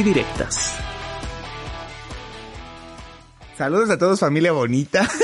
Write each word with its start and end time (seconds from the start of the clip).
Y 0.00 0.02
directas. 0.02 0.78
Saludos 3.56 3.90
a 3.90 3.98
todos 3.98 4.18
familia 4.20 4.52
bonita. 4.52 5.06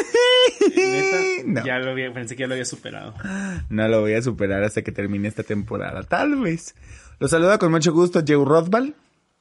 No. 1.46 1.64
Ya 1.64 1.78
lo 1.78 1.92
había, 1.92 2.12
pensé 2.12 2.34
que 2.34 2.40
ya 2.42 2.46
lo 2.48 2.54
había 2.54 2.64
superado. 2.64 3.14
No 3.70 3.86
lo 3.86 4.00
voy 4.00 4.14
a 4.14 4.20
superar 4.22 4.64
hasta 4.64 4.82
que 4.82 4.90
termine 4.90 5.28
esta 5.28 5.44
temporada, 5.44 6.02
tal 6.02 6.34
vez. 6.40 6.74
Los 7.20 7.30
saluda 7.30 7.58
con 7.58 7.70
mucho 7.70 7.92
gusto 7.92 8.20
Joe 8.26 8.44
Rothbard. 8.44 8.90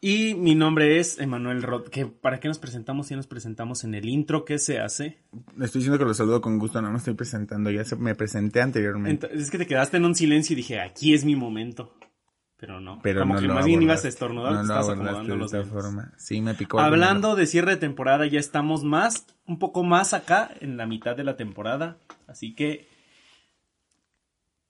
Y 0.01 0.35
mi 0.35 0.53
nombre 0.53 0.99
es 0.99 1.19
Emanuel 1.19 1.63
Roth. 1.63 1.87
Que 1.89 2.05
¿Para 2.05 2.39
qué 2.39 2.47
nos 2.47 2.59
presentamos? 2.59 3.07
Si 3.07 3.15
nos 3.15 3.25
presentamos 3.25 3.83
en 3.85 3.95
el 3.95 4.07
intro 4.07 4.45
que 4.45 4.59
se 4.59 4.77
hace. 4.79 5.17
Estoy 5.59 5.79
diciendo 5.79 5.97
que 5.97 6.05
los 6.05 6.15
saludo 6.17 6.41
con 6.41 6.59
gusto, 6.59 6.79
no 6.81 6.91
me 6.91 6.97
estoy 6.99 7.15
presentando, 7.15 7.71
ya 7.71 7.83
se- 7.83 7.95
me 7.95 8.13
presenté 8.13 8.61
anteriormente. 8.61 9.27
Ent- 9.27 9.41
es 9.41 9.49
que 9.49 9.57
te 9.57 9.65
quedaste 9.65 9.97
en 9.97 10.05
un 10.05 10.13
silencio 10.13 10.53
y 10.53 10.57
dije, 10.57 10.79
aquí 10.79 11.15
es 11.15 11.25
mi 11.25 11.35
momento. 11.35 11.91
Pero 12.57 12.79
no. 12.79 12.99
Pero 13.03 13.21
Como 13.21 13.33
no 13.35 13.41
que 13.41 13.47
más 13.49 13.65
bien 13.65 13.81
ibas 13.81 14.05
a 14.05 14.07
estornudar, 14.07 14.53
No 14.53 14.59
abordaste 14.59 14.91
acomodando 14.93 15.33
de 15.33 15.37
los 15.37 15.53
esta 15.53 15.57
dedos. 15.67 15.83
forma. 15.83 16.11
Sí, 16.17 16.39
me 16.41 16.53
picó. 16.53 16.79
Hablando 16.79 17.35
de 17.35 17.47
cierre 17.47 17.71
de 17.71 17.77
temporada, 17.77 18.25
ya 18.27 18.39
estamos 18.39 18.83
más, 18.83 19.25
un 19.45 19.59
poco 19.59 19.83
más 19.83 20.13
acá, 20.13 20.51
en 20.61 20.77
la 20.77 20.85
mitad 20.85 21.15
de 21.17 21.25
la 21.25 21.35
temporada. 21.35 21.97
Así 22.27 22.55
que, 22.55 22.87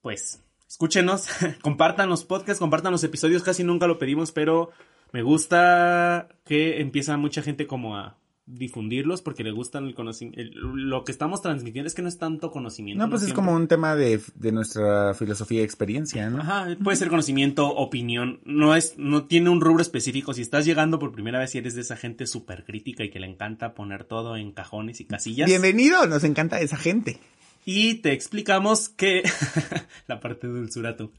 pues, 0.02 0.42
escúchenos, 0.68 1.28
compartan 1.62 2.10
los 2.10 2.26
podcasts, 2.26 2.60
compartan 2.60 2.92
los 2.92 3.04
episodios. 3.04 3.44
Casi 3.44 3.64
nunca 3.64 3.86
lo 3.88 4.00
pedimos, 4.00 4.32
pero 4.32 4.72
me 5.12 5.22
gusta 5.22 6.28
que 6.44 6.82
empieza 6.82 7.16
mucha 7.18 7.44
gente 7.44 7.68
como 7.68 7.98
a 7.98 8.18
difundirlos 8.48 9.24
porque 9.24 9.44
le 9.44 9.52
gustan 9.52 9.86
el 9.86 9.96
conocimiento. 9.96 10.40
Lo 10.60 11.04
que 11.04 11.12
estamos 11.12 11.42
transmitiendo 11.42 11.88
es 11.88 11.96
que 11.96 12.02
no 12.02 12.08
es 12.08 12.18
tanto 12.18 12.52
conocimiento. 12.52 13.04
No, 13.04 13.10
pues 13.10 13.24
es 13.24 13.28
siempre. 13.28 13.46
como 13.46 13.56
un 13.56 13.68
tema 13.68 13.96
de, 13.96 14.22
de 14.36 14.52
nuestra 14.52 15.14
filosofía 15.16 15.62
y 15.62 15.64
experiencia, 15.64 16.30
¿no? 16.30 16.40
Ajá, 16.40 16.68
puede 16.84 16.98
ser 16.98 17.10
conocimiento, 17.10 17.68
opinión, 17.68 18.40
no 18.46 18.76
es, 18.76 18.96
no 18.98 19.26
tiene 19.26 19.50
un 19.50 19.62
rubro 19.62 19.82
específico. 19.82 20.34
Si 20.34 20.42
estás 20.42 20.66
llegando 20.66 21.00
por 21.00 21.12
primera 21.12 21.40
vez 21.40 21.56
y 21.56 21.58
eres 21.58 21.74
de 21.74 21.82
esa 21.82 21.98
gente 21.98 22.28
súper 22.28 22.66
crítica 22.66 23.04
y 23.04 23.10
que 23.10 23.20
le 23.20 23.28
encanta 23.28 23.74
poner 23.74 24.04
todo 24.04 24.38
en 24.38 24.52
cajones 24.52 25.02
y 25.02 25.06
casillas. 25.06 25.48
Bienvenido, 25.48 26.06
nos 26.06 26.24
encanta 26.24 26.60
esa 26.60 26.78
gente. 26.78 27.20
Y 27.66 27.96
te 27.96 28.14
explicamos 28.14 28.90
que, 28.90 29.24
la 30.08 30.20
parte 30.20 30.46
dulzurato, 30.46 31.12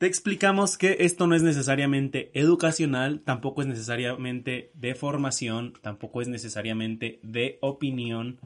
te 0.00 0.06
explicamos 0.06 0.78
que 0.78 0.96
esto 1.00 1.26
no 1.26 1.34
es 1.34 1.42
necesariamente 1.42 2.30
educacional, 2.32 3.20
tampoco 3.22 3.60
es 3.60 3.68
necesariamente 3.68 4.70
de 4.72 4.94
formación, 4.94 5.74
tampoco 5.82 6.22
es 6.22 6.28
necesariamente 6.28 7.20
de 7.22 7.58
opinión. 7.60 8.38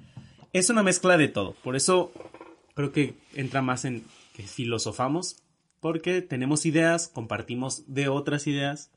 Es 0.52 0.68
una 0.68 0.82
mezcla 0.82 1.16
de 1.16 1.28
todo. 1.28 1.54
Por 1.62 1.76
eso 1.76 2.10
creo 2.74 2.90
que 2.90 3.14
entra 3.34 3.62
más 3.62 3.84
en 3.84 4.02
que 4.34 4.42
filosofamos, 4.42 5.36
porque 5.78 6.22
tenemos 6.22 6.66
ideas, 6.66 7.06
compartimos 7.06 7.84
de 7.86 8.08
otras 8.08 8.48
ideas. 8.48 8.90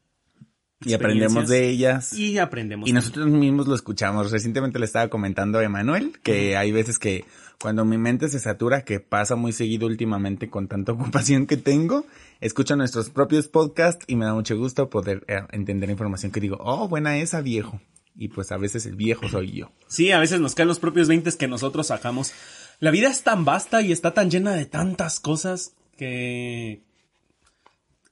Y 0.84 0.94
aprendemos 0.94 1.48
de 1.48 1.70
ellas. 1.70 2.14
Y 2.14 2.40
aprendemos. 2.40 2.90
Y 2.90 2.94
nosotros 2.94 3.28
mismos 3.28 3.68
lo 3.68 3.76
escuchamos. 3.76 4.32
Recientemente 4.32 4.80
le 4.80 4.86
estaba 4.86 5.10
comentando 5.10 5.60
a 5.60 5.64
Emanuel 5.64 6.18
que 6.24 6.58
hay 6.58 6.72
veces 6.72 6.98
que 6.98 7.24
cuando 7.60 7.86
mi 7.86 7.98
mente 7.98 8.30
se 8.30 8.40
satura, 8.40 8.84
que 8.84 9.00
pasa 9.00 9.36
muy 9.36 9.52
seguido 9.52 9.88
últimamente 9.88 10.50
con 10.50 10.68
tanta 10.68 10.92
ocupación 10.94 11.46
que 11.46 11.58
tengo, 11.58 12.06
escucho 12.40 12.76
nuestros 12.76 13.10
propios 13.10 13.48
podcasts 13.48 14.06
y 14.08 14.16
me 14.16 14.26
da 14.26 14.34
mucho 14.34 14.58
gusto 14.58 14.90
poder 14.90 15.24
eh, 15.28 15.42
entender 15.52 15.90
información 15.90 16.32
que 16.32 16.40
digo, 16.40 16.58
oh, 16.60 16.88
buena 16.88 17.18
esa 17.18 17.42
viejo. 17.42 17.82
Y 18.16 18.30
pues 18.30 18.52
a 18.52 18.58
veces 18.58 18.86
el 18.86 18.96
viejo 18.96 19.30
soy 19.30 19.52
yo. 19.52 19.72
Sí, 19.88 20.12
a 20.12 20.20
veces 20.20 20.40
nos 20.40 20.56
caen 20.56 20.68
los 20.68 20.80
propios 20.80 21.08
20 21.08 21.38
que 21.38 21.48
nosotros 21.48 21.88
sacamos. 21.88 22.34
La 22.80 22.92
vida 22.92 23.10
es 23.10 23.24
tan 23.24 23.46
vasta 23.46 23.82
y 23.82 23.92
está 23.92 24.14
tan 24.14 24.32
llena 24.32 24.54
de 24.54 24.66
tantas 24.66 25.20
cosas 25.20 25.76
que 25.98 26.84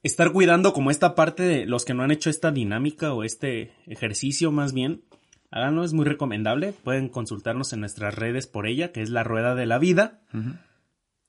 estar 0.02 0.32
cuidando 0.32 0.72
como 0.72 0.90
esta 0.90 1.14
parte 1.14 1.42
de 1.42 1.66
los 1.66 1.84
que 1.84 1.94
no 1.94 2.02
han 2.02 2.12
hecho 2.12 2.30
esta 2.30 2.52
dinámica 2.52 3.12
o 3.12 3.24
este 3.24 3.72
ejercicio 3.86 4.52
más 4.52 4.72
bien, 4.72 5.02
háganlo, 5.50 5.84
es 5.84 5.92
muy 5.92 6.04
recomendable. 6.04 6.72
Pueden 6.72 7.08
consultarnos 7.08 7.72
en 7.72 7.80
nuestras 7.80 8.14
redes 8.14 8.46
por 8.46 8.66
ella, 8.66 8.92
que 8.92 9.02
es 9.02 9.10
la 9.10 9.24
rueda 9.24 9.54
de 9.54 9.66
la 9.66 9.78
vida. 9.78 10.20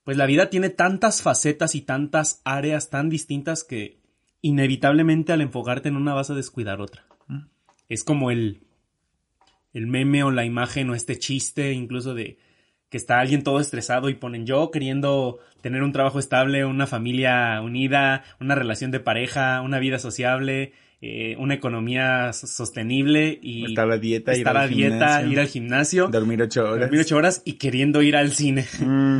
Pues 0.07 0.15
la 0.15 0.25
vida 0.25 0.49
tiene 0.49 0.69
tantas 0.69 1.21
facetas 1.21 1.75
y 1.75 1.81
tantas 1.81 2.41
áreas 2.45 2.89
tan 2.89 3.09
distintas 3.09 3.65
que 3.65 3.97
inevitablemente 4.41 5.33
al 5.33 5.41
enfocarte 5.41 5.89
en 5.89 5.97
una 5.97 6.13
vas 6.13 6.29
a 6.29 6.33
descuidar 6.33 6.79
otra. 6.79 7.03
Es 7.89 8.05
como 8.05 8.31
el, 8.31 8.61
el 9.73 9.85
meme 9.85 10.23
o 10.23 10.31
la 10.31 10.45
imagen 10.45 10.89
o 10.89 10.95
este 10.95 11.19
chiste 11.19 11.73
incluso 11.73 12.13
de 12.13 12.37
que 12.89 12.95
está 12.95 13.19
alguien 13.19 13.43
todo 13.43 13.59
estresado 13.59 14.07
y 14.07 14.15
ponen 14.15 14.45
yo 14.45 14.71
queriendo 14.71 15.39
tener 15.59 15.83
un 15.83 15.91
trabajo 15.91 16.19
estable, 16.19 16.63
una 16.63 16.87
familia 16.87 17.59
unida, 17.61 18.23
una 18.39 18.55
relación 18.55 18.91
de 18.91 19.01
pareja, 19.01 19.59
una 19.59 19.77
vida 19.79 19.99
sociable, 19.99 20.71
eh, 21.01 21.35
una 21.37 21.55
economía 21.55 22.31
sostenible 22.31 23.37
y 23.41 23.65
Estar 23.65 23.91
a 23.91 23.97
dieta, 23.97 24.37
ir 24.37 24.47
al 24.47 24.55
a 24.55 24.67
dieta, 24.67 24.95
gimnasio. 24.95 25.31
ir 25.33 25.39
al 25.41 25.47
gimnasio, 25.47 26.07
Dormir 26.07 26.41
ocho 26.43 26.63
horas. 26.63 26.79
dormir 26.79 27.01
ocho 27.01 27.17
horas 27.17 27.41
y 27.43 27.53
queriendo 27.57 28.01
ir 28.01 28.15
al 28.15 28.31
cine. 28.31 28.65
Mm, 28.79 29.17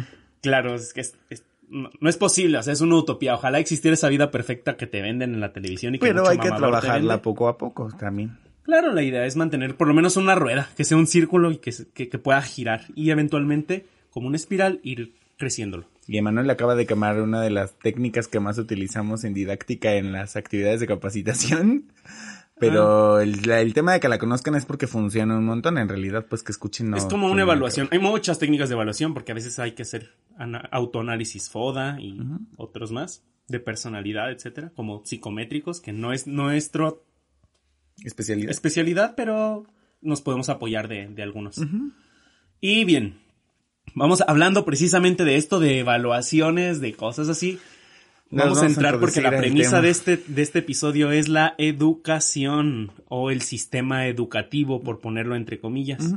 Claro, 0.47 0.75
es 0.75 0.93
que 0.93 1.01
es- 1.01 1.15
es- 1.29 1.43
no, 1.69 1.89
no 1.99 2.09
es 2.09 2.15
posible, 2.17 2.57
o 2.57 2.63
sea, 2.63 2.71
es 2.73 2.81
una 2.81 2.95
utopía. 2.95 3.33
Ojalá 3.35 3.59
existiera 3.59 3.93
esa 3.93 4.07
vida 4.09 4.31
perfecta 4.31 4.77
que 4.77 4.87
te 4.87 5.01
venden 5.01 5.33
en 5.33 5.41
la 5.41 5.51
televisión 5.51 5.95
y 5.95 5.99
que 5.99 6.05
pero 6.07 6.19
mucho 6.21 6.31
hay 6.31 6.37
que 6.37 6.47
trabajarla 6.49 7.21
poco 7.21 7.47
a 7.49 7.57
poco 7.57 7.89
también. 7.99 8.37
Claro, 8.63 8.93
la 8.93 9.03
idea 9.03 9.25
es 9.25 9.35
mantener 9.35 9.75
por 9.75 9.87
lo 9.87 9.93
menos 9.93 10.15
una 10.17 10.35
rueda, 10.35 10.69
que 10.77 10.83
sea 10.85 10.97
un 10.97 11.07
círculo 11.07 11.51
y 11.51 11.57
que, 11.57 11.71
que 11.93 12.17
pueda 12.17 12.41
girar 12.41 12.81
y 12.95 13.11
eventualmente, 13.11 13.85
como 14.11 14.27
una 14.27 14.35
espiral, 14.37 14.79
ir 14.83 15.13
creciéndolo. 15.37 15.85
Y 16.07 16.17
Emanuel 16.17 16.49
acaba 16.49 16.75
de 16.75 16.85
quemar 16.85 17.21
una 17.21 17.41
de 17.41 17.49
las 17.49 17.73
técnicas 17.79 18.29
que 18.29 18.39
más 18.39 18.57
utilizamos 18.57 19.25
en 19.25 19.33
didáctica 19.33 19.93
en 19.95 20.13
las 20.13 20.37
actividades 20.37 20.79
de 20.79 20.87
capacitación. 20.87 21.83
Pero 22.59 23.19
el, 23.19 23.41
la- 23.45 23.61
el 23.61 23.73
tema 23.73 23.93
de 23.93 23.99
que 23.99 24.07
la 24.09 24.17
conozcan 24.17 24.55
es 24.55 24.65
porque 24.65 24.87
funciona 24.87 25.37
un 25.37 25.45
montón. 25.45 25.77
En 25.77 25.87
realidad, 25.87 26.25
pues 26.29 26.41
que 26.43 26.51
escuchen. 26.51 26.89
no 26.89 26.97
es 26.97 27.05
como 27.05 27.29
una 27.29 27.43
evaluación. 27.43 27.87
Hay 27.91 27.99
muchas 27.99 28.39
técnicas 28.39 28.69
de 28.69 28.73
evaluación 28.75 29.13
porque 29.13 29.31
a 29.31 29.35
veces 29.35 29.59
hay 29.59 29.73
que 29.73 29.83
hacer 29.83 30.13
autoanálisis 30.71 31.49
FODA 31.49 31.99
y 31.99 32.19
otros 32.57 32.91
más 32.91 33.23
de 33.47 33.59
personalidad, 33.59 34.31
etcétera, 34.31 34.71
como 34.75 35.03
psicométricos, 35.05 35.79
que 35.81 35.93
no 35.93 36.11
es 36.13 36.27
nuestro. 36.27 37.03
Especialidad. 38.03 38.51
especialidad, 38.51 39.13
pero 39.15 39.65
nos 40.01 40.21
podemos 40.21 40.49
apoyar 40.49 40.87
de, 40.87 41.07
de 41.07 41.23
algunos. 41.23 41.59
Y 42.61 42.85
bien, 42.85 43.19
vamos 43.95 44.23
hablando 44.27 44.65
precisamente 44.65 45.23
de 45.25 45.37
esto, 45.37 45.59
de 45.59 45.79
evaluaciones, 45.79 46.79
de 46.81 46.93
cosas 46.93 47.29
así. 47.29 47.59
Vamos 48.29 48.61
a 48.61 48.65
entrar 48.65 48.99
porque 48.99 49.21
la 49.21 49.35
premisa 49.35 49.81
de 49.81 49.89
este, 49.89 50.17
de 50.17 50.41
este 50.41 50.59
episodio 50.59 51.11
es 51.11 51.27
la 51.27 51.55
educación 51.57 52.91
o 53.07 53.31
el 53.31 53.41
sistema 53.41 54.07
educativo, 54.07 54.81
por 54.81 54.99
ponerlo 54.99 55.35
entre 55.35 55.59
comillas. 55.59 56.15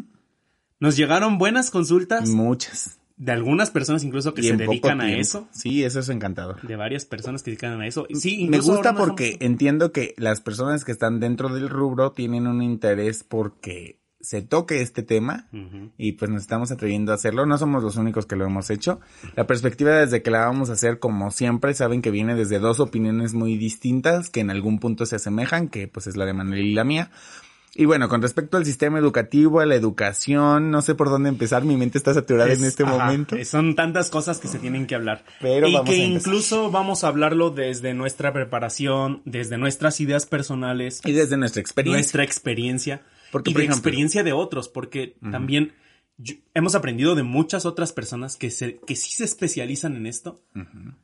Nos 0.81 0.97
llegaron 0.97 1.38
buenas 1.38 1.70
consultas 1.70 2.31
Muchas. 2.31 2.99
de 3.16 3.32
algunas 3.32 3.70
personas 3.70 4.03
incluso 4.03 4.34
que 4.34 4.41
Y 4.41 4.44
se 4.49 4.56
dedican 4.56 5.00
a 5.00 5.12
eso. 5.12 5.47
Sí, 5.53 5.84
eso 5.84 6.00
es 6.00 6.09
encantador. 6.09 6.60
De 6.66 6.76
varias 6.76 7.04
personas 7.04 7.43
que 7.43 7.50
se 7.50 7.50
dedican 7.53 7.81
a 7.81 7.87
eso. 7.87 8.06
Sí, 8.15 8.49
Me 8.49 8.59
gusta 8.59 8.94
porque 8.94 9.37
entiendo 9.41 9.93
que 9.93 10.15
las 10.16 10.41
personas 10.41 10.84
que 10.84 10.93
están 10.93 11.20
dentro 11.20 11.49
del 11.50 11.69
rubro 11.69 12.12
tienen 12.12 12.46
un 12.46 12.62
interés 12.62 13.23
porque 13.23 14.00
se 14.20 14.43
toque 14.43 14.82
este 14.82 15.02
tema 15.02 15.46
y 15.96 16.12
pues 16.12 16.31
nos 16.31 16.43
estamos 16.43 16.70
atreviendo 16.70 17.12
a 17.12 17.14
hacerlo. 17.14 17.46
No 17.46 17.56
somos 17.58 17.82
los 17.82 17.96
únicos 17.96 18.26
que 18.26 18.37
lo 18.37 18.44
hemos 18.44 18.69
hecho. 18.70 19.00
La 19.34 19.46
perspectiva 19.46 19.93
desde 19.93 20.22
que 20.22 20.31
la 20.31 20.40
vamos 20.46 20.69
a 20.70 20.75
hacer, 20.75 20.99
como 20.99 21.31
siempre, 21.31 21.72
saben 21.75 22.02
que 22.02 22.11
viene 22.11 22.34
desde 22.34 22.58
dos 22.58 22.81
opiniones 22.81 23.32
muy 23.34 23.56
distintas 23.56 24.28
que 24.31 24.40
en 24.40 24.50
algún 24.50 24.78
punto 24.78 25.06
se 25.06 25.17
asemejan, 25.17 25.69
que 25.69 25.88
pues 25.88 26.06
es 26.06 26.17
la 26.17 26.26
de 26.26 26.34
Manuel 26.34 26.61
y 26.67 26.75
la 26.75 26.84
mía. 26.84 27.11
Y 27.72 27.84
bueno, 27.84 28.08
con 28.08 28.20
respecto 28.20 28.56
al 28.56 28.64
sistema 28.67 28.99
educativo, 28.99 29.61
a 29.61 29.64
la 29.67 29.76
educación, 29.76 30.73
no 30.73 30.82
sé 30.82 30.96
por 30.96 31.08
dónde 31.08 31.28
empezar, 31.28 31.64
mi 31.64 31.76
mente 31.76 31.99
está 31.99 32.12
saturada 32.12 32.46
en 32.52 32.58
Es- 32.61 32.62
este 32.69 32.82
ajá, 32.82 32.99
momento. 32.99 33.37
eh, 33.37 33.44
Son 33.44 33.76
tantas 33.76 34.11
cosas 34.11 34.38
que 34.40 34.49
se 34.49 34.58
tienen 34.58 34.88
que 34.88 34.96
hablar. 34.96 35.25
Pero 35.40 35.69
y 35.69 35.73
vamos 35.75 35.88
que 35.88 36.02
a 36.02 36.05
incluso 36.05 36.70
vamos 36.73 37.05
a 37.05 37.08
hablarlo 37.08 37.50
desde 37.50 37.94
nuestra 37.94 38.32
preparación, 38.32 39.23
desde 39.25 39.56
nuestras 39.56 40.00
ideas 40.00 40.26
personales, 40.26 41.00
Y 41.05 41.12
desde 41.12 41.37
nuestra 41.37 41.61
experiencia. 41.61 41.96
nuestra 41.96 42.25
experiencia 42.25 43.02
Porque, 43.31 43.50
y 43.50 43.53
por 43.55 43.61
de 43.61 43.65
ejemplo- 43.67 43.77
experiencia 43.79 44.23
de 44.23 44.32
otros, 44.32 44.69
porque 44.69 45.15
también 45.31 45.73
yo- 46.22 46.34
hemos 46.55 46.75
aprendido 46.75 47.14
de 47.14 47.22
muchas 47.22 47.64
otras 47.64 47.93
personas 47.93 48.37
que, 48.37 48.50
se, 48.50 48.78
que 48.87 48.96
sí 48.96 49.12
se 49.12 49.25
especializan 49.25 49.96
en 49.96 50.06
esto. 50.06 50.40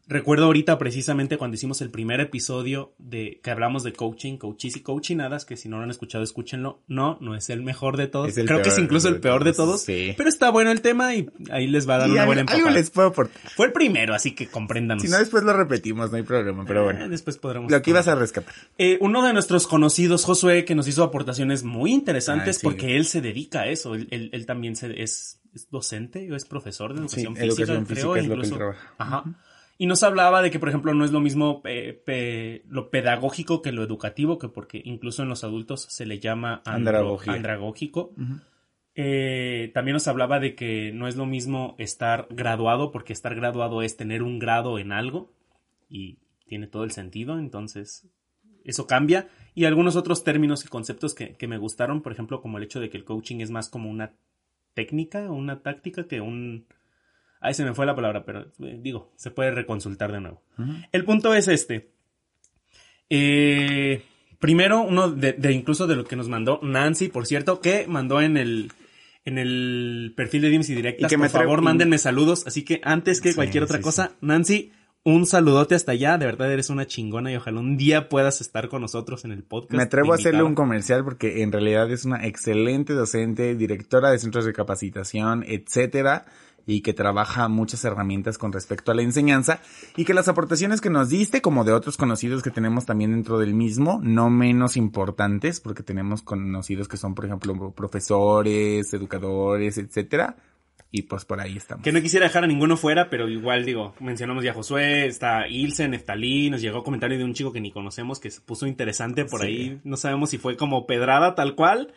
Recuerdo 0.09 0.47
ahorita 0.47 0.79
precisamente 0.79 1.37
cuando 1.39 1.55
hicimos 1.55 1.81
el 1.81 1.91
primer 1.91 2.21
episodio 2.21 2.93
de 2.99 3.41
que 3.43 3.51
hablamos 3.51 3.83
de 3.83 3.93
coaching, 3.93 4.37
coaches 4.39 4.77
y 4.77 4.81
coachinadas, 4.81 5.45
que 5.45 5.57
si 5.57 5.69
no 5.69 5.79
lo 5.79 5.85
han 5.85 5.91
escuchado, 5.91 6.23
escúchenlo. 6.23 6.81
No, 6.87 7.19
no 7.21 7.35
es 7.35 7.51
el 7.51 7.63
mejor 7.63 7.97
de 7.97 8.07
todos. 8.09 8.35
Creo 8.35 8.63
que 8.63 8.69
es 8.69 8.79
incluso 8.79 9.09
el 9.09 9.21
peor 9.21 9.45
de 9.45 9.53
todos, 9.53 9.83
sí. 9.83 10.15
Pero 10.17 10.29
está 10.29 10.51
bueno 10.51 10.71
el 10.71 10.81
tema 10.81 11.15
y 11.15 11.29
ahí 11.51 11.67
les 11.67 11.89
va 11.89 11.97
a 11.97 11.99
dar 11.99 12.09
Y 12.09 12.13
una 12.13 12.23
algo, 12.23 12.29
buena 12.35 12.43
algo 12.43 12.53
empujada. 12.55 12.77
les 12.79 12.91
puedo 12.91 13.09
aportar. 13.09 13.41
Fue 13.55 13.67
el 13.67 13.73
primero, 13.73 14.15
así 14.15 14.33
que 14.35 14.47
compréndanos. 14.49 15.03
Si 15.03 15.09
no, 15.09 15.19
después 15.19 15.43
lo 15.45 15.53
repetimos, 15.53 16.11
no 16.11 16.17
hay 16.19 16.23
problema, 16.23 16.65
pero 16.67 16.81
Eh, 16.81 16.85
bueno. 16.85 17.09
después 17.09 17.39
podremos. 17.39 17.71
Lo 17.71 17.83
que 17.83 17.91
ibas 17.91 18.07
a 18.09 18.15
rescatar. 18.15 18.55
Eh, 18.79 18.99
uno 19.01 19.25
de 19.25 19.33
nuestros 19.33 19.67
conocidos, 19.67 20.25
Josué, 20.25 20.65
que 20.65 20.75
nos 20.75 20.87
hizo 20.89 21.03
aportaciones 21.03 21.65
muy 21.65 21.93
interesantes 21.93 22.57
Ah, 22.57 22.61
sí. 22.61 22.65
porque 22.65 22.97
él 22.97 23.07
se 23.07 23.21
dedica 23.21 23.63
a 23.63 23.67
eso. 23.69 23.95
Él, 23.95 24.09
él- 24.11 24.31
él 24.33 24.47
también 24.47 24.77
se- 24.77 25.03
es, 25.07 25.41
es 25.55 25.71
docente 25.71 26.31
o 26.31 26.37
es 26.37 26.45
profesor 26.45 26.93
de 26.93 27.01
educación 27.01 27.35
Sí, 27.35 27.41
física, 27.43 27.63
educación 27.73 27.85
creo, 27.87 27.97
física 28.15 28.19
es 28.21 28.27
lo 28.29 28.35
que 28.35 28.47
incluso. 28.47 28.55
él 28.55 28.59
trabaja. 28.59 28.95
Ajá. 28.99 29.25
Y 29.79 29.87
nos 29.87 30.03
hablaba 30.03 30.41
de 30.41 30.51
que, 30.51 30.59
por 30.59 30.69
ejemplo, 30.71 30.95
no 30.95 31.05
es 31.05 31.13
lo 31.13 31.21
mismo 31.21 31.61
eh, 31.65 31.93
pe- 32.05 32.63
lo 32.69 32.89
pedagógico 32.91 33.61
que 33.61 33.73
lo 33.73 33.83
educativo, 33.83 34.39
que 34.39 34.49
porque 34.49 34.81
incluso 34.85 35.23
en 35.23 35.29
los 35.29 35.45
adultos 35.45 35.83
se 35.91 36.07
le 36.07 36.19
llama 36.19 36.63
andro- 36.65 37.19
andragógico. 37.27 38.13
Eh, 38.95 39.71
también 39.75 39.93
nos 39.95 40.09
hablaba 40.09 40.41
de 40.41 40.55
que 40.55 40.91
no 40.93 41.07
es 41.09 41.17
lo 41.17 41.27
mismo 41.27 41.75
estar 41.79 42.27
graduado, 42.31 42.91
porque 42.93 43.13
estar 43.13 43.35
graduado 43.35 43.83
es 43.83 43.97
tener 43.99 44.23
un 44.23 44.39
grado 44.39 44.79
en 44.79 44.93
algo 44.93 45.31
y 45.91 46.19
tiene 46.47 46.67
todo 46.67 46.85
el 46.85 46.93
sentido, 46.93 47.39
entonces 47.39 48.07
eso 48.65 48.87
cambia. 48.87 49.29
Y 49.55 49.65
algunos 49.67 49.97
otros 49.97 50.25
términos 50.25 50.65
y 50.65 50.69
conceptos 50.69 51.15
que, 51.15 51.35
que 51.35 51.47
me 51.49 51.59
gustaron, 51.59 52.01
por 52.01 52.13
ejemplo, 52.13 52.41
como 52.41 52.57
el 52.57 52.65
hecho 52.65 52.81
de 52.81 52.89
que 52.89 52.97
el 52.97 53.05
coaching 53.05 53.41
es 53.41 53.51
más 53.51 53.69
como 53.69 53.91
una 53.91 54.13
técnica 54.77 55.31
o 55.31 55.35
una 55.35 55.63
táctica 55.63 56.07
que 56.07 56.21
un... 56.21 56.67
Ahí 57.41 57.55
se 57.55 57.65
me 57.65 57.75
fue 57.75 57.87
la 57.87 57.97
palabra, 57.97 58.25
pero 58.25 58.53
eh, 58.61 58.79
digo, 58.81 59.13
se 59.17 59.31
puede 59.31 59.51
reconsultar 59.51 60.13
de 60.13 60.21
nuevo. 60.21 60.43
El 60.93 61.05
punto 61.05 61.35
es 61.35 61.49
este. 61.49 61.91
Eh, 63.11 64.03
primero, 64.39 64.83
uno 64.83 65.11
de, 65.11 65.33
de 65.33 65.53
incluso 65.53 65.87
de 65.87 65.97
lo 65.97 66.05
que 66.05 66.17
nos 66.17 66.29
mandó 66.29 66.61
Nancy, 66.63 67.09
por 67.09 67.27
cierto, 67.27 67.61
que 67.61 67.87
mandó 67.87 68.21
en 68.21 68.37
el 68.37 68.71
en 69.25 69.39
el 69.39 70.15
perfil 70.17 70.43
de 70.43 70.55
y 70.55 70.75
Directas. 70.75 71.11
Y 71.11 71.15
que 71.15 71.19
me 71.19 71.29
por 71.29 71.43
favor, 71.43 71.61
mándenme 71.61 71.99
saludos. 71.99 72.47
Así 72.47 72.65
que 72.65 72.81
antes 72.85 73.21
que 73.21 73.31
Sí, 73.31 73.35
cualquier 73.35 73.65
otra 73.65 73.79
sí, 73.79 73.83
cosa, 73.83 74.13
Nancy, 74.21 74.73
un 75.07 75.25
saludote 75.25 75.77
hasta 75.77 75.93
allá. 75.93 76.19
De 76.19 76.27
verdad 76.27 76.53
eres 76.53 76.69
una 76.69 76.85
chingona 76.85 77.31
y 77.31 77.37
ojalá 77.37 77.61
un 77.61 77.77
día 77.77 78.09
puedas 78.09 78.41
estar 78.41 78.69
con 78.69 78.83
nosotros 78.83 79.25
en 79.25 79.31
el 79.31 79.45
podcast. 79.45 79.75
Me 79.75 79.85
atrevo 79.85 80.13
a 80.13 80.17
hacerle 80.17 80.43
un 80.43 80.57
comercial 80.57 81.05
porque 81.05 81.43
en 81.43 81.53
realidad 81.53 81.89
es 81.93 82.05
una 82.05 82.27
excelente 82.27 82.93
docente, 82.93 83.55
directora 83.55 84.11
de 84.11 84.19
centros 84.19 84.45
de 84.45 84.53
capacitación, 84.53 85.45
etcétera, 85.47 86.27
y 86.67 86.81
que 86.81 86.93
trabaja 86.93 87.47
muchas 87.47 87.85
herramientas 87.85 88.37
con 88.37 88.53
respecto 88.53 88.91
a 88.91 88.97
la 88.97 89.03
enseñanza 89.03 89.61
y 89.97 90.05
que 90.05 90.13
las 90.13 90.27
aportaciones 90.27 90.81
que 90.81 90.91
nos 90.91 91.09
diste, 91.09 91.41
como 91.41 91.63
de 91.63 91.73
otros 91.73 91.97
conocidos 91.97 92.43
que 92.43 92.51
tenemos 92.51 92.85
también 92.85 93.13
dentro 93.13 93.39
del 93.39 93.55
mismo, 93.55 94.01
no 94.03 94.29
menos 94.29 94.77
importantes, 94.77 95.61
porque 95.61 95.85
tenemos 95.85 96.23
conocidos 96.23 96.89
que 96.89 96.97
son, 96.97 97.15
por 97.15 97.27
ejemplo, 97.27 97.71
profesores, 97.71 98.93
educadores, 98.93 99.79
etcétera, 99.79 100.35
y 100.91 101.03
pues 101.03 101.25
por 101.25 101.41
ahí 101.41 101.57
estamos. 101.57 101.83
Que 101.85 101.93
no 101.93 102.01
quisiera 102.01 102.27
dejar 102.27 102.45
a 102.45 102.47
ninguno 102.47 102.77
fuera, 102.77 103.11
pero 103.11 103.29
igual 103.29 103.65
digo, 103.65 103.95
mencionamos 104.01 104.45
ya 104.45 104.53
a 104.53 104.55
Josué, 104.55 105.07
está 105.07 105.47
Ilse, 105.49 105.89
Neftalí, 105.89 106.49
nos 106.51 106.61
llegó 106.63 106.83
comentario 106.85 107.19
de 107.19 107.25
un 107.25 107.35
chico 107.35 107.53
que 107.53 107.61
ni 107.61 107.71
conocemos 107.73 108.21
que 108.21 108.31
se 108.31 108.41
puso 108.41 108.67
interesante 108.67 109.25
por 109.25 109.41
Sí. 109.41 109.47
ahí. 109.47 109.81
No 109.85 109.97
sabemos 109.97 110.31
si 110.31 110.39
fue 110.39 110.57
como 110.57 110.87
pedrada 110.87 111.35
tal 111.35 111.55
cual, 111.55 111.93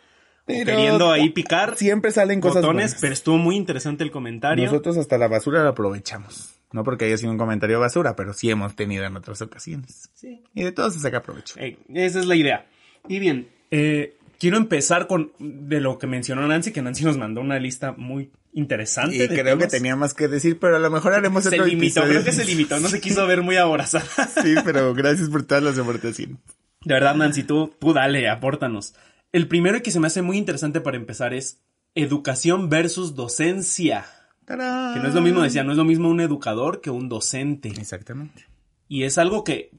Pero 0.46 0.64
queriendo 0.66 1.12
ahí 1.12 1.30
picar 1.30 1.76
Siempre 1.76 2.10
salen 2.10 2.40
cosas 2.40 2.62
botones, 2.62 2.86
buenas. 2.86 3.00
pero 3.00 3.12
estuvo 3.12 3.38
muy 3.38 3.56
interesante 3.56 4.02
el 4.04 4.10
comentario. 4.10 4.64
Nosotros 4.64 4.96
hasta 4.96 5.16
la 5.18 5.28
basura 5.28 5.62
la 5.62 5.70
aprovechamos. 5.70 6.56
No 6.72 6.82
porque 6.84 7.04
haya 7.06 7.16
sido 7.16 7.30
un 7.32 7.38
comentario 7.38 7.78
basura, 7.80 8.14
pero 8.16 8.32
sí 8.32 8.50
hemos 8.50 8.74
tenido 8.76 9.04
en 9.04 9.16
otras 9.16 9.40
ocasiones. 9.42 10.10
Sí. 10.14 10.42
Y 10.54 10.62
de 10.64 10.72
todo 10.72 10.90
se 10.90 10.98
saca 11.00 11.22
provecho. 11.22 11.54
Esa 11.58 12.20
es 12.20 12.26
la 12.26 12.36
idea. 12.36 12.66
Y 13.08 13.18
bien, 13.18 13.48
eh, 13.70 14.16
quiero 14.38 14.56
empezar 14.56 15.06
con 15.06 15.32
de 15.38 15.80
lo 15.80 15.98
que 15.98 16.06
mencionó 16.06 16.46
Nancy, 16.46 16.72
que 16.72 16.80
Nancy 16.82 17.04
nos 17.04 17.16
mandó 17.18 17.40
una 17.40 17.58
lista 17.58 17.92
muy 17.96 18.30
interesante. 18.52 19.24
Y 19.24 19.28
creo 19.28 19.58
que 19.58 19.66
tenía 19.66 19.96
más 19.96 20.14
que 20.14 20.28
decir, 20.28 20.58
pero 20.58 20.76
a 20.76 20.78
lo 20.78 20.90
mejor 20.90 21.14
haremos 21.14 21.42
Se 21.44 21.50
otro 21.50 21.66
limitó, 21.66 22.00
episodio. 22.00 22.08
creo 22.10 22.24
que 22.24 22.32
se 22.32 22.44
limitó, 22.44 22.80
no 22.80 22.88
se 22.88 23.00
quiso 23.02 23.26
ver 23.26 23.42
muy 23.42 23.56
aborazada. 23.56 24.04
Sí, 24.42 24.54
pero 24.64 24.94
gracias 24.94 25.28
por 25.28 25.42
todas 25.44 25.62
las 25.62 25.78
aportaciones. 25.78 26.38
De 26.84 26.94
verdad, 26.94 27.14
Nancy, 27.14 27.42
tú, 27.44 27.74
tú 27.78 27.92
dale, 27.92 28.28
apórtanos. 28.28 28.94
El 29.32 29.46
primero 29.48 29.82
que 29.82 29.90
se 29.90 30.00
me 30.00 30.06
hace 30.06 30.22
muy 30.22 30.38
interesante 30.38 30.80
para 30.80 30.96
empezar 30.96 31.34
es 31.34 31.60
educación 31.94 32.68
versus 32.68 33.14
docencia. 33.14 34.06
¡Tarán! 34.44 34.94
Que 34.94 35.00
no 35.00 35.08
es 35.08 35.14
lo 35.14 35.20
mismo, 35.20 35.42
decía, 35.42 35.62
no 35.62 35.72
es 35.72 35.76
lo 35.78 35.84
mismo 35.84 36.08
un 36.08 36.20
educador 36.20 36.80
que 36.80 36.90
un 36.90 37.08
docente. 37.08 37.68
Exactamente. 37.68 38.46
Y 38.88 39.04
es 39.04 39.18
algo 39.18 39.44
que 39.44 39.70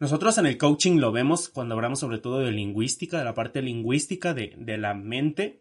nosotros 0.00 0.36
en 0.38 0.46
el 0.46 0.58
coaching 0.58 0.98
lo 0.98 1.12
vemos 1.12 1.48
cuando 1.48 1.74
hablamos 1.74 2.00
sobre 2.00 2.18
todo 2.18 2.40
de 2.40 2.50
lingüística, 2.50 3.18
de 3.18 3.24
la 3.24 3.34
parte 3.34 3.62
lingüística 3.62 4.34
de, 4.34 4.54
de 4.58 4.76
la 4.78 4.94
mente, 4.94 5.60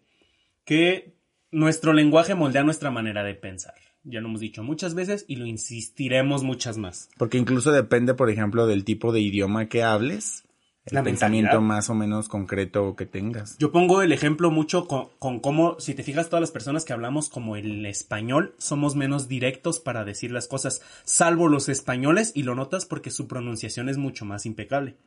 que 0.66 1.13
nuestro 1.54 1.94
lenguaje 1.94 2.36
moldea 2.36 2.64
nuestra 2.64 2.92
manera 2.92 3.24
de 3.24 3.36
pensar. 3.36 3.76
Ya 4.04 4.20
lo 4.20 4.28
hemos 4.28 4.42
dicho 4.42 4.64
muchas 4.64 4.96
veces 4.96 5.24
y 5.28 5.38
lo 5.38 5.46
insistiremos 5.46 6.44
muchas 6.44 6.78
más. 6.78 7.10
Porque 7.18 7.38
incluso 7.38 7.72
depende, 7.72 8.14
por 8.16 8.30
ejemplo, 8.30 8.68
del 8.68 8.84
tipo 8.84 9.14
de 9.14 9.22
idioma 9.22 9.70
que 9.70 9.84
hables, 9.84 10.43
el 10.86 10.96
La 10.96 11.04
pensamiento 11.04 11.52
mentalidad. 11.52 11.76
más 11.76 11.90
o 11.90 11.96
menos 11.96 12.28
concreto 12.28 12.96
que 12.96 13.06
tengas. 13.06 13.58
Yo 13.58 13.72
pongo 13.72 14.02
el 14.02 14.12
ejemplo 14.12 14.52
mucho 14.52 14.86
con, 14.86 15.08
con 15.18 15.40
cómo, 15.40 15.80
si 15.80 15.94
te 15.94 16.04
fijas, 16.04 16.28
todas 16.28 16.42
las 16.42 16.52
personas 16.52 16.84
que 16.84 16.92
hablamos 16.92 17.30
como 17.30 17.56
el 17.56 17.86
español 17.86 18.54
somos 18.58 18.96
menos 18.96 19.30
directos 19.30 19.80
para 19.80 20.04
decir 20.04 20.32
las 20.32 20.48
cosas, 20.48 20.82
salvo 21.06 21.48
los 21.48 21.70
españoles, 21.70 22.34
y 22.36 22.44
lo 22.44 22.56
notas 22.56 22.86
porque 22.86 23.12
su 23.12 23.28
pronunciación 23.28 23.88
es 23.88 23.98
mucho 23.98 24.26
más 24.26 24.46
impecable. 24.46 24.98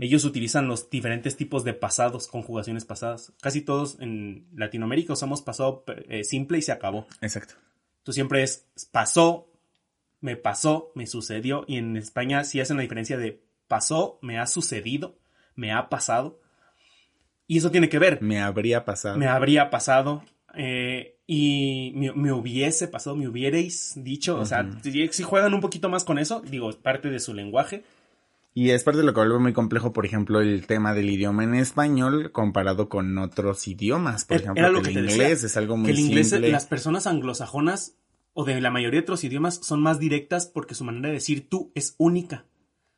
Ellos 0.00 0.24
utilizan 0.24 0.68
los 0.68 0.88
diferentes 0.88 1.36
tipos 1.36 1.64
de 1.64 1.74
pasados, 1.74 2.28
conjugaciones 2.28 2.86
pasadas. 2.86 3.32
Casi 3.42 3.60
todos 3.60 3.98
en 4.00 4.46
Latinoamérica 4.54 5.12
usamos 5.12 5.42
pasado 5.42 5.84
eh, 6.08 6.24
simple 6.24 6.58
y 6.58 6.62
se 6.62 6.72
acabó. 6.72 7.06
Exacto. 7.20 7.54
Tú 8.02 8.12
siempre 8.12 8.42
es 8.42 8.66
pasó, 8.90 9.50
me 10.20 10.36
pasó, 10.36 10.92
me 10.94 11.06
sucedió, 11.06 11.64
y 11.66 11.76
en 11.76 11.96
España 11.96 12.42
sí 12.44 12.60
hacen 12.60 12.76
la 12.76 12.82
diferencia 12.82 13.18
de 13.18 13.44
pasó, 13.68 14.18
me 14.22 14.38
ha 14.38 14.46
sucedido, 14.46 15.18
me 15.56 15.72
ha 15.72 15.88
pasado. 15.88 16.38
Y 17.48 17.58
eso 17.58 17.70
tiene 17.70 17.88
que 17.88 17.98
ver 17.98 18.20
Me 18.22 18.40
habría 18.40 18.84
pasado. 18.84 19.16
me 19.18 19.26
habría 19.28 19.70
pasado 19.70 20.22
eh, 20.54 21.16
y 21.26 21.92
me, 21.94 22.12
me 22.12 22.32
hubiese 22.32 22.88
pasado, 22.88 23.14
me 23.16 23.28
hubierais 23.28 23.92
dicho, 23.96 24.38
o 24.38 24.44
sea, 24.46 24.68
si, 24.82 25.22
juegan 25.22 25.54
un 25.54 25.60
poquito 25.60 25.88
más 25.88 26.04
con 26.04 26.18
eso, 26.18 26.40
digo, 26.40 26.70
es 26.70 26.76
parte 26.76 27.10
de 27.10 27.20
su 27.20 27.34
lenguaje. 27.34 27.84
Y 28.54 28.70
es 28.70 28.84
parte 28.84 28.98
de 29.00 29.04
lo 29.04 29.12
que 29.12 29.20
vuelve 29.20 29.38
muy 29.38 29.52
complejo, 29.52 29.92
por 29.92 30.06
ejemplo, 30.06 30.40
el 30.40 30.66
tema 30.66 30.94
del 30.94 31.10
idioma 31.10 31.44
en 31.44 31.54
español 31.56 32.32
comparado 32.32 32.88
con 32.88 33.18
otros 33.18 33.68
idiomas. 33.68 34.24
Por 34.24 34.36
Era- 34.38 34.52
ejemplo, 34.52 34.82
que 34.82 34.88
el 34.90 34.96
inglés 34.96 35.18
decía, 35.42 35.46
es 35.46 35.56
algo 35.58 35.76
muy 35.76 35.86
que 35.86 35.92
el 35.92 35.98
inglés, 35.98 36.30
simple. 36.30 36.48
las 36.50 36.64
personas 36.64 37.06
anglosajonas 37.06 37.96
o 38.32 38.44
de 38.44 38.60
la 38.62 38.70
mayoría 38.70 39.00
de 39.00 39.04
otros 39.04 39.24
idiomas 39.24 39.56
son 39.56 39.82
más 39.82 39.98
directas 39.98 40.46
porque 40.46 40.74
su 40.74 40.84
manera 40.84 41.08
de 41.08 41.14
decir 41.14 41.48
tú 41.50 41.70
es 41.74 41.94
única. 41.98 42.46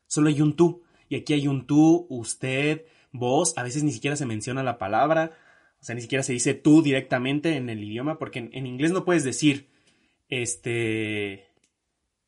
Solo 0.07 0.29
hay 0.29 0.41
un 0.41 0.55
tú. 0.55 0.81
Y 1.09 1.15
aquí 1.15 1.33
hay 1.33 1.47
un 1.47 1.65
tú, 1.65 2.05
usted, 2.09 2.85
vos. 3.11 3.57
A 3.57 3.63
veces 3.63 3.83
ni 3.83 3.91
siquiera 3.91 4.15
se 4.15 4.25
menciona 4.25 4.63
la 4.63 4.77
palabra. 4.77 5.31
O 5.81 5.83
sea, 5.83 5.95
ni 5.95 6.01
siquiera 6.01 6.23
se 6.23 6.33
dice 6.33 6.53
tú 6.53 6.81
directamente 6.81 7.55
en 7.55 7.69
el 7.69 7.83
idioma 7.83 8.19
porque 8.19 8.39
en, 8.39 8.49
en 8.53 8.67
inglés 8.67 8.91
no 8.91 9.05
puedes 9.05 9.23
decir, 9.23 9.67
este, 10.29 11.47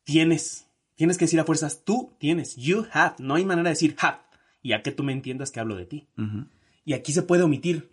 tienes. 0.04 0.66
Tienes 0.94 1.18
que 1.18 1.24
decir 1.24 1.40
a 1.40 1.44
fuerzas 1.44 1.84
tú 1.84 2.12
tienes. 2.18 2.56
You 2.56 2.86
have. 2.92 3.14
No 3.18 3.34
hay 3.34 3.44
manera 3.44 3.70
de 3.70 3.74
decir 3.74 3.96
have. 3.98 4.18
Y 4.62 4.72
a 4.72 4.82
que 4.82 4.92
tú 4.92 5.02
me 5.02 5.12
entiendas 5.12 5.50
que 5.50 5.60
hablo 5.60 5.76
de 5.76 5.86
ti. 5.86 6.08
Y 6.84 6.92
aquí 6.92 7.12
se 7.12 7.22
puede 7.22 7.42
omitir. 7.42 7.90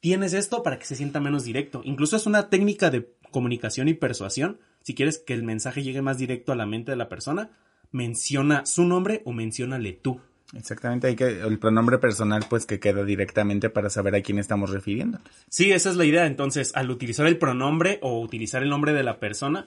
Tienes 0.00 0.32
esto 0.32 0.62
para 0.62 0.78
que 0.78 0.86
se 0.86 0.96
sienta 0.96 1.20
menos 1.20 1.44
directo. 1.44 1.82
Incluso 1.84 2.16
es 2.16 2.26
una 2.26 2.48
técnica 2.48 2.90
de 2.90 3.12
comunicación 3.30 3.88
y 3.88 3.94
persuasión. 3.94 4.58
Si 4.82 4.94
quieres 4.94 5.18
que 5.18 5.34
el 5.34 5.42
mensaje 5.42 5.82
llegue 5.82 6.00
más 6.00 6.16
directo 6.16 6.52
a 6.52 6.56
la 6.56 6.64
mente 6.64 6.92
de 6.92 6.96
la 6.96 7.08
persona, 7.08 7.50
menciona 7.92 8.66
su 8.66 8.84
nombre 8.84 9.22
o 9.24 9.32
menciónale 9.32 9.92
tú. 9.92 10.20
Exactamente, 10.54 11.08
hay 11.08 11.16
que 11.16 11.40
el 11.40 11.58
pronombre 11.58 11.98
personal 11.98 12.44
pues 12.48 12.66
que 12.66 12.78
queda 12.78 13.04
directamente 13.04 13.68
para 13.68 13.90
saber 13.90 14.14
a 14.14 14.22
quién 14.22 14.38
estamos 14.38 14.70
refiriendo. 14.70 15.18
Sí, 15.48 15.72
esa 15.72 15.90
es 15.90 15.96
la 15.96 16.04
idea. 16.04 16.26
Entonces, 16.26 16.72
al 16.76 16.90
utilizar 16.90 17.26
el 17.26 17.38
pronombre 17.38 17.98
o 18.02 18.20
utilizar 18.20 18.62
el 18.62 18.68
nombre 18.68 18.92
de 18.92 19.02
la 19.02 19.18
persona, 19.18 19.66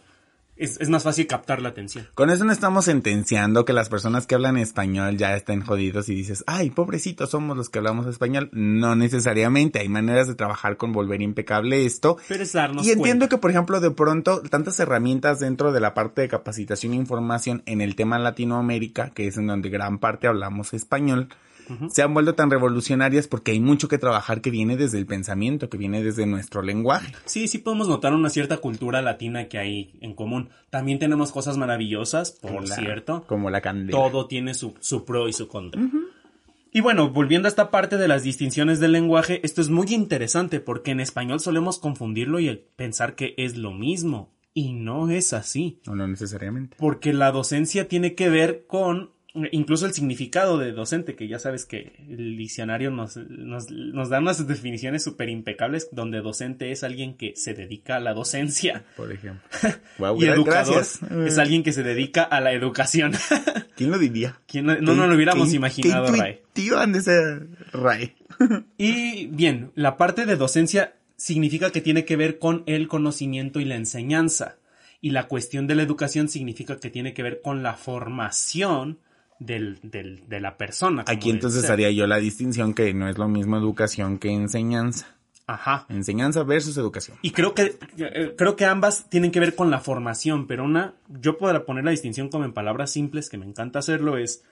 es, 0.59 0.79
es 0.79 0.89
más 0.89 1.03
fácil 1.03 1.25
captar 1.25 1.61
la 1.61 1.69
atención. 1.69 2.07
Con 2.13 2.29
eso 2.29 2.43
no 2.43 2.51
estamos 2.51 2.85
sentenciando 2.85 3.65
que 3.65 3.73
las 3.73 3.89
personas 3.89 4.27
que 4.27 4.35
hablan 4.35 4.57
español 4.57 5.17
ya 5.17 5.35
estén 5.35 5.61
jodidos 5.61 6.09
y 6.09 6.15
dices, 6.15 6.43
ay, 6.47 6.69
pobrecitos 6.69 7.31
somos 7.31 7.57
los 7.57 7.69
que 7.69 7.79
hablamos 7.79 8.05
español. 8.05 8.49
No 8.51 8.95
necesariamente, 8.95 9.79
hay 9.79 9.89
maneras 9.89 10.27
de 10.27 10.35
trabajar 10.35 10.77
con 10.77 10.91
volver 10.91 11.21
impecable 11.21 11.85
esto. 11.85 12.17
Pero 12.27 12.43
es 12.43 12.51
darnos 12.53 12.85
Y 12.85 12.91
entiendo 12.91 13.23
cuenta. 13.23 13.29
que, 13.29 13.37
por 13.37 13.51
ejemplo, 13.51 13.79
de 13.79 13.91
pronto, 13.91 14.41
tantas 14.41 14.79
herramientas 14.79 15.39
dentro 15.39 15.71
de 15.71 15.79
la 15.79 15.93
parte 15.93 16.21
de 16.21 16.27
capacitación 16.27 16.93
e 16.93 16.97
información 16.97 17.63
en 17.65 17.81
el 17.81 17.95
tema 17.95 18.19
Latinoamérica, 18.19 19.11
que 19.11 19.27
es 19.27 19.37
en 19.37 19.47
donde 19.47 19.69
gran 19.69 19.97
parte 19.99 20.27
hablamos 20.27 20.73
español, 20.73 21.29
se 21.89 22.01
han 22.01 22.13
vuelto 22.13 22.35
tan 22.35 22.49
revolucionarias 22.49 23.27
porque 23.27 23.51
hay 23.51 23.59
mucho 23.59 23.87
que 23.87 23.97
trabajar 23.97 24.41
que 24.41 24.49
viene 24.51 24.77
desde 24.77 24.97
el 24.97 25.05
pensamiento, 25.05 25.69
que 25.69 25.77
viene 25.77 26.03
desde 26.03 26.25
nuestro 26.25 26.61
lenguaje. 26.61 27.13
Sí, 27.25 27.47
sí 27.47 27.57
podemos 27.59 27.87
notar 27.87 28.13
una 28.13 28.29
cierta 28.29 28.57
cultura 28.57 29.01
latina 29.01 29.47
que 29.47 29.57
hay 29.57 29.93
en 30.01 30.13
común. 30.13 30.49
También 30.69 30.99
tenemos 30.99 31.31
cosas 31.31 31.57
maravillosas, 31.57 32.31
por 32.31 32.67
La- 32.67 32.75
cierto. 32.75 33.23
Como 33.27 33.49
la 33.49 33.61
candela. 33.61 33.91
Todo 33.97 34.27
tiene 34.27 34.53
su, 34.53 34.73
su 34.79 35.05
pro 35.05 35.27
y 35.27 35.33
su 35.33 35.47
contra. 35.47 35.81
Y 36.71 36.81
bueno, 36.81 37.09
volviendo 37.09 37.47
a 37.47 37.49
esta 37.49 37.71
parte 37.71 37.97
de 37.97 38.07
las 38.07 38.21
distinciones 38.23 38.79
del 38.79 38.91
lenguaje, 38.91 39.39
esto 39.43 39.59
es 39.61 39.69
muy 39.69 39.87
interesante 39.93 40.59
porque 40.59 40.91
en 40.91 40.99
español 40.99 41.39
solemos 41.39 41.79
confundirlo 41.79 42.39
y 42.39 42.63
pensar 42.75 43.15
que 43.15 43.33
es 43.37 43.57
lo 43.57 43.71
mismo. 43.71 44.31
Y 44.53 44.73
no 44.73 45.09
es 45.09 45.33
así. 45.33 45.79
O 45.87 45.95
no 45.95 46.07
necesariamente. 46.07 46.75
Porque 46.79 47.13
la 47.13 47.31
docencia 47.31 47.87
tiene 47.87 48.13
que 48.13 48.29
ver 48.29 48.65
con 48.67 49.11
incluso 49.51 49.85
el 49.85 49.93
significado 49.93 50.57
de 50.57 50.71
docente, 50.71 51.15
que 51.15 51.27
ya 51.27 51.39
sabes 51.39 51.65
que 51.65 51.93
el 52.09 52.37
diccionario 52.37 52.89
nos, 52.89 53.17
nos, 53.17 53.69
nos 53.69 54.09
da 54.09 54.19
unas 54.19 54.45
definiciones 54.47 55.03
súper 55.03 55.29
impecables, 55.29 55.89
donde 55.91 56.21
docente 56.21 56.71
es 56.71 56.83
alguien 56.83 57.15
que 57.15 57.35
se 57.35 57.53
dedica 57.53 57.97
a 57.97 57.99
la 57.99 58.13
docencia. 58.13 58.83
Por 58.95 59.11
ejemplo. 59.11 59.41
Y 60.17 60.25
educador 60.25 60.75
gracias. 60.75 60.99
es 61.27 61.37
alguien 61.37 61.61
que 61.61 61.73
se 61.73 61.83
dedica 61.83 62.23
a 62.23 62.39
la 62.39 62.53
educación. 62.53 63.13
¿Quién 63.75 63.91
lo 63.91 63.97
diría? 63.97 64.39
¿Quién 64.47 64.65
no, 64.65 64.75
no 64.79 64.95
nos 64.95 65.09
lo 65.09 65.15
hubiéramos 65.15 65.53
imaginado, 65.53 66.07
Ray. 66.07 66.39
intuitivo 66.59 66.77
han 66.77 66.93
de 66.93 67.01
ser, 67.01 67.47
Ray. 67.71 68.15
Y 68.77 69.27
bien, 69.27 69.71
la 69.75 69.97
parte 69.97 70.25
de 70.25 70.35
docencia 70.35 70.95
significa 71.17 71.71
que 71.71 71.81
tiene 71.81 72.05
que 72.05 72.15
ver 72.15 72.39
con 72.39 72.63
el 72.65 72.87
conocimiento 72.87 73.59
y 73.59 73.65
la 73.65 73.75
enseñanza. 73.75 74.57
Y 75.01 75.11
la 75.11 75.27
cuestión 75.27 75.67
de 75.67 75.75
la 75.75 75.83
educación 75.83 76.29
significa 76.29 76.79
que 76.79 76.89
tiene 76.89 77.13
que 77.13 77.23
ver 77.23 77.41
con 77.41 77.63
la 77.63 77.73
formación 77.73 78.99
del, 79.39 79.79
del- 79.83 80.27
de 80.27 80.39
la 80.39 80.57
persona. 80.57 81.03
Aquí 81.07 81.29
entonces 81.29 81.61
ser. 81.61 81.71
haría 81.71 81.91
yo 81.91 82.05
la 82.07 82.17
distinción 82.17 82.73
que 82.73 82.93
no 82.93 83.07
es 83.09 83.17
lo 83.17 83.27
mismo 83.27 83.57
educación 83.57 84.17
que 84.19 84.29
enseñanza. 84.31 85.15
Ajá. 85.47 85.87
Enseñanza 85.89 86.43
versus 86.43 86.77
educación. 86.77 87.17
Y 87.23 87.31
creo 87.31 87.55
que, 87.55 87.75
eh, 87.97 88.35
creo 88.37 88.55
que 88.55 88.65
ambas 88.65 89.09
tienen 89.09 89.31
que 89.31 89.39
ver 89.39 89.55
con 89.55 89.71
la 89.71 89.79
formación, 89.79 90.45
pero 90.45 90.63
una, 90.63 90.93
yo 91.07 91.39
podría 91.39 91.65
poner 91.65 91.83
la 91.85 91.89
distinción 91.91 92.29
como 92.29 92.45
en 92.45 92.53
palabras 92.53 92.91
simples, 92.91 93.29
que 93.29 93.39
me 93.39 93.47
encanta 93.47 93.79
hacerlo, 93.79 94.17
es 94.17 94.43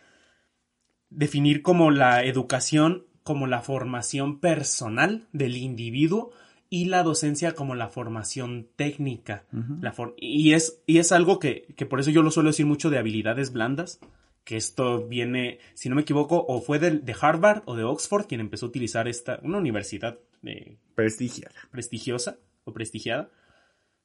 definir 1.10 1.62
como 1.62 1.92
la 1.92 2.24
educación 2.24 3.04
como 3.24 3.46
la 3.46 3.62
formación 3.62 4.40
personal 4.40 5.28
del 5.34 5.58
individuo 5.58 6.32
y 6.70 6.86
la 6.86 7.04
docencia 7.04 7.54
como 7.56 7.76
la 7.76 7.90
formación 7.90 8.68
técnica. 8.78 9.44
La 9.82 9.92
for- 9.92 10.16
y, 10.18 10.54
es, 10.54 10.80
y 10.86 10.98
es 11.00 11.12
algo 11.12 11.38
que, 11.38 11.74
que 11.76 11.86
por 11.86 12.00
eso 12.00 12.10
yo 12.10 12.24
lo 12.24 12.32
suelo 12.32 12.50
decir 12.50 12.66
mucho 12.66 12.90
de 12.90 12.98
habilidades 12.98 13.52
blandas, 13.52 14.00
que 14.48 14.56
esto 14.56 15.06
viene, 15.06 15.60
si 15.74 15.90
no 15.90 15.96
me 15.96 16.04
equivoco, 16.04 16.46
o 16.48 16.62
fue 16.62 16.80
de, 16.80 16.92
de 16.92 17.16
Harvard 17.20 17.64
o 17.66 17.76
de 17.76 17.84
Oxford 17.84 18.28
quien 18.28 18.40
empezó 18.40 18.66
a 18.66 18.70
utilizar 18.70 19.10
esta, 19.10 19.42
una 19.44 19.58
universidad 19.58 20.20
de 20.42 20.78
Prestigiada. 20.96 21.54
prestigiosa 21.70 22.38
o 22.64 22.72
prestigiada, 22.72 23.30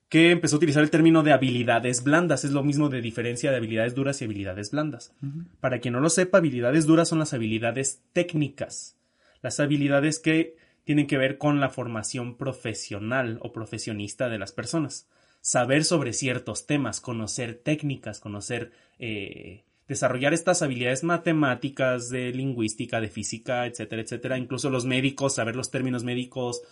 que 0.08 0.32
empezó 0.32 0.56
a 0.56 0.58
utilizar 0.58 0.82
el 0.82 0.90
término 0.90 1.22
de 1.22 1.32
habilidades 1.32 2.02
blandas. 2.02 2.44
Es 2.44 2.50
lo 2.50 2.64
mismo 2.64 2.88
de 2.88 3.00
diferencia 3.00 3.52
de 3.52 3.58
habilidades 3.58 3.94
duras 3.94 4.20
y 4.20 4.24
habilidades 4.24 4.72
blandas. 4.72 5.14
Para 5.60 5.78
quien 5.78 5.94
no 5.94 6.00
lo 6.00 6.10
sepa, 6.10 6.38
habilidades 6.38 6.86
duras 6.86 7.08
son 7.08 7.20
las 7.20 7.34
habilidades 7.34 8.02
técnicas, 8.12 8.98
las 9.42 9.60
habilidades 9.60 10.18
que 10.18 10.56
tienen 10.82 11.06
que 11.06 11.18
ver 11.18 11.38
con 11.38 11.60
la 11.60 11.70
formación 11.70 12.36
profesional 12.36 13.38
o 13.42 13.52
profesionista 13.52 14.28
de 14.28 14.40
las 14.40 14.50
personas. 14.50 15.08
Saber 15.40 15.84
sobre 15.84 16.12
ciertos 16.12 16.66
temas, 16.66 17.00
conocer 17.00 17.54
técnicas, 17.54 18.18
conocer, 18.18 18.72
eh, 18.98 19.62
desarrollar 19.92 20.34
estas 20.34 20.62
habilidades 20.62 21.04
matemáticas, 21.04 22.08
de 22.10 22.32
lingüística, 22.32 23.00
de 23.00 23.08
física, 23.08 23.66
etcétera, 23.66 24.02
etcétera. 24.02 24.38
Incluso 24.38 24.70
los 24.70 24.84
médicos, 24.84 25.34
saber 25.34 25.56
los 25.56 25.70
términos 25.70 26.04
médicos, 26.04 26.62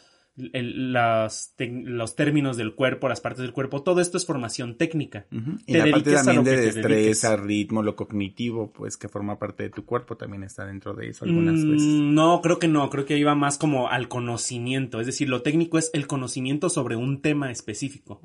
el- 0.53 0.93
las 0.93 1.55
los 1.59 2.15
términos 2.17 2.57
del 2.57 2.75
cuerpo, 2.75 3.09
las 3.09 3.21
partes 3.21 3.43
del 3.43 3.53
cuerpo, 3.53 3.83
todo 3.83 4.01
esto 4.01 4.17
es 4.17 4.25
formación 4.25 4.77
técnica. 4.77 5.27
Y 5.67 5.73
Te 5.73 5.79
la 5.79 5.85
parte 5.91 6.11
dediques 6.11 6.21
a 6.21 6.25
también 6.25 6.45
lo 6.45 6.51
de 6.51 6.57
destreza, 6.73 7.37
ritmo, 7.37 7.83
lo 7.83 7.97
cognitivo, 7.97 8.73
pues 8.73 8.97
que 8.97 9.09
forma 9.09 9.39
parte 9.39 9.65
de 9.65 9.71
tu 9.71 9.85
cuerpo 9.85 10.17
también 10.17 10.43
está 10.45 10.65
dentro 10.65 10.95
de 10.95 11.09
eso 11.09 11.25
algunas 11.25 11.57
Mm, 11.65 11.71
veces. 11.73 11.87
No, 11.89 12.41
creo 12.43 12.59
que 12.59 12.69
no, 12.69 12.89
creo 12.91 13.05
que 13.05 13.19
iba 13.19 13.35
más 13.35 13.59
como 13.59 13.89
al 13.89 14.09
conocimiento, 14.09 15.01
es 15.01 15.07
decir, 15.07 15.29
lo 15.29 15.43
técnico 15.43 15.79
es 15.79 15.91
el 15.93 16.07
conocimiento 16.07 16.71
sobre 16.71 16.97
un 16.97 17.21
tema 17.21 17.51
específico. 17.51 18.21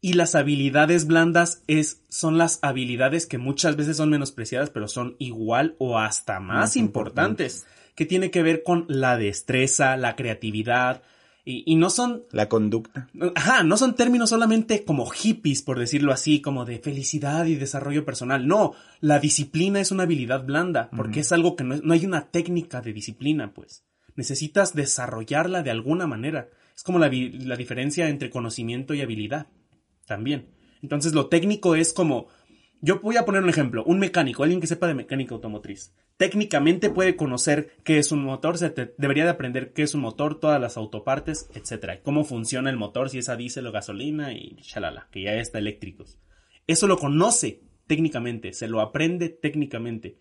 Y 0.00 0.12
las 0.12 0.34
habilidades 0.36 1.06
blandas 1.06 1.62
es, 1.66 2.02
son 2.08 2.38
las 2.38 2.60
habilidades 2.62 3.26
que 3.26 3.38
muchas 3.38 3.74
veces 3.76 3.96
son 3.96 4.10
menospreciadas, 4.10 4.70
pero 4.70 4.86
son 4.86 5.16
igual 5.18 5.74
o 5.78 5.98
hasta 5.98 6.38
más, 6.38 6.56
Más 6.56 6.76
importantes, 6.76 7.66
que 7.96 8.06
tiene 8.06 8.30
que 8.30 8.42
ver 8.42 8.62
con 8.62 8.84
la 8.88 9.16
destreza, 9.16 9.96
la 9.96 10.14
creatividad, 10.14 11.02
y, 11.44 11.64
y 11.66 11.76
no 11.76 11.88
son 11.90 12.24
La 12.30 12.48
conducta. 12.48 13.08
Ajá, 13.34 13.62
no 13.62 13.76
son 13.78 13.94
términos 13.96 14.30
solamente 14.30 14.84
como 14.84 15.06
hippies, 15.06 15.62
por 15.62 15.78
decirlo 15.78 16.12
así, 16.12 16.40
como 16.42 16.64
de 16.64 16.78
felicidad 16.78 17.46
y 17.46 17.54
desarrollo 17.56 18.04
personal. 18.04 18.46
No, 18.46 18.74
la 19.00 19.18
disciplina 19.18 19.80
es 19.80 19.90
una 19.90 20.02
habilidad 20.04 20.44
blanda, 20.44 20.90
porque 20.94 21.20
es 21.20 21.32
algo 21.32 21.56
que 21.56 21.64
no, 21.64 21.74
es- 21.74 21.82
no 21.82 21.94
hay 21.94 22.04
una 22.06 22.26
técnica 22.30 22.82
de 22.82 22.92
disciplina, 22.92 23.52
pues. 23.54 23.82
Necesitas 24.14 24.74
desarrollarla 24.74 25.62
de 25.62 25.70
alguna 25.70 26.06
manera. 26.06 26.48
Es 26.76 26.82
como 26.82 26.98
la, 26.98 27.10
la 27.10 27.56
diferencia 27.56 28.08
entre 28.08 28.30
conocimiento 28.30 28.92
y 28.94 29.00
habilidad, 29.00 29.46
también. 30.08 30.48
Entonces, 30.82 31.12
lo 31.12 31.28
técnico 31.28 31.76
es 31.76 31.92
como, 31.92 32.26
yo 32.80 33.00
voy 33.00 33.16
a 33.16 33.24
poner 33.24 33.42
un 33.42 33.48
ejemplo, 33.48 33.84
un 33.84 34.00
mecánico, 34.00 34.42
alguien 34.42 34.60
que 34.60 34.66
sepa 34.66 34.88
de 34.88 34.94
mecánica 34.94 35.34
automotriz. 35.34 35.94
Técnicamente 36.16 36.90
puede 36.90 37.14
conocer 37.14 37.76
qué 37.84 37.98
es 37.98 38.10
un 38.10 38.24
motor, 38.24 38.58
se 38.58 38.72
debería 38.98 39.24
de 39.24 39.30
aprender 39.30 39.72
qué 39.72 39.82
es 39.82 39.94
un 39.94 40.00
motor, 40.00 40.40
todas 40.40 40.60
las 40.60 40.76
autopartes, 40.76 41.48
etcétera, 41.54 42.02
cómo 42.02 42.24
funciona 42.24 42.70
el 42.70 42.76
motor, 42.76 43.10
si 43.10 43.18
es 43.18 43.28
a 43.28 43.36
diésel 43.36 43.68
o 43.68 43.72
gasolina 43.72 44.32
y 44.32 44.56
chalala, 44.62 45.08
que 45.12 45.22
ya 45.22 45.34
está 45.34 45.58
eléctricos. 45.58 46.18
Eso 46.66 46.88
lo 46.88 46.98
conoce 46.98 47.62
técnicamente, 47.86 48.52
se 48.52 48.68
lo 48.68 48.80
aprende 48.80 49.28
técnicamente, 49.28 50.18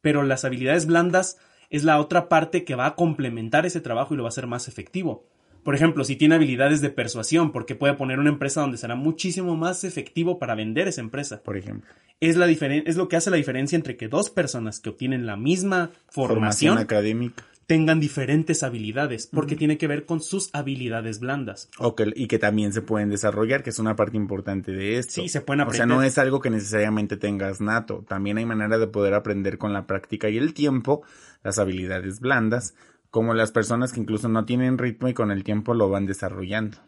pero 0.00 0.22
las 0.22 0.44
habilidades 0.44 0.86
blandas 0.86 1.38
es 1.68 1.84
la 1.84 2.00
otra 2.00 2.28
parte 2.28 2.64
que 2.64 2.74
va 2.74 2.86
a 2.86 2.94
complementar 2.96 3.66
ese 3.66 3.80
trabajo 3.80 4.14
y 4.14 4.16
lo 4.16 4.24
va 4.24 4.28
a 4.28 4.30
hacer 4.30 4.46
más 4.46 4.66
efectivo. 4.68 5.28
Por 5.62 5.74
ejemplo, 5.74 6.04
si 6.04 6.16
tiene 6.16 6.34
habilidades 6.36 6.80
de 6.80 6.90
persuasión, 6.90 7.52
porque 7.52 7.74
puede 7.74 7.94
poner 7.94 8.18
una 8.18 8.30
empresa 8.30 8.60
donde 8.62 8.78
será 8.78 8.94
muchísimo 8.94 9.56
más 9.56 9.84
efectivo 9.84 10.38
para 10.38 10.54
vender 10.54 10.88
esa 10.88 11.00
empresa 11.00 11.42
por 11.42 11.56
ejemplo. 11.56 11.88
es 12.20 12.36
la 12.36 12.46
diferen- 12.46 12.82
es 12.86 12.96
lo 12.96 13.08
que 13.08 13.16
hace 13.16 13.30
la 13.30 13.36
diferencia 13.36 13.76
entre 13.76 13.96
que 13.96 14.08
dos 14.08 14.30
personas 14.30 14.80
que 14.80 14.90
obtienen 14.90 15.26
la 15.26 15.36
misma 15.36 15.90
formación, 16.08 16.78
académica. 16.78 17.44
tengan 17.66 18.00
diferentes 18.00 18.64
habilidades, 18.64 19.28
porque 19.28 19.54
tiene 19.54 19.78
que 19.78 19.86
ver 19.86 20.04
con 20.04 20.20
sus 20.20 20.50
habilidades 20.52 21.20
blandas. 21.20 21.70
Y 22.16 22.26
que 22.26 22.38
también 22.40 22.72
se 22.72 22.82
pueden 22.82 23.10
desarrollar, 23.10 23.62
que 23.62 23.70
es 23.70 23.78
una 23.78 23.94
parte 23.94 24.16
importante 24.16 24.72
de 24.72 24.98
esto. 24.98 25.22
Sí, 25.22 25.28
se 25.28 25.40
pueden 25.40 25.60
O 25.60 25.64
sea, 25.70 25.84
aprender. 25.84 25.96
no 25.96 26.02
es 26.02 26.18
algo 26.18 26.40
que 26.40 26.50
necesariamente 26.50 27.16
tengas 27.16 27.60
nato. 27.60 28.04
También 28.08 28.38
hay 28.38 28.44
manera 28.46 28.76
de 28.76 28.88
poder 28.88 29.14
aprender 29.14 29.56
con 29.56 29.72
la 29.72 29.86
práctica 29.86 30.28
y 30.28 30.36
el 30.36 30.52
tiempo 30.52 31.02
las 31.44 31.58
habilidades 31.60 32.18
blandas, 32.18 32.74
como 33.10 33.34
las 33.34 33.52
personas 33.52 33.92
que 33.92 34.00
incluso 34.00 34.28
no 34.28 34.44
tienen 34.44 34.78
ritmo 34.78 35.08
y 35.08 35.14
con 35.14 35.30
el 35.30 35.44
tiempo 35.44 35.74
lo 35.74 35.88
van 35.88 36.06
desarrollando. 36.06 36.78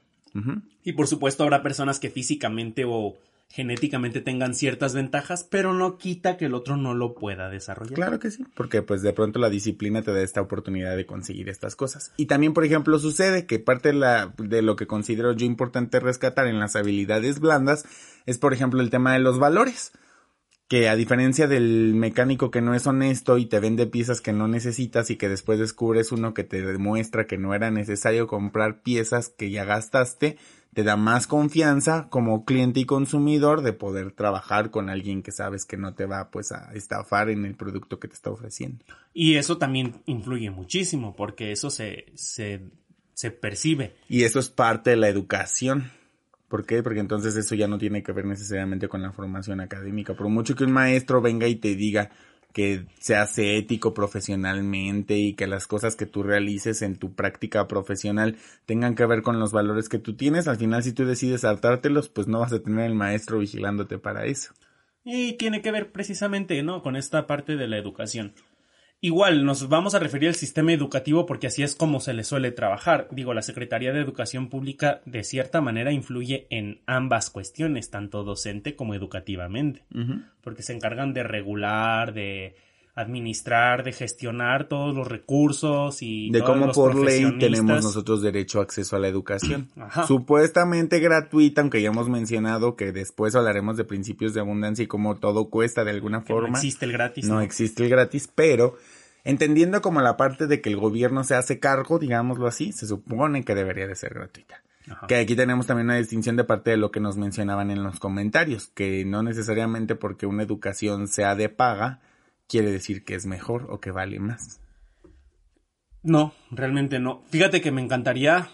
Y 0.82 0.92
por 0.92 1.06
supuesto 1.08 1.42
habrá 1.42 1.62
personas 1.62 2.00
que 2.00 2.08
físicamente 2.08 2.84
o 2.86 3.16
genéticamente 3.52 4.22
tengan 4.22 4.54
ciertas 4.54 4.94
ventajas, 4.94 5.46
pero 5.48 5.74
no 5.74 5.98
quita 5.98 6.38
que 6.38 6.46
el 6.46 6.54
otro 6.54 6.78
no 6.78 6.94
lo 6.94 7.14
pueda 7.14 7.50
desarrollar. 7.50 7.94
Claro 7.94 8.18
que 8.18 8.30
sí, 8.30 8.46
porque 8.54 8.80
pues 8.80 9.02
de 9.02 9.12
pronto 9.12 9.38
la 9.38 9.50
disciplina 9.50 10.00
te 10.00 10.10
da 10.10 10.22
esta 10.22 10.40
oportunidad 10.40 10.96
de 10.96 11.04
conseguir 11.04 11.50
estas 11.50 11.76
cosas. 11.76 12.12
Y 12.16 12.26
también, 12.26 12.54
por 12.54 12.64
ejemplo, 12.64 12.98
sucede 12.98 13.44
que 13.44 13.58
parte 13.58 13.90
de, 13.90 13.94
la, 13.94 14.32
de 14.38 14.62
lo 14.62 14.74
que 14.74 14.86
considero 14.86 15.32
yo 15.32 15.44
importante 15.44 16.00
rescatar 16.00 16.46
en 16.46 16.58
las 16.58 16.76
habilidades 16.76 17.40
blandas 17.40 17.84
es, 18.24 18.38
por 18.38 18.54
ejemplo, 18.54 18.80
el 18.80 18.88
tema 18.88 19.12
de 19.12 19.18
los 19.18 19.38
valores. 19.38 19.92
Que 20.72 20.88
a 20.88 20.96
diferencia 20.96 21.46
del 21.46 21.92
mecánico 21.92 22.50
que 22.50 22.62
no 22.62 22.74
es 22.74 22.86
honesto 22.86 23.36
y 23.36 23.44
te 23.44 23.60
vende 23.60 23.86
piezas 23.86 24.22
que 24.22 24.32
no 24.32 24.48
necesitas 24.48 25.10
y 25.10 25.16
que 25.16 25.28
después 25.28 25.58
descubres 25.58 26.12
uno 26.12 26.32
que 26.32 26.44
te 26.44 26.62
demuestra 26.62 27.26
que 27.26 27.36
no 27.36 27.52
era 27.52 27.70
necesario 27.70 28.26
comprar 28.26 28.80
piezas 28.80 29.28
que 29.28 29.50
ya 29.50 29.66
gastaste, 29.66 30.38
te 30.72 30.82
da 30.82 30.96
más 30.96 31.26
confianza 31.26 32.08
como 32.08 32.46
cliente 32.46 32.80
y 32.80 32.86
consumidor 32.86 33.60
de 33.60 33.74
poder 33.74 34.12
trabajar 34.12 34.70
con 34.70 34.88
alguien 34.88 35.22
que 35.22 35.30
sabes 35.30 35.66
que 35.66 35.76
no 35.76 35.92
te 35.92 36.06
va 36.06 36.30
pues 36.30 36.52
a 36.52 36.72
estafar 36.72 37.28
en 37.28 37.44
el 37.44 37.54
producto 37.54 38.00
que 38.00 38.08
te 38.08 38.14
está 38.14 38.30
ofreciendo. 38.30 38.82
Y 39.12 39.34
eso 39.34 39.58
también 39.58 40.00
influye 40.06 40.50
muchísimo, 40.50 41.14
porque 41.14 41.52
eso 41.52 41.68
se, 41.68 42.06
se, 42.14 42.62
se 43.12 43.30
percibe. 43.30 43.94
Y 44.08 44.22
eso 44.22 44.38
es 44.38 44.48
parte 44.48 44.88
de 44.88 44.96
la 44.96 45.10
educación. 45.10 45.90
¿Por 46.52 46.66
qué? 46.66 46.82
Porque 46.82 47.00
entonces 47.00 47.34
eso 47.34 47.54
ya 47.54 47.66
no 47.66 47.78
tiene 47.78 48.02
que 48.02 48.12
ver 48.12 48.26
necesariamente 48.26 48.86
con 48.86 49.00
la 49.00 49.10
formación 49.10 49.62
académica. 49.62 50.12
Por 50.12 50.28
mucho 50.28 50.54
que 50.54 50.64
un 50.64 50.72
maestro 50.72 51.22
venga 51.22 51.48
y 51.48 51.56
te 51.56 51.74
diga 51.74 52.10
que 52.52 52.84
seas 53.00 53.38
ético 53.38 53.94
profesionalmente 53.94 55.16
y 55.16 55.32
que 55.32 55.46
las 55.46 55.66
cosas 55.66 55.96
que 55.96 56.04
tú 56.04 56.22
realices 56.22 56.82
en 56.82 56.96
tu 56.96 57.14
práctica 57.14 57.66
profesional 57.66 58.36
tengan 58.66 58.94
que 58.94 59.06
ver 59.06 59.22
con 59.22 59.40
los 59.40 59.50
valores 59.50 59.88
que 59.88 59.98
tú 59.98 60.14
tienes, 60.14 60.46
al 60.46 60.58
final 60.58 60.82
si 60.82 60.92
tú 60.92 61.06
decides 61.06 61.40
saltártelos, 61.40 62.10
pues 62.10 62.28
no 62.28 62.40
vas 62.40 62.52
a 62.52 62.62
tener 62.62 62.84
el 62.84 62.94
maestro 62.94 63.38
vigilándote 63.38 63.96
para 63.96 64.26
eso. 64.26 64.52
Y 65.04 65.38
tiene 65.38 65.62
que 65.62 65.72
ver 65.72 65.90
precisamente, 65.90 66.62
¿no? 66.62 66.82
Con 66.82 66.96
esta 66.96 67.26
parte 67.26 67.56
de 67.56 67.66
la 67.66 67.78
educación. 67.78 68.34
Igual, 69.04 69.44
nos 69.44 69.68
vamos 69.68 69.96
a 69.96 69.98
referir 69.98 70.28
al 70.28 70.36
sistema 70.36 70.72
educativo 70.72 71.26
porque 71.26 71.48
así 71.48 71.64
es 71.64 71.74
como 71.74 71.98
se 71.98 72.14
le 72.14 72.22
suele 72.22 72.52
trabajar. 72.52 73.08
Digo, 73.10 73.34
la 73.34 73.42
Secretaría 73.42 73.92
de 73.92 74.00
Educación 74.00 74.48
Pública 74.48 75.00
de 75.06 75.24
cierta 75.24 75.60
manera 75.60 75.90
influye 75.90 76.46
en 76.50 76.82
ambas 76.86 77.28
cuestiones, 77.28 77.90
tanto 77.90 78.22
docente 78.22 78.76
como 78.76 78.94
educativamente, 78.94 79.82
porque 80.40 80.62
se 80.62 80.72
encargan 80.72 81.14
de 81.14 81.24
regular, 81.24 82.14
de 82.14 82.54
administrar, 82.94 83.84
de 83.84 83.92
gestionar 83.92 84.68
todos 84.68 84.94
los 84.94 85.08
recursos 85.08 86.02
y 86.02 86.30
de 86.30 86.42
cómo 86.42 86.72
por 86.72 86.94
ley 86.94 87.38
tenemos 87.38 87.82
nosotros 87.82 88.20
derecho 88.20 88.60
a 88.60 88.64
acceso 88.64 88.96
a 88.96 88.98
la 88.98 89.08
educación. 89.08 89.70
Ajá. 89.80 90.06
Supuestamente 90.06 91.00
gratuita, 91.00 91.62
aunque 91.62 91.80
ya 91.80 91.88
hemos 91.88 92.10
mencionado 92.10 92.76
que 92.76 92.92
después 92.92 93.34
hablaremos 93.34 93.78
de 93.78 93.84
principios 93.84 94.34
de 94.34 94.40
abundancia 94.40 94.82
y 94.82 94.88
cómo 94.88 95.16
todo 95.16 95.48
cuesta 95.48 95.84
de 95.84 95.90
alguna 95.90 96.22
Que 96.22 96.34
no 96.34 96.40
forma. 96.40 96.58
existe 96.58 96.84
el 96.84 96.92
gratis. 96.92 97.26
no 97.26 97.36
¿no? 97.36 97.40
existe 97.40 97.82
el 97.82 97.88
gratis, 97.88 98.28
pero 98.34 98.76
entendiendo 99.24 99.80
como 99.80 100.02
la 100.02 100.18
parte 100.18 100.46
de 100.46 100.60
que 100.60 100.68
el 100.68 100.76
gobierno 100.76 101.24
se 101.24 101.34
hace 101.34 101.58
cargo, 101.58 101.98
digámoslo 101.98 102.46
así, 102.46 102.72
se 102.72 102.86
supone 102.86 103.42
que 103.42 103.54
debería 103.54 103.86
de 103.86 103.96
ser 103.96 104.12
gratuita. 104.12 104.62
Ajá. 104.90 105.06
Que 105.06 105.16
aquí 105.16 105.34
tenemos 105.34 105.66
también 105.66 105.86
una 105.86 105.96
distinción 105.96 106.36
de 106.36 106.44
parte 106.44 106.72
de 106.72 106.76
lo 106.76 106.90
que 106.90 107.00
nos 107.00 107.16
mencionaban 107.16 107.70
en 107.70 107.82
los 107.84 108.00
comentarios, 108.00 108.66
que 108.74 109.04
no 109.06 109.22
necesariamente 109.22 109.94
porque 109.94 110.26
una 110.26 110.42
educación 110.42 111.08
sea 111.08 111.34
de 111.36 111.48
paga, 111.48 112.00
quiere 112.48 112.70
decir 112.70 113.04
que 113.04 113.14
es 113.14 113.26
mejor 113.26 113.66
o 113.70 113.80
que 113.80 113.90
vale 113.90 114.18
más. 114.20 114.60
No, 116.02 116.34
realmente 116.50 116.98
no. 116.98 117.22
Fíjate 117.30 117.60
que 117.60 117.70
me 117.70 117.80
encantaría 117.82 118.50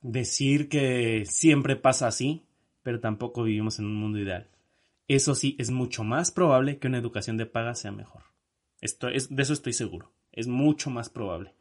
decir 0.00 0.68
que 0.68 1.24
siempre 1.26 1.76
pasa 1.76 2.06
así, 2.06 2.46
pero 2.82 3.00
tampoco 3.00 3.42
vivimos 3.42 3.78
en 3.78 3.86
un 3.86 3.96
mundo 3.96 4.18
ideal. 4.18 4.48
Eso 5.08 5.34
sí, 5.34 5.56
es 5.58 5.70
mucho 5.70 6.04
más 6.04 6.30
probable 6.30 6.78
que 6.78 6.88
una 6.88 6.98
educación 6.98 7.36
de 7.36 7.46
paga 7.46 7.74
sea 7.74 7.92
mejor. 7.92 8.22
Esto 8.80 9.08
es, 9.08 9.34
de 9.34 9.42
eso 9.42 9.52
estoy 9.52 9.72
seguro. 9.72 10.12
Es 10.32 10.48
mucho 10.48 10.90
más 10.90 11.08
probable. 11.10 11.54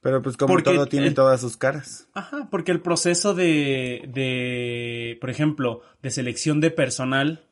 Pero 0.00 0.20
pues 0.20 0.36
como 0.36 0.52
Porque 0.52 0.70
todo 0.74 0.86
tiene 0.86 1.06
el- 1.08 1.14
todas 1.14 1.40
sus 1.40 1.56
caras. 1.56 2.08
Ajá, 2.12 2.48
porque 2.50 2.72
el 2.72 2.80
proceso 2.80 3.34
de, 3.34 4.04
de, 4.12 5.16
por 5.20 5.30
ejemplo, 5.30 5.80
de 6.02 6.10
selección 6.10 6.60
de 6.60 6.70
personal 6.70 7.46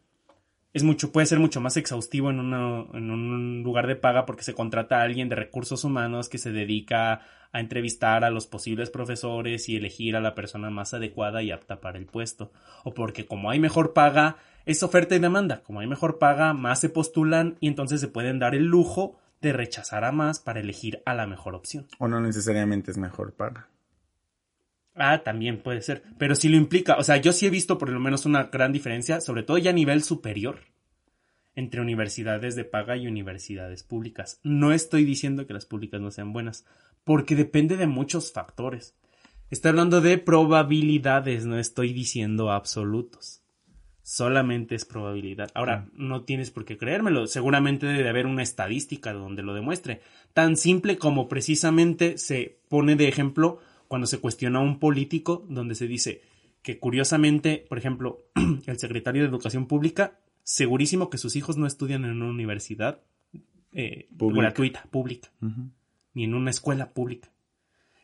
es 0.72 0.82
mucho, 0.82 1.12
puede 1.12 1.26
ser 1.26 1.38
mucho 1.38 1.60
más 1.60 1.76
exhaustivo 1.76 2.30
en, 2.30 2.38
en 2.38 3.10
un 3.10 3.62
lugar 3.62 3.86
de 3.86 3.96
paga 3.96 4.24
porque 4.24 4.42
se 4.42 4.54
contrata 4.54 4.98
a 4.98 5.02
alguien 5.02 5.28
de 5.28 5.36
recursos 5.36 5.84
humanos 5.84 6.28
que 6.28 6.38
se 6.38 6.52
dedica 6.52 7.20
a 7.52 7.60
entrevistar 7.60 8.24
a 8.24 8.30
los 8.30 8.46
posibles 8.46 8.88
profesores 8.88 9.68
y 9.68 9.76
elegir 9.76 10.16
a 10.16 10.20
la 10.20 10.34
persona 10.34 10.70
más 10.70 10.94
adecuada 10.94 11.42
y 11.42 11.50
apta 11.50 11.80
para 11.80 11.98
el 11.98 12.06
puesto. 12.06 12.50
O 12.84 12.94
porque 12.94 13.26
como 13.26 13.50
hay 13.50 13.60
mejor 13.60 13.92
paga, 13.92 14.36
es 14.64 14.82
oferta 14.82 15.14
y 15.14 15.18
demanda. 15.18 15.62
Como 15.62 15.80
hay 15.80 15.86
mejor 15.86 16.18
paga, 16.18 16.54
más 16.54 16.80
se 16.80 16.88
postulan 16.88 17.56
y 17.60 17.68
entonces 17.68 18.00
se 18.00 18.08
pueden 18.08 18.38
dar 18.38 18.54
el 18.54 18.64
lujo 18.64 19.18
de 19.42 19.52
rechazar 19.52 20.04
a 20.04 20.12
más 20.12 20.38
para 20.38 20.60
elegir 20.60 21.02
a 21.04 21.14
la 21.14 21.26
mejor 21.26 21.54
opción. 21.54 21.86
O 21.98 22.08
no 22.08 22.20
necesariamente 22.20 22.90
es 22.90 22.96
mejor 22.96 23.32
paga. 23.32 23.68
Ah, 24.94 25.22
también 25.22 25.62
puede 25.62 25.82
ser. 25.82 26.02
Pero 26.18 26.34
sí 26.34 26.48
lo 26.48 26.56
implica. 26.56 26.96
O 26.96 27.02
sea, 27.02 27.16
yo 27.16 27.32
sí 27.32 27.46
he 27.46 27.50
visto 27.50 27.78
por 27.78 27.88
lo 27.88 28.00
menos 28.00 28.26
una 28.26 28.44
gran 28.44 28.72
diferencia, 28.72 29.20
sobre 29.20 29.42
todo 29.42 29.58
ya 29.58 29.70
a 29.70 29.74
nivel 29.74 30.02
superior, 30.02 30.60
entre 31.54 31.80
universidades 31.80 32.56
de 32.56 32.64
paga 32.64 32.96
y 32.96 33.06
universidades 33.06 33.82
públicas. 33.82 34.40
No 34.42 34.72
estoy 34.72 35.04
diciendo 35.04 35.46
que 35.46 35.54
las 35.54 35.66
públicas 35.66 36.00
no 36.00 36.10
sean 36.10 36.32
buenas, 36.32 36.66
porque 37.04 37.34
depende 37.34 37.76
de 37.76 37.86
muchos 37.86 38.32
factores. 38.32 38.96
Estoy 39.50 39.70
hablando 39.70 40.00
de 40.00 40.18
probabilidades, 40.18 41.44
no 41.44 41.58
estoy 41.58 41.92
diciendo 41.92 42.50
absolutos. 42.50 43.42
Solamente 44.02 44.74
es 44.74 44.84
probabilidad. 44.84 45.50
Ahora, 45.54 45.88
no 45.92 46.24
tienes 46.24 46.50
por 46.50 46.64
qué 46.64 46.76
creérmelo. 46.76 47.26
Seguramente 47.26 47.86
debe 47.86 48.08
haber 48.08 48.26
una 48.26 48.42
estadística 48.42 49.12
donde 49.12 49.42
lo 49.42 49.54
demuestre. 49.54 50.00
Tan 50.32 50.56
simple 50.56 50.98
como 50.98 51.28
precisamente 51.28 52.18
se 52.18 52.58
pone 52.68 52.96
de 52.96 53.08
ejemplo 53.08 53.60
cuando 53.92 54.06
se 54.06 54.20
cuestiona 54.20 54.58
a 54.58 54.62
un 54.62 54.78
político 54.78 55.44
donde 55.50 55.74
se 55.74 55.86
dice 55.86 56.22
que 56.62 56.78
curiosamente, 56.78 57.66
por 57.68 57.76
ejemplo, 57.76 58.24
el 58.66 58.78
secretario 58.78 59.20
de 59.20 59.28
Educación 59.28 59.66
Pública, 59.66 60.18
segurísimo 60.44 61.10
que 61.10 61.18
sus 61.18 61.36
hijos 61.36 61.58
no 61.58 61.66
estudian 61.66 62.06
en 62.06 62.12
una 62.12 62.30
universidad 62.30 63.02
eh, 63.74 64.08
Pública. 64.16 64.44
gratuita, 64.44 64.86
pública, 64.90 65.28
ni 66.14 66.24
en 66.24 66.32
una 66.32 66.48
escuela 66.48 66.94
pública. 66.94 67.28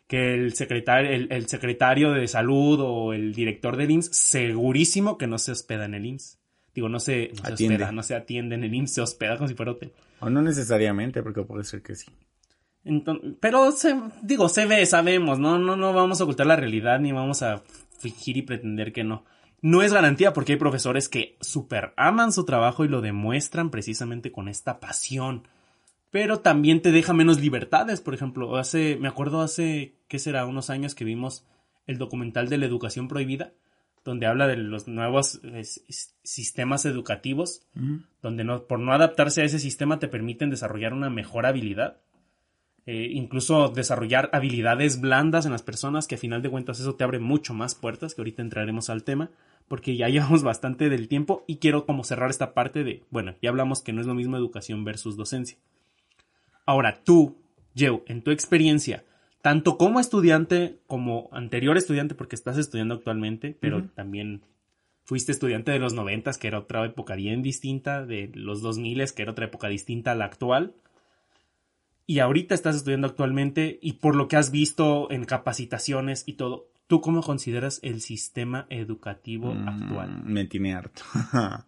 Que 0.06 0.34
el 0.34 0.52
secretario, 0.52 1.10
el, 1.10 1.32
el 1.32 1.48
secretario 1.48 2.12
de 2.12 2.28
salud 2.28 2.80
o 2.82 3.14
el 3.14 3.32
director 3.34 3.78
del 3.78 3.90
IMSS, 3.90 4.14
segurísimo 4.14 5.16
que 5.16 5.26
no 5.26 5.38
se 5.38 5.52
hospeda 5.52 5.86
en 5.86 5.94
el 5.94 6.04
IMSS. 6.04 6.38
Digo, 6.74 6.90
no 6.90 7.00
se, 7.00 7.30
no 7.34 7.44
se 7.46 7.52
Atiende. 7.54 7.76
hospeda, 7.76 7.92
no 7.92 8.02
se 8.02 8.14
atiende 8.14 8.56
en 8.56 8.64
el 8.64 8.74
IMSS, 8.74 8.92
se 8.92 9.00
hospeda 9.00 9.38
como 9.38 9.48
si 9.48 9.54
fuera 9.54 9.72
hotel. 9.72 9.94
O 10.20 10.28
no 10.28 10.42
necesariamente, 10.42 11.22
porque 11.22 11.44
puede 11.44 11.64
ser 11.64 11.80
que 11.80 11.94
sí. 11.94 12.12
Enton- 12.84 13.36
pero 13.40 13.70
se, 13.72 14.00
digo, 14.22 14.48
se 14.48 14.66
ve, 14.66 14.84
sabemos, 14.86 15.38
¿no? 15.38 15.58
No, 15.58 15.76
no 15.76 15.92
vamos 15.92 16.20
a 16.20 16.24
ocultar 16.24 16.46
la 16.46 16.56
realidad 16.56 17.00
ni 17.00 17.12
vamos 17.12 17.42
a 17.42 17.62
fingir 17.98 18.36
y 18.36 18.42
pretender 18.42 18.92
que 18.92 19.04
no. 19.04 19.24
No 19.60 19.82
es 19.82 19.92
garantía 19.92 20.32
porque 20.32 20.52
hay 20.52 20.58
profesores 20.58 21.08
que 21.08 21.36
super 21.40 21.92
aman 21.96 22.32
su 22.32 22.44
trabajo 22.44 22.84
y 22.84 22.88
lo 22.88 23.00
demuestran 23.00 23.70
precisamente 23.70 24.30
con 24.30 24.48
esta 24.48 24.78
pasión. 24.78 25.48
Pero 26.10 26.40
también 26.40 26.80
te 26.80 26.92
deja 26.92 27.12
menos 27.12 27.40
libertades, 27.40 28.00
por 28.00 28.14
ejemplo, 28.14 28.56
hace, 28.56 28.96
me 28.96 29.08
acuerdo 29.08 29.42
hace, 29.42 29.96
¿qué 30.08 30.18
será? 30.18 30.46
Unos 30.46 30.70
años 30.70 30.94
que 30.94 31.04
vimos 31.04 31.44
el 31.86 31.98
documental 31.98 32.48
de 32.48 32.56
la 32.56 32.66
educación 32.66 33.08
prohibida, 33.08 33.52
donde 34.04 34.26
habla 34.26 34.46
de 34.46 34.56
los 34.56 34.88
nuevos 34.88 35.40
eh, 35.42 35.64
sistemas 36.22 36.86
educativos, 36.86 37.66
donde 38.22 38.44
no, 38.44 38.64
por 38.66 38.78
no 38.78 38.92
adaptarse 38.92 39.42
a 39.42 39.44
ese 39.44 39.58
sistema 39.58 39.98
te 39.98 40.08
permiten 40.08 40.48
desarrollar 40.48 40.94
una 40.94 41.10
mejor 41.10 41.44
habilidad 41.44 41.98
eh, 42.90 43.10
incluso 43.12 43.68
desarrollar 43.68 44.30
habilidades 44.32 44.98
blandas 44.98 45.44
en 45.44 45.52
las 45.52 45.60
personas, 45.60 46.06
que 46.06 46.14
a 46.14 46.18
final 46.18 46.40
de 46.40 46.48
cuentas 46.48 46.80
eso 46.80 46.94
te 46.94 47.04
abre 47.04 47.18
mucho 47.18 47.52
más 47.52 47.74
puertas, 47.74 48.14
que 48.14 48.22
ahorita 48.22 48.40
entraremos 48.40 48.88
al 48.88 49.04
tema, 49.04 49.28
porque 49.68 49.94
ya 49.94 50.08
llevamos 50.08 50.42
bastante 50.42 50.88
del 50.88 51.06
tiempo 51.06 51.44
y 51.46 51.56
quiero 51.56 51.84
como 51.84 52.02
cerrar 52.02 52.30
esta 52.30 52.54
parte 52.54 52.84
de, 52.84 53.02
bueno, 53.10 53.34
ya 53.42 53.50
hablamos 53.50 53.82
que 53.82 53.92
no 53.92 54.00
es 54.00 54.06
lo 54.06 54.14
mismo 54.14 54.38
educación 54.38 54.84
versus 54.84 55.18
docencia. 55.18 55.58
Ahora, 56.64 57.02
tú, 57.04 57.36
Joe, 57.78 58.02
en 58.06 58.22
tu 58.22 58.30
experiencia, 58.30 59.04
tanto 59.42 59.76
como 59.76 60.00
estudiante 60.00 60.78
como 60.86 61.28
anterior 61.30 61.76
estudiante, 61.76 62.14
porque 62.14 62.36
estás 62.36 62.56
estudiando 62.56 62.94
actualmente, 62.94 63.54
pero 63.60 63.84
también 63.94 64.40
fuiste 65.04 65.32
estudiante 65.32 65.72
de 65.72 65.78
los 65.78 65.92
noventas, 65.92 66.38
que 66.38 66.48
era 66.48 66.60
otra 66.60 66.86
época 66.86 67.16
bien 67.16 67.42
distinta, 67.42 68.06
de 68.06 68.30
los 68.32 68.62
dos 68.62 68.78
miles, 68.78 69.12
que 69.12 69.20
era 69.20 69.32
otra 69.32 69.44
época 69.44 69.68
distinta 69.68 70.12
a 70.12 70.14
la 70.14 70.24
actual 70.24 70.72
y 72.08 72.20
ahorita 72.20 72.54
estás 72.54 72.74
estudiando 72.74 73.06
actualmente 73.06 73.78
y 73.82 73.92
por 73.92 74.16
lo 74.16 74.28
que 74.28 74.36
has 74.36 74.50
visto 74.50 75.10
en 75.10 75.26
capacitaciones 75.26 76.24
y 76.24 76.32
todo, 76.32 76.70
¿tú 76.86 77.02
cómo 77.02 77.22
consideras 77.22 77.80
el 77.82 78.00
sistema 78.00 78.66
educativo 78.70 79.52
actual? 79.52 80.22
Mm, 80.24 80.32
Me 80.32 80.46
tiene 80.46 80.74
harto. 80.74 81.02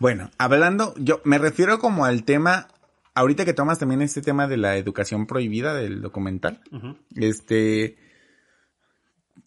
bueno, 0.00 0.30
hablando, 0.36 0.92
yo 0.98 1.22
me 1.24 1.38
refiero 1.38 1.78
como 1.78 2.04
al 2.04 2.24
tema, 2.24 2.68
ahorita 3.14 3.46
que 3.46 3.54
tomas 3.54 3.78
también 3.78 4.02
este 4.02 4.20
tema 4.20 4.48
de 4.48 4.58
la 4.58 4.76
educación 4.76 5.26
prohibida 5.26 5.74
del 5.74 6.02
documental, 6.02 6.60
este... 7.16 7.96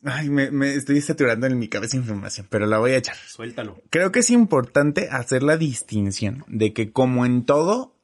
Ay, 0.03 0.31
me, 0.31 0.49
me 0.49 0.73
estoy 0.73 0.99
saturando 1.01 1.45
en 1.45 1.59
mi 1.59 1.67
cabeza 1.67 1.95
información, 1.95 2.47
pero 2.49 2.65
la 2.65 2.79
voy 2.79 2.93
a 2.93 2.97
echar. 2.97 3.17
Suéltalo. 3.17 3.79
Creo 3.91 4.11
que 4.11 4.21
es 4.21 4.31
importante 4.31 5.09
hacer 5.11 5.43
la 5.43 5.57
distinción 5.57 6.43
de 6.47 6.73
que 6.73 6.91
como 6.91 7.23
en 7.23 7.45
todo, 7.45 8.00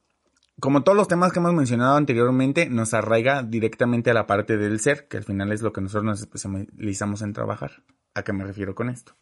como 0.59 0.83
todos 0.83 0.97
los 0.97 1.07
temas 1.07 1.31
que 1.31 1.39
hemos 1.39 1.53
mencionado 1.53 1.97
anteriormente, 1.97 2.67
nos 2.67 2.93
arraiga 2.93 3.43
directamente 3.43 4.09
a 4.09 4.13
la 4.13 4.25
parte 4.25 4.57
del 4.57 4.79
ser, 4.79 5.07
que 5.07 5.17
al 5.17 5.23
final 5.23 5.51
es 5.51 5.61
lo 5.61 5.71
que 5.71 5.81
nosotros 5.81 6.05
nos 6.05 6.19
especializamos 6.19 7.21
en 7.21 7.33
trabajar. 7.33 7.83
¿A 8.15 8.23
qué 8.23 8.33
me 8.33 8.43
refiero 8.43 8.73
con 8.73 8.89
esto? 8.89 9.13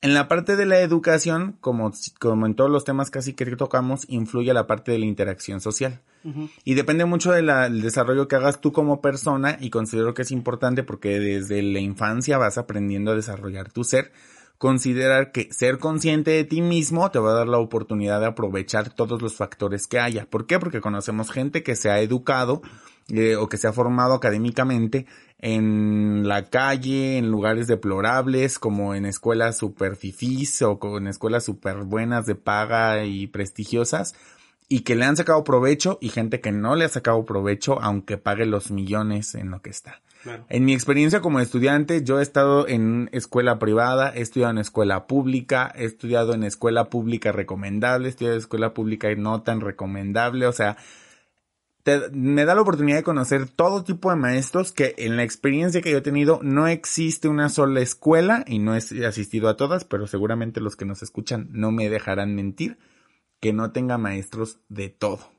En 0.00 0.14
la 0.14 0.28
parte 0.28 0.54
de 0.54 0.64
la 0.64 0.78
educación, 0.80 1.56
como, 1.60 1.90
como 2.20 2.46
en 2.46 2.54
todos 2.54 2.70
los 2.70 2.84
temas 2.84 3.10
casi 3.10 3.32
que 3.32 3.44
tocamos, 3.56 4.04
influye 4.08 4.52
la 4.52 4.66
parte 4.66 4.92
de 4.92 4.98
la 4.98 5.06
interacción 5.06 5.60
social. 5.60 6.02
Y 6.62 6.74
depende 6.74 7.04
mucho 7.06 7.32
del 7.32 7.80
desarrollo 7.80 8.28
que 8.28 8.36
hagas 8.36 8.60
tú 8.60 8.70
como 8.70 9.00
persona 9.00 9.56
y 9.60 9.70
considero 9.70 10.12
que 10.14 10.22
es 10.22 10.30
importante 10.30 10.82
porque 10.82 11.18
desde 11.18 11.62
la 11.62 11.80
infancia 11.80 12.38
vas 12.38 12.58
aprendiendo 12.58 13.12
a 13.12 13.14
desarrollar 13.16 13.72
tu 13.72 13.82
ser. 13.82 14.12
Considerar 14.58 15.30
que 15.30 15.52
ser 15.52 15.78
consciente 15.78 16.32
de 16.32 16.44
ti 16.44 16.60
mismo 16.60 17.10
te 17.10 17.20
va 17.20 17.30
a 17.30 17.34
dar 17.34 17.46
la 17.46 17.58
oportunidad 17.58 18.20
de 18.20 18.26
aprovechar 18.26 18.92
todos 18.92 19.22
los 19.22 19.36
factores 19.36 19.86
que 19.86 20.00
haya. 20.00 20.26
¿Por 20.26 20.46
qué? 20.46 20.58
Porque 20.58 20.80
conocemos 20.80 21.30
gente 21.30 21.62
que 21.62 21.76
se 21.76 21.90
ha 21.90 22.00
educado 22.00 22.60
eh, 23.08 23.36
o 23.36 23.48
que 23.48 23.56
se 23.56 23.68
ha 23.68 23.72
formado 23.72 24.14
académicamente 24.14 25.06
en 25.38 26.26
la 26.26 26.50
calle, 26.50 27.18
en 27.18 27.30
lugares 27.30 27.68
deplorables, 27.68 28.58
como 28.58 28.96
en 28.96 29.06
escuelas 29.06 29.58
super 29.58 29.94
fifís 29.94 30.60
o 30.62 30.80
con 30.80 31.06
escuelas 31.06 31.44
super 31.44 31.84
buenas 31.84 32.26
de 32.26 32.34
paga 32.34 33.04
y 33.04 33.28
prestigiosas 33.28 34.14
y 34.68 34.80
que 34.80 34.94
le 34.94 35.04
han 35.04 35.16
sacado 35.16 35.44
provecho 35.44 35.98
y 36.00 36.10
gente 36.10 36.40
que 36.40 36.52
no 36.52 36.76
le 36.76 36.84
ha 36.84 36.88
sacado 36.88 37.24
provecho 37.24 37.80
aunque 37.80 38.18
pague 38.18 38.44
los 38.44 38.70
millones 38.70 39.34
en 39.34 39.50
lo 39.50 39.62
que 39.62 39.70
está. 39.70 40.02
En 40.48 40.64
mi 40.64 40.74
experiencia 40.74 41.20
como 41.20 41.40
estudiante, 41.40 42.02
yo 42.04 42.20
he 42.20 42.22
estado 42.22 42.66
en 42.68 43.08
escuela 43.12 43.58
privada, 43.58 44.12
he 44.14 44.20
estudiado 44.20 44.52
en 44.52 44.58
escuela 44.58 45.06
pública, 45.06 45.72
he 45.74 45.84
estudiado 45.84 46.34
en 46.34 46.44
escuela 46.44 46.90
pública 46.90 47.32
recomendable, 47.32 48.08
he 48.08 48.10
estudiado 48.10 48.34
en 48.34 48.40
escuela 48.40 48.74
pública 48.74 49.08
no 49.16 49.42
tan 49.42 49.60
recomendable, 49.60 50.46
o 50.46 50.52
sea, 50.52 50.76
me 52.12 52.44
da 52.44 52.54
la 52.54 52.62
oportunidad 52.62 52.98
de 52.98 53.02
conocer 53.02 53.48
todo 53.48 53.84
tipo 53.84 54.10
de 54.10 54.16
maestros 54.16 54.72
que 54.72 54.94
en 54.98 55.16
la 55.16 55.22
experiencia 55.22 55.80
que 55.80 55.90
yo 55.90 55.98
he 55.98 56.02
tenido 56.02 56.40
no 56.42 56.66
existe 56.68 57.28
una 57.28 57.48
sola 57.48 57.80
escuela 57.80 58.44
y 58.46 58.58
no 58.58 58.74
he 58.74 59.06
asistido 59.06 59.48
a 59.48 59.56
todas, 59.56 59.84
pero 59.84 60.06
seguramente 60.06 60.60
los 60.60 60.76
que 60.76 60.84
nos 60.84 61.02
escuchan 61.02 61.48
no 61.50 61.72
me 61.72 61.88
dejarán 61.88 62.34
mentir 62.34 62.78
que 63.40 63.52
no 63.52 63.70
tenga 63.70 63.98
maestros 63.98 64.58
de 64.68 64.88
todo. 64.90 65.37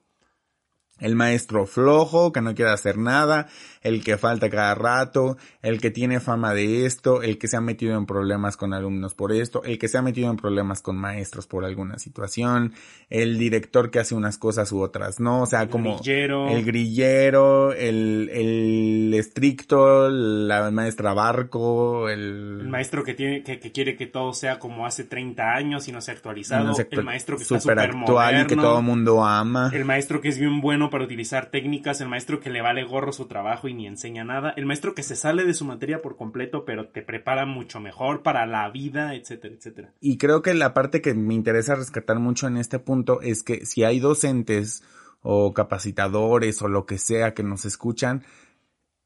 El 1.00 1.16
maestro 1.16 1.66
flojo, 1.66 2.32
que 2.32 2.42
no 2.42 2.56
quiere 2.56 2.72
hacer 2.72 2.98
nada, 2.98 3.48
el 3.82 4.04
que 4.04 4.18
falta 4.18 4.50
cada 4.50 4.76
rato, 4.76 5.38
el 5.62 5.80
que 5.80 5.92
tiene 5.92 6.20
fama 6.20 6.54
de 6.54 6.86
esto, 6.86 7.22
el 7.22 7.38
que 7.38 7.48
se 7.48 7.58
ha 7.58 7.62
metido 7.62 7.98
en 7.98 8.06
problemas 8.06 8.58
con 8.58 8.74
alumnos 8.74 9.14
por 9.14 9.32
esto, 9.32 9.64
el 9.64 9.80
que 9.80 9.88
se 9.88 9.98
ha 9.98 10.02
metido 10.02 10.30
en 10.30 10.38
problemas 10.38 10.82
con 10.82 10.98
maestros 10.98 11.48
por 11.48 11.66
alguna 11.66 11.98
situación, 12.00 12.74
el 13.10 13.38
director 13.38 13.90
que 13.92 14.00
hace 14.00 14.16
unas 14.16 14.38
cosas 14.38 14.72
u 14.72 14.82
otras 14.82 15.20
no, 15.20 15.42
o 15.44 15.46
sea, 15.46 15.68
como 15.70 16.00
el 16.06 16.66
grillero, 16.66 17.74
el, 17.74 18.30
el 18.32 19.14
estricto, 19.14 20.10
la 20.10 20.70
maestra 20.72 21.14
barco, 21.14 22.10
el... 22.10 22.60
el 22.62 22.68
maestro 22.68 23.04
que 23.04 23.14
tiene, 23.14 23.44
que, 23.44 23.60
quiere 23.72 23.96
que 23.96 24.08
todo 24.08 24.34
sea 24.34 24.60
como 24.60 24.86
hace 24.86 25.04
30 25.04 25.44
años 25.44 25.88
y 25.88 25.92
no 25.92 26.02
se 26.02 26.12
ha 26.12 26.14
actualizado, 26.14 26.74
el 26.92 27.04
maestro 27.04 27.38
que 27.38 27.44
está 27.44 27.60
super 27.60 27.80
actual 27.80 28.44
y 28.44 28.48
que 28.48 28.56
todo 28.56 28.80
el 28.80 28.86
mundo 28.86 29.24
ama, 29.24 29.72
el 29.74 29.86
maestro 29.86 30.22
que 30.22 30.30
es 30.30 30.38
bien 30.38 30.62
bueno 30.62 30.89
para 30.90 31.04
utilizar 31.04 31.52
técnicas, 31.52 32.02
el 32.02 32.10
maestro 32.10 32.40
que 32.40 32.50
le 32.50 32.62
vale 32.62 32.84
gorro 32.84 33.12
su 33.12 33.28
trabajo 33.28 33.68
y 33.68 33.74
ni 33.74 33.88
enseña 33.88 34.24
nada, 34.24 34.54
el 34.56 34.66
maestro 34.66 34.94
que 34.94 35.04
se 35.04 35.16
sale 35.16 35.46
de 35.46 35.54
su 35.54 35.66
materia 35.66 36.02
por 36.02 36.16
completo 36.16 36.66
pero 36.66 36.90
te 36.90 37.02
prepara 37.02 37.46
mucho 37.46 37.80
mejor 37.80 38.24
para 38.24 38.46
la 38.46 38.70
vida, 38.70 39.16
etcétera, 39.16 39.56
etcétera. 39.56 39.94
Y 40.00 40.18
creo 40.18 40.42
que 40.42 40.54
la 40.54 40.74
parte 40.74 41.02
que 41.02 41.14
me 41.14 41.34
interesa 41.34 41.76
rescatar 41.76 42.20
mucho 42.20 42.48
en 42.48 42.58
este 42.58 42.80
punto 42.80 43.22
es 43.22 43.44
que 43.44 43.66
si 43.66 43.84
hay 43.84 44.00
docentes 44.00 44.84
o 45.22 45.54
capacitadores 45.54 46.62
o 46.62 46.68
lo 46.68 46.86
que 46.86 46.98
sea 46.98 47.34
que 47.34 47.44
nos 47.44 47.66
escuchan, 47.66 48.24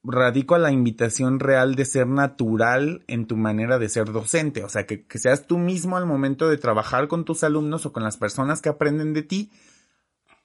radico 0.03 0.55
a 0.55 0.59
la 0.59 0.71
invitación 0.71 1.39
real 1.39 1.75
de 1.75 1.85
ser 1.85 2.07
natural 2.07 3.03
en 3.07 3.25
tu 3.25 3.37
manera 3.37 3.79
de 3.79 3.89
ser 3.89 4.11
docente, 4.11 4.63
o 4.63 4.69
sea, 4.69 4.85
que, 4.85 5.05
que 5.05 5.17
seas 5.17 5.47
tú 5.47 5.57
mismo 5.57 5.97
al 5.97 6.05
momento 6.05 6.49
de 6.49 6.57
trabajar 6.57 7.07
con 7.07 7.23
tus 7.23 7.43
alumnos 7.43 7.85
o 7.85 7.93
con 7.93 8.03
las 8.03 8.17
personas 8.17 8.61
que 8.61 8.69
aprenden 8.69 9.13
de 9.13 9.23
ti, 9.23 9.51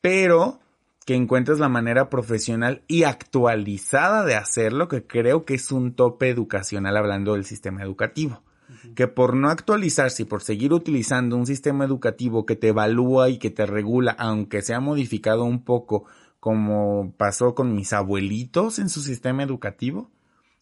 pero 0.00 0.60
que 1.08 1.14
encuentres 1.14 1.58
la 1.58 1.70
manera 1.70 2.10
profesional 2.10 2.82
y 2.86 3.04
actualizada 3.04 4.26
de 4.26 4.34
hacerlo, 4.34 4.88
que 4.88 5.06
creo 5.06 5.46
que 5.46 5.54
es 5.54 5.72
un 5.72 5.94
tope 5.94 6.28
educacional 6.28 6.98
hablando 6.98 7.32
del 7.32 7.46
sistema 7.46 7.82
educativo. 7.82 8.42
Que 8.94 9.08
por 9.08 9.34
no 9.34 9.48
actualizarse 9.48 10.24
y 10.24 10.26
por 10.26 10.42
seguir 10.42 10.74
utilizando 10.74 11.34
un 11.36 11.46
sistema 11.46 11.86
educativo 11.86 12.44
que 12.44 12.56
te 12.56 12.68
evalúa 12.68 13.30
y 13.30 13.38
que 13.38 13.48
te 13.48 13.64
regula, 13.64 14.14
aunque 14.18 14.60
se 14.60 14.74
ha 14.74 14.80
modificado 14.80 15.44
un 15.44 15.64
poco 15.64 16.04
como 16.40 17.14
pasó 17.16 17.54
con 17.54 17.74
mis 17.74 17.94
abuelitos 17.94 18.78
en 18.78 18.90
su 18.90 19.00
sistema 19.00 19.42
educativo, 19.42 20.10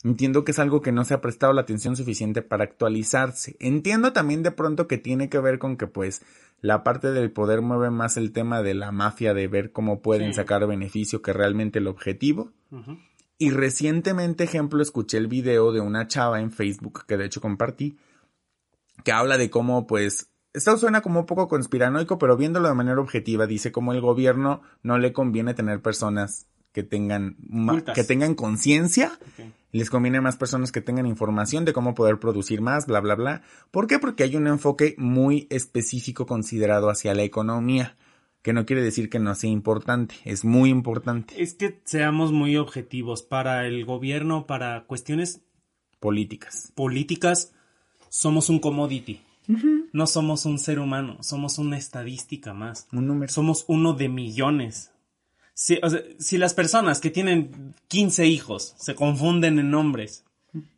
Entiendo 0.07 0.45
que 0.45 0.53
es 0.53 0.61
algo 0.61 0.83
que 0.83 0.93
no 0.93 1.05
se 1.05 1.15
ha 1.15 1.21
prestado 1.21 1.53
la 1.53 1.63
atención 1.63 1.97
suficiente 1.97 2.41
para 2.41 2.63
actualizarse. 2.63 3.57
Entiendo 3.59 4.13
también 4.13 4.45
de 4.45 4.53
pronto 4.53 4.87
que 4.87 4.99
tiene 4.99 5.29
que 5.29 5.41
ver 5.41 5.59
con 5.59 5.77
que 5.77 5.89
pues 5.89 6.23
la 6.61 6.85
parte 6.85 7.11
del 7.11 7.33
poder 7.33 7.61
mueve 7.61 7.91
más 7.91 8.17
el 8.17 8.31
tema 8.31 8.63
de 8.63 8.75
la 8.75 8.93
mafia 8.93 9.35
de 9.35 9.49
ver 9.49 9.73
cómo 9.73 10.03
pueden 10.03 10.33
sacar 10.33 10.65
beneficio 10.69 11.23
que 11.23 11.33
realmente 11.33 11.81
el 11.81 11.89
objetivo. 11.89 12.53
Y 13.37 13.51
recientemente, 13.51 14.45
ejemplo, 14.45 14.81
escuché 14.81 15.19
el 15.19 15.27
video 15.27 15.73
de 15.73 15.81
una 15.81 16.07
chava 16.07 16.41
en 16.41 16.53
Facebook 16.53 17.05
que 17.09 17.17
de 17.17 17.25
hecho 17.27 17.41
compartí, 17.41 17.99
que 19.03 19.11
habla 19.11 19.37
de 19.37 19.51
cómo 19.51 19.89
pues 19.89 20.31
esto 20.53 20.79
suena 20.79 21.01
como 21.01 21.19
un 21.19 21.27
poco 21.27 21.49
conspiranoico, 21.49 22.17
pero 22.17 22.37
viéndolo 22.37 22.69
de 22.69 22.75
manera 22.75 23.01
objetiva, 23.01 23.49
dice 23.49 23.73
cómo 23.73 23.93
el 23.93 24.01
gobierno 24.01 24.63
no 24.85 24.99
le 24.99 25.13
conviene 25.13 25.53
tener 25.53 25.83
personas 25.83 26.47
que 26.77 26.83
tengan 26.83 27.37
que 27.95 28.05
tengan 28.05 28.35
conciencia 28.35 29.19
les 29.77 29.91
conviene 29.91 30.21
más 30.21 30.37
personas 30.37 30.73
que 30.73 30.81
tengan 30.81 31.07
información 31.07 31.65
de 31.65 31.73
cómo 31.73 31.95
poder 31.95 32.19
producir 32.19 32.61
más, 32.61 32.87
bla, 32.87 33.01
bla, 33.01 33.15
bla. 33.15 33.43
¿Por 33.71 33.87
qué? 33.87 33.99
Porque 33.99 34.25
hay 34.25 34.37
un 34.37 34.47
enfoque 34.47 34.95
muy 34.99 35.47
específico 35.51 36.27
considerado 36.27 36.91
hacia 36.91 37.15
la 37.15 37.23
economía, 37.23 37.97
que 38.43 38.53
no 38.53 38.65
quiere 38.65 38.83
decir 38.83 39.11
que 39.11 39.19
no 39.19 39.35
sea 39.35 39.51
importante, 39.51 40.15
es 40.25 40.45
muy 40.45 40.71
importante. 40.71 41.41
Es 41.43 41.55
que 41.55 41.81
seamos 41.85 42.33
muy 42.33 42.57
objetivos 42.57 43.23
para 43.23 43.67
el 43.67 43.85
gobierno, 43.85 44.47
para 44.47 44.85
cuestiones 44.87 45.43
políticas. 46.01 46.73
Políticas, 46.75 47.53
somos 48.09 48.49
un 48.49 48.61
commodity. 48.61 49.21
No 49.93 50.07
somos 50.07 50.45
un 50.45 50.59
ser 50.59 50.79
humano, 50.79 51.19
somos 51.23 51.59
una 51.59 51.79
estadística 51.79 52.53
más. 52.53 52.89
Un 52.93 53.07
número. 53.07 53.33
Somos 53.33 53.65
uno 53.69 53.93
de 53.93 54.09
millones. 54.09 54.93
Si, 55.59 56.37
las 56.37 56.53
personas 56.53 57.01
que 57.01 57.09
tienen 57.09 57.75
15 57.89 58.27
hijos 58.27 58.75
se 58.77 58.95
confunden 58.95 59.59
en 59.59 59.71
nombres, 59.71 60.27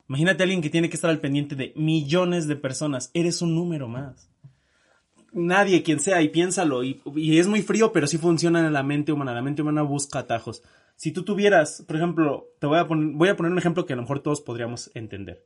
imagínate 0.09 0.41
a 0.41 0.45
alguien 0.45 0.63
que 0.63 0.71
tiene 0.71 0.89
que 0.89 0.95
estar 0.95 1.11
al 1.11 1.19
pendiente 1.19 1.57
de 1.57 1.73
millones 1.75 2.47
de 2.47 2.55
personas, 2.55 3.11
eres 3.13 3.43
un 3.43 3.57
número 3.57 3.89
más. 3.89 4.31
Nadie, 5.33 5.83
quien 5.83 5.99
sea, 5.99 6.23
y 6.23 6.29
piénsalo, 6.29 6.85
y, 6.85 7.03
es 7.37 7.49
muy 7.49 7.63
frío, 7.63 7.91
pero 7.93 8.07
sí 8.07 8.19
funciona 8.19 8.65
en 8.65 8.73
la 8.73 8.85
mente 8.85 9.11
humana, 9.11 9.35
la 9.35 9.43
mente 9.43 9.63
humana 9.63 9.83
busca 9.83 10.21
atajos. 10.21 10.63
Si 10.95 11.11
tú 11.11 11.25
tuvieras, 11.25 11.83
por 11.85 11.97
ejemplo, 11.97 12.47
te 12.61 12.69
voy 12.69 12.79
a 12.79 12.87
poner, 12.87 13.17
voy 13.17 13.31
a 13.31 13.37
poner 13.37 13.51
un 13.51 13.59
ejemplo 13.59 13.85
que 13.85 13.95
a 13.95 13.97
lo 13.97 14.03
mejor 14.03 14.21
todos 14.21 14.41
podríamos 14.41 14.93
entender. 14.95 15.45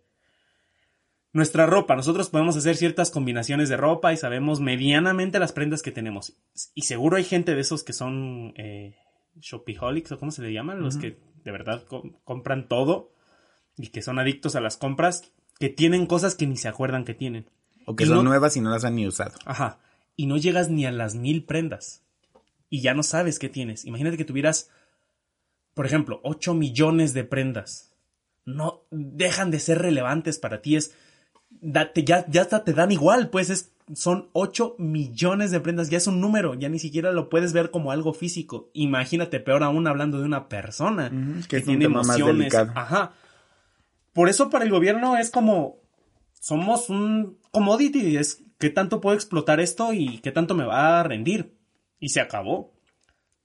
Nuestra 1.32 1.64
ropa, 1.64 1.96
nosotros 1.96 2.28
podemos 2.28 2.54
hacer 2.58 2.76
ciertas 2.76 3.10
combinaciones 3.10 3.70
de 3.70 3.78
ropa 3.78 4.12
y 4.12 4.18
sabemos 4.18 4.60
medianamente 4.60 5.38
las 5.38 5.52
prendas 5.52 5.80
que 5.80 5.90
tenemos. 5.90 6.36
Y 6.74 6.82
seguro 6.82 7.16
hay 7.16 7.24
gente 7.24 7.54
de 7.54 7.62
esos 7.62 7.82
que 7.82 7.94
son 7.94 8.52
eh, 8.58 8.94
shopiholics 9.40 10.12
o 10.12 10.18
cómo 10.18 10.30
se 10.30 10.42
le 10.42 10.52
llaman, 10.52 10.80
los 10.80 10.96
que 10.96 11.18
de 11.44 11.50
verdad 11.50 11.84
compran 12.24 12.68
todo 12.68 13.12
y 13.76 13.88
que 13.88 14.02
son 14.02 14.18
adictos 14.18 14.56
a 14.56 14.60
las 14.60 14.76
compras, 14.76 15.32
que 15.58 15.68
tienen 15.68 16.06
cosas 16.06 16.34
que 16.34 16.46
ni 16.46 16.56
se 16.56 16.68
acuerdan 16.68 17.04
que 17.04 17.14
tienen. 17.14 17.48
O 17.86 17.96
que 17.96 18.06
son 18.06 18.24
nuevas 18.24 18.56
y 18.56 18.60
no 18.60 18.70
las 18.70 18.84
han 18.84 18.96
ni 18.96 19.06
usado. 19.06 19.34
Ajá. 19.44 19.78
Y 20.16 20.26
no 20.26 20.36
llegas 20.36 20.70
ni 20.70 20.86
a 20.86 20.92
las 20.92 21.14
mil 21.14 21.44
prendas. 21.44 22.02
Y 22.68 22.80
ya 22.80 22.94
no 22.94 23.02
sabes 23.02 23.38
qué 23.38 23.48
tienes. 23.48 23.84
Imagínate 23.84 24.16
que 24.16 24.24
tuvieras, 24.24 24.70
por 25.74 25.86
ejemplo, 25.86 26.20
8 26.22 26.54
millones 26.54 27.12
de 27.12 27.24
prendas. 27.24 27.92
No 28.44 28.84
dejan 28.90 29.50
de 29.50 29.58
ser 29.58 29.78
relevantes 29.78 30.38
para 30.38 30.62
ti. 30.62 30.76
Es, 30.76 30.94
ya, 31.60 32.26
ya 32.28 32.40
hasta 32.42 32.64
te 32.64 32.72
dan 32.72 32.92
igual, 32.92 33.30
pues 33.30 33.50
es 33.50 33.71
son 33.94 34.28
8 34.32 34.76
millones 34.78 35.50
de 35.50 35.60
prendas, 35.60 35.90
ya 35.90 35.98
es 35.98 36.06
un 36.06 36.20
número, 36.20 36.54
ya 36.54 36.68
ni 36.68 36.78
siquiera 36.78 37.12
lo 37.12 37.28
puedes 37.28 37.52
ver 37.52 37.70
como 37.70 37.92
algo 37.92 38.14
físico. 38.14 38.70
Imagínate, 38.72 39.40
peor 39.40 39.62
aún 39.62 39.86
hablando 39.86 40.18
de 40.18 40.24
una 40.24 40.48
persona 40.48 41.10
que, 41.48 41.60
tiene 41.60 41.86
emociones. 41.86 42.54
Ajá. 42.54 43.12
Por 44.12 44.28
eso 44.28 44.50
para 44.50 44.64
el 44.64 44.70
gobierno 44.70 45.16
es 45.16 45.30
como 45.30 45.78
somos 46.40 46.90
un 46.90 47.38
commodity, 47.50 48.16
es 48.16 48.42
qué 48.58 48.70
tanto 48.70 49.00
puedo 49.00 49.14
explotar 49.14 49.60
esto 49.60 49.92
y 49.92 50.18
qué 50.18 50.32
tanto 50.32 50.54
me 50.54 50.64
va 50.64 51.00
a 51.00 51.02
rendir. 51.02 51.54
Y 51.98 52.08
se 52.08 52.20
acabó. 52.20 52.72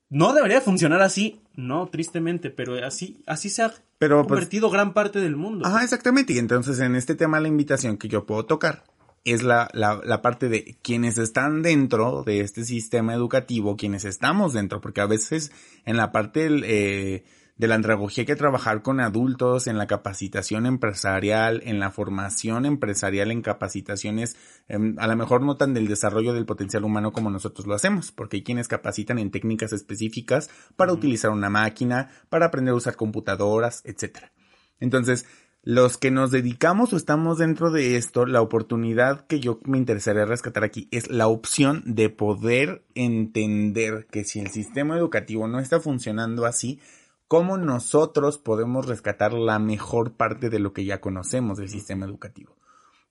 No 0.10 0.34
debería 0.34 0.62
funcionar 0.62 1.02
así, 1.02 1.41
no, 1.56 1.88
tristemente, 1.88 2.50
pero 2.50 2.84
así, 2.86 3.21
así 3.28 3.50
se 3.50 3.63
ha 3.63 3.73
pero, 4.00 4.17
pues, 4.17 4.28
convertido 4.28 4.69
gran 4.69 4.93
parte 4.93 5.19
del 5.19 5.36
mundo. 5.36 5.65
Ajá, 5.65 5.84
exactamente. 5.84 6.34
Y 6.34 6.38
entonces 6.38 6.80
en 6.80 6.95
este 6.95 7.15
tema 7.15 7.39
la 7.39 7.47
invitación 7.47 7.97
que 7.97 8.08
yo 8.08 8.26
puedo 8.26 8.45
tocar 8.45 8.84
es 9.24 9.44
la, 9.44 9.70
la, 9.74 10.00
la, 10.04 10.22
parte 10.22 10.48
de 10.50 10.78
quienes 10.82 11.18
están 11.18 11.62
dentro 11.62 12.24
de 12.24 12.42
este 12.42 12.64
sistema 12.64 13.14
educativo, 13.14 13.76
quienes 13.76 14.06
estamos 14.06 14.54
dentro, 14.54 14.80
porque 14.80 15.02
a 15.02 15.06
veces 15.06 15.52
en 15.86 15.98
la 15.98 16.12
parte 16.12 16.48
eh, 16.64 17.24
de 17.58 17.68
la 17.68 17.76
andragogía 17.76 18.22
hay 18.22 18.26
que 18.26 18.36
trabajar 18.36 18.82
con 18.84 19.00
adultos, 19.00 19.68
en 19.68 19.78
la 19.78 19.88
capacitación 19.88 20.66
empresarial, 20.66 21.62
en 21.66 21.80
la 21.80 21.92
formación 21.92 22.66
empresarial, 22.66 23.32
en 23.32 23.42
capacitaciones, 23.42 24.38
em, 24.68 24.96
a 25.00 25.08
lo 25.08 25.16
mejor 25.16 25.42
no 25.42 25.58
tan 25.58 25.74
del 25.74 25.88
desarrollo 25.88 26.34
del 26.34 26.46
potencial 26.46 26.84
humano 26.84 27.12
como 27.12 27.30
nosotros 27.30 27.66
lo 27.68 27.74
hacemos, 27.74 28.12
porque 28.12 28.38
hay 28.38 28.44
quienes 28.44 28.68
capacitan 28.68 29.18
en 29.18 29.32
técnicas 29.32 29.74
específicas 29.74 30.50
para 30.76 30.94
utilizar 30.94 31.32
una 31.32 31.50
máquina, 31.50 32.12
para 32.30 32.46
aprender 32.46 32.74
a 32.74 32.78
usar 32.78 32.96
computadoras, 32.96 33.82
etcétera. 33.86 34.32
Entonces, 34.80 35.26
los 35.63 35.98
que 35.98 36.12
nos 36.12 36.32
dedicamos 36.32 36.93
o 36.93 36.98
estamos 36.98 37.38
dentro 37.38 37.72
de 37.72 37.98
esto, 37.98 38.26
la 38.26 38.41
oportunidad 38.41 39.28
que 39.28 39.39
yo 39.39 39.60
me 39.65 39.78
interesaría 39.78 40.26
rescatar 40.26 40.63
aquí 40.63 40.88
es 40.91 41.10
la 41.10 41.28
opción 41.28 41.84
de 41.86 42.10
poder 42.10 42.84
entender 42.96 44.08
que 44.10 44.24
si 44.24 44.39
el 44.39 44.50
sistema 44.50 44.98
educativo 44.98 45.48
no 45.48 45.60
está 45.60 45.80
funcionando 45.80 46.46
así, 46.46 46.80
cómo 47.28 47.58
nosotros 47.58 48.38
podemos 48.38 48.86
rescatar 48.88 49.34
la 49.34 49.60
mejor 49.60 50.13
parte 50.13 50.50
de 50.50 50.60
lo 50.60 50.74
que 50.74 50.86
ya 50.86 51.02
conocemos 51.02 51.58
del 51.58 51.70
sistema 51.70 52.06
educativo. 52.06 52.57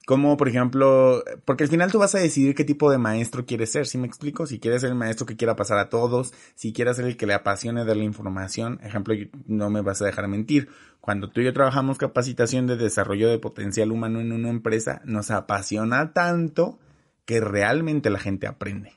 Como, 0.07 0.37
por 0.37 0.49
ejemplo, 0.49 1.25
porque 1.45 1.65
al 1.65 1.69
final 1.69 1.91
tú 1.91 1.99
vas 1.99 2.15
a 2.15 2.21
decidir 2.21 2.55
qué 2.55 2.63
tipo 2.63 2.93
de 2.93 2.97
maestro 2.97 3.45
quieres 3.45 3.73
ser, 3.73 3.89
¿sí 3.89 3.99
me 3.99 4.07
explico? 4.07 4.47
Si 4.47 4.61
quieres 4.61 4.83
ser 4.83 4.91
el 4.91 4.97
maestro 4.97 5.27
que 5.27 5.37
quiera 5.37 5.57
pasar 5.57 5.79
a 5.79 5.89
todos, 5.89 6.33
si 6.55 6.73
quieres 6.73 6.95
ser 6.95 7.07
el 7.07 7.17
que 7.17 7.27
le 7.27 7.35
apasione 7.35 7.85
dar 7.85 7.97
la 7.97 8.05
información, 8.05 8.79
ejemplo, 8.85 9.17
no 9.49 9.69
me 9.69 9.81
vas 9.81 10.01
a 10.01 10.07
dejar 10.07 10.29
mentir. 10.29 10.69
Cuando 11.01 11.29
tú 11.29 11.41
y 11.41 11.45
yo 11.45 11.53
trabajamos 11.53 11.99
capacitación 11.99 12.69
de 12.69 12.77
desarrollo 12.77 13.29
de 13.29 13.41
potencial 13.41 13.91
humano 13.91 14.21
en 14.21 14.31
una 14.31 14.49
empresa, 14.49 15.03
nos 15.05 15.33
apasiona 15.33 16.13
tanto 16.13 16.79
que 17.25 17.41
realmente 17.41 18.09
la 18.09 18.21
gente 18.21 18.47
aprende. 18.47 18.93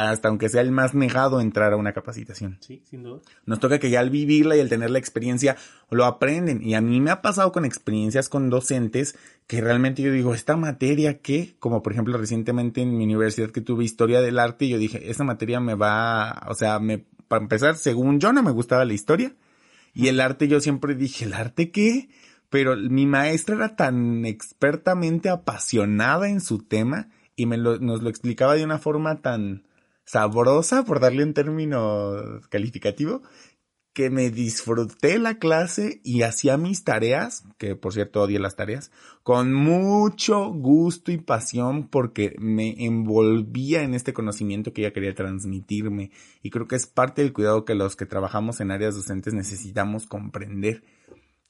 Hasta 0.00 0.28
aunque 0.28 0.48
sea 0.48 0.60
el 0.60 0.70
más 0.70 0.94
negado 0.94 1.40
entrar 1.40 1.72
a 1.72 1.76
una 1.76 1.92
capacitación. 1.92 2.58
Sí, 2.60 2.82
sin 2.88 3.02
duda. 3.02 3.20
Nos 3.46 3.60
toca 3.60 3.78
que 3.78 3.90
ya 3.90 4.00
al 4.00 4.10
vivirla 4.10 4.56
y 4.56 4.60
al 4.60 4.68
tener 4.68 4.90
la 4.90 4.98
experiencia 4.98 5.56
lo 5.90 6.04
aprenden. 6.04 6.62
Y 6.62 6.74
a 6.74 6.80
mí 6.80 7.00
me 7.00 7.10
ha 7.10 7.22
pasado 7.22 7.52
con 7.52 7.64
experiencias 7.64 8.28
con 8.28 8.50
docentes 8.50 9.16
que 9.46 9.60
realmente 9.60 10.02
yo 10.02 10.12
digo, 10.12 10.34
esta 10.34 10.56
materia 10.56 11.18
que, 11.18 11.56
como 11.58 11.82
por 11.82 11.92
ejemplo 11.92 12.16
recientemente 12.16 12.80
en 12.82 12.96
mi 12.96 13.04
universidad 13.04 13.50
que 13.50 13.60
tuve 13.60 13.84
historia 13.84 14.20
del 14.20 14.38
arte, 14.38 14.68
yo 14.68 14.78
dije, 14.78 15.10
esta 15.10 15.24
materia 15.24 15.60
me 15.60 15.74
va, 15.74 16.46
o 16.48 16.54
sea, 16.54 16.78
me, 16.78 17.04
para 17.28 17.42
empezar, 17.42 17.76
según 17.76 18.20
yo 18.20 18.32
no 18.32 18.42
me 18.42 18.50
gustaba 18.50 18.84
la 18.84 18.94
historia. 18.94 19.34
Y 19.92 20.08
el 20.08 20.20
arte 20.20 20.48
yo 20.48 20.60
siempre 20.60 20.94
dije, 20.94 21.26
¿el 21.26 21.34
arte 21.34 21.70
qué? 21.70 22.08
Pero 22.50 22.76
mi 22.76 23.06
maestra 23.06 23.54
era 23.54 23.76
tan 23.76 24.24
expertamente 24.24 25.28
apasionada 25.28 26.28
en 26.28 26.40
su 26.40 26.58
tema 26.58 27.08
y 27.36 27.46
me 27.46 27.56
lo, 27.56 27.78
nos 27.78 28.02
lo 28.02 28.08
explicaba 28.08 28.54
de 28.54 28.64
una 28.64 28.78
forma 28.78 29.20
tan 29.20 29.64
sabrosa, 30.04 30.84
por 30.84 31.00
darle 31.00 31.22
un 31.22 31.34
término 31.34 32.40
calificativo, 32.50 33.22
que 33.94 34.10
me 34.10 34.28
disfruté 34.30 35.20
la 35.20 35.38
clase 35.38 36.00
y 36.02 36.22
hacía 36.22 36.58
mis 36.58 36.82
tareas, 36.82 37.44
que 37.58 37.76
por 37.76 37.92
cierto 37.94 38.22
odié 38.22 38.40
las 38.40 38.56
tareas, 38.56 38.90
con 39.22 39.54
mucho 39.54 40.50
gusto 40.50 41.12
y 41.12 41.18
pasión 41.18 41.86
porque 41.86 42.34
me 42.40 42.84
envolvía 42.84 43.82
en 43.84 43.94
este 43.94 44.12
conocimiento 44.12 44.72
que 44.72 44.82
ella 44.82 44.92
quería 44.92 45.14
transmitirme. 45.14 46.10
Y 46.42 46.50
creo 46.50 46.66
que 46.66 46.74
es 46.74 46.88
parte 46.88 47.22
del 47.22 47.32
cuidado 47.32 47.64
que 47.64 47.76
los 47.76 47.94
que 47.94 48.04
trabajamos 48.04 48.60
en 48.60 48.72
áreas 48.72 48.96
docentes 48.96 49.32
necesitamos 49.32 50.06
comprender. 50.06 50.82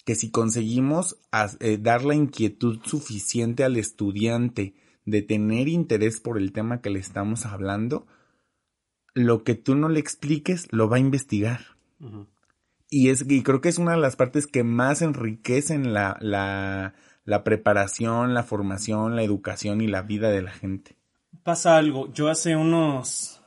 Que 0.05 0.15
si 0.15 0.31
conseguimos 0.31 1.17
eh, 1.61 1.79
dar 1.81 2.05
la 2.05 2.15
inquietud 2.15 2.79
suficiente 2.85 3.65
al 3.65 3.79
estudiante 3.79 4.75
de 5.07 5.23
tener 5.23 5.67
interés 5.67 6.21
por 6.21 6.37
el 6.37 6.53
tema 6.53 6.83
que 6.83 6.91
le 6.91 6.99
estamos 6.99 7.47
hablando, 7.47 8.07
lo 9.15 9.45
que 9.45 9.55
tú 9.55 9.77
no 9.77 9.89
le 9.89 10.01
expliques 10.01 10.67
lo 10.73 10.89
va 10.89 10.97
a 10.97 11.01
investigar. 11.01 11.61
Y, 12.91 13.09
es, 13.09 13.25
y 13.29 13.43
creo 13.43 13.61
que 13.61 13.69
es 13.69 13.79
una 13.79 13.93
de 13.93 13.99
las 14.01 14.17
partes 14.17 14.47
que 14.47 14.63
más 14.63 15.01
enriquecen 15.01 15.95
la, 15.95 16.19
la, 16.21 16.95
la 17.25 17.45
preparación, 17.45 18.35
la 18.35 18.43
formación, 18.43 19.17
la 19.17 19.23
educación 19.23 19.81
y 19.81 19.87
la 19.87 20.03
vida 20.03 20.31
de 20.31 20.43
la 20.43 20.51
gente. 20.51 20.97
Pasa 21.43 21.77
algo. 21.77 22.13
Yo 22.13 22.29
hace 22.29 22.57
unos, 22.57 23.41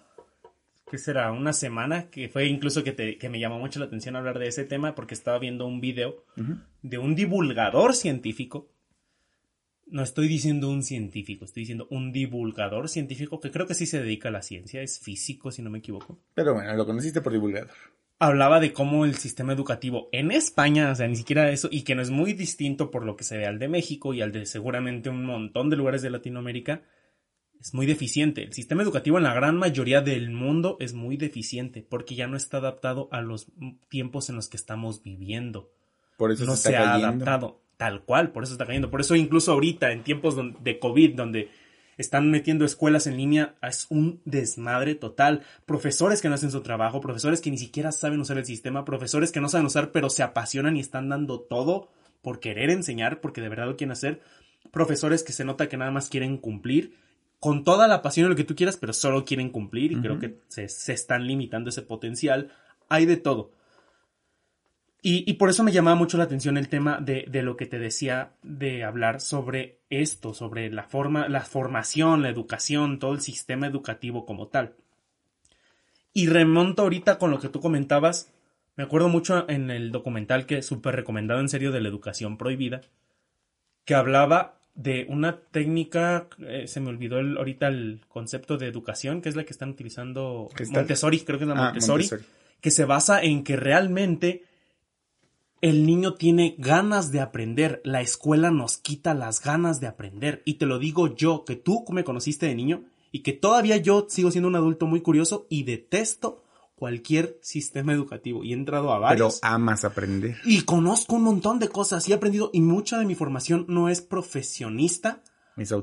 ¿qué 0.90 0.98
será? 0.98 1.32
Una 1.32 1.54
semana, 1.54 2.10
que 2.10 2.30
fue 2.30 2.48
incluso 2.48 2.84
que, 2.84 2.94
te, 2.94 3.18
que 3.18 3.30
me 3.30 3.40
llamó 3.40 3.60
mucho 3.60 3.80
la 3.80 3.86
atención 3.86 4.16
hablar 4.16 4.40
de 4.40 4.48
ese 4.48 4.66
tema 4.66 4.96
porque 4.96 5.14
estaba 5.14 5.40
viendo 5.40 5.68
un 5.68 5.82
video 5.82 6.24
de 6.82 6.98
un 6.98 7.16
divulgador 7.16 7.94
científico 7.94 8.70
no 9.90 10.04
estoy 10.04 10.28
diciendo 10.28 10.70
un 10.70 10.84
científico, 10.84 11.46
estoy 11.46 11.62
diciendo 11.62 11.88
un 11.90 12.12
divulgador 12.12 12.90
científico 12.90 13.40
que 13.40 13.52
creo 13.52 13.68
que 13.68 13.74
sí 13.74 13.86
se 13.86 14.02
dedica 14.02 14.30
a 14.30 14.32
la 14.32 14.42
ciencia, 14.42 14.82
es 14.82 15.00
físico 15.00 15.52
si 15.52 15.62
no 15.62 15.70
me 15.70 15.80
equivoco. 15.80 16.20
Pero 16.34 16.54
bueno, 16.54 16.74
lo 16.74 16.86
conociste 16.86 17.22
por 17.22 17.34
divulgador. 17.34 17.70
Hablaba 18.20 18.60
de 18.60 18.74
cómo 18.74 19.06
el 19.06 19.16
sistema 19.16 19.54
educativo 19.54 20.10
en 20.12 20.32
España, 20.32 20.92
o 20.92 20.96
sea, 20.96 21.08
ni 21.08 21.16
siquiera 21.16 21.52
eso, 21.52 21.70
y 21.72 21.84
que 21.84 21.96
no 21.96 22.02
es 22.02 22.10
muy 22.10 22.34
distinto 22.34 22.90
por 22.90 23.06
lo 23.06 23.16
que 23.16 23.24
se 23.24 23.38
ve 23.38 23.46
al 23.46 23.60
de 23.60 23.68
México 23.68 24.14
y 24.14 24.22
al 24.22 24.32
de 24.32 24.46
seguramente 24.46 25.10
un 25.10 25.24
montón 25.24 25.70
de 25.70 25.78
lugares 25.78 26.02
de 26.02 26.10
Latinoamérica, 26.10 26.82
es 27.60 27.74
muy 27.74 27.86
deficiente. 27.86 28.44
El 28.44 28.54
sistema 28.54 28.84
educativo 28.84 29.18
en 29.18 29.24
la 29.24 29.34
gran 29.34 29.58
mayoría 29.58 30.02
del 30.02 30.32
mundo 30.32 30.78
es 30.80 30.94
muy 30.94 31.18
deficiente 31.18 31.86
porque 31.88 32.16
ya 32.16 32.28
no 32.28 32.38
está 32.38 32.58
adaptado 32.58 33.08
a 33.12 33.22
los 33.22 33.48
tiempos 33.90 34.30
en 34.30 34.36
los 34.36 34.48
que 34.48 34.58
estamos 34.58 35.04
viviendo. 35.04 35.72
Por 36.18 36.32
eso 36.32 36.46
no 36.46 36.56
se, 36.56 36.70
se 36.70 36.76
ha 36.76 36.96
adaptado. 36.96 37.62
Tal 37.78 38.02
cual, 38.02 38.32
por 38.32 38.44
eso 38.44 38.54
está 38.54 38.66
cayendo. 38.66 38.90
Por 38.90 39.02
eso 39.02 39.16
incluso 39.16 39.52
ahorita, 39.52 39.92
en 39.92 40.04
tiempos 40.04 40.36
de 40.64 40.80
COVID, 40.80 41.16
donde 41.16 41.50
están 41.98 42.30
metiendo 42.30 42.66
escuelas 42.66 43.08
en 43.08 43.18
línea, 43.18 43.56
es 43.62 43.86
un 43.90 44.20
desmadre 44.26 44.96
total. 44.96 45.44
Profesores 45.66 46.22
que 46.22 46.30
no 46.30 46.36
hacen 46.36 46.52
su 46.52 46.62
trabajo, 46.62 47.02
profesores 47.02 47.40
que 47.40 47.52
ni 47.52 47.58
siquiera 47.58 47.92
saben 47.92 48.20
usar 48.20 48.38
el 48.38 48.46
sistema, 48.46 48.86
profesores 48.86 49.32
que 49.32 49.42
no 49.42 49.50
saben 49.50 49.68
usar, 49.68 49.92
pero 49.92 50.10
se 50.10 50.24
apasionan 50.24 50.76
y 50.76 50.80
están 50.80 51.10
dando 51.10 51.40
todo 51.40 51.90
por 52.22 52.40
querer 52.40 52.72
enseñar, 52.72 53.22
porque 53.22 53.42
de 53.42 53.50
verdad 53.50 53.68
lo 53.68 53.78
quieren 53.78 53.92
hacer. 53.92 54.22
Profesores 54.72 55.24
que 55.24 55.32
se 55.34 55.46
nota 55.46 55.70
que 55.70 55.78
nada 55.78 55.92
más 55.92 56.10
quieren 56.10 56.38
cumplir 56.38 56.96
con 57.40 57.64
toda 57.64 57.88
la 57.88 58.02
pasión 58.02 58.26
de 58.26 58.30
lo 58.30 58.36
que 58.36 58.44
tú 58.44 58.56
quieras, 58.56 58.78
pero 58.78 58.94
solo 58.94 59.24
quieren 59.24 59.52
cumplir 59.52 59.92
y 59.92 60.02
creo 60.02 60.20
que 60.20 60.40
se, 60.48 60.68
se 60.70 60.94
están 60.94 61.28
limitando 61.28 61.70
ese 61.70 61.84
potencial. 61.84 62.52
Hay 62.90 63.06
de 63.06 63.18
todo. 63.18 63.52
Y, 65.02 65.34
por 65.34 65.50
eso 65.50 65.64
me 65.64 65.72
llamaba 65.72 65.96
mucho 65.96 66.18
la 66.18 66.26
atención 66.26 66.58
el 66.58 66.68
tema 66.68 67.00
de, 67.00 67.26
de, 67.30 67.42
lo 67.42 67.56
que 67.56 67.66
te 67.66 67.80
decía 67.80 68.32
de 68.44 68.84
hablar 68.84 69.22
sobre 69.22 69.80
esto, 69.90 70.34
sobre 70.34 70.70
la 70.70 70.84
forma, 70.84 71.30
la 71.30 71.42
formación, 71.42 72.24
la 72.24 72.30
educación, 72.30 73.00
todo 73.00 73.14
el 73.14 73.22
sistema 73.22 73.68
educativo 73.68 74.26
como 74.26 74.48
tal. 74.48 74.74
Y 76.14 76.28
remonto 76.28 76.82
ahorita 76.82 77.20
con 77.20 77.32
lo 77.32 77.40
que 77.40 77.48
tú 77.48 77.62
comentabas. 77.62 78.34
Me 78.76 78.84
acuerdo 78.84 79.08
mucho 79.08 79.48
en 79.50 79.72
el 79.72 79.92
documental 79.92 80.46
que 80.46 80.62
súper 80.62 80.96
recomendado 80.96 81.40
en 81.40 81.50
serio 81.50 81.72
de 81.72 81.80
la 81.80 81.90
educación 81.90 82.38
prohibida, 82.38 82.82
que 83.86 83.96
hablaba 83.96 84.58
de 84.78 85.08
una 85.10 85.40
técnica, 85.40 86.28
eh, 86.40 86.68
se 86.68 86.80
me 86.80 86.90
olvidó 86.90 87.20
el, 87.20 87.38
ahorita 87.38 87.68
el 87.68 88.02
concepto 88.08 88.58
de 88.58 88.68
educación, 88.68 89.22
que 89.22 89.30
es 89.30 89.36
la 89.36 89.44
que 89.44 89.52
están 89.52 89.70
utilizando 89.70 90.50
Montessori, 90.70 91.22
creo 91.22 91.40
que 91.40 91.46
es 91.46 91.50
la 91.50 91.56
ah, 91.56 91.64
Montessori, 91.66 92.08
que 92.62 92.72
se 92.72 92.86
basa 92.86 93.22
en 93.24 93.44
que 93.44 93.56
realmente 93.56 94.44
el 95.62 95.86
niño 95.86 96.14
tiene 96.14 96.56
ganas 96.58 97.12
de 97.12 97.22
aprender, 97.22 97.82
la 97.84 98.02
escuela 98.02 98.52
nos 98.52 98.78
quita 98.78 99.14
las 99.14 99.42
ganas 99.42 99.80
de 99.80 99.88
aprender. 99.88 100.42
Y 100.46 100.56
te 100.56 100.66
lo 100.66 100.80
digo 100.80 101.16
yo, 101.16 101.46
que 101.46 101.56
tú 101.56 101.86
me 101.90 102.04
conociste 102.04 102.46
de 102.46 102.56
niño 102.56 102.84
y 103.12 103.20
que 103.20 103.34
todavía 103.34 103.78
yo 103.78 104.08
sigo 104.10 104.32
siendo 104.32 104.48
un 104.48 104.56
adulto 104.56 104.86
muy 104.86 105.02
curioso 105.02 105.48
y 105.50 105.64
detesto 105.64 106.44
cualquier 106.76 107.40
sistema 107.42 107.92
educativo 107.92 108.44
y 108.44 108.52
he 108.52 108.56
entrado 108.56 108.94
a 108.94 109.00
varios. 109.00 109.40
Pero 109.42 109.54
amas 109.54 109.84
aprender. 109.84 110.38
Y 110.46 110.62
conozco 110.62 111.16
un 111.16 111.24
montón 111.24 111.58
de 111.58 111.70
cosas 111.70 112.08
y 112.08 112.12
he 112.12 112.16
aprendido 112.16 112.52
y 112.54 112.62
mucha 112.62 113.00
de 113.00 113.06
mi 113.06 113.16
formación 113.16 113.66
no 113.68 113.90
es 113.90 114.02
profesionista. 114.02 115.24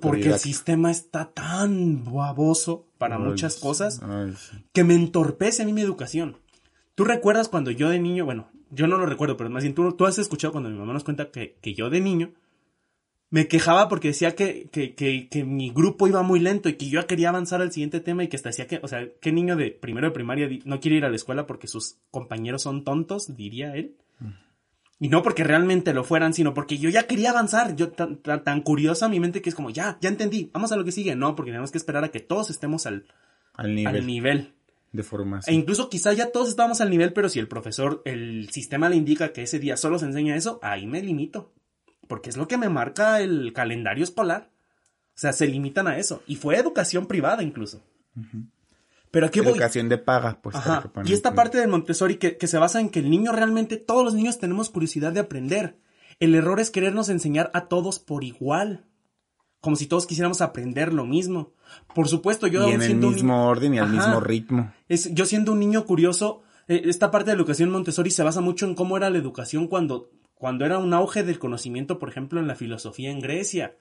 Porque 0.01 0.29
el 0.29 0.39
sistema 0.39 0.93
está 0.93 1.33
tan 1.33 2.05
baboso 2.05 2.87
para 2.97 3.19
muchas 3.19 3.57
cosas 3.57 4.01
que 4.73 4.85
me 4.85 4.95
entorpece 4.95 5.63
a 5.63 5.67
mí 5.67 5.73
mi 5.73 5.81
educación. 5.81 6.37
¿Tú 6.95 7.05
recuerdas 7.05 7.49
cuando 7.49 7.73
yo 7.73 7.89
de 7.89 7.99
niño, 7.99 8.25
bueno, 8.25 8.47
yo 8.75 8.87
no 8.87 8.99
lo 8.99 9.07
recuerdo, 9.07 9.37
pero 9.37 9.51
más 9.51 9.63
bien 9.63 9.75
tú, 9.75 9.93
tú 9.93 10.07
has 10.07 10.19
escuchado 10.19 10.53
cuando 10.53 10.71
mi 10.71 10.79
mamá 10.79 10.93
nos 10.93 11.05
cuenta 11.05 11.31
que, 11.31 11.57
que 11.61 11.75
yo 11.75 11.91
de 11.91 12.01
niño 12.01 12.33
me 13.31 13.49
quejaba 13.49 13.89
porque 13.89 14.09
decía 14.09 14.37
que, 14.37 14.69
que, 14.71 14.95
que, 14.95 15.29
que, 15.29 15.45
mi 15.45 15.71
grupo 15.71 16.07
iba 16.07 16.23
muy 16.23 16.39
lento 16.39 16.69
y 16.69 16.75
que 16.75 16.89
yo 16.89 17.05
quería 17.07 17.31
avanzar 17.31 17.63
al 17.63 17.73
siguiente 17.73 18.01
tema 18.01 18.23
y 18.23 18.29
que 18.29 18.37
hasta 18.37 18.51
decía 18.51 18.69
que, 18.69 18.79
o 18.83 18.87
sea, 18.87 19.09
¿qué 19.21 19.33
niño 19.33 19.57
de 19.57 19.73
primero 19.73 20.07
de 20.07 20.13
primaria 20.13 20.49
no 20.65 20.79
quiere 20.79 20.99
ir 20.99 21.05
a 21.05 21.09
la 21.09 21.17
escuela 21.17 21.47
porque 21.47 21.67
sus 21.67 21.97
compañeros 22.13 22.63
son 22.63 22.85
tontos? 22.85 23.37
Diría 23.37 23.75
él. 23.75 23.97
Y 25.01 25.09
no 25.09 25.23
porque 25.23 25.43
realmente 25.43 25.93
lo 25.93 26.05
fueran, 26.05 26.33
sino 26.33 26.55
porque 26.55 26.79
yo 26.79 26.91
ya 26.91 27.09
quería 27.09 27.31
avanzar. 27.31 27.75
Yo 27.75 27.91
tan, 27.91 28.19
tan, 28.19 28.61
curiosa 28.63 29.09
mi 29.09 29.19
mente 29.19 29.43
que 29.43 29.49
es 29.49 29.57
como, 29.57 29.71
ya, 29.71 29.99
ya 30.01 30.09
entendí, 30.09 30.51
vamos 30.53 30.71
a 30.71 30.77
lo 30.77 30.85
que 30.85 30.93
sigue. 30.93 31.17
No, 31.17 31.35
porque 31.35 31.51
tenemos 31.51 31.73
que 31.73 31.79
esperar 31.79 32.05
a 32.05 32.11
que 32.11 32.21
todos 32.21 32.51
estemos 32.51 32.87
al, 32.87 33.07
al 33.55 33.75
nivel. 33.75 33.97
Al 33.97 34.07
nivel 34.07 34.55
de 34.94 35.02
formación. 35.02 35.52
E 35.52 35.59
incluso 35.59 35.90
quizá 35.90 36.12
ya 36.12 36.30
todos 36.30 36.48
estamos 36.48 36.80
al 36.80 36.88
nivel, 36.88 37.12
pero 37.12 37.28
si 37.28 37.40
el 37.40 37.48
profesor, 37.48 38.00
el 38.04 38.48
sistema 38.50 38.88
le 38.88 38.96
indica 38.96 39.33
que 39.33 39.42
ese 39.42 39.59
día 39.59 39.76
solo 39.76 39.98
se 39.98 40.07
enseña 40.07 40.37
eso, 40.37 40.61
ahí 40.62 40.87
me 40.87 41.02
limito. 41.02 41.52
Porque 42.07 42.30
es 42.30 42.37
lo 42.37 42.46
que 42.46 42.59
me 42.59 42.68
marca 42.68 43.20
el 43.20 43.52
calendario 43.52 44.04
escolar. 44.04 44.50
O 45.09 45.18
sea, 45.18 45.33
se 45.33 45.48
limitan 45.48 45.88
a 45.88 45.98
eso. 45.98 46.22
Y 46.26 46.37
fue 46.37 46.57
educación 46.57 47.07
privada 47.07 47.42
incluso. 47.42 47.83
Pero 49.11 49.26
aquí 49.26 49.40
Educación 49.40 49.88
de 49.88 49.98
paga, 49.98 50.38
pues. 50.40 50.54
Ajá. 50.54 50.90
Y 51.04 51.12
esta 51.12 51.35
parte 51.35 51.59
del 51.59 51.68
Montessori 51.68 52.16
que, 52.16 52.37
que 52.37 52.46
se 52.46 52.59
basa 52.59 52.78
en 52.78 52.88
que 52.88 53.00
el 53.00 53.11
niño 53.11 53.33
realmente, 53.33 53.78
todos 53.78 54.04
los 54.04 54.14
niños 54.14 54.38
tenemos 54.38 54.70
curiosidad 54.70 55.12
de 55.12 55.20
aprender. 55.20 55.76
El 56.20 56.37
error 56.37 56.61
es 56.61 56.70
querernos 56.70 57.09
enseñar 57.09 57.50
a 57.52 57.66
todos 57.66 57.98
por 57.98 58.22
igual 58.22 58.87
como 59.64 59.77
si 59.77 59.87
todos 59.87 60.07
quisiéramos 60.07 60.42
aprender 60.42 60.92
lo 60.92 61.07
mismo. 61.07 61.55
Por 61.94 62.07
supuesto, 62.07 62.46
yo... 62.46 62.68
Y 62.68 62.72
en 62.72 62.83
el 62.83 62.96
mismo 62.96 63.46
orden 63.46 63.72
y 63.72 63.79
al 63.79 63.88
mismo 63.88 64.20
ritmo. 64.20 64.70
Es, 64.90 65.14
yo 65.14 65.24
siendo 65.24 65.53
un 65.53 65.59
niño 65.59 65.87
curioso, 65.87 66.42
eh, 66.68 66.83
esta 66.85 67.11
parte 67.11 67.31
de 67.31 67.37
la 67.37 67.40
educación 67.40 67.70
Montessori 67.70 68.11
se 68.11 68.22
basa 68.22 68.42
mucho 68.42 68.66
en 68.66 68.74
cómo 68.74 68.98
era 68.98 69.09
la 69.09 69.16
educación 69.16 69.66
cuando, 69.66 70.11
cuando 70.35 70.66
era 70.66 70.77
un 70.77 70.92
auge 70.92 71.22
del 71.22 71.38
conocimiento, 71.38 71.98
por 71.98 72.11
ejemplo, 72.11 72.40
en 72.40 72.46
la 72.46 72.57
filosofía 72.57 73.11
en 73.11 73.20
Grecia. 73.20 73.79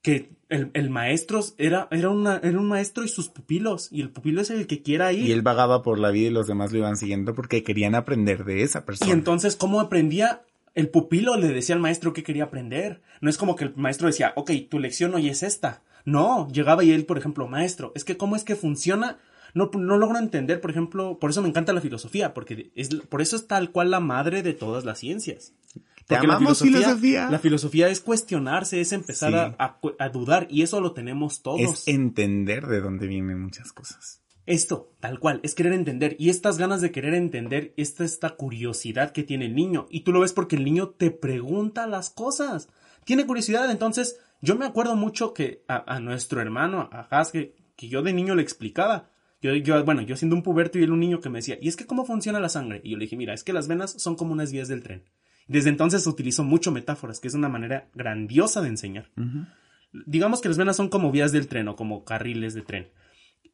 Que 0.00 0.36
el, 0.48 0.70
el 0.74 0.90
maestro 0.90 1.40
era, 1.58 1.88
era, 1.90 2.10
una, 2.10 2.36
era 2.36 2.56
un 2.60 2.68
maestro 2.68 3.02
y 3.02 3.08
sus 3.08 3.28
pupilos, 3.28 3.88
y 3.90 4.00
el 4.00 4.10
pupilo 4.10 4.42
es 4.42 4.50
el 4.50 4.68
que 4.68 4.80
quiera 4.80 5.12
ir. 5.12 5.26
Y 5.26 5.32
él 5.32 5.42
vagaba 5.42 5.82
por 5.82 5.98
la 5.98 6.12
vida 6.12 6.28
y 6.28 6.32
los 6.32 6.46
demás 6.46 6.70
lo 6.70 6.78
iban 6.78 6.96
siguiendo 6.96 7.34
porque 7.34 7.64
querían 7.64 7.96
aprender 7.96 8.44
de 8.44 8.62
esa 8.62 8.84
persona. 8.84 9.10
Y 9.10 9.12
entonces, 9.12 9.56
¿cómo 9.56 9.80
aprendía? 9.80 10.44
El 10.74 10.88
pupilo 10.88 11.36
le 11.36 11.48
decía 11.48 11.74
al 11.74 11.80
maestro 11.80 12.12
que 12.12 12.22
quería 12.22 12.44
aprender. 12.44 13.00
No 13.20 13.30
es 13.30 13.38
como 13.38 13.56
que 13.56 13.64
el 13.64 13.76
maestro 13.76 14.06
decía, 14.06 14.32
ok, 14.36 14.50
tu 14.68 14.78
lección 14.78 15.14
hoy 15.14 15.28
es 15.28 15.42
esta. 15.42 15.82
No, 16.04 16.48
llegaba 16.48 16.84
y 16.84 16.92
él, 16.92 17.06
por 17.06 17.16
ejemplo, 17.16 17.48
maestro, 17.48 17.92
es 17.94 18.04
que 18.04 18.16
cómo 18.16 18.36
es 18.36 18.44
que 18.44 18.56
funciona. 18.56 19.18
No, 19.54 19.70
no 19.72 19.96
logro 19.98 20.18
entender, 20.18 20.60
por 20.60 20.70
ejemplo, 20.70 21.18
por 21.20 21.30
eso 21.30 21.40
me 21.40 21.48
encanta 21.48 21.72
la 21.72 21.80
filosofía, 21.80 22.34
porque 22.34 22.72
es, 22.74 22.88
por 23.08 23.22
eso 23.22 23.36
es 23.36 23.46
tal 23.46 23.70
cual 23.70 23.90
la 23.90 24.00
madre 24.00 24.42
de 24.42 24.52
todas 24.52 24.84
las 24.84 24.98
ciencias. 24.98 25.54
¿Te 26.06 26.16
amamos 26.16 26.60
la 26.60 26.66
filosofía, 26.66 27.30
La 27.30 27.38
filosofía 27.38 27.88
es 27.88 28.00
cuestionarse, 28.00 28.80
es 28.80 28.92
empezar 28.92 29.34
a, 29.34 29.78
a, 29.98 30.08
dudar, 30.10 30.48
y 30.50 30.62
eso 30.62 30.80
lo 30.80 30.92
tenemos 30.92 31.40
todos. 31.40 31.60
Es 31.60 31.88
entender 31.88 32.66
de 32.66 32.80
dónde 32.80 33.06
vienen 33.06 33.40
muchas 33.40 33.72
cosas. 33.72 34.23
Esto, 34.46 34.92
tal 35.00 35.18
cual, 35.18 35.40
es 35.42 35.54
querer 35.54 35.72
entender. 35.72 36.16
Y 36.18 36.28
estas 36.28 36.58
ganas 36.58 36.80
de 36.80 36.92
querer 36.92 37.14
entender, 37.14 37.72
esta, 37.76 38.04
esta 38.04 38.30
curiosidad 38.30 39.12
que 39.12 39.22
tiene 39.22 39.46
el 39.46 39.54
niño. 39.54 39.86
Y 39.90 40.00
tú 40.00 40.12
lo 40.12 40.20
ves 40.20 40.32
porque 40.32 40.56
el 40.56 40.64
niño 40.64 40.90
te 40.90 41.10
pregunta 41.10 41.86
las 41.86 42.10
cosas. 42.10 42.68
Tiene 43.04 43.26
curiosidad, 43.26 43.70
entonces 43.70 44.20
yo 44.40 44.56
me 44.56 44.66
acuerdo 44.66 44.96
mucho 44.96 45.32
que 45.32 45.64
a, 45.68 46.00
nuestro 46.00 46.40
hermano, 46.40 46.90
a 46.92 47.00
Has, 47.10 47.30
que, 47.30 47.54
yo 47.78 48.02
de 48.02 48.12
niño 48.12 48.34
le 48.34 48.42
explicaba. 48.42 49.10
Yo, 49.40 49.54
yo, 49.54 49.82
bueno, 49.84 50.02
yo 50.02 50.16
siendo 50.16 50.36
un 50.36 50.42
puberto 50.42 50.78
y 50.78 50.82
él 50.82 50.92
un 50.92 51.00
niño 51.00 51.20
que 51.20 51.30
me 51.30 51.38
decía, 51.38 51.58
¿y 51.60 51.68
es 51.68 51.76
que 51.76 51.86
cómo 51.86 52.04
funciona 52.04 52.40
la 52.40 52.48
sangre? 52.48 52.80
Y 52.84 52.90
yo 52.90 52.98
le 52.98 53.04
dije, 53.04 53.16
mira, 53.16 53.34
es 53.34 53.44
que 53.44 53.52
las 53.52 53.68
venas 53.68 53.92
son 53.92 54.16
como 54.16 54.32
unas 54.32 54.52
vías 54.52 54.68
del 54.68 54.82
tren. 54.82 55.04
Desde 55.48 55.68
entonces 55.70 56.06
utilizo 56.06 56.44
mucho 56.44 56.72
metáforas, 56.72 57.20
que 57.20 57.28
es 57.28 57.34
una 57.34 57.48
manera 57.48 57.88
grandiosa 57.94 58.62
de 58.62 58.68
enseñar. 58.68 59.10
Digamos 59.92 60.40
que 60.40 60.48
las 60.48 60.58
venas 60.58 60.76
son 60.76 60.88
como 60.88 61.10
vías 61.10 61.32
del 61.32 61.46
tren 61.48 61.68
o 61.68 61.76
como 61.76 62.04
carriles 62.04 62.54
de 62.54 62.62
tren. 62.62 62.88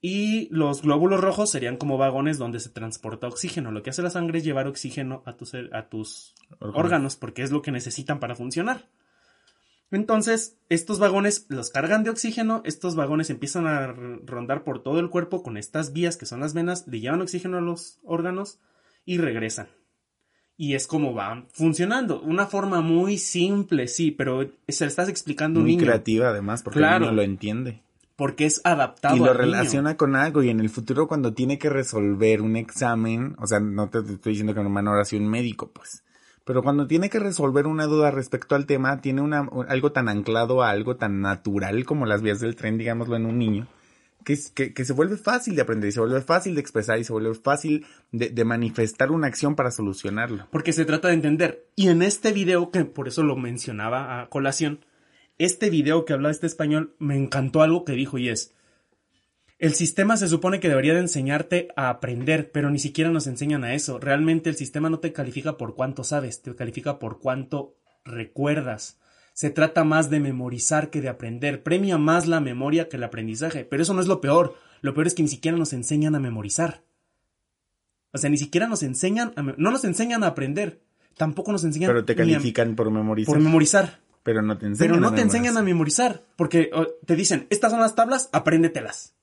Y 0.02 0.48
los 0.50 0.80
glóbulos 0.80 1.20
rojos 1.20 1.50
serían 1.50 1.76
como 1.76 1.98
vagones 1.98 2.38
donde 2.38 2.58
se 2.60 2.70
transporta 2.70 3.28
oxígeno. 3.28 3.70
Lo 3.70 3.82
que 3.82 3.90
hace 3.90 4.02
la 4.02 4.08
sangre 4.08 4.38
es 4.38 4.44
llevar 4.44 4.66
oxígeno 4.66 5.22
a 5.26 5.36
tus, 5.36 5.52
a 5.54 5.88
tus 5.90 6.34
órganos, 6.58 7.16
porque 7.16 7.42
es 7.42 7.50
lo 7.50 7.60
que 7.60 7.70
necesitan 7.70 8.18
para 8.18 8.34
funcionar. 8.34 8.88
Entonces, 9.90 10.56
estos 10.68 11.00
vagones 11.00 11.46
los 11.48 11.70
cargan 11.70 12.04
de 12.04 12.10
oxígeno, 12.10 12.62
estos 12.64 12.94
vagones 12.94 13.28
empiezan 13.28 13.66
a 13.66 13.88
rondar 13.88 14.62
por 14.64 14.82
todo 14.82 15.00
el 15.00 15.10
cuerpo 15.10 15.42
con 15.42 15.56
estas 15.56 15.92
vías 15.92 16.16
que 16.16 16.26
son 16.26 16.40
las 16.40 16.54
venas, 16.54 16.86
le 16.86 17.00
llevan 17.00 17.20
oxígeno 17.20 17.58
a 17.58 17.60
los 17.60 17.98
órganos 18.04 18.60
y 19.04 19.18
regresan. 19.18 19.68
Y 20.56 20.74
es 20.74 20.86
como 20.86 21.12
va 21.12 21.46
funcionando. 21.52 22.20
Una 22.22 22.46
forma 22.46 22.80
muy 22.80 23.18
simple, 23.18 23.88
sí, 23.88 24.12
pero 24.12 24.48
se 24.68 24.84
le 24.84 24.88
estás 24.88 25.08
explicando 25.08 25.58
a 25.58 25.62
un 25.62 25.66
niño. 25.66 25.78
Muy 25.78 25.86
creativa 25.86 26.28
además, 26.28 26.62
porque 26.62 26.78
el 26.78 27.00
niño 27.00 27.12
lo 27.12 27.22
entiende 27.22 27.82
porque 28.20 28.44
es 28.44 28.60
adaptado. 28.64 29.16
Y 29.16 29.20
lo 29.20 29.32
relaciona 29.32 29.96
con 29.96 30.14
algo 30.14 30.42
y 30.42 30.50
en 30.50 30.60
el 30.60 30.68
futuro 30.68 31.08
cuando 31.08 31.32
tiene 31.32 31.58
que 31.58 31.70
resolver 31.70 32.42
un 32.42 32.56
examen, 32.56 33.34
o 33.38 33.46
sea, 33.46 33.60
no 33.60 33.88
te, 33.88 34.00
estoy 34.00 34.32
diciendo 34.32 34.52
que 34.52 34.62
no 34.62 34.90
ahora 34.90 35.06
sea 35.06 35.18
un 35.18 35.26
médico, 35.26 35.70
pues, 35.72 36.04
pero 36.44 36.62
cuando 36.62 36.86
tiene 36.86 37.08
que 37.08 37.18
resolver 37.18 37.66
una 37.66 37.86
duda 37.86 38.10
respecto 38.10 38.56
al 38.56 38.66
tema, 38.66 39.00
tiene 39.00 39.22
una, 39.22 39.48
algo 39.68 39.92
tan 39.92 40.10
anclado 40.10 40.62
a 40.62 40.68
algo 40.68 40.96
tan 40.96 41.22
natural 41.22 41.86
como 41.86 42.04
las 42.04 42.20
vías 42.20 42.40
del 42.40 42.56
tren, 42.56 42.76
digámoslo, 42.76 43.16
en 43.16 43.24
un 43.24 43.38
niño, 43.38 43.68
que, 44.22 44.38
que, 44.54 44.74
que 44.74 44.84
se 44.84 44.92
vuelve 44.92 45.16
fácil 45.16 45.56
de 45.56 45.62
aprender 45.62 45.88
y 45.88 45.92
se 45.92 46.00
vuelve 46.00 46.20
fácil 46.20 46.54
de 46.54 46.60
expresar 46.60 46.98
y 46.98 47.04
se 47.04 47.14
vuelve 47.14 47.32
fácil 47.32 47.86
de, 48.12 48.28
de 48.28 48.44
manifestar 48.44 49.12
una 49.12 49.28
acción 49.28 49.54
para 49.54 49.70
solucionarlo. 49.70 50.46
Porque 50.50 50.74
se 50.74 50.84
trata 50.84 51.08
de 51.08 51.14
entender. 51.14 51.64
Y 51.74 51.88
en 51.88 52.02
este 52.02 52.34
video, 52.34 52.70
que 52.70 52.84
por 52.84 53.08
eso 53.08 53.22
lo 53.22 53.36
mencionaba 53.36 54.20
a 54.20 54.28
colación, 54.28 54.84
este 55.40 55.70
video 55.70 56.04
que 56.04 56.12
habla 56.12 56.30
este 56.30 56.46
español 56.46 56.94
me 56.98 57.16
encantó 57.16 57.62
algo 57.62 57.84
que 57.84 57.92
dijo 57.92 58.18
y 58.18 58.28
es, 58.28 58.54
el 59.58 59.74
sistema 59.74 60.16
se 60.16 60.28
supone 60.28 60.60
que 60.60 60.68
debería 60.68 60.94
de 60.94 61.00
enseñarte 61.00 61.68
a 61.76 61.88
aprender, 61.88 62.50
pero 62.50 62.70
ni 62.70 62.78
siquiera 62.78 63.10
nos 63.10 63.26
enseñan 63.26 63.64
a 63.64 63.74
eso. 63.74 63.98
Realmente 63.98 64.50
el 64.50 64.56
sistema 64.56 64.88
no 64.90 65.00
te 65.00 65.12
califica 65.12 65.56
por 65.56 65.74
cuánto 65.74 66.04
sabes, 66.04 66.42
te 66.42 66.54
califica 66.54 66.98
por 66.98 67.20
cuánto 67.20 67.76
recuerdas. 68.04 68.98
Se 69.32 69.50
trata 69.50 69.84
más 69.84 70.10
de 70.10 70.20
memorizar 70.20 70.90
que 70.90 71.00
de 71.00 71.08
aprender. 71.08 71.62
Premia 71.62 71.96
más 71.96 72.26
la 72.26 72.40
memoria 72.40 72.88
que 72.88 72.96
el 72.96 73.04
aprendizaje. 73.04 73.64
Pero 73.64 73.82
eso 73.82 73.94
no 73.94 74.00
es 74.00 74.06
lo 74.06 74.20
peor. 74.20 74.56
Lo 74.82 74.92
peor 74.92 75.06
es 75.06 75.14
que 75.14 75.22
ni 75.22 75.28
siquiera 75.28 75.56
nos 75.56 75.72
enseñan 75.72 76.14
a 76.14 76.20
memorizar. 76.20 76.82
O 78.12 78.18
sea, 78.18 78.28
ni 78.28 78.36
siquiera 78.36 78.66
nos 78.66 78.82
enseñan 78.82 79.32
a... 79.36 79.42
No 79.42 79.70
nos 79.70 79.84
enseñan 79.84 80.24
a 80.24 80.28
aprender. 80.28 80.82
Tampoco 81.16 81.52
nos 81.52 81.64
enseñan... 81.64 81.88
Pero 81.88 82.04
te 82.04 82.16
califican 82.16 82.76
por 82.76 82.90
memorizar. 82.90 83.34
Por 83.34 83.42
memorizar. 83.42 84.00
Pero 84.22 84.42
no 84.42 84.58
te 84.58 84.66
enseñan. 84.66 84.92
Pero 84.92 85.00
no 85.00 85.14
te 85.14 85.22
enseñan 85.22 85.56
a 85.56 85.62
memorizar. 85.62 86.22
Porque 86.36 86.70
te 87.06 87.16
dicen, 87.16 87.46
estas 87.50 87.70
son 87.70 87.80
las 87.80 87.94
tablas, 87.94 88.28
apréndetelas. 88.32 89.14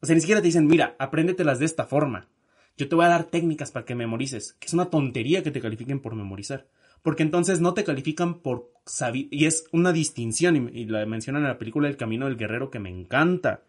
O 0.00 0.06
sea, 0.06 0.14
ni 0.14 0.20
siquiera 0.20 0.40
te 0.40 0.46
dicen, 0.46 0.66
mira, 0.66 0.96
apréndetelas 0.98 1.58
de 1.58 1.66
esta 1.66 1.86
forma. 1.86 2.28
Yo 2.76 2.88
te 2.88 2.94
voy 2.94 3.04
a 3.04 3.08
dar 3.08 3.24
técnicas 3.24 3.70
para 3.70 3.84
que 3.84 3.94
memorices. 3.94 4.54
Que 4.54 4.66
es 4.66 4.74
una 4.74 4.90
tontería 4.90 5.42
que 5.42 5.50
te 5.50 5.60
califiquen 5.60 6.00
por 6.00 6.14
memorizar. 6.14 6.68
Porque 7.02 7.22
entonces 7.22 7.60
no 7.60 7.74
te 7.74 7.84
califican 7.84 8.40
por 8.40 8.72
saber. 8.86 9.26
Y 9.30 9.46
es 9.46 9.66
una 9.72 9.92
distinción. 9.92 10.70
Y, 10.72 10.86
la 10.86 11.04
mencionan 11.06 11.42
en 11.42 11.48
la 11.48 11.58
película 11.58 11.88
El 11.88 11.96
Camino 11.96 12.26
del 12.26 12.36
Guerrero 12.36 12.70
que 12.70 12.80
me 12.80 12.90
encanta. 12.90 13.62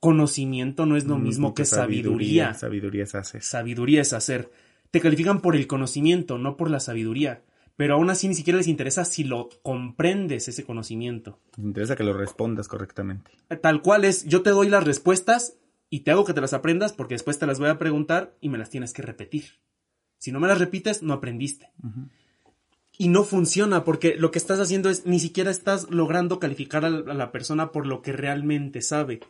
Conocimiento 0.00 0.86
no 0.86 0.96
es 0.96 1.04
lo 1.04 1.18
mm, 1.18 1.22
mismo 1.22 1.54
que 1.54 1.64
sabiduría. 1.64 2.54
Sabiduría 2.54 3.04
es 3.04 3.14
hacer. 3.14 3.42
Sabiduría 3.42 4.02
es 4.02 4.12
hacer. 4.12 4.50
Te 4.90 5.00
califican 5.00 5.40
por 5.40 5.56
el 5.56 5.66
conocimiento, 5.66 6.38
no 6.38 6.56
por 6.56 6.70
la 6.70 6.80
sabiduría 6.80 7.42
pero 7.76 7.94
aún 7.94 8.10
así 8.10 8.26
ni 8.26 8.34
siquiera 8.34 8.56
les 8.56 8.68
interesa 8.68 9.04
si 9.04 9.22
lo 9.22 9.50
comprendes 9.62 10.48
ese 10.48 10.64
conocimiento. 10.64 11.38
Les 11.56 11.66
interesa 11.66 11.96
que 11.96 12.04
lo 12.04 12.14
respondas 12.14 12.68
correctamente. 12.68 13.30
Tal 13.60 13.82
cual 13.82 14.04
es, 14.04 14.24
yo 14.24 14.42
te 14.42 14.50
doy 14.50 14.68
las 14.68 14.84
respuestas 14.84 15.54
y 15.90 16.00
te 16.00 16.10
hago 16.10 16.24
que 16.24 16.32
te 16.32 16.40
las 16.40 16.54
aprendas 16.54 16.92
porque 16.92 17.14
después 17.14 17.38
te 17.38 17.46
las 17.46 17.58
voy 17.58 17.68
a 17.68 17.78
preguntar 17.78 18.34
y 18.40 18.48
me 18.48 18.58
las 18.58 18.70
tienes 18.70 18.92
que 18.92 19.02
repetir. 19.02 19.60
Si 20.18 20.32
no 20.32 20.40
me 20.40 20.48
las 20.48 20.58
repites, 20.58 21.02
no 21.02 21.12
aprendiste. 21.12 21.70
Y 22.98 23.08
no 23.08 23.24
funciona 23.24 23.84
porque 23.84 24.16
lo 24.16 24.30
que 24.30 24.38
estás 24.38 24.58
haciendo 24.58 24.88
es 24.88 25.04
ni 25.04 25.20
siquiera 25.20 25.50
estás 25.50 25.90
logrando 25.90 26.40
calificar 26.40 26.86
a 26.86 26.90
la 26.90 27.30
persona 27.30 27.70
por 27.72 27.86
lo 27.86 28.00
que 28.00 28.12
realmente 28.12 28.80
sabe 28.80 29.20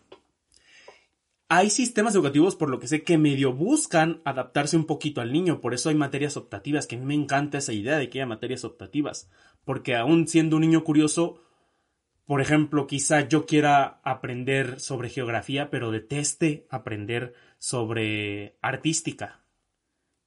hay 1.48 1.70
sistemas 1.70 2.14
educativos, 2.14 2.56
por 2.56 2.70
lo 2.70 2.80
que 2.80 2.88
sé, 2.88 3.02
que 3.02 3.18
medio 3.18 3.52
buscan 3.52 4.20
adaptarse 4.24 4.76
un 4.76 4.84
poquito 4.84 5.20
al 5.20 5.32
niño. 5.32 5.60
Por 5.60 5.74
eso 5.74 5.88
hay 5.88 5.94
materias 5.94 6.36
optativas, 6.36 6.86
que 6.86 6.96
a 6.96 6.98
mí 6.98 7.04
me 7.04 7.14
encanta 7.14 7.58
esa 7.58 7.72
idea 7.72 7.98
de 7.98 8.10
que 8.10 8.18
haya 8.18 8.26
materias 8.26 8.64
optativas. 8.64 9.30
Porque 9.64 9.94
aún 9.94 10.26
siendo 10.26 10.56
un 10.56 10.62
niño 10.62 10.82
curioso, 10.82 11.40
por 12.24 12.40
ejemplo, 12.40 12.88
quizá 12.88 13.28
yo 13.28 13.46
quiera 13.46 14.00
aprender 14.02 14.80
sobre 14.80 15.08
geografía, 15.08 15.70
pero 15.70 15.92
deteste 15.92 16.66
aprender 16.68 17.34
sobre 17.58 18.58
artística. 18.60 19.44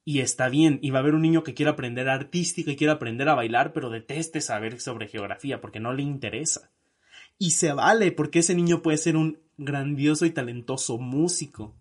Y 0.06 0.22
está 0.22 0.48
bien, 0.48 0.80
y 0.82 0.92
va 0.92 1.00
a 1.00 1.02
haber 1.02 1.16
un 1.16 1.22
niño 1.22 1.44
que 1.44 1.54
quiera 1.54 1.74
aprender 1.74 2.08
artística 2.08 2.72
y 2.72 2.78
quiera 2.78 2.94
aprender 2.94 3.28
a 3.28 3.36
bailar, 3.36 3.74
pero 3.74 3.90
deteste 3.90 4.40
saber 4.40 4.80
sobre 4.80 5.10
geografía 5.10 5.60
porque 5.60 5.82
no 5.82 5.94
le 5.94 6.02
interesa. 6.02 6.72
Y 7.38 7.52
se 7.52 7.74
vale, 7.74 8.14
porque 8.14 8.40
ese 8.40 8.56
niño 8.56 8.82
puede 8.82 8.98
ser 8.98 9.18
un 9.18 9.49
grandioso 9.60 10.26
y 10.26 10.32
talentoso 10.32 10.98
músico. 10.98 11.76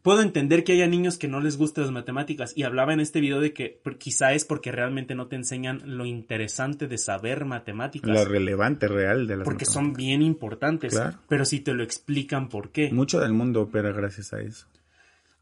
Puedo 0.00 0.22
entender 0.22 0.64
que 0.64 0.72
haya 0.72 0.86
niños 0.86 1.18
que 1.18 1.28
no 1.28 1.40
les 1.40 1.58
gusten 1.58 1.84
las 1.84 1.92
matemáticas 1.92 2.54
y 2.56 2.62
hablaba 2.62 2.94
en 2.94 3.00
este 3.00 3.20
video 3.20 3.38
de 3.38 3.52
que 3.52 3.80
quizá 3.98 4.32
es 4.32 4.46
porque 4.46 4.72
realmente 4.72 5.14
no 5.14 5.26
te 5.26 5.36
enseñan 5.36 5.82
lo 5.84 6.06
interesante 6.06 6.88
de 6.88 6.96
saber 6.96 7.44
matemáticas. 7.44 8.10
Lo 8.10 8.24
relevante 8.24 8.88
real 8.88 9.26
de 9.26 9.36
las 9.36 9.44
Porque 9.44 9.66
son 9.66 9.92
bien 9.92 10.22
importantes, 10.22 10.98
pero 11.28 11.44
si 11.44 11.60
te 11.60 11.74
lo 11.74 11.82
explican 11.82 12.48
por 12.48 12.70
qué. 12.70 12.90
Mucho 12.92 13.20
del 13.20 13.34
mundo 13.34 13.60
opera 13.60 13.92
gracias 13.92 14.32
a 14.32 14.40
eso. 14.40 14.66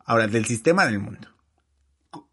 Ahora, 0.04 0.26
del 0.26 0.44
sistema 0.44 0.86
del 0.86 0.98
mundo. 0.98 1.28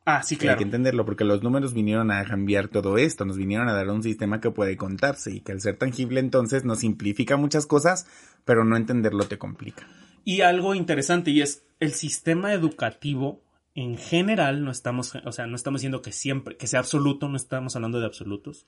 Ah, 0.10 0.24
sí, 0.24 0.38
claro. 0.38 0.54
Hay 0.54 0.60
que 0.60 0.64
entenderlo 0.64 1.04
porque 1.04 1.26
los 1.26 1.44
números 1.44 1.74
vinieron 1.74 2.12
a 2.12 2.24
cambiar 2.24 2.70
todo 2.70 2.98
esto, 2.98 3.26
nos 3.26 3.36
vinieron 3.36 3.68
a 3.68 3.74
dar 3.74 3.90
un 3.90 4.02
sistema 4.02 4.40
que 4.40 4.50
puede 4.52 4.78
contarse 4.78 5.36
y 5.36 5.42
que 5.42 5.52
al 5.52 5.60
ser 5.60 5.76
tangible 5.76 6.22
entonces 6.22 6.64
nos 6.64 6.80
simplifica 6.80 7.36
muchas 7.36 7.66
cosas, 7.66 8.08
pero 8.46 8.64
no 8.64 8.78
entenderlo 8.78 9.26
te 9.26 9.38
complica. 9.38 9.86
Y 10.24 10.40
algo 10.40 10.76
interesante 10.76 11.32
y 11.32 11.42
es 11.42 11.66
el 11.82 11.92
sistema 11.92 12.54
educativo 12.54 13.44
en 13.76 13.98
general, 13.98 14.64
no 14.64 14.72
estamos, 14.72 15.14
o 15.14 15.32
sea, 15.34 15.46
no 15.46 15.58
estamos 15.58 15.82
diciendo 15.82 16.02
que 16.02 16.14
siempre, 16.14 16.56
que 16.56 16.68
sea 16.68 16.80
absoluto, 16.80 17.28
no 17.28 17.36
estamos 17.36 17.76
hablando 17.76 18.00
de 18.00 18.06
absolutos. 18.06 18.66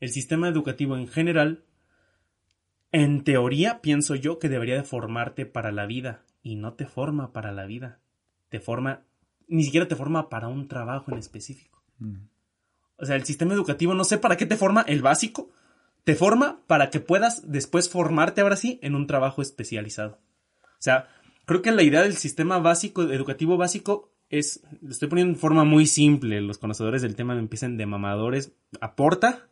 El 0.00 0.08
sistema 0.08 0.48
educativo 0.48 0.96
en 0.96 1.06
general, 1.06 1.62
en 2.90 3.22
teoría, 3.22 3.80
pienso 3.82 4.16
yo 4.16 4.40
que 4.40 4.48
debería 4.48 4.74
de 4.74 4.82
formarte 4.82 5.46
para 5.46 5.70
la 5.70 5.86
vida 5.86 6.24
y 6.42 6.56
no 6.56 6.72
te 6.72 6.86
forma 6.86 7.32
para 7.32 7.52
la 7.52 7.66
vida. 7.66 8.00
Te 8.48 8.58
forma 8.58 9.04
ni 9.48 9.64
siquiera 9.64 9.88
te 9.88 9.96
forma 9.96 10.28
para 10.28 10.48
un 10.48 10.68
trabajo 10.68 11.12
en 11.12 11.18
específico. 11.18 11.82
Mm. 11.98 12.16
O 12.98 13.04
sea, 13.04 13.16
el 13.16 13.24
sistema 13.24 13.54
educativo 13.54 13.94
no 13.94 14.04
sé 14.04 14.18
para 14.18 14.36
qué 14.36 14.46
te 14.46 14.56
forma 14.56 14.82
el 14.82 15.02
básico, 15.02 15.50
te 16.04 16.14
forma 16.14 16.60
para 16.66 16.90
que 16.90 17.00
puedas 17.00 17.50
después 17.50 17.90
formarte 17.90 18.40
ahora 18.40 18.56
sí 18.56 18.78
en 18.82 18.94
un 18.94 19.06
trabajo 19.06 19.42
especializado. 19.42 20.18
O 20.62 20.82
sea, 20.82 21.08
creo 21.44 21.62
que 21.62 21.72
la 21.72 21.82
idea 21.82 22.02
del 22.02 22.16
sistema 22.16 22.58
básico, 22.58 23.02
educativo 23.02 23.56
básico, 23.56 24.12
es, 24.30 24.62
lo 24.82 24.90
estoy 24.90 25.08
poniendo 25.08 25.34
en 25.34 25.38
forma 25.38 25.64
muy 25.64 25.86
simple, 25.86 26.40
los 26.40 26.58
conocedores 26.58 27.02
del 27.02 27.16
tema 27.16 27.34
me 27.34 27.40
empiezan 27.40 27.76
de 27.76 27.86
mamadores, 27.86 28.52
aporta, 28.80 29.48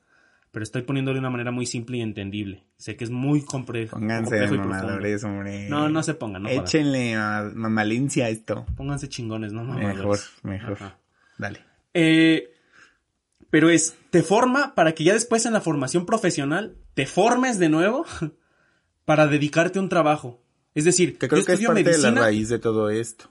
pero 0.55 0.63
estoy 0.63 0.83
poniéndolo 0.83 1.17
de 1.17 1.21
una 1.21 1.31
manera 1.31 1.51
muy 1.51 1.67
simple 1.67 1.97
y 1.97 2.01
entendible. 2.01 2.65
Sé 2.77 2.97
que 2.97 3.03
es 3.03 3.11
muy 3.11 3.45
complejo. 3.45 3.99
Pónganse 3.99 4.37
de 4.37 4.51
mamadores, 4.53 5.25
hombre. 5.25 5.69
No, 5.69 5.89
no 5.89 6.03
se 6.05 6.15
pongan, 6.15 6.45
no 6.45 6.49
Échenle 6.49 7.17
a 7.17 7.51
mamalencia 7.53 8.29
esto. 8.29 8.65
Pónganse 8.77 9.09
chingones, 9.09 9.53
no 9.53 9.65
mamadores. 9.65 10.31
Mejor, 10.45 10.77
mejor. 10.77 10.93
Dale. 11.39 11.59
Eh, 11.93 12.55
pero 13.51 13.69
es, 13.69 13.97
te 14.11 14.23
forma 14.23 14.77
para 14.77 14.93
que 14.93 15.03
ya 15.03 15.13
después 15.13 15.45
en 15.45 15.55
la 15.55 15.61
formación 15.61 16.07
profesional 16.07 16.77
te 16.95 17.07
formes 17.07 17.59
de 17.59 17.69
nuevo 17.69 18.07
para 19.05 19.27
dedicarte 19.27 19.81
a 19.81 19.83
un 19.83 19.89
trabajo. 19.89 20.41
Es 20.73 20.85
decir, 20.85 21.19
que 21.19 21.27
creo 21.27 21.45
que 21.45 21.55
es 21.55 21.67
parte 21.67 21.83
de 21.83 21.99
la 21.99 22.11
raíz 22.13 22.49
de 22.49 22.61
todo 22.61 22.91
esto. 22.91 23.29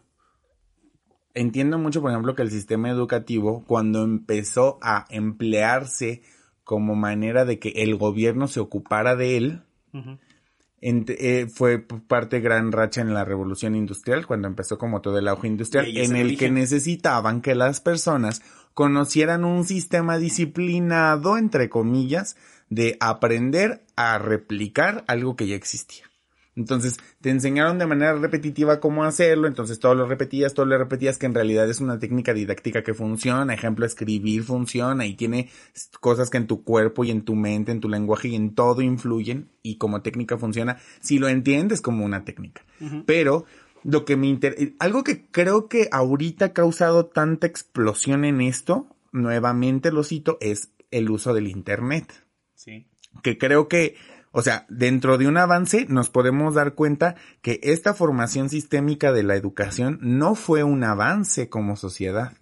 Entiendo 1.34 1.80
mucho, 1.80 2.02
por 2.02 2.12
ejemplo, 2.12 2.36
que 2.36 2.42
el 2.42 2.52
sistema 2.52 2.90
educativo, 2.90 3.64
cuando 3.66 4.04
empezó 4.04 4.78
a 4.82 5.06
emplearse 5.10 6.22
como 6.64 6.96
manera 6.96 7.46
de 7.46 7.60
que 7.60 7.70
el 7.76 7.96
gobierno 7.96 8.48
se 8.48 8.60
ocupara 8.60 9.16
de 9.16 9.38
él, 9.38 9.64
eh, 10.82 11.48
fue 11.54 11.80
parte 11.80 12.40
gran 12.40 12.72
racha 12.72 13.02
en 13.02 13.14
la 13.14 13.26
revolución 13.26 13.76
industrial, 13.76 14.28
cuando 14.28 14.48
empezó 14.48 14.78
como 14.78 15.02
todo 15.02 15.18
el 15.18 15.28
auge 15.28 15.48
industrial, 15.48 15.86
en 15.98 16.16
el, 16.16 16.32
el 16.32 16.38
que 16.38 16.52
necesitaban 16.52 17.42
que 17.42 17.56
las 17.56 17.80
personas 17.80 18.42
conocieran 18.74 19.46
un 19.46 19.66
sistema 19.66 20.18
disciplinado, 20.18 21.38
entre 21.38 21.70
comillas, 21.70 22.36
de 22.70 22.98
aprender 23.00 23.86
a 23.96 24.18
replicar 24.18 25.04
algo 25.08 25.36
que 25.36 25.48
ya 25.48 25.56
existía. 25.56 26.06
Entonces, 26.56 27.00
te 27.20 27.32
enseñaron 27.32 27.80
de 27.80 27.88
manera 27.88 28.14
repetitiva 28.14 28.80
cómo 28.80 29.04
hacerlo, 29.04 29.48
entonces 29.48 29.80
todo 29.80 29.96
lo 29.96 30.06
repetías, 30.06 30.54
todo 30.54 30.68
lo 30.68 30.78
repetías, 30.78 31.18
que 31.18 31.26
en 31.26 31.34
realidad 31.34 31.68
es 31.70 31.80
una 31.80 31.98
técnica 31.98 32.34
didáctica 32.34 32.84
que 32.84 32.94
funciona, 32.94 33.54
ejemplo, 33.54 33.86
escribir 33.86 34.44
funciona 34.44 35.06
y 35.06 35.16
tiene 35.16 35.50
cosas 36.00 36.30
que 36.30 36.38
en 36.38 36.48
tu 36.48 36.64
cuerpo 36.64 37.04
y 37.04 37.12
en 37.12 37.24
tu 37.24 37.36
mente, 37.36 37.72
en 37.72 37.80
tu 37.80 37.90
lenguaje 37.90 38.28
y 38.28 38.36
en 38.36 38.54
todo 38.54 38.82
influyen 38.82 39.50
y 39.64 39.78
como 39.78 40.02
técnica 40.02 40.38
funciona, 40.38 40.78
si 41.00 41.18
lo 41.18 41.28
entiendes 41.28 41.82
como 41.82 42.06
una 42.06 42.24
técnica. 42.24 42.62
Pero, 43.06 43.46
lo 43.84 44.06
que 44.06 44.16
me 44.16 44.28
interesa, 44.28 44.72
algo 44.80 45.04
que 45.04 45.26
creo 45.26 45.68
que 45.68 45.90
ahorita 45.92 46.46
ha 46.46 46.54
causado 46.54 47.08
tanta 47.08 47.48
explosión 47.48 48.26
en 48.26 48.42
esto, 48.42 48.88
nuevamente 49.12 49.92
lo 49.92 50.04
cito, 50.04 50.38
es 50.40 50.70
el 50.92 51.10
uso 51.10 51.34
del 51.34 51.48
Internet. 51.48 52.14
Sí. 52.54 52.88
Que 53.22 53.38
creo 53.38 53.68
que 53.68 53.96
o 54.36 54.42
sea, 54.42 54.66
dentro 54.68 55.20
de 55.20 55.28
un 55.28 55.38
avance 55.38 55.86
nos 55.88 56.10
podemos 56.10 56.56
dar 56.56 56.74
cuenta 56.74 57.16
que 57.44 57.60
esta 57.62 57.94
formación 57.94 58.50
sistémica 58.50 59.12
de 59.12 59.22
la 59.22 59.36
educación 59.36 60.00
no 60.02 60.34
fue 60.34 60.64
un 60.64 60.84
avance 60.84 61.50
como 61.50 61.76
sociedad. 61.76 62.34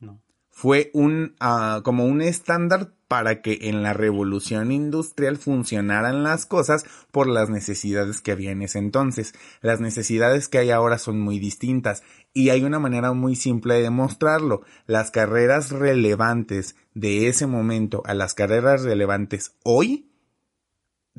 No. 0.00 0.22
Fue 0.48 0.90
un, 0.94 1.36
uh, 1.38 1.82
como 1.82 2.06
un 2.06 2.22
estándar 2.22 2.94
para 3.08 3.42
que 3.42 3.58
en 3.62 3.82
la 3.82 3.92
revolución 3.92 4.72
industrial 4.72 5.36
funcionaran 5.36 6.22
las 6.22 6.46
cosas 6.46 6.86
por 7.10 7.26
las 7.26 7.50
necesidades 7.50 8.22
que 8.22 8.32
había 8.32 8.52
en 8.52 8.62
ese 8.62 8.78
entonces. 8.78 9.34
Las 9.60 9.80
necesidades 9.80 10.48
que 10.48 10.56
hay 10.56 10.70
ahora 10.70 10.96
son 10.96 11.20
muy 11.20 11.38
distintas 11.38 12.02
y 12.32 12.48
hay 12.48 12.64
una 12.64 12.78
manera 12.78 13.12
muy 13.12 13.36
simple 13.36 13.74
de 13.74 13.82
demostrarlo. 13.82 14.62
Las 14.86 15.10
carreras 15.10 15.72
relevantes 15.72 16.74
de 16.94 17.28
ese 17.28 17.46
momento 17.46 18.02
a 18.06 18.14
las 18.14 18.32
carreras 18.32 18.82
relevantes 18.82 19.56
hoy 19.62 20.08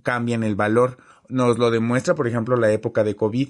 cambian 0.04 0.44
el 0.44 0.56
valor. 0.56 0.98
Nos 1.28 1.58
lo 1.58 1.72
demuestra, 1.72 2.16
por 2.16 2.28
ejemplo, 2.28 2.56
la 2.56 2.72
época 2.72 3.04
de 3.04 3.16
COVID. 3.16 3.50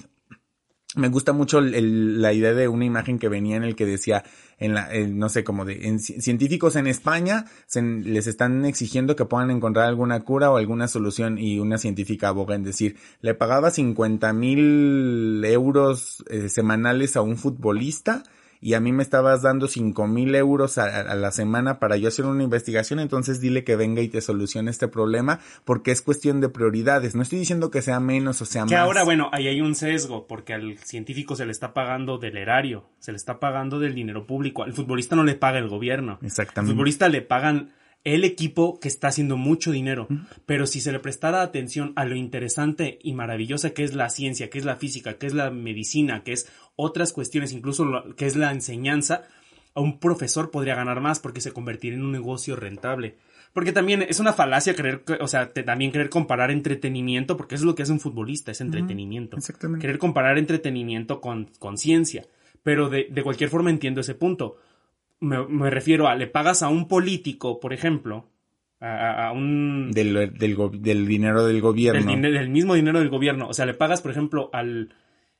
Me 0.95 1.09
gusta 1.09 1.33
mucho 1.33 1.61
la 1.61 2.33
idea 2.33 2.53
de 2.53 2.67
una 2.67 2.83
imagen 2.83 3.19
que 3.19 3.29
venía 3.29 3.55
en 3.55 3.63
el 3.63 3.75
que 3.75 3.85
decía, 3.85 4.23
en 4.57 4.73
la, 4.73 4.89
no 5.07 5.29
sé, 5.29 5.43
como 5.43 5.63
de 5.63 5.99
científicos 5.99 6.75
en 6.75 6.87
España 6.87 7.45
les 7.75 8.25
están 8.25 8.65
exigiendo 8.65 9.15
que 9.15 9.25
puedan 9.25 9.51
encontrar 9.51 9.85
alguna 9.85 10.19
cura 10.21 10.49
o 10.49 10.57
alguna 10.57 10.87
solución 10.87 11.37
y 11.37 11.59
una 11.59 11.77
científica 11.77 12.29
aboga 12.29 12.55
en 12.55 12.63
decir, 12.63 12.97
le 13.21 13.35
pagaba 13.35 13.69
50 13.69 14.33
mil 14.33 15.45
euros 15.45 16.23
eh, 16.27 16.49
semanales 16.49 17.15
a 17.15 17.21
un 17.21 17.37
futbolista 17.37 18.23
y 18.61 18.73
a 18.73 18.79
mí 18.79 18.91
me 18.91 19.03
estabas 19.03 19.41
dando 19.41 19.67
cinco 19.67 20.07
mil 20.07 20.35
euros 20.35 20.77
a, 20.77 21.15
la 21.15 21.31
semana 21.31 21.79
para 21.79 21.97
yo 21.97 22.07
hacer 22.07 22.25
una 22.25 22.43
investigación, 22.43 22.99
entonces 22.99 23.39
dile 23.39 23.63
que 23.63 23.75
venga 23.75 24.01
y 24.01 24.09
te 24.09 24.21
solucione 24.21 24.69
este 24.71 24.87
problema 24.87 25.39
porque 25.65 25.91
es 25.91 26.01
cuestión 26.01 26.41
de 26.41 26.49
prioridades. 26.49 27.15
No 27.15 27.21
estoy 27.21 27.39
diciendo 27.39 27.71
que 27.71 27.81
sea 27.81 27.99
menos 27.99 28.41
o 28.41 28.45
sea 28.45 28.63
más. 28.63 28.71
Que 28.71 28.77
ahora, 28.77 29.03
bueno, 29.03 29.29
ahí 29.31 29.47
hay 29.47 29.61
un 29.61 29.75
sesgo 29.75 30.27
porque 30.27 30.53
al 30.53 30.77
científico 30.79 31.35
se 31.35 31.45
le 31.45 31.51
está 31.51 31.73
pagando 31.73 32.17
del 32.17 32.37
erario, 32.37 32.85
se 32.99 33.11
le 33.11 33.17
está 33.17 33.39
pagando 33.39 33.79
del 33.79 33.95
dinero 33.95 34.25
público. 34.25 34.63
Al 34.63 34.73
futbolista 34.73 35.15
no 35.15 35.23
le 35.23 35.35
paga 35.35 35.59
el 35.59 35.69
gobierno. 35.69 36.19
Exactamente. 36.21 36.71
Al 36.71 36.75
futbolista 36.75 37.09
le 37.09 37.21
pagan 37.21 37.71
el 38.03 38.23
equipo 38.23 38.79
que 38.79 38.87
está 38.87 39.09
haciendo 39.09 39.37
mucho 39.37 39.71
dinero. 39.71 40.07
Pero 40.45 40.67
si 40.67 40.81
se 40.81 40.91
le 40.91 40.99
prestara 40.99 41.41
atención 41.41 41.93
a 41.95 42.05
lo 42.05 42.15
interesante 42.15 42.99
y 43.01 43.13
maravillosa 43.13 43.71
que 43.71 43.83
es 43.83 43.93
la 43.93 44.09
ciencia, 44.09 44.49
que 44.49 44.57
es 44.57 44.65
la 44.65 44.77
física, 44.77 45.17
que 45.17 45.27
es 45.27 45.33
la 45.33 45.51
medicina, 45.51 46.23
que 46.23 46.33
es 46.33 46.49
otras 46.75 47.13
cuestiones, 47.13 47.51
incluso 47.51 47.85
lo, 47.85 48.15
que 48.15 48.25
es 48.25 48.35
la 48.35 48.51
enseñanza, 48.51 49.23
a 49.75 49.81
un 49.81 49.99
profesor 49.99 50.49
podría 50.49 50.75
ganar 50.75 51.01
más 51.01 51.19
porque 51.19 51.41
se 51.41 51.51
convertiría 51.51 51.97
en 51.97 52.05
un 52.05 52.11
negocio 52.11 52.55
rentable. 52.55 53.17
Porque 53.53 53.71
también 53.71 54.03
es 54.03 54.19
una 54.19 54.33
falacia 54.33 54.75
creer, 54.75 55.03
o 55.19 55.27
sea, 55.27 55.51
también 55.51 55.91
querer 55.91 56.09
comparar 56.09 56.51
entretenimiento, 56.51 57.35
porque 57.35 57.55
eso 57.55 57.63
es 57.63 57.65
lo 57.65 57.75
que 57.75 57.81
hace 57.81 57.91
un 57.91 57.99
futbolista, 57.99 58.51
es 58.51 58.61
entretenimiento. 58.61 59.37
exactamente. 59.37 59.81
Querer 59.81 59.97
comparar 59.97 60.37
entretenimiento 60.37 61.19
con, 61.19 61.49
con 61.57 61.77
ciencia. 61.77 62.25
Pero 62.61 62.89
de, 62.89 63.07
de 63.09 63.23
cualquier 63.23 63.49
forma 63.49 63.71
entiendo 63.71 64.01
ese 64.01 64.13
punto 64.15 64.57
me, 65.19 65.69
refiero 65.69 66.07
a, 66.07 66.15
le 66.15 66.27
pagas 66.27 66.63
a 66.63 66.69
un 66.69 66.87
político, 66.87 67.59
por 67.59 67.73
ejemplo, 67.73 68.29
a, 68.79 69.31
un... 69.33 69.91
Del, 69.91 70.33
del, 70.37 71.07
dinero 71.07 71.45
del 71.45 71.61
gobierno. 71.61 72.15
Del, 72.15 72.49
mismo 72.49 72.75
dinero 72.75 72.99
del 72.99 73.09
gobierno. 73.09 73.47
O 73.49 73.53
sea, 73.53 73.65
le 73.65 73.73
pagas, 73.73 74.01
por 74.01 74.11
ejemplo, 74.11 74.49
al 74.53 74.93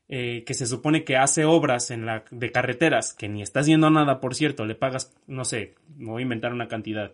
eh, 0.08 0.42
que 0.44 0.54
se 0.54 0.66
supone 0.66 1.04
que 1.04 1.16
hace 1.16 1.44
obras 1.44 1.90
en 1.90 2.04
la, 2.04 2.24
de 2.30 2.50
carreteras, 2.50 3.14
que 3.14 3.28
ni 3.28 3.42
está 3.42 3.60
haciendo 3.60 3.90
nada, 3.90 4.20
por 4.20 4.34
cierto, 4.34 4.66
le 4.66 4.74
pagas, 4.74 5.16
no 5.26 5.44
sé, 5.44 5.76
me 5.96 6.10
voy 6.10 6.22
a 6.22 6.24
inventar 6.24 6.52
una 6.52 6.68
cantidad, 6.68 7.12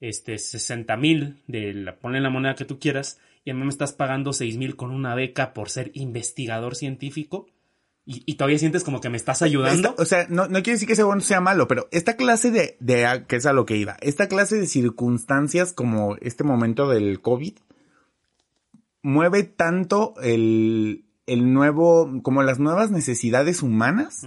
este, 0.00 0.38
60 0.38 0.96
mil, 0.96 1.36
de 1.46 1.72
la, 1.72 1.96
ponle 1.96 2.20
la 2.20 2.30
moneda 2.30 2.56
que 2.56 2.64
tú 2.64 2.78
quieras, 2.80 3.20
y 3.44 3.50
a 3.50 3.54
mí 3.54 3.62
me 3.62 3.68
estás 3.68 3.92
pagando 3.92 4.32
6 4.32 4.58
mil 4.58 4.74
con 4.74 4.90
una 4.90 5.14
beca 5.14 5.54
por 5.54 5.70
ser 5.70 5.92
investigador 5.94 6.74
científico 6.74 7.46
y, 8.04 8.34
todavía 8.34 8.58
sientes 8.58 8.82
como 8.82 9.00
que 9.00 9.08
me 9.08 9.16
estás 9.16 9.42
ayudando. 9.42 9.94
o 9.96 10.04
sea, 10.04 10.26
no, 10.28 10.48
no 10.48 10.62
quiere 10.62 10.72
decir 10.72 10.86
que 10.86 10.94
ese 10.94 11.04
bueno 11.04 11.20
sea 11.20 11.40
malo, 11.40 11.68
pero 11.68 11.88
esta 11.92 12.16
clase 12.16 12.50
de, 12.50 12.76
de, 12.80 13.24
que 13.28 13.36
es 13.36 13.46
a 13.46 13.52
lo 13.52 13.64
que 13.64 13.76
iba, 13.76 13.96
esta 14.00 14.28
clase 14.28 14.56
de 14.56 14.66
circunstancias 14.66 15.72
como 15.72 16.16
este 16.16 16.42
momento 16.42 16.88
del 16.88 17.20
COVID, 17.20 17.54
mueve 19.02 19.44
tanto 19.44 20.14
el, 20.20 21.04
el 21.26 21.52
nuevo, 21.52 22.10
como 22.22 22.42
las 22.42 22.58
nuevas 22.58 22.90
necesidades 22.90 23.62
humanas, 23.62 24.26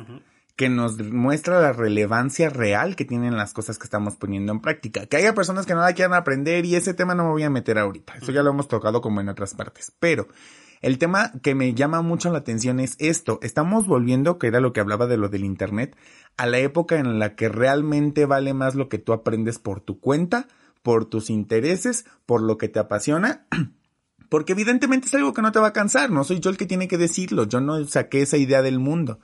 que 0.55 0.69
nos 0.69 0.97
muestra 0.97 1.59
la 1.59 1.73
relevancia 1.73 2.49
real 2.49 2.95
que 2.95 3.03
tienen 3.03 3.35
las 3.35 3.53
cosas 3.53 3.77
que 3.77 3.83
estamos 3.83 4.15
poniendo 4.15 4.53
en 4.53 4.61
práctica. 4.61 5.05
Que 5.05 5.17
haya 5.17 5.33
personas 5.33 5.65
que 5.65 5.73
no 5.73 5.81
la 5.81 5.93
quieran 5.93 6.13
aprender 6.13 6.65
y 6.65 6.75
ese 6.75 6.93
tema 6.93 7.13
no 7.13 7.25
me 7.25 7.31
voy 7.31 7.43
a 7.43 7.49
meter 7.49 7.77
ahorita. 7.77 8.15
Eso 8.15 8.31
ya 8.31 8.41
lo 8.41 8.51
hemos 8.51 8.69
tocado 8.69 9.01
como 9.01 9.19
en 9.19 9.27
otras 9.27 9.53
partes. 9.53 9.91
Pero 9.99 10.29
el 10.81 10.97
tema 10.97 11.31
que 11.41 11.55
me 11.55 11.73
llama 11.73 12.01
mucho 12.01 12.31
la 12.31 12.39
atención 12.39 12.79
es 12.79 12.95
esto. 12.99 13.39
Estamos 13.41 13.87
volviendo, 13.87 14.37
que 14.39 14.47
era 14.47 14.59
lo 14.59 14.73
que 14.73 14.79
hablaba 14.79 15.07
de 15.07 15.17
lo 15.17 15.29
del 15.29 15.45
Internet, 15.45 15.95
a 16.37 16.45
la 16.45 16.59
época 16.59 16.97
en 16.97 17.19
la 17.19 17.35
que 17.35 17.49
realmente 17.49 18.25
vale 18.25 18.53
más 18.53 18.75
lo 18.75 18.89
que 18.89 18.97
tú 18.97 19.13
aprendes 19.13 19.59
por 19.59 19.81
tu 19.81 19.99
cuenta, 19.99 20.47
por 20.83 21.05
tus 21.05 21.29
intereses, 21.29 22.05
por 22.25 22.41
lo 22.41 22.57
que 22.57 22.69
te 22.69 22.79
apasiona. 22.79 23.45
Porque 24.29 24.53
evidentemente 24.53 25.07
es 25.07 25.13
algo 25.13 25.33
que 25.33 25.43
no 25.43 25.51
te 25.51 25.59
va 25.59 25.67
a 25.67 25.73
cansar, 25.73 26.09
no 26.09 26.23
soy 26.23 26.39
yo 26.39 26.49
el 26.49 26.57
que 26.57 26.65
tiene 26.65 26.87
que 26.87 26.97
decirlo, 26.97 27.43
yo 27.43 27.61
no 27.61 27.83
saqué 27.85 28.23
esa 28.23 28.37
idea 28.37 28.63
del 28.63 28.79
mundo. 28.79 29.19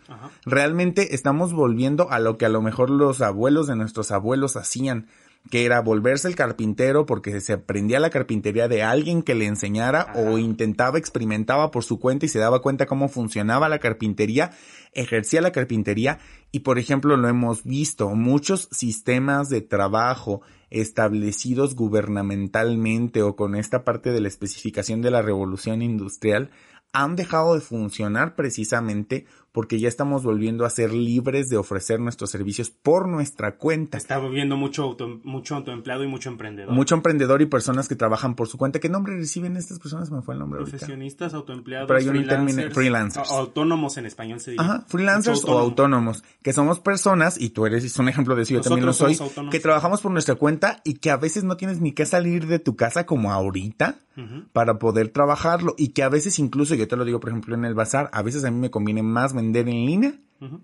Realmente 0.46 1.16
estamos 1.16 1.54
volviendo 1.54 2.12
a 2.12 2.20
lo 2.20 2.38
que 2.38 2.46
a 2.46 2.50
lo 2.50 2.62
mejor 2.62 2.92
los 2.92 3.22
abuelos 3.22 3.68
de 3.68 3.76
nuestros 3.76 4.12
abuelos 4.12 4.56
hacían, 4.58 5.08
que 5.50 5.66
era 5.66 5.82
volverse 5.82 6.28
el 6.28 6.36
carpintero 6.36 7.06
porque 7.06 7.42
se 7.42 7.54
aprendía 7.54 8.00
la 8.00 8.10
carpintería 8.10 8.68
de 8.68 8.84
alguien 8.84 9.24
que 9.24 9.36
le 9.36 9.48
enseñara 9.48 10.14
o 10.16 10.38
intentaba, 10.38 10.98
experimentaba 10.98 11.72
por 11.72 11.84
su 11.84 12.00
cuenta 12.00 12.26
y 12.26 12.30
se 12.30 12.40
daba 12.40 12.62
cuenta 12.62 12.86
cómo 12.86 13.10
funcionaba 13.10 13.68
la 13.68 13.80
carpintería, 13.80 14.52
ejercía 14.94 15.42
la 15.42 15.52
carpintería. 15.52 16.20
Y 16.52 16.60
por 16.60 16.80
ejemplo 16.80 17.18
lo 17.18 17.28
hemos 17.28 17.64
visto, 17.64 18.10
muchos 18.10 18.70
sistemas 18.72 19.50
de 19.50 19.62
trabajo 19.62 20.42
establecidos 20.70 21.76
gubernamentalmente 21.76 23.24
o 23.24 23.36
con 23.36 23.56
esta 23.56 23.84
parte 23.84 24.12
de 24.12 24.22
la 24.22 24.28
especificación 24.28 25.02
de 25.02 25.12
la 25.12 25.22
revolución 25.22 25.82
industrial 25.82 26.50
han 26.94 27.16
dejado 27.16 27.56
de 27.56 27.62
funcionar 27.62 28.36
precisamente 28.36 29.26
porque 29.52 29.80
ya 29.80 29.88
estamos 29.88 30.24
volviendo 30.24 30.66
a 30.66 30.70
ser 30.70 30.94
libres 30.94 31.50
de 31.50 31.58
ofrecer 31.58 32.00
nuestros 32.00 32.30
servicios 32.30 32.70
por 32.70 33.08
nuestra 33.08 33.58
cuenta. 33.58 33.98
Está 33.98 34.18
volviendo 34.18 34.56
mucho, 34.58 34.96
mucho 35.24 35.56
autoempleado 35.56 36.04
y 36.04 36.08
mucho 36.08 36.30
emprendedor. 36.30 36.74
Mucho 36.74 36.96
emprendedor 36.96 37.42
y 37.42 37.46
personas 37.46 37.88
que 37.88 37.96
trabajan 37.96 38.36
por 38.36 38.48
su 38.48 38.58
cuenta. 38.58 38.80
¿Qué 38.80 38.90
nombre 38.90 39.16
reciben 39.16 39.58
estas 39.58 39.80
personas? 39.80 40.12
Me 40.12 40.22
fue 40.22 40.36
el 40.36 40.40
nombre 40.40 40.62
Profesionistas, 40.62 41.34
autoempleados, 41.34 41.88
freelancers, 41.88 42.74
freelancers. 42.74 43.32
Autónomos 43.32 43.98
en 43.98 44.06
español 44.06 44.40
se 44.40 44.52
dice. 44.52 44.64
Ajá, 44.64 44.86
freelancers 44.88 45.44
o 45.46 45.58
autónomos. 45.58 46.24
Que 46.42 46.54
somos 46.54 46.80
personas, 46.80 47.40
y 47.40 47.50
tú 47.50 47.66
eres 47.66 47.98
un 47.98 48.10
ejemplo 48.10 48.36
de 48.36 48.44
eso, 48.44 48.54
yo 48.54 48.62
también 48.62 48.86
lo 48.86 48.94
soy, 48.94 49.18
que 49.50 49.60
trabajamos 49.60 50.02
por 50.02 50.12
nuestra 50.12 50.36
cuenta 50.36 50.82
y 50.84 50.96
que 50.96 51.12
a 51.12 51.18
veces 51.18 51.44
no 51.44 51.58
tienes 51.58 51.82
ni 51.82 51.92
que 51.92 52.06
salir 52.06 52.48
de 52.48 52.60
tu 52.60 52.76
casa 52.76 53.06
como 53.06 53.32
ahorita 53.32 54.00
para 54.54 54.78
poder 54.78 55.10
trabajarlo. 55.10 55.74
Y 55.78 55.90
que 55.90 56.04
a 56.04 56.10
veces 56.10 56.38
incluso, 56.40 56.76
yo 56.76 56.88
te 56.88 56.96
lo 56.96 57.06
digo 57.06 57.20
por 57.20 57.30
ejemplo 57.30 57.56
en 57.56 57.66
el 57.66 57.74
bazar, 57.74 58.10
a 58.14 58.22
veces 58.22 58.44
a 58.44 58.52
mí 58.52 58.60
me 58.60 58.72
conviene 58.72 59.04
más 59.04 59.34
vender 59.42 59.68
en 59.68 59.86
línea 59.86 60.14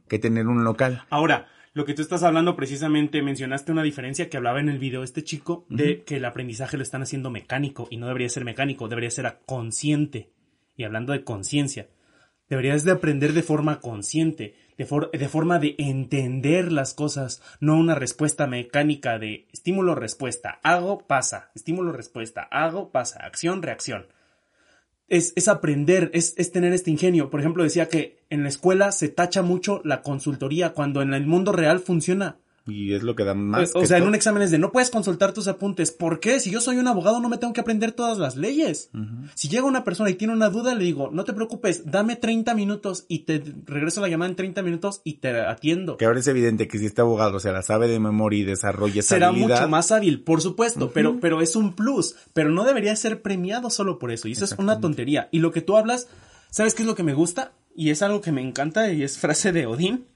que 0.08 0.20
tener 0.20 0.48
un 0.48 0.64
local. 0.64 1.04
Ahora, 1.10 1.48
lo 1.74 1.86
que 1.86 1.94
tú 1.94 2.02
estás 2.02 2.24
hablando 2.24 2.56
precisamente, 2.56 3.22
mencionaste 3.22 3.72
una 3.72 3.84
diferencia 3.84 4.30
que 4.30 4.38
hablaba 4.38 4.60
en 4.60 4.70
el 4.70 4.80
video 4.80 5.04
este 5.04 5.24
chico 5.24 5.66
de 5.70 6.04
que 6.04 6.16
el 6.16 6.26
aprendizaje 6.26 6.78
lo 6.78 6.82
están 6.82 7.04
haciendo 7.04 7.30
mecánico 7.30 7.88
y 7.92 7.98
no 7.98 8.08
debería 8.08 8.30
ser 8.30 8.46
mecánico, 8.46 8.88
debería 8.88 9.12
ser 9.12 9.42
consciente. 9.46 10.32
Y 10.76 10.86
hablando 10.86 11.14
de 11.14 11.24
conciencia, 11.24 11.88
deberías 12.50 12.84
de 12.84 12.94
aprender 12.94 13.34
de 13.34 13.44
forma 13.44 13.80
consciente, 13.80 14.56
de, 14.78 14.88
de 15.12 15.30
forma 15.30 15.60
de 15.60 15.76
entender 15.78 16.72
las 16.72 16.96
cosas, 16.96 17.44
no 17.60 17.78
una 17.78 17.94
respuesta 17.94 18.48
mecánica 18.48 19.20
de 19.20 19.48
estímulo-respuesta, 19.54 20.60
hago, 20.64 21.06
pasa, 21.06 21.52
estímulo-respuesta, 21.54 22.48
hago, 22.50 22.92
pasa, 22.92 23.20
acción-reacción. 23.24 24.08
Es, 25.08 25.34
es 25.36 25.48
aprender, 25.48 26.12
es, 26.14 26.34
es 26.38 26.52
tener 26.52 26.74
este 26.74 26.92
ingenio. 26.92 27.30
Por 27.30 27.40
ejemplo, 27.40 27.64
decía 27.64 27.90
que 27.90 28.20
en 28.30 28.44
la 28.44 28.50
escuela 28.50 28.92
se 28.92 29.10
tacha 29.10 29.42
mucho 29.42 29.82
la 29.84 30.02
consultoría 30.02 30.74
cuando 30.74 31.02
en 31.02 31.14
el 31.14 31.26
mundo 31.26 31.52
real 31.52 31.80
funciona. 31.80 32.38
Y 32.68 32.94
es 32.94 33.04
lo 33.04 33.16
que 33.16 33.24
da 33.24 33.34
más. 33.34 33.76
O 33.76 33.82
que 33.82 33.88
sea, 33.88 33.98
en 33.98 34.04
todo. 34.04 34.10
un 34.10 34.16
examen 34.16 34.44
es 34.44 34.52
de 34.52 34.58
no 34.58 34.72
puedes 34.72 34.90
consultar 34.90 35.34
tus 35.34 35.48
apuntes. 35.48 35.92
¿Por 35.92 36.20
qué? 36.20 36.40
Si 36.40 36.52
yo 36.52 36.62
soy 36.62 36.78
un 36.78 36.88
abogado 36.88 37.20
no 37.20 37.30
me 37.30 37.38
tengo 37.38 37.54
que 37.54 37.62
aprender 37.62 37.92
todas 37.94 38.18
las 38.18 38.36
leyes. 38.36 38.90
Si 39.36 39.48
llega 39.50 39.66
una 39.66 39.84
persona 39.84 40.10
y 40.10 40.16
tiene 40.16 40.34
una 40.34 40.50
duda, 40.50 40.76
le 40.76 40.84
digo, 40.84 41.10
no 41.12 41.24
te 41.24 41.34
preocupes, 41.34 41.90
dame 41.90 42.16
30 42.16 42.54
minutos 42.54 43.06
y 43.08 43.20
te 43.20 43.44
regreso 43.66 44.02
la 44.02 44.10
llamada 44.10 44.30
en 44.30 44.36
30 44.36 44.62
minutos 44.62 45.02
y 45.04 45.16
te 45.16 45.40
atiendo. 45.40 45.98
Que 45.98 46.06
ahora 46.06 46.20
es 46.20 46.28
evidente 46.28 46.68
que 46.68 46.78
si 46.78 46.86
este 46.86 47.02
abogado 47.02 47.40
se 47.40 47.52
la 47.52 47.62
sabe 47.62 47.88
de 47.88 48.00
memoria 48.00 48.40
y 48.40 48.44
desarrolla 48.44 49.00
esa 49.00 49.16
Será 49.16 49.28
habilidad, 49.30 49.60
mucho 49.60 49.70
más 49.70 49.92
hábil, 49.92 50.22
por 50.22 50.42
supuesto, 50.42 50.92
pero, 50.92 51.20
pero 51.20 51.42
es 51.42 51.56
un 51.56 51.74
plus. 51.74 52.16
Pero 52.34 52.52
no 52.52 52.64
debería 52.64 52.96
ser 52.96 53.22
premiado 53.22 53.70
solo 53.70 54.00
por 54.00 54.12
eso. 54.12 54.28
Y 54.28 54.34
eso 54.34 54.46
es 54.46 54.56
una 54.58 54.80
tontería. 54.80 55.30
Y 55.32 55.40
lo 55.40 55.52
que 55.52 55.62
tú 55.62 55.78
hablas, 55.78 56.08
¿sabes 56.50 56.74
qué 56.74 56.84
es 56.84 56.88
lo 56.88 56.96
que 56.96 57.04
me 57.04 57.14
gusta? 57.14 57.54
Y 57.76 57.92
es 57.92 58.02
algo 58.02 58.22
que 58.22 58.32
me 58.32 58.42
encanta 58.42 58.92
y 58.92 59.04
es 59.04 59.20
frase 59.20 59.52
de 59.52 59.68
Odín, 59.68 60.08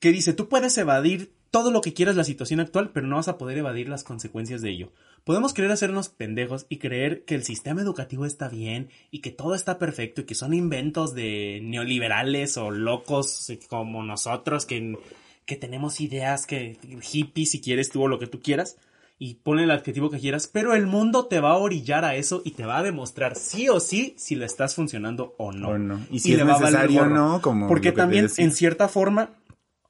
que 0.00 0.12
dice, 0.12 0.32
tú 0.32 0.48
puedes 0.48 0.76
evadir 0.78 1.32
todo 1.50 1.70
lo 1.70 1.80
que 1.80 1.94
quieras 1.94 2.16
la 2.16 2.24
situación 2.24 2.60
actual, 2.60 2.90
pero 2.92 3.06
no 3.06 3.16
vas 3.16 3.28
a 3.28 3.38
poder 3.38 3.58
evadir 3.58 3.88
las 3.88 4.04
consecuencias 4.04 4.60
de 4.60 4.70
ello. 4.70 4.92
Podemos 5.24 5.54
querer 5.54 5.70
hacernos 5.70 6.08
pendejos 6.08 6.66
y 6.68 6.78
creer 6.78 7.24
que 7.24 7.34
el 7.34 7.44
sistema 7.44 7.80
educativo 7.80 8.26
está 8.26 8.48
bien 8.48 8.90
y 9.10 9.20
que 9.20 9.30
todo 9.30 9.54
está 9.54 9.78
perfecto 9.78 10.20
y 10.20 10.24
que 10.24 10.34
son 10.34 10.54
inventos 10.54 11.14
de 11.14 11.60
neoliberales 11.62 12.56
o 12.56 12.70
locos 12.70 13.50
como 13.68 14.02
nosotros 14.02 14.66
que, 14.66 14.98
que 15.44 15.56
tenemos 15.56 16.00
ideas 16.00 16.46
que 16.46 16.78
hippies 17.02 17.50
si 17.50 17.60
quieres 17.60 17.90
tú 17.90 18.02
o 18.02 18.08
lo 18.08 18.18
que 18.18 18.26
tú 18.26 18.40
quieras 18.40 18.76
y 19.18 19.34
ponle 19.34 19.64
el 19.64 19.70
adjetivo 19.72 20.10
que 20.10 20.20
quieras, 20.20 20.46
pero 20.46 20.74
el 20.74 20.86
mundo 20.86 21.26
te 21.26 21.40
va 21.40 21.50
a 21.50 21.56
orillar 21.56 22.04
a 22.04 22.14
eso 22.14 22.40
y 22.44 22.52
te 22.52 22.64
va 22.64 22.78
a 22.78 22.82
demostrar 22.84 23.34
sí 23.34 23.68
o 23.68 23.80
sí 23.80 24.14
si 24.16 24.36
le 24.36 24.46
estás 24.46 24.76
funcionando 24.76 25.34
o 25.38 25.50
no. 25.50 25.70
O 25.70 25.78
no. 25.78 26.00
Y 26.10 26.20
si 26.20 26.32
es 26.32 26.38
le 26.38 26.44
va 26.44 26.54
a 26.54 26.60
valer 26.60 26.88
necesario 26.88 27.02
o 27.02 27.06
no, 27.06 27.42
como 27.42 27.66
Porque 27.66 27.90
también, 27.90 28.28
en 28.36 28.52
cierta 28.52 28.86
forma, 28.86 29.30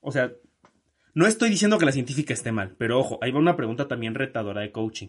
o 0.00 0.12
sea, 0.12 0.32
no 1.14 1.26
estoy 1.26 1.50
diciendo 1.50 1.78
que 1.78 1.86
la 1.86 1.92
científica 1.92 2.34
esté 2.34 2.52
mal, 2.52 2.74
pero 2.78 2.98
ojo, 2.98 3.18
ahí 3.22 3.30
va 3.30 3.38
una 3.38 3.56
pregunta 3.56 3.88
también 3.88 4.14
retadora 4.14 4.60
de 4.60 4.72
coaching. 4.72 5.08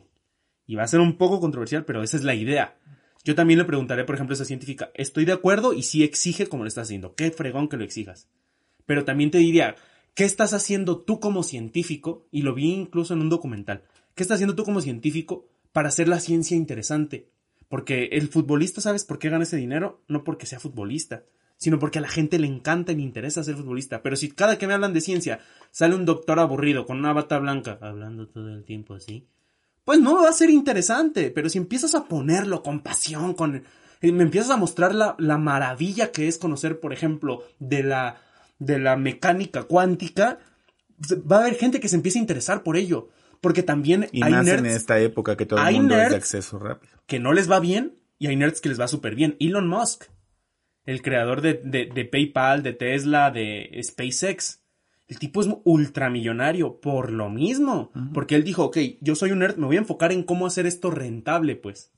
Y 0.66 0.76
va 0.76 0.84
a 0.84 0.88
ser 0.88 1.00
un 1.00 1.18
poco 1.18 1.40
controversial, 1.40 1.86
pero 1.86 2.04
esa 2.04 2.18
es 2.18 2.24
la 2.24 2.36
idea. 2.36 2.78
Yo 3.24 3.36
también 3.36 3.60
le 3.60 3.66
preguntaré, 3.66 4.06
por 4.06 4.16
ejemplo, 4.16 4.34
a 4.34 4.36
esa 4.36 4.46
científica, 4.46 4.92
estoy 4.94 5.26
de 5.26 5.34
acuerdo 5.34 5.74
y 5.74 5.84
sí 5.84 6.04
exige 6.04 6.48
como 6.48 6.64
lo 6.64 6.68
estás 6.68 6.88
haciendo. 6.88 7.16
Qué 7.16 7.32
fregón 7.32 7.68
que 7.68 7.78
lo 7.78 7.84
exijas. 7.84 8.30
Pero 8.86 9.04
también 9.04 9.30
te 9.30 9.40
diría, 9.40 9.76
¿qué 10.16 10.24
estás 10.24 10.54
haciendo 10.54 11.00
tú 11.00 11.20
como 11.20 11.44
científico? 11.44 12.28
Y 12.32 12.44
lo 12.44 12.54
vi 12.54 12.72
incluso 12.72 13.14
en 13.14 13.22
un 13.22 13.30
documental. 13.30 13.84
¿Qué 14.16 14.24
estás 14.24 14.36
haciendo 14.36 14.56
tú 14.56 14.64
como 14.64 14.82
científico 14.82 15.48
para 15.72 15.90
hacer 15.90 16.08
la 16.08 16.20
ciencia 16.20 16.56
interesante? 16.56 17.30
Porque 17.68 18.06
el 18.14 18.30
futbolista, 18.30 18.82
¿sabes 18.82 19.06
por 19.06 19.20
qué 19.20 19.30
gana 19.30 19.44
ese 19.44 19.58
dinero? 19.58 20.02
No 20.08 20.24
porque 20.24 20.46
sea 20.46 20.60
futbolista, 20.60 21.24
sino 21.60 21.78
porque 21.78 22.00
a 22.00 22.02
la 22.02 22.08
gente 22.08 22.40
le 22.40 22.48
encanta 22.48 22.94
y 22.94 22.96
le 22.96 23.02
interesa 23.04 23.44
ser 23.44 23.56
futbolista. 23.56 24.02
Pero 24.02 24.16
si 24.16 24.32
cada 24.32 24.58
que 24.58 24.66
me 24.66 24.74
hablan 24.74 24.94
de 24.94 25.02
ciencia 25.02 25.42
sale 25.72 25.94
un 25.94 26.06
doctor 26.06 26.40
aburrido 26.40 26.86
con 26.86 26.98
una 26.98 27.14
bata 27.14 27.38
blanca, 27.38 27.78
hablando 27.82 28.28
todo 28.28 28.50
el 28.50 28.64
tiempo 28.64 28.94
así, 28.96 29.28
pues 29.84 30.00
no 30.00 30.16
va 30.16 30.30
a 30.30 30.34
ser 30.34 30.50
interesante. 30.50 31.32
Pero 31.32 31.50
si 31.50 31.58
empiezas 31.58 31.96
a 31.96 32.06
ponerlo 32.06 32.64
con 32.64 32.80
pasión, 32.80 33.34
con 33.34 33.64
eh, 34.02 34.12
me 34.14 34.24
empiezas 34.24 34.52
a 34.52 34.58
mostrar 34.58 34.96
la, 34.96 35.16
la 35.20 35.38
maravilla 35.38 36.14
que 36.14 36.30
es 36.30 36.38
conocer, 36.38 36.80
por 36.80 36.94
ejemplo, 36.94 37.44
de 37.60 37.84
la, 37.84 38.22
de 38.58 38.80
la 38.80 38.96
mecánica 38.96 39.64
cuántica, 39.64 40.40
va 41.30 41.38
a 41.38 41.40
haber 41.42 41.56
gente 41.56 41.82
que 41.82 41.90
se 41.90 41.98
empiece 41.98 42.20
a 42.20 42.22
interesar 42.22 42.64
por 42.64 42.78
ello. 42.78 43.10
Porque 43.42 43.64
también 43.64 44.08
Y 44.14 44.24
hay 44.24 44.32
nerds 44.32 44.60
en 44.60 44.66
esta 44.66 45.00
época 45.00 45.36
que 45.36 45.46
todo 45.46 45.66
el 45.66 45.76
mundo 45.76 45.96
es 46.02 46.10
de 46.10 46.16
acceso 46.16 46.58
rápido. 46.58 46.94
que 47.06 47.20
no 47.20 47.34
les 47.34 47.52
va 47.52 47.60
bien 47.60 47.96
y 48.18 48.28
hay 48.28 48.36
nerds 48.38 48.62
que 48.62 48.70
les 48.70 48.80
va 48.80 48.88
súper 48.88 49.16
bien. 49.16 49.36
Elon 49.40 49.68
Musk, 49.68 50.06
el 50.92 51.02
creador 51.02 51.42
de, 51.42 51.54
de- 51.64 51.86
de 51.86 52.06
PayPal, 52.06 52.64
de 52.64 52.74
Tesla, 52.74 53.32
de 53.32 53.80
SpaceX. 53.84 54.62
El 55.08 55.18
tipo 55.20 55.42
es 55.42 55.50
ultramillonario 55.64 56.80
por 56.80 57.12
lo 57.12 57.30
mismo. 57.30 57.92
Porque 58.14 58.36
él 58.36 58.44
dijo, 58.44 58.66
ok, 58.66 58.78
yo 59.02 59.16
soy 59.16 59.32
un 59.32 59.40
nerd, 59.40 59.58
me 59.58 59.66
voy 59.66 59.76
a 59.76 59.80
enfocar 59.80 60.12
en 60.12 60.24
cómo 60.24 60.46
hacer 60.46 60.66
esto 60.66 60.92
rentable, 60.92 61.56
pues. 61.56 61.92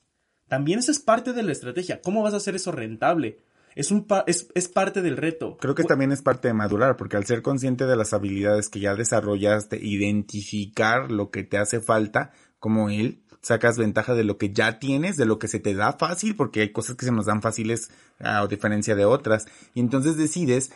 También 0.48 0.78
esa 0.78 0.92
es 0.92 0.98
parte 0.98 1.32
de 1.32 1.42
la 1.42 1.52
estrategia. 1.52 2.00
¿Cómo 2.02 2.22
vas 2.22 2.34
a 2.34 2.38
hacer 2.38 2.54
eso 2.54 2.72
rentable? 2.72 3.38
Es, 3.74 3.90
un 3.90 4.04
pa- 4.06 4.24
es, 4.26 4.48
es 4.54 4.68
parte 4.68 5.00
del 5.00 5.16
reto. 5.16 5.56
Creo 5.58 5.74
que 5.74 5.84
también 5.84 6.12
es 6.12 6.20
parte 6.20 6.48
de 6.48 6.54
madurar, 6.54 6.96
porque 6.98 7.16
al 7.16 7.24
ser 7.24 7.40
consciente 7.40 7.86
de 7.86 7.96
las 7.96 8.12
habilidades 8.12 8.68
que 8.68 8.80
ya 8.80 8.94
desarrollaste, 8.94 9.78
identificar 9.82 11.10
lo 11.10 11.30
que 11.30 11.42
te 11.44 11.56
hace 11.58 11.80
falta, 11.80 12.32
como 12.58 12.90
él, 12.90 13.21
sacas 13.42 13.76
ventaja 13.76 14.14
de 14.14 14.24
lo 14.24 14.38
que 14.38 14.52
ya 14.52 14.78
tienes, 14.78 15.16
de 15.16 15.26
lo 15.26 15.38
que 15.38 15.48
se 15.48 15.60
te 15.60 15.74
da 15.74 15.92
fácil, 15.92 16.36
porque 16.36 16.60
hay 16.60 16.70
cosas 16.70 16.96
que 16.96 17.04
se 17.04 17.12
nos 17.12 17.26
dan 17.26 17.42
fáciles 17.42 17.90
a 18.20 18.46
diferencia 18.46 18.94
de 18.94 19.04
otras. 19.04 19.46
Y 19.74 19.80
entonces 19.80 20.16
decides 20.16 20.72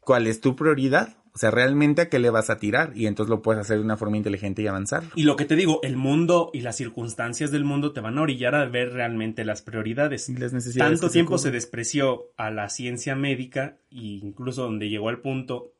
cuál 0.00 0.26
es 0.26 0.40
tu 0.40 0.56
prioridad, 0.56 1.16
o 1.32 1.38
sea, 1.38 1.52
realmente 1.52 2.02
a 2.02 2.08
qué 2.08 2.18
le 2.18 2.30
vas 2.30 2.50
a 2.50 2.58
tirar, 2.58 2.92
y 2.96 3.06
entonces 3.06 3.30
lo 3.30 3.40
puedes 3.40 3.60
hacer 3.60 3.78
de 3.78 3.84
una 3.84 3.96
forma 3.96 4.16
inteligente 4.16 4.62
y 4.62 4.66
avanzar. 4.66 5.04
Y 5.14 5.22
lo 5.22 5.36
que 5.36 5.44
te 5.44 5.54
digo, 5.54 5.80
el 5.84 5.96
mundo 5.96 6.50
y 6.52 6.62
las 6.62 6.76
circunstancias 6.76 7.52
del 7.52 7.64
mundo 7.64 7.92
te 7.92 8.00
van 8.00 8.18
a 8.18 8.22
orillar 8.22 8.56
a 8.56 8.66
ver 8.66 8.92
realmente 8.92 9.44
las 9.44 9.62
prioridades. 9.62 10.28
Y 10.28 10.36
las 10.36 10.52
necesidades 10.52 10.98
Tanto 10.98 11.08
se 11.08 11.12
tiempo 11.12 11.38
se 11.38 11.52
despreció 11.52 12.32
a 12.36 12.50
la 12.50 12.68
ciencia 12.68 13.14
médica 13.14 13.76
e 13.92 14.18
incluso 14.22 14.62
donde 14.62 14.88
llegó 14.88 15.08
al 15.08 15.20
punto 15.20 15.72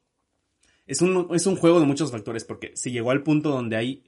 es 0.88 1.02
un, 1.02 1.28
es 1.34 1.46
un 1.46 1.56
juego 1.56 1.80
de 1.80 1.86
muchos 1.86 2.10
factores 2.10 2.44
porque 2.44 2.72
se 2.74 2.90
llegó 2.90 3.10
al 3.10 3.22
punto 3.22 3.50
donde 3.50 3.76
hay 3.76 4.04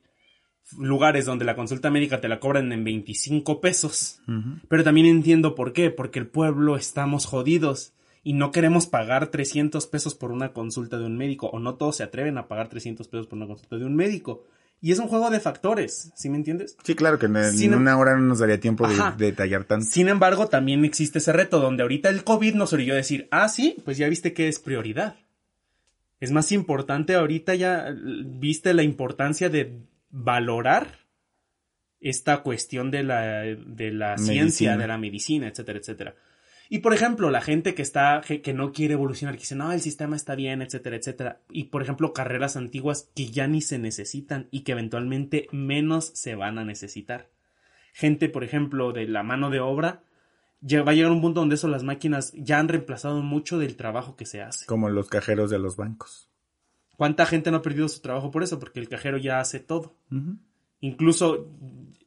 lugares 0.78 1.24
donde 1.24 1.44
la 1.44 1.56
consulta 1.56 1.90
médica 1.90 2.20
te 2.20 2.28
la 2.28 2.40
cobran 2.40 2.72
en 2.72 2.84
25 2.84 3.60
pesos. 3.60 4.20
Pero 4.68 4.84
también 4.84 5.06
entiendo 5.06 5.54
por 5.54 5.72
qué, 5.72 5.90
porque 5.90 6.18
el 6.18 6.26
pueblo 6.26 6.76
estamos 6.76 7.26
jodidos 7.26 7.92
y 8.22 8.34
no 8.34 8.50
queremos 8.50 8.86
pagar 8.86 9.28
300 9.28 9.86
pesos 9.86 10.14
por 10.14 10.30
una 10.30 10.52
consulta 10.52 10.98
de 10.98 11.06
un 11.06 11.16
médico 11.16 11.46
o 11.46 11.58
no 11.58 11.74
todos 11.76 11.96
se 11.96 12.02
atreven 12.02 12.38
a 12.38 12.48
pagar 12.48 12.68
300 12.68 13.08
pesos 13.08 13.26
por 13.26 13.38
una 13.38 13.46
consulta 13.46 13.76
de 13.76 13.84
un 13.84 13.96
médico. 13.96 14.44
Y 14.82 14.92
es 14.92 14.98
un 14.98 15.08
juego 15.08 15.28
de 15.28 15.40
factores, 15.40 16.10
¿sí 16.16 16.30
me 16.30 16.38
entiendes? 16.38 16.74
Sí, 16.84 16.94
claro 16.94 17.18
que 17.18 17.26
en, 17.26 17.36
en 17.36 17.52
Sin 17.52 17.74
em- 17.74 17.80
una 17.80 17.98
hora 17.98 18.16
no 18.16 18.22
nos 18.22 18.38
daría 18.38 18.58
tiempo 18.60 18.88
de, 18.88 18.94
de 19.18 19.26
detallar 19.26 19.64
tanto. 19.64 19.84
Sin 19.84 20.08
embargo, 20.08 20.48
también 20.48 20.86
existe 20.86 21.18
ese 21.18 21.34
reto 21.34 21.60
donde 21.60 21.82
ahorita 21.82 22.08
el 22.08 22.24
COVID 22.24 22.54
nos 22.54 22.72
orilló 22.72 22.94
a 22.94 22.96
decir, 22.96 23.28
ah, 23.30 23.48
sí, 23.50 23.76
pues 23.84 23.98
ya 23.98 24.08
viste 24.08 24.32
que 24.32 24.48
es 24.48 24.58
prioridad. 24.58 25.16
Es 26.18 26.32
más 26.32 26.52
importante 26.52 27.14
ahorita 27.14 27.54
ya 27.54 27.94
viste 28.24 28.72
la 28.72 28.82
importancia 28.82 29.48
de 29.50 29.80
valorar 30.10 31.00
esta 32.00 32.42
cuestión 32.42 32.90
de 32.90 33.02
la, 33.02 33.42
de 33.42 33.92
la 33.92 34.18
ciencia, 34.18 34.76
de 34.76 34.86
la 34.86 34.98
medicina, 34.98 35.48
etcétera, 35.48 35.78
etcétera. 35.78 36.14
Y 36.72 36.78
por 36.78 36.94
ejemplo, 36.94 37.30
la 37.30 37.40
gente 37.40 37.74
que 37.74 37.82
está, 37.82 38.20
que, 38.24 38.42
que 38.42 38.54
no 38.54 38.72
quiere 38.72 38.94
evolucionar, 38.94 39.34
que 39.34 39.40
dice, 39.40 39.56
no, 39.56 39.72
el 39.72 39.80
sistema 39.80 40.14
está 40.14 40.36
bien, 40.36 40.62
etcétera, 40.62 40.96
etcétera. 40.96 41.40
Y 41.50 41.64
por 41.64 41.82
ejemplo, 41.82 42.12
carreras 42.12 42.56
antiguas 42.56 43.10
que 43.14 43.26
ya 43.26 43.48
ni 43.48 43.60
se 43.60 43.78
necesitan 43.78 44.46
y 44.52 44.60
que 44.60 44.72
eventualmente 44.72 45.48
menos 45.50 46.12
se 46.14 46.36
van 46.36 46.58
a 46.58 46.64
necesitar. 46.64 47.28
Gente, 47.92 48.28
por 48.28 48.44
ejemplo, 48.44 48.92
de 48.92 49.08
la 49.08 49.24
mano 49.24 49.50
de 49.50 49.58
obra, 49.58 50.04
ya 50.60 50.82
va 50.82 50.92
a 50.92 50.94
llegar 50.94 51.10
un 51.10 51.20
punto 51.20 51.40
donde 51.40 51.56
eso 51.56 51.66
las 51.66 51.82
máquinas 51.82 52.32
ya 52.34 52.60
han 52.60 52.68
reemplazado 52.68 53.20
mucho 53.20 53.58
del 53.58 53.76
trabajo 53.76 54.14
que 54.14 54.26
se 54.26 54.40
hace. 54.40 54.64
Como 54.66 54.88
los 54.90 55.08
cajeros 55.08 55.50
de 55.50 55.58
los 55.58 55.76
bancos. 55.76 56.29
¿Cuánta 57.00 57.24
gente 57.24 57.50
no 57.50 57.56
ha 57.56 57.62
perdido 57.62 57.88
su 57.88 58.02
trabajo 58.02 58.30
por 58.30 58.42
eso? 58.42 58.58
Porque 58.58 58.78
el 58.78 58.86
cajero 58.86 59.16
ya 59.16 59.40
hace 59.40 59.58
todo. 59.58 59.94
Incluso, 60.80 61.48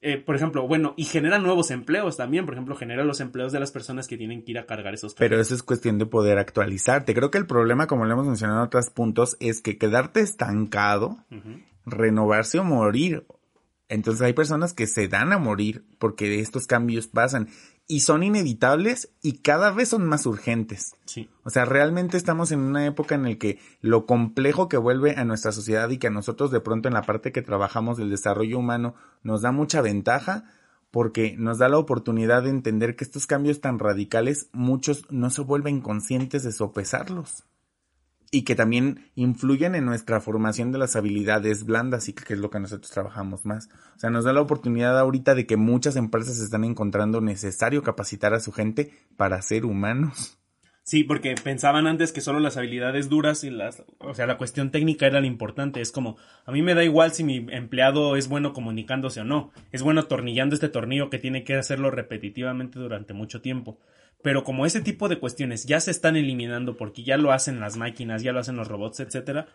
eh, 0.04 0.20
por 0.20 0.36
ejemplo, 0.36 0.68
bueno, 0.68 0.94
y 0.96 1.06
genera 1.06 1.40
nuevos 1.40 1.72
empleos 1.72 2.16
también. 2.16 2.46
Por 2.46 2.54
ejemplo, 2.54 2.76
genera 2.76 3.04
los 3.04 3.20
empleos 3.20 3.52
de 3.52 3.60
las 3.60 3.72
personas 3.72 4.08
que 4.08 4.18
tienen 4.18 4.44
que 4.44 4.52
ir 4.52 4.60
a 4.60 4.68
cargar 4.68 4.94
esos 4.94 5.16
Pero 5.16 5.42
eso 5.42 5.56
es 5.56 5.64
cuestión 5.64 5.98
de 5.98 6.06
poder 6.06 6.38
actualizarte. 6.38 7.16
Creo 7.16 7.32
que 7.32 7.40
el 7.40 7.48
problema, 7.48 7.88
como 7.88 8.06
lo 8.06 8.14
hemos 8.14 8.28
mencionado 8.28 8.60
en 8.60 8.68
otros 8.68 8.92
puntos, 8.92 9.36
es 9.40 9.64
que 9.64 9.80
quedarte 9.80 10.20
estancado, 10.20 11.18
renovarse 11.88 12.60
o 12.60 12.64
morir. 12.64 13.26
Entonces 13.90 14.22
hay 14.22 14.34
personas 14.34 14.74
que 14.74 14.86
se 14.86 15.08
dan 15.08 15.34
a 15.34 15.40
morir 15.40 15.86
porque 15.98 16.40
estos 16.40 16.68
cambios 16.68 17.08
pasan 17.08 17.50
y 17.88 18.02
son 18.02 18.24
inevitables 18.24 19.10
y 19.22 19.40
cada 19.40 19.72
vez 19.72 19.90
son 19.90 20.06
más 20.06 20.26
urgentes. 20.26 20.96
Sí. 21.06 21.30
O 21.44 21.50
sea, 21.50 21.66
realmente 21.66 22.18
estamos 22.18 22.52
en 22.52 22.60
una 22.60 22.86
época 22.86 23.16
en 23.16 23.24
la 23.24 23.36
que 23.36 23.60
lo 23.82 24.06
complejo 24.06 24.70
que 24.70 24.78
vuelve 24.78 25.16
a 25.16 25.26
nuestra 25.26 25.52
sociedad 25.52 25.90
y 25.90 25.98
que 25.98 26.08
a 26.08 26.12
nosotros 26.12 26.52
de 26.52 26.62
pronto 26.62 26.88
en 26.88 26.94
la 26.94 27.04
parte 27.04 27.32
que 27.32 27.42
trabajamos 27.42 27.98
del 27.98 28.10
desarrollo 28.10 28.58
humano 28.58 28.96
nos 29.22 29.42
da 29.42 29.52
mucha 29.52 29.82
ventaja 29.82 30.46
porque 30.92 31.36
nos 31.38 31.58
da 31.58 31.70
la 31.70 31.80
oportunidad 31.80 32.44
de 32.44 32.52
entender 32.52 32.96
que 32.96 33.04
estos 33.04 33.28
cambios 33.28 33.62
tan 33.62 33.80
radicales 33.80 34.48
muchos 34.54 35.06
no 35.10 35.30
se 35.30 35.42
vuelven 35.42 35.82
conscientes 35.82 36.44
de 36.44 36.52
sopesarlos 36.52 37.46
y 38.34 38.46
que 38.46 38.56
también 38.56 39.12
influyen 39.14 39.76
en 39.76 39.86
nuestra 39.86 40.20
formación 40.20 40.72
de 40.72 40.80
las 40.80 40.96
habilidades 40.96 41.66
blandas 41.66 42.10
y 42.10 42.14
que 42.14 42.34
es 42.34 42.40
lo 42.40 42.50
que 42.50 42.60
nosotros 42.60 42.90
trabajamos 42.90 43.46
más. 43.46 43.70
O 43.96 44.00
sea, 44.00 44.10
nos 44.10 44.26
da 44.26 44.34
la 44.34 44.42
oportunidad 44.42 44.98
ahorita 44.98 45.36
de 45.36 45.46
que 45.46 45.56
muchas 45.56 45.96
empresas 45.98 46.40
están 46.40 46.64
encontrando 46.64 47.22
necesario 47.22 47.84
capacitar 47.84 48.34
a 48.34 48.40
su 48.40 48.52
gente 48.52 48.92
para 49.18 49.40
ser 49.44 49.66
humanos. 49.66 50.40
Sí, 50.86 51.06
porque 51.06 51.34
pensaban 51.42 51.88
antes 51.88 52.12
que 52.12 52.20
solo 52.20 52.42
las 52.42 52.58
habilidades 52.58 53.08
duras 53.08 53.46
y 53.46 53.50
las, 53.50 53.84
o 54.00 54.14
sea, 54.14 54.28
la 54.28 54.38
cuestión 54.38 54.70
técnica 54.70 55.08
era 55.08 55.22
lo 55.22 55.26
importante. 55.26 55.80
Es 55.80 55.94
como, 55.94 56.18
a 56.46 56.52
mí 56.52 56.62
me 56.62 56.76
da 56.76 56.84
igual 56.84 57.14
si 57.14 57.24
mi 57.24 57.46
empleado 57.52 58.18
es 58.18 58.28
bueno 58.28 58.52
comunicándose 58.52 59.22
o 59.22 59.24
no. 59.24 59.54
Es 59.72 59.82
bueno 59.82 60.02
atornillando 60.02 60.56
este 60.56 60.68
tornillo 60.68 61.10
que 61.10 61.20
tiene 61.20 61.46
que 61.46 61.56
hacerlo 61.56 61.90
repetitivamente 61.90 62.80
durante 62.80 63.14
mucho 63.14 63.42
tiempo. 63.42 63.80
Pero 64.22 64.44
como 64.44 64.66
ese 64.66 64.82
tipo 64.82 65.08
de 65.08 65.20
cuestiones 65.20 65.66
ya 65.66 65.80
se 65.80 65.92
están 65.92 66.18
eliminando 66.18 66.76
porque 66.76 67.04
ya 67.04 67.16
lo 67.16 67.32
hacen 67.32 67.62
las 67.62 67.78
máquinas, 67.78 68.22
ya 68.22 68.34
lo 68.34 68.40
hacen 68.42 68.58
los 68.58 68.68
robots, 68.68 69.00
etcétera, 69.00 69.48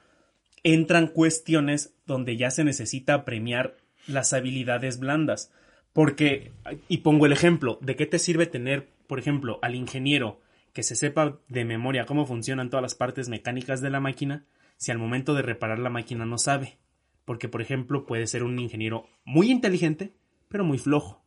entran 0.63 1.09
cuestiones 1.09 1.95
donde 2.07 2.39
ya 2.39 2.51
se 2.51 2.65
necesita 2.65 3.27
premiar 3.27 3.77
las 4.07 4.33
habilidades 4.33 4.99
blandas. 4.99 5.53
Porque, 5.93 6.53
y 6.89 6.99
pongo 6.99 7.27
el 7.27 7.33
ejemplo, 7.33 7.79
¿de 7.83 7.97
qué 7.97 8.07
te 8.07 8.19
sirve 8.19 8.47
tener, 8.47 8.89
por 9.07 9.19
ejemplo, 9.19 9.59
al 9.61 9.75
ingeniero 9.75 10.41
que 10.79 10.85
se 10.85 10.95
sepa 10.95 11.41
de 11.49 11.65
memoria 11.65 12.07
cómo 12.07 12.25
funcionan 12.25 12.71
todas 12.71 12.83
las 12.83 12.95
partes 12.95 13.29
mecánicas 13.29 13.81
de 13.81 13.91
la 13.91 13.99
máquina 13.99 14.45
si 14.77 14.93
al 14.93 14.99
momento 14.99 15.35
de 15.35 15.43
reparar 15.43 15.81
la 15.81 15.91
máquina 15.91 16.25
no 16.25 16.39
sabe? 16.39 16.79
Porque, 17.25 17.49
por 17.49 17.63
ejemplo, 17.63 18.07
puede 18.07 18.29
ser 18.29 18.45
un 18.45 18.61
ingeniero 18.61 19.09
muy 19.25 19.51
inteligente, 19.51 20.13
pero 20.47 20.63
muy 20.63 20.79
flojo, 20.79 21.21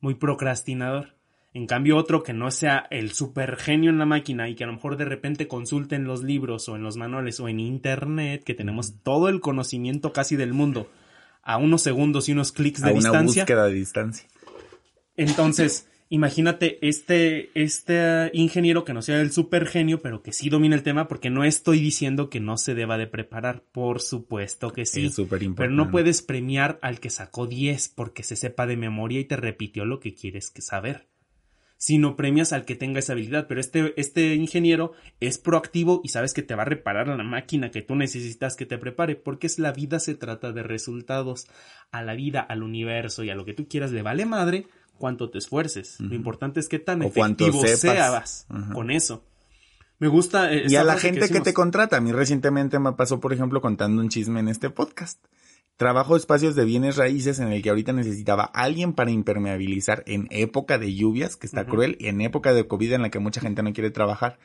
muy 0.00 0.14
procrastinador. 0.14 1.14
En 1.54 1.68
cambio, 1.68 1.96
otro 1.96 2.24
que 2.24 2.32
no 2.32 2.50
sea 2.50 2.88
el 2.90 3.12
super 3.12 3.54
genio 3.54 3.90
en 3.90 4.00
la 4.00 4.04
máquina 4.04 4.48
y 4.48 4.56
que 4.56 4.64
a 4.64 4.66
lo 4.66 4.72
mejor 4.72 4.96
de 4.96 5.04
repente 5.04 5.46
consulte 5.46 5.94
en 5.94 6.02
los 6.02 6.24
libros 6.24 6.68
o 6.68 6.74
en 6.74 6.82
los 6.82 6.96
manuales 6.96 7.38
o 7.38 7.48
en 7.48 7.60
internet, 7.60 8.42
que 8.42 8.54
tenemos 8.54 9.00
todo 9.04 9.28
el 9.28 9.38
conocimiento 9.38 10.12
casi 10.12 10.34
del 10.34 10.54
mundo 10.54 10.90
a 11.44 11.56
unos 11.56 11.82
segundos 11.82 12.28
y 12.28 12.32
unos 12.32 12.50
clics 12.50 12.82
de 12.82 12.90
a 12.90 12.94
una 12.94 13.22
búsqueda 13.22 13.66
de 13.66 13.74
distancia. 13.74 14.28
Entonces, 15.16 15.88
imagínate 16.08 16.78
este, 16.86 17.50
este 17.54 18.30
ingeniero 18.32 18.84
que 18.84 18.94
no 18.94 19.02
sea 19.02 19.20
el 19.20 19.32
super 19.32 19.66
genio, 19.66 20.00
pero 20.00 20.22
que 20.22 20.32
sí 20.32 20.48
domina 20.48 20.76
el 20.76 20.82
tema, 20.82 21.08
porque 21.08 21.30
no 21.30 21.44
estoy 21.44 21.80
diciendo 21.80 22.30
que 22.30 22.40
no 22.40 22.56
se 22.56 22.74
deba 22.74 22.98
de 22.98 23.06
preparar, 23.06 23.64
por 23.72 24.00
supuesto 24.00 24.72
que 24.72 24.86
sí. 24.86 25.06
Es 25.06 25.14
súper 25.14 25.42
Pero 25.56 25.70
no 25.70 25.90
puedes 25.90 26.22
premiar 26.22 26.78
al 26.82 27.00
que 27.00 27.10
sacó 27.10 27.46
10 27.46 27.88
porque 27.88 28.22
se 28.22 28.36
sepa 28.36 28.66
de 28.66 28.76
memoria 28.76 29.20
y 29.20 29.24
te 29.24 29.36
repitió 29.36 29.84
lo 29.84 30.00
que 30.00 30.14
quieres 30.14 30.50
que 30.50 30.62
saber. 30.62 31.06
Sino 31.78 32.16
premias 32.16 32.54
al 32.54 32.64
que 32.64 32.74
tenga 32.74 33.00
esa 33.00 33.12
habilidad. 33.12 33.46
Pero 33.48 33.60
este, 33.60 33.92
este 34.00 34.34
ingeniero 34.34 34.92
es 35.20 35.36
proactivo 35.36 36.00
y 36.02 36.08
sabes 36.08 36.32
que 36.32 36.40
te 36.40 36.54
va 36.54 36.62
a 36.62 36.66
reparar 36.66 37.06
la 37.06 37.22
máquina 37.22 37.70
que 37.70 37.82
tú 37.82 37.96
necesitas 37.96 38.56
que 38.56 38.64
te 38.64 38.78
prepare. 38.78 39.14
Porque 39.14 39.46
es 39.46 39.58
la 39.58 39.72
vida 39.72 40.00
se 40.00 40.14
trata 40.14 40.52
de 40.52 40.62
resultados. 40.62 41.48
A 41.90 42.02
la 42.02 42.14
vida, 42.14 42.40
al 42.40 42.62
universo 42.62 43.24
y 43.24 43.30
a 43.30 43.34
lo 43.34 43.44
que 43.44 43.52
tú 43.52 43.68
quieras 43.68 43.92
le 43.92 44.00
vale 44.00 44.24
madre 44.24 44.66
cuánto 44.98 45.30
te 45.30 45.38
esfuerces. 45.38 46.00
Lo 46.00 46.14
importante 46.14 46.60
es 46.60 46.68
qué 46.68 46.78
tan 46.78 47.02
O 47.02 47.06
efectivo 47.06 47.62
seas 47.66 48.46
con 48.72 48.90
eso. 48.90 49.24
Me 49.98 50.08
gusta. 50.08 50.52
eh, 50.52 50.64
Y 50.68 50.76
a 50.76 50.84
la 50.84 50.98
gente 50.98 51.28
que, 51.28 51.40
te 51.40 51.54
contrata. 51.54 51.96
A 51.96 52.00
mí 52.00 52.12
recientemente 52.12 52.78
me 52.78 52.92
pasó, 52.92 53.20
por 53.20 53.32
ejemplo, 53.32 53.60
contando 53.60 54.02
un 54.02 54.08
chisme 54.08 54.40
en 54.40 54.48
este 54.48 54.68
podcast. 54.70 55.24
Trabajo 55.76 56.16
espacios 56.16 56.54
de 56.54 56.64
bienes 56.64 56.96
raíces 56.96 57.38
en 57.38 57.52
el 57.52 57.62
que 57.62 57.68
ahorita 57.68 57.92
necesitaba 57.92 58.44
alguien 58.44 58.94
para 58.94 59.10
impermeabilizar 59.10 60.02
en 60.06 60.26
época 60.30 60.78
de 60.78 60.94
lluvias, 60.94 61.36
que 61.36 61.46
está 61.46 61.66
cruel, 61.66 61.96
y 62.00 62.06
en 62.06 62.20
época 62.22 62.54
de 62.54 62.66
COVID 62.66 62.94
en 62.94 63.02
la 63.02 63.10
que 63.10 63.18
mucha 63.18 63.42
gente 63.42 63.62
no 63.62 63.72
quiere 63.74 63.90
trabajar. 63.90 64.38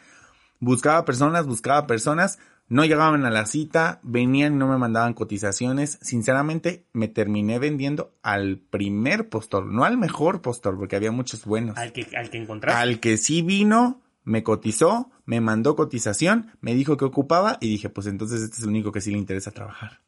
Buscaba 0.60 1.06
personas, 1.06 1.48
buscaba 1.48 1.88
personas, 1.88 2.38
no 2.72 2.86
llegaban 2.86 3.26
a 3.26 3.30
la 3.30 3.46
cita, 3.46 4.00
venían 4.02 4.54
y 4.54 4.56
no 4.56 4.68
me 4.68 4.78
mandaban 4.78 5.14
cotizaciones. 5.14 6.00
Sinceramente, 6.02 6.86
me 6.94 7.08
terminé 7.10 7.60
vendiendo 7.60 8.14
al 8.24 8.60
primer 8.60 9.28
postor, 9.28 9.66
no 9.66 9.84
al 9.84 9.98
mejor 9.98 10.42
postor, 10.42 10.78
porque 10.78 10.96
había 10.96 11.12
muchos 11.12 11.44
buenos. 11.46 11.78
Al 11.78 11.92
que, 11.92 12.08
al 12.16 12.30
que 12.30 12.38
encontraste. 12.38 12.82
Al 12.82 13.00
que 13.02 13.18
sí 13.18 13.42
vino, 13.42 14.02
me 14.24 14.42
cotizó, 14.44 15.12
me 15.26 15.42
mandó 15.42 15.76
cotización, 15.76 16.52
me 16.62 16.74
dijo 16.74 16.96
que 16.96 17.06
ocupaba 17.06 17.58
y 17.60 17.68
dije, 17.68 17.90
pues 17.90 18.08
entonces 18.08 18.42
este 18.42 18.58
es 18.58 18.64
el 18.64 18.70
único 18.70 18.92
que 18.92 19.02
sí 19.02 19.12
le 19.12 19.18
interesa 19.18 19.52
trabajar. 19.52 20.00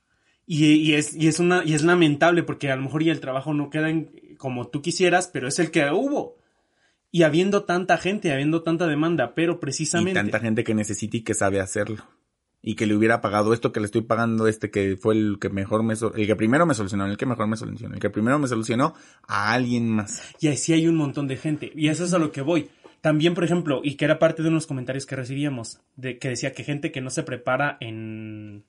Y, 0.46 0.66
y 0.76 0.94
es, 0.94 1.14
y 1.16 1.28
es 1.28 1.40
una, 1.40 1.64
y 1.66 1.74
es 1.74 1.84
lamentable 1.84 2.44
porque 2.44 2.72
a 2.72 2.76
lo 2.76 2.84
mejor 2.84 3.04
ya 3.04 3.12
el 3.12 3.20
trabajo 3.20 3.54
no 3.54 3.70
queda 3.70 3.90
en- 3.90 4.10
como 4.38 4.68
tú 4.68 4.82
quisieras, 4.82 5.28
pero 5.32 5.48
es 5.48 5.60
el 5.60 5.70
que 5.72 5.90
hubo. 5.92 6.38
Y 7.12 7.24
habiendo 7.24 7.64
tanta 7.64 7.98
gente, 7.98 8.32
habiendo 8.34 8.64
tanta 8.64 8.88
demanda, 8.88 9.36
pero 9.36 9.54
Y 9.54 9.58
precisamente. 9.58 10.14
tanta 10.20 10.40
gente 10.40 10.64
que 10.64 10.74
necesita 10.74 11.18
y 11.18 11.22
que 11.22 11.34
sabe 11.34 11.60
hacerlo. 11.62 12.04
Y 12.66 12.76
que 12.76 12.86
le 12.88 12.96
hubiera 12.96 13.20
pagado 13.20 13.54
esto 13.54 13.74
que 13.74 13.82
le 13.82 13.86
estoy 13.88 14.02
pagando 14.04 14.48
este 14.48 14.72
que 14.72 14.96
fue 14.96 15.16
el 15.16 15.38
que 15.40 15.50
mejor 15.50 15.84
me 15.84 15.94
el 15.94 16.26
que 16.28 16.36
primero 16.38 16.66
me 16.66 16.74
solucionó, 16.74 17.06
el 17.06 17.18
que 17.18 17.26
mejor 17.26 17.46
me 17.48 17.58
solucionó, 17.58 17.94
el 17.96 18.00
que 18.00 18.10
primero 18.10 18.40
me 18.40 18.48
solucionó 18.48 18.94
a 19.28 19.52
alguien 19.52 19.90
más. 19.90 20.22
Y 20.40 20.48
así 20.48 20.72
hay 20.72 20.88
un 20.88 20.96
montón 20.96 21.28
de 21.28 21.36
gente. 21.36 21.72
Y 21.76 21.90
eso 21.90 22.06
es 22.06 22.14
a 22.14 22.20
lo 22.20 22.32
que 22.32 22.42
voy. 22.42 22.70
También, 23.02 23.34
por 23.34 23.44
ejemplo, 23.44 23.82
y 23.84 23.96
que 23.96 24.06
era 24.06 24.18
parte 24.18 24.44
de 24.44 24.48
unos 24.48 24.66
comentarios 24.66 25.06
que 25.06 25.18
recibíamos, 25.18 25.82
de 25.98 26.18
que 26.20 26.30
decía 26.30 26.54
que 26.54 26.64
gente 26.64 26.94
que 26.94 27.02
no 27.02 27.10
se 27.10 27.24
prepara 27.24 27.76
en, 27.82 28.64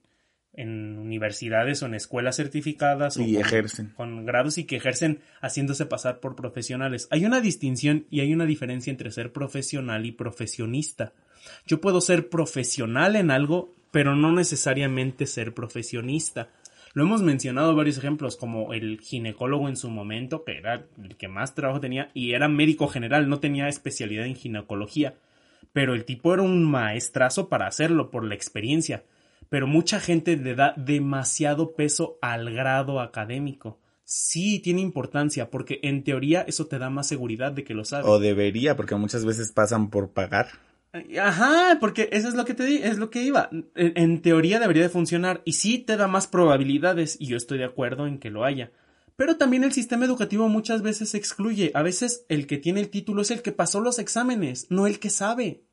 en 0.55 0.99
universidades 0.99 1.81
o 1.83 1.87
en 1.87 1.95
escuelas 1.95 2.35
certificadas 2.35 3.17
o 3.17 3.23
Y 3.23 3.35
con- 3.35 3.43
ejercen. 3.43 3.93
con 3.97 4.27
grados 4.27 4.59
y 4.59 4.65
que 4.65 4.75
ejercen 4.75 5.21
haciéndose 5.41 5.87
pasar 5.87 6.19
por 6.19 6.35
profesionales. 6.35 7.07
Hay 7.13 7.27
una 7.27 7.41
distinción 7.41 8.07
y 8.11 8.21
hay 8.23 8.33
una 8.35 8.45
diferencia 8.45 8.91
entre 8.91 9.13
ser 9.13 9.31
profesional 9.33 10.05
y 10.05 10.11
profesionista. 10.11 11.13
Yo 11.65 11.81
puedo 11.81 12.01
ser 12.01 12.29
profesional 12.29 13.15
en 13.15 13.31
algo, 13.31 13.71
pero 13.95 14.17
no 14.17 14.33
necesariamente 14.33 15.25
ser 15.25 15.55
profesionista. 15.55 16.49
Lo 16.95 17.05
hemos 17.05 17.23
mencionado 17.23 17.77
varios 17.77 17.97
ejemplos, 17.97 18.37
como 18.37 18.75
el 18.75 18.99
ginecólogo 19.01 19.69
en 19.69 19.77
su 19.77 19.89
momento, 19.89 20.43
que 20.43 20.59
era 20.59 20.85
el 21.01 21.17
que 21.17 21.29
más 21.29 21.55
trabajo 21.55 21.79
tenía, 21.79 22.11
y 22.13 22.33
era 22.33 22.49
médico 22.49 22.89
general, 22.89 23.29
no 23.29 23.39
tenía 23.39 23.69
especialidad 23.69 24.27
en 24.27 24.35
ginecología. 24.35 25.15
Pero 25.73 25.95
el 25.95 26.05
tipo 26.05 26.35
era 26.35 26.43
un 26.43 26.65
maestrazo 26.65 27.49
para 27.49 27.69
hacerlo, 27.69 28.11
por 28.11 28.25
la 28.25 28.35
experiencia. 28.35 29.05
Pero 29.49 29.69
mucha 29.69 30.01
gente 30.01 30.37
le 30.37 30.57
da 30.57 30.75
demasiado 30.77 31.77
peso 31.77 32.19
al 32.21 32.53
grado 32.53 32.99
académico. 32.99 33.79
Sí, 34.03 34.59
tiene 34.59 34.81
importancia, 34.81 35.51
porque 35.51 35.79
en 35.85 36.03
teoría 36.03 36.41
eso 36.49 36.67
te 36.67 36.81
da 36.81 36.91
más 36.91 37.07
seguridad 37.07 37.53
de 37.53 37.63
que 37.63 37.75
lo 37.75 37.85
sabes. 37.85 38.07
O 38.09 38.19
debería, 38.19 38.75
porque 38.75 38.97
muchas 38.97 39.25
veces 39.25 39.53
pasan 39.53 39.89
por 39.89 40.11
pagar. 40.11 40.49
Ajá, 41.21 41.79
porque 41.81 42.09
eso 42.13 42.29
es 42.29 42.35
lo 42.35 42.45
que 42.45 42.55
te 42.55 42.65
di, 42.65 42.77
es 42.77 42.99
lo 42.99 43.11
que 43.11 43.23
iba. 43.23 43.51
En, 43.51 43.73
en 43.75 44.23
teoría 44.23 44.61
debería 44.61 44.85
de 44.85 44.89
funcionar 44.89 45.43
y 45.45 45.55
sí 45.55 45.79
te 45.79 45.97
da 45.97 46.07
más 46.07 46.29
probabilidades 46.29 47.17
y 47.19 47.27
yo 47.27 47.37
estoy 47.37 47.59
de 47.59 47.65
acuerdo 47.65 48.07
en 48.07 48.19
que 48.19 48.31
lo 48.31 48.45
haya. 48.45 48.71
Pero 49.17 49.37
también 49.37 49.65
el 49.65 49.73
sistema 49.73 50.05
educativo 50.05 50.49
muchas 50.49 50.83
veces 50.83 51.15
excluye. 51.15 51.73
A 51.75 51.83
veces 51.83 52.25
el 52.29 52.47
que 52.47 52.59
tiene 52.59 52.81
el 52.81 52.91
título 52.91 53.23
es 53.23 53.31
el 53.31 53.43
que 53.43 53.53
pasó 53.53 53.81
los 53.81 53.99
exámenes, 53.99 54.71
no 54.71 54.87
el 54.87 55.01
que 55.01 55.11
sabe. 55.11 55.65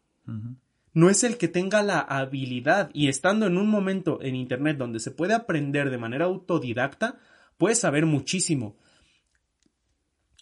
No 0.94 1.10
es 1.10 1.24
el 1.24 1.38
que 1.38 1.48
tenga 1.48 1.84
la 1.84 2.00
habilidad 2.00 2.90
y 2.94 3.08
estando 3.08 3.46
en 3.46 3.58
un 3.58 3.70
momento 3.70 4.20
en 4.22 4.36
internet 4.36 4.78
donde 4.78 5.00
se 5.00 5.12
puede 5.12 5.34
aprender 5.34 5.90
de 5.90 5.98
manera 5.98 6.26
autodidacta, 6.26 7.20
puedes 7.58 7.80
saber 7.80 8.06
muchísimo. 8.06 8.76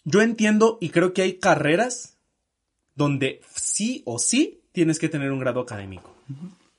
Yo 0.04 0.22
entiendo 0.22 0.78
y 0.80 0.90
creo 0.90 1.12
que 1.12 1.22
hay 1.22 1.38
carreras 1.38 2.18
donde 2.94 3.40
sí 3.54 4.02
o 4.04 4.18
sí 4.18 4.59
tienes 4.72 4.98
que 4.98 5.08
tener 5.08 5.32
un 5.32 5.38
grado 5.38 5.60
académico, 5.60 6.14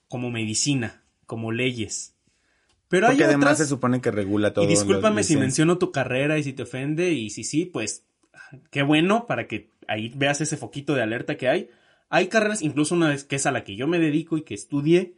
como 0.08 0.32
medicina, 0.32 1.04
como 1.26 1.52
leyes. 1.52 2.16
Pero 2.88 3.08
Porque 3.08 3.24
hay 3.24 3.30
además 3.30 3.54
otras, 3.54 3.58
se 3.60 3.66
supone 3.68 4.02
que 4.02 4.12
regula 4.12 4.54
todo. 4.54 4.66
y 4.66 4.68
discúlpame 4.68 5.24
si 5.24 5.38
menciono 5.38 5.78
tu 5.78 5.92
carrera 5.92 6.38
y 6.38 6.44
si 6.44 6.54
te 6.54 6.64
ofende 6.64 7.14
y 7.14 7.30
si 7.30 7.44
sí, 7.44 7.66
pues 7.66 8.04
qué 8.70 8.84
bueno 8.84 9.28
para 9.28 9.48
que 9.48 9.70
ahí 9.88 10.12
veas 10.16 10.42
ese 10.42 10.58
foquito 10.58 10.94
de 10.94 11.02
alerta 11.02 11.38
que 11.38 11.48
hay. 11.48 11.70
Hay 12.10 12.28
carreras, 12.28 12.62
incluso 12.62 12.96
una 12.96 13.10
vez 13.10 13.24
que 13.24 13.38
es 13.38 13.46
a 13.46 13.52
la 13.52 13.64
que 13.64 13.78
yo 13.78 13.88
me 13.88 13.98
dedico 13.98 14.38
y 14.38 14.42
que 14.42 14.54
estudié, 14.54 15.14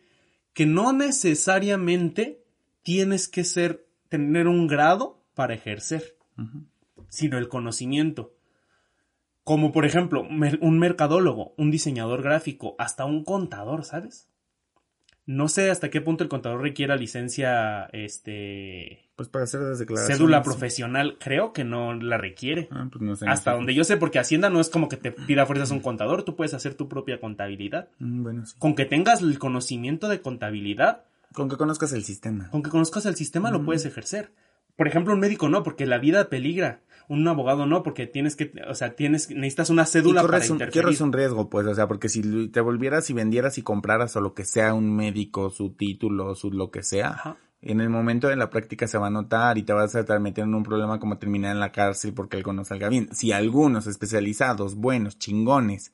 que 0.53 0.67
no 0.67 0.93
necesariamente 0.93 2.43
tienes 2.83 3.27
que 3.27 3.43
ser, 3.43 3.87
tener 4.09 4.47
un 4.47 4.67
grado 4.67 5.19
para 5.33 5.55
ejercer, 5.55 6.15
sino 7.09 7.39
el 7.39 7.47
conocimiento. 7.47 8.32
Como 9.43 9.71
por 9.71 9.85
ejemplo, 9.85 10.21
un 10.61 10.79
mercadólogo, 10.79 11.53
un 11.57 11.69
diseñador 11.71 12.21
gráfico, 12.21 12.75
hasta 12.79 13.03
un 13.05 13.23
contador, 13.23 13.83
¿sabes? 13.83 14.29
No 15.25 15.47
sé 15.47 15.69
hasta 15.71 15.89
qué 15.89 16.01
punto 16.01 16.23
el 16.23 16.29
contador 16.29 16.61
requiera 16.61 16.97
licencia, 16.97 17.85
este, 17.93 19.09
Pues 19.15 19.29
para 19.29 19.43
hacer 19.45 19.61
las 19.61 19.79
declaraciones. 19.79 20.17
cédula 20.17 20.43
profesional, 20.43 21.17
creo 21.19 21.53
que 21.53 21.63
no 21.63 21.93
la 21.93 22.17
requiere. 22.17 22.67
Ah, 22.71 22.87
pues 22.91 23.01
no 23.01 23.15
sé. 23.15 23.25
Hasta 23.27 23.51
no 23.51 23.55
sé. 23.55 23.59
donde 23.59 23.73
yo 23.73 23.83
sé, 23.85 23.95
porque 23.97 24.19
Hacienda 24.19 24.49
no 24.49 24.59
es 24.59 24.69
como 24.69 24.89
que 24.89 24.97
te 24.97 25.11
pida 25.13 25.45
fuerzas 25.45 25.71
un 25.71 25.79
contador, 25.79 26.23
tú 26.23 26.35
puedes 26.35 26.53
hacer 26.53 26.73
tu 26.75 26.89
propia 26.89 27.19
contabilidad. 27.21 27.87
Mm, 27.99 28.23
Bueno, 28.23 28.45
sí. 28.45 28.55
Con 28.59 28.75
que 28.75 28.83
tengas 28.85 29.21
el 29.21 29.39
conocimiento 29.39 30.09
de 30.09 30.19
contabilidad, 30.21 31.03
Con 31.33 31.49
que 31.49 31.55
conozcas 31.57 31.93
el 31.93 32.03
sistema. 32.03 32.49
con 32.49 32.61
que 32.61 32.69
conozcas 32.69 33.05
el 33.05 33.15
sistema, 33.15 33.49
lo 33.49 33.63
puedes 33.63 33.85
ejercer. 33.85 34.31
Por 34.75 34.87
ejemplo, 34.87 35.13
un 35.13 35.19
médico 35.21 35.47
no, 35.49 35.63
porque 35.63 35.85
la 35.85 35.99
vida 35.99 36.29
peligra. 36.29 36.81
Un 37.09 37.27
abogado 37.27 37.65
no, 37.65 37.83
porque 37.83 38.07
tienes 38.07 38.35
que, 38.35 38.51
o 38.69 38.75
sea, 38.75 38.95
tienes, 38.95 39.29
necesitas 39.29 39.69
una 39.69 39.83
Y 39.83 39.87
cédula 39.87 40.21
para 40.21 40.33
corres 40.33 40.49
un, 40.49 40.55
interferir. 40.55 40.83
corres 40.83 41.01
un 41.01 41.13
riesgo, 41.13 41.49
pues, 41.49 41.67
o 41.67 41.75
sea, 41.75 41.87
porque 41.87 42.09
si 42.09 42.47
te 42.49 42.61
volvieras 42.61 43.09
y 43.09 43.13
vendieras 43.13 43.57
y 43.57 43.61
compraras 43.61 44.15
o 44.15 44.21
lo 44.21 44.33
que 44.33 44.45
sea 44.45 44.73
un 44.73 44.95
médico, 44.95 45.49
su 45.49 45.71
título, 45.71 46.33
su 46.35 46.51
lo 46.51 46.71
que 46.71 46.81
sea, 46.83 47.09
Ajá. 47.09 47.37
en 47.61 47.81
el 47.81 47.89
momento 47.89 48.27
de 48.29 48.35
la 48.35 48.49
práctica 48.49 48.87
se 48.87 48.97
va 48.97 49.07
a 49.07 49.11
notar 49.11 49.57
y 49.57 49.63
te 49.63 49.73
vas 49.73 49.93
a 49.95 49.99
estar 50.01 50.19
metiendo 50.19 50.51
en 50.51 50.55
un 50.59 50.63
problema 50.63 50.99
como 50.99 51.17
terminar 51.17 51.51
en 51.51 51.59
la 51.59 51.71
cárcel 51.71 52.13
porque 52.13 52.37
algo 52.37 52.53
no 52.53 52.63
salga 52.65 52.89
bien. 52.89 53.09
Si 53.13 53.31
algunos 53.31 53.85
especializados, 53.87 54.75
buenos, 54.75 55.17
chingones, 55.19 55.91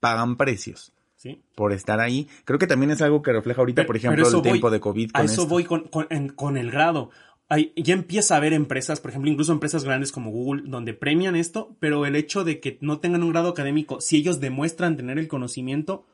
pagan 0.00 0.36
precios, 0.36 0.92
¿sí? 1.16 1.42
por 1.54 1.72
estar 1.72 2.00
ahí. 2.00 2.28
Creo 2.44 2.58
que 2.58 2.66
también 2.66 2.90
es 2.90 3.02
algo 3.02 3.22
que 3.22 3.32
refleja 3.32 3.60
ahorita, 3.60 3.82
Pero- 3.82 3.86
por 3.86 3.96
ejemplo, 3.96 4.26
eso 4.26 4.36
el 4.38 4.42
tiempo 4.42 4.70
de 4.70 4.80
COVID. 4.80 5.10
A 5.14 5.18
Con 5.18 5.24
eso 5.26 5.42
esto. 5.42 5.46
voy 5.46 5.64
con, 5.64 5.88
con- 5.88 6.06
en- 6.10 6.28
con 6.30 6.56
el 6.56 6.70
grado. 6.70 7.10
Hay- 7.50 7.72
ya 7.76 7.92
empieza 7.94 8.34
a 8.34 8.36
haber 8.38 8.52
empresas, 8.54 9.00
por 9.00 9.10
ejemplo, 9.10 9.30
incluso 9.30 9.52
empresas 9.52 9.84
grandes 9.84 10.12
como 10.12 10.30
Google, 10.30 10.62
donde 10.66 10.94
premian 10.94 11.36
esto, 11.36 11.76
pero 11.80 12.06
el 12.06 12.16
hecho 12.16 12.44
de 12.44 12.60
que 12.60 12.78
no 12.80 13.00
tengan 13.00 13.22
un 13.22 13.30
grado 13.30 13.48
académico, 13.50 14.00
si 14.00 14.16
ellos 14.16 14.40
demuestran 14.40 14.96
tener 14.96 15.18
el 15.18 15.28
conocimiento, 15.28 16.06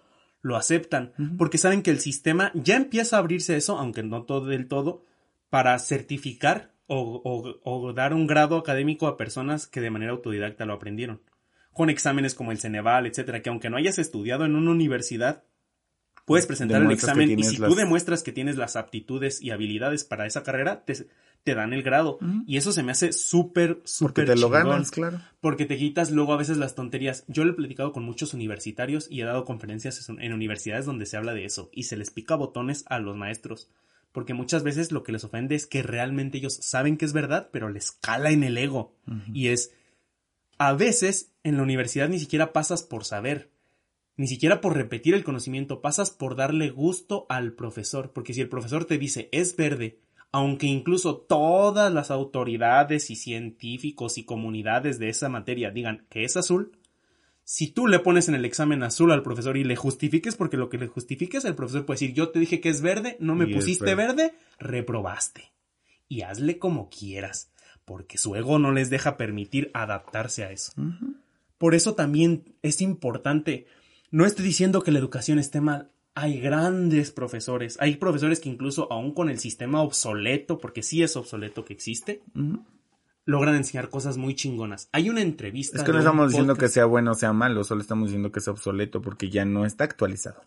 lo 0.42 0.56
aceptan, 0.56 1.12
porque 1.38 1.58
saben 1.58 1.82
que 1.82 1.90
el 1.90 2.00
sistema 2.00 2.50
ya 2.54 2.76
empieza 2.76 3.16
a 3.16 3.18
abrirse 3.20 3.56
eso, 3.56 3.78
aunque 3.78 4.02
no 4.02 4.22
todo 4.22 4.46
del 4.46 4.66
todo, 4.66 5.04
para 5.50 5.78
certificar 5.78 6.72
o, 6.86 7.20
o- 7.24 7.60
o 7.64 7.92
dar 7.92 8.14
un 8.14 8.26
grado 8.26 8.56
académico 8.56 9.06
a 9.06 9.16
personas 9.16 9.66
que 9.66 9.80
de 9.80 9.90
manera 9.90 10.12
autodidacta 10.12 10.64
lo 10.66 10.72
aprendieron. 10.72 11.20
Con 11.72 11.90
exámenes 11.90 12.34
como 12.34 12.52
el 12.52 12.58
Ceneval, 12.58 13.06
etcétera, 13.06 13.42
que 13.42 13.50
aunque 13.50 13.68
no 13.70 13.76
hayas 13.76 13.98
estudiado 13.98 14.44
en 14.46 14.54
una 14.54 14.70
universidad, 14.70 15.42
puedes 16.26 16.46
presentar 16.46 16.82
el 16.82 16.90
examen 16.90 17.30
y 17.38 17.42
si 17.44 17.56
las- 17.56 17.70
tú 17.70 17.74
demuestras 17.76 18.22
que 18.22 18.32
tienes 18.32 18.56
las 18.56 18.76
aptitudes 18.76 19.40
y 19.40 19.50
habilidades 19.52 20.04
para 20.04 20.26
esa 20.26 20.42
carrera, 20.42 20.84
te, 20.84 21.06
te 21.44 21.54
dan 21.54 21.72
el 21.72 21.82
grado. 21.82 22.18
Y 22.46 22.56
eso 22.58 22.72
se 22.72 22.82
me 22.82 22.92
hace 22.92 23.12
súper, 23.12 23.76
Porque 23.76 23.88
súper 23.88 24.26
te 24.26 24.34
lo 24.36 24.48
chingón. 24.48 24.64
ganas, 24.68 24.90
claro. 24.90 25.20
Porque 25.40 25.64
te 25.64 25.78
quitas 25.78 26.10
luego 26.10 26.32
a 26.34 26.36
veces 26.36 26.56
las 26.58 26.74
tonterías. 26.74 27.24
Yo 27.28 27.44
lo 27.44 27.52
he 27.52 27.54
platicado 27.54 27.92
con 27.92 28.02
muchos 28.04 28.34
universitarios 28.34 29.06
y 29.10 29.20
he 29.20 29.24
dado 29.24 29.44
conferencias 29.44 30.06
en 30.08 30.32
universidades 30.32 30.84
donde 30.84 31.06
se 31.06 31.16
habla 31.16 31.32
de 31.32 31.44
eso 31.44 31.70
y 31.72 31.84
se 31.84 31.96
les 31.96 32.10
pica 32.10 32.34
botones 32.34 32.84
a 32.88 32.98
los 32.98 33.16
maestros. 33.16 33.70
Porque 34.12 34.34
muchas 34.34 34.62
veces 34.64 34.90
lo 34.92 35.02
que 35.04 35.12
les 35.12 35.24
ofende 35.24 35.54
es 35.54 35.66
que 35.66 35.82
realmente 35.82 36.38
ellos 36.38 36.54
saben 36.60 36.96
que 36.96 37.04
es 37.04 37.12
verdad, 37.12 37.50
pero 37.52 37.68
les 37.68 37.92
cala 37.92 38.30
en 38.30 38.42
el 38.42 38.58
ego. 38.58 38.94
Y 39.32 39.48
es, 39.48 39.72
a 40.58 40.72
veces 40.72 41.32
en 41.44 41.56
la 41.58 41.62
universidad 41.62 42.08
ni 42.08 42.18
siquiera 42.18 42.52
pasas 42.52 42.82
por 42.82 43.04
saber, 43.04 43.50
ni 44.16 44.26
siquiera 44.26 44.60
por 44.60 44.74
repetir 44.74 45.14
el 45.14 45.24
conocimiento, 45.24 45.80
pasas 45.80 46.10
por 46.10 46.36
darle 46.36 46.70
gusto 46.70 47.26
al 47.28 47.52
profesor. 47.52 48.12
Porque 48.12 48.34
si 48.34 48.40
el 48.40 48.48
profesor 48.48 48.84
te 48.84 48.98
dice 48.98 49.28
es 49.32 49.56
verde, 49.56 49.98
aunque 50.32 50.66
incluso 50.66 51.16
todas 51.16 51.92
las 51.92 52.10
autoridades 52.10 53.10
y 53.10 53.16
científicos 53.16 54.18
y 54.18 54.24
comunidades 54.24 54.98
de 54.98 55.08
esa 55.08 55.28
materia 55.28 55.70
digan 55.70 56.06
que 56.08 56.24
es 56.24 56.36
azul, 56.36 56.72
si 57.48 57.68
tú 57.68 57.86
le 57.86 58.00
pones 58.00 58.28
en 58.28 58.34
el 58.34 58.44
examen 58.44 58.82
azul 58.82 59.12
al 59.12 59.22
profesor 59.22 59.56
y 59.56 59.62
le 59.62 59.76
justifiques, 59.76 60.34
porque 60.34 60.56
lo 60.56 60.68
que 60.68 60.78
le 60.78 60.88
justifiques, 60.88 61.44
el 61.44 61.54
profesor 61.54 61.86
puede 61.86 62.00
decir, 62.00 62.12
yo 62.12 62.30
te 62.30 62.40
dije 62.40 62.60
que 62.60 62.68
es 62.68 62.80
verde, 62.80 63.16
no 63.20 63.36
me 63.36 63.48
Y 63.48 63.54
pusiste 63.54 63.94
verde. 63.94 64.14
verde, 64.14 64.34
reprobaste. 64.58 65.52
Y 66.08 66.22
hazle 66.22 66.58
como 66.58 66.88
quieras, 66.90 67.52
porque 67.84 68.18
su 68.18 68.34
ego 68.34 68.58
no 68.58 68.72
les 68.72 68.90
deja 68.90 69.16
permitir 69.16 69.70
adaptarse 69.74 70.42
a 70.42 70.50
eso. 70.50 70.72
Por 71.56 71.76
eso 71.76 71.94
también 71.94 72.56
es 72.62 72.80
importante, 72.80 73.66
no 74.16 74.24
estoy 74.24 74.46
diciendo 74.46 74.82
que 74.82 74.92
la 74.92 74.98
educación 74.98 75.38
esté 75.38 75.60
mal, 75.60 75.90
hay 76.14 76.40
grandes 76.40 77.10
profesores, 77.10 77.76
hay 77.80 77.96
profesores 77.96 78.40
que 78.40 78.48
incluso 78.48 78.90
aún 78.90 79.12
con 79.12 79.28
el 79.28 79.38
sistema 79.38 79.82
obsoleto, 79.82 80.56
porque 80.56 80.82
sí 80.82 81.02
es 81.02 81.16
obsoleto 81.16 81.66
que 81.66 81.74
existe, 81.74 82.22
logran 83.26 83.56
enseñar 83.56 83.90
cosas 83.90 84.16
muy 84.16 84.34
chingonas. 84.34 84.88
Hay 84.92 85.10
una 85.10 85.20
entrevista. 85.20 85.76
Es 85.76 85.84
que 85.84 85.92
no 85.92 85.98
estamos 85.98 86.30
diciendo 86.30 86.56
que 86.56 86.68
sea 86.68 86.86
bueno 86.86 87.10
o 87.10 87.14
sea 87.14 87.34
malo, 87.34 87.62
solo 87.62 87.82
estamos 87.82 88.08
diciendo 88.08 88.32
que 88.32 88.40
sea 88.40 88.54
obsoleto 88.54 89.02
porque 89.02 89.28
ya 89.28 89.44
no 89.44 89.66
está 89.66 89.84
actualizado. 89.84 90.40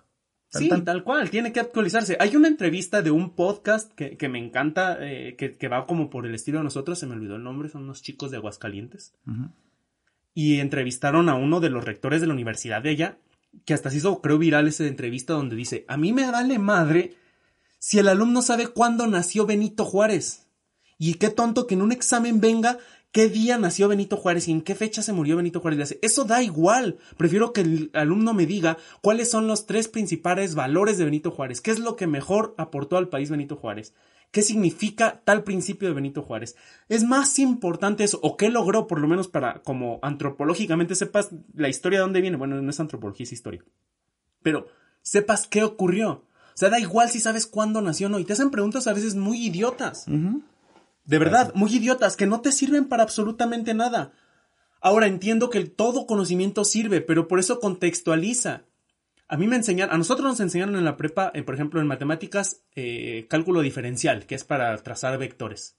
Tan, 0.49 0.63
Sí, 0.63 0.67
tan. 0.67 0.84
tal 0.84 1.03
cual, 1.03 1.30
tiene 1.30 1.53
que 1.53 1.59
actualizarse. 1.59 2.17
Hay 2.20 2.36
una 2.36 2.47
entrevista 2.47 3.03
de 3.03 3.11
un 3.11 3.36
podcast 3.36 3.93
que, 3.93 4.17
que 4.17 4.30
me 4.30 4.43
encanta, 4.43 4.97
eh, 4.99 5.36
que, 5.38 5.55
que 5.55 5.67
va 5.67 5.86
como 5.86 6.09
por 6.09 6.26
el 6.26 6.34
estilo 6.34 6.57
de 6.57 6.63
nosotros, 6.63 6.97
se 6.97 7.05
me 7.05 7.13
olvidó 7.13 7.36
el 7.36 7.43
nombre, 7.43 7.70
son 7.70 7.84
unos 7.84 8.01
chicos 8.01 8.32
de 8.32 8.38
Aguascalientes. 8.38 9.13
Y 10.34 10.59
entrevistaron 10.59 11.30
a 11.30 11.36
uno 11.36 11.59
de 11.59 11.70
los 11.70 11.84
rectores 11.84 12.20
de 12.20 12.26
la 12.26 12.34
universidad 12.34 12.82
de 12.82 12.89
allá, 12.89 13.17
que 13.66 13.74
hasta 13.74 13.89
se 13.89 13.97
hizo, 13.97 14.22
creo, 14.22 14.38
viral 14.38 14.68
esa 14.68 14.86
entrevista 14.86 15.34
donde 15.34 15.56
dice, 15.56 15.86
a 15.88 15.97
mí 15.97 16.14
me 16.14 16.30
vale 16.30 16.60
madre 16.60 17.16
si 17.80 18.00
el 18.00 18.08
alumno 18.08 18.41
sabe 18.41 18.68
cuándo 18.68 19.08
nació 19.08 19.45
Benito 19.45 19.86
Juárez. 19.86 20.47
Y 20.97 21.16
qué 21.16 21.30
tonto 21.30 21.66
que 21.66 21.76
en 21.76 21.82
un 21.82 21.91
examen 21.91 22.41
venga 22.41 22.78
qué 23.12 23.30
día 23.30 23.58
nació 23.58 23.88
Benito 23.88 24.18
Juárez 24.18 24.47
y 24.47 24.52
en 24.52 24.62
qué 24.62 24.76
fecha 24.76 25.02
se 25.02 25.14
murió 25.14 25.38
Benito 25.38 25.62
Juárez. 25.62 25.78
Le 25.78 25.84
hace, 25.84 26.00
Eso 26.02 26.26
da 26.26 26.43
igual. 26.43 26.97
Prefiero 27.18 27.54
que 27.54 27.62
el 27.62 27.89
alumno 27.93 28.34
me 28.34 28.45
diga 28.45 28.78
cuáles 29.02 29.32
son 29.32 29.47
los 29.47 29.66
tres 29.66 29.88
principales 29.88 30.56
valores 30.56 30.97
de 30.97 31.06
Benito 31.06 31.32
Juárez. 31.32 31.62
¿Qué 31.62 31.72
es 31.72 31.80
lo 31.80 31.95
que 31.95 32.08
mejor 32.08 32.54
aportó 32.58 32.97
al 32.97 33.10
país 33.10 33.30
Benito 33.30 33.56
Juárez? 33.56 33.93
¿Qué 34.32 34.43
significa 34.43 35.21
tal 35.25 35.43
principio 35.43 35.88
de 35.88 35.95
Benito 35.95 36.21
Juárez? 36.21 36.55
Es 36.88 37.03
más 37.03 37.39
importante 37.39 38.03
eso, 38.03 38.19
o 38.21 38.38
qué 38.38 38.49
logró, 38.49 38.86
por 38.86 38.99
lo 38.99 39.07
menos 39.07 39.27
para, 39.27 39.63
como 39.63 39.99
antropológicamente 40.03 40.93
sepas 40.93 41.30
la 41.55 41.67
historia 41.67 41.99
de 41.99 42.03
dónde 42.03 42.21
viene. 42.21 42.38
Bueno, 42.38 42.61
no 42.61 42.69
es 42.69 42.80
antropología, 42.80 43.23
es 43.23 43.34
historia. 43.34 43.63
Pero 44.43 44.67
sepas 45.01 45.47
qué 45.47 45.63
ocurrió. 45.63 46.11
O 46.11 46.57
sea, 46.59 46.69
da 46.69 46.80
igual 46.80 47.09
si 47.09 47.19
sabes 47.19 47.47
cuándo 47.47 47.82
nació 47.82 48.07
o 48.07 48.09
no. 48.11 48.19
Y 48.19 48.25
te 48.25 48.34
hacen 48.34 48.51
preguntas 48.51 48.86
a 48.86 48.93
veces 48.93 49.15
muy 49.15 49.45
idiotas. 49.45 50.05
De 51.05 51.17
verdad, 51.17 51.51
muy 51.55 51.73
idiotas, 51.73 52.15
que 52.15 52.27
no 52.27 52.41
te 52.41 52.51
sirven 52.51 52.86
para 52.86 53.01
absolutamente 53.01 53.73
nada. 53.73 54.11
Ahora 54.80 55.07
entiendo 55.07 55.49
que 55.49 55.57
el 55.57 55.71
todo 55.71 56.05
conocimiento 56.05 56.63
sirve, 56.65 57.01
pero 57.01 57.27
por 57.27 57.39
eso 57.39 57.59
contextualiza. 57.59 58.65
A 59.30 59.38
mí 59.38 59.45
me 59.47 59.55
enseñaron, 59.55 59.93
a 59.93 59.97
nosotros 59.97 60.27
nos 60.27 60.39
enseñaron 60.39 60.75
en 60.75 60.84
la 60.84 60.97
prepa, 60.97 61.32
eh, 61.36 61.43
por 61.43 61.53
ejemplo, 61.53 61.80
en 61.80 61.86
matemáticas, 61.86 62.63
eh, 62.75 63.27
cálculo 63.30 63.61
diferencial, 63.61 64.25
que 64.25 64.34
es 64.34 64.43
para 64.43 64.75
trazar 64.77 65.19
vectores. 65.19 65.77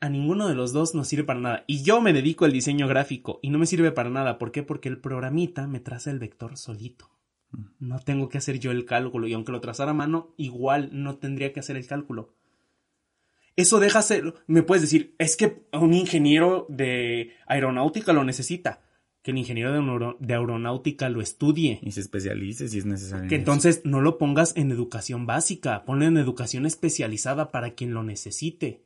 A 0.00 0.08
ninguno 0.08 0.48
de 0.48 0.54
los 0.54 0.72
dos 0.72 0.94
nos 0.94 1.08
sirve 1.08 1.24
para 1.24 1.40
nada. 1.40 1.64
Y 1.66 1.82
yo 1.82 2.00
me 2.00 2.14
dedico 2.14 2.46
al 2.46 2.52
diseño 2.52 2.88
gráfico 2.88 3.38
y 3.42 3.50
no 3.50 3.58
me 3.58 3.66
sirve 3.66 3.92
para 3.92 4.08
nada. 4.08 4.38
¿Por 4.38 4.50
qué? 4.50 4.62
Porque 4.62 4.88
el 4.88 4.98
programita 4.98 5.66
me 5.66 5.78
traza 5.78 6.10
el 6.10 6.18
vector 6.18 6.56
solito. 6.56 7.10
No 7.78 8.00
tengo 8.00 8.30
que 8.30 8.38
hacer 8.38 8.58
yo 8.58 8.70
el 8.70 8.86
cálculo 8.86 9.26
y 9.26 9.34
aunque 9.34 9.52
lo 9.52 9.60
trazara 9.60 9.90
a 9.90 9.94
mano, 9.94 10.34
igual 10.38 10.88
no 10.92 11.18
tendría 11.18 11.52
que 11.52 11.60
hacer 11.60 11.76
el 11.76 11.86
cálculo. 11.86 12.34
Eso 13.56 13.78
deja 13.78 14.00
ser, 14.00 14.34
me 14.46 14.62
puedes 14.62 14.80
decir, 14.80 15.14
es 15.18 15.36
que 15.36 15.66
un 15.72 15.92
ingeniero 15.92 16.64
de 16.70 17.34
aeronáutica 17.46 18.14
lo 18.14 18.24
necesita. 18.24 18.80
Que 19.22 19.30
el 19.30 19.38
ingeniero 19.38 19.72
de, 19.72 19.78
aero- 19.78 20.16
de 20.18 20.34
aeronáutica 20.34 21.08
lo 21.08 21.20
estudie. 21.20 21.78
Y 21.82 21.92
se 21.92 22.00
especialice 22.00 22.68
si 22.68 22.78
es 22.78 22.86
necesario. 22.86 23.28
Que 23.28 23.36
entonces 23.36 23.82
no 23.84 24.00
lo 24.00 24.18
pongas 24.18 24.52
en 24.56 24.70
educación 24.72 25.26
básica, 25.26 25.84
ponlo 25.84 26.04
en 26.06 26.16
educación 26.16 26.66
especializada 26.66 27.50
para 27.52 27.70
quien 27.74 27.94
lo 27.94 28.02
necesite. 28.02 28.82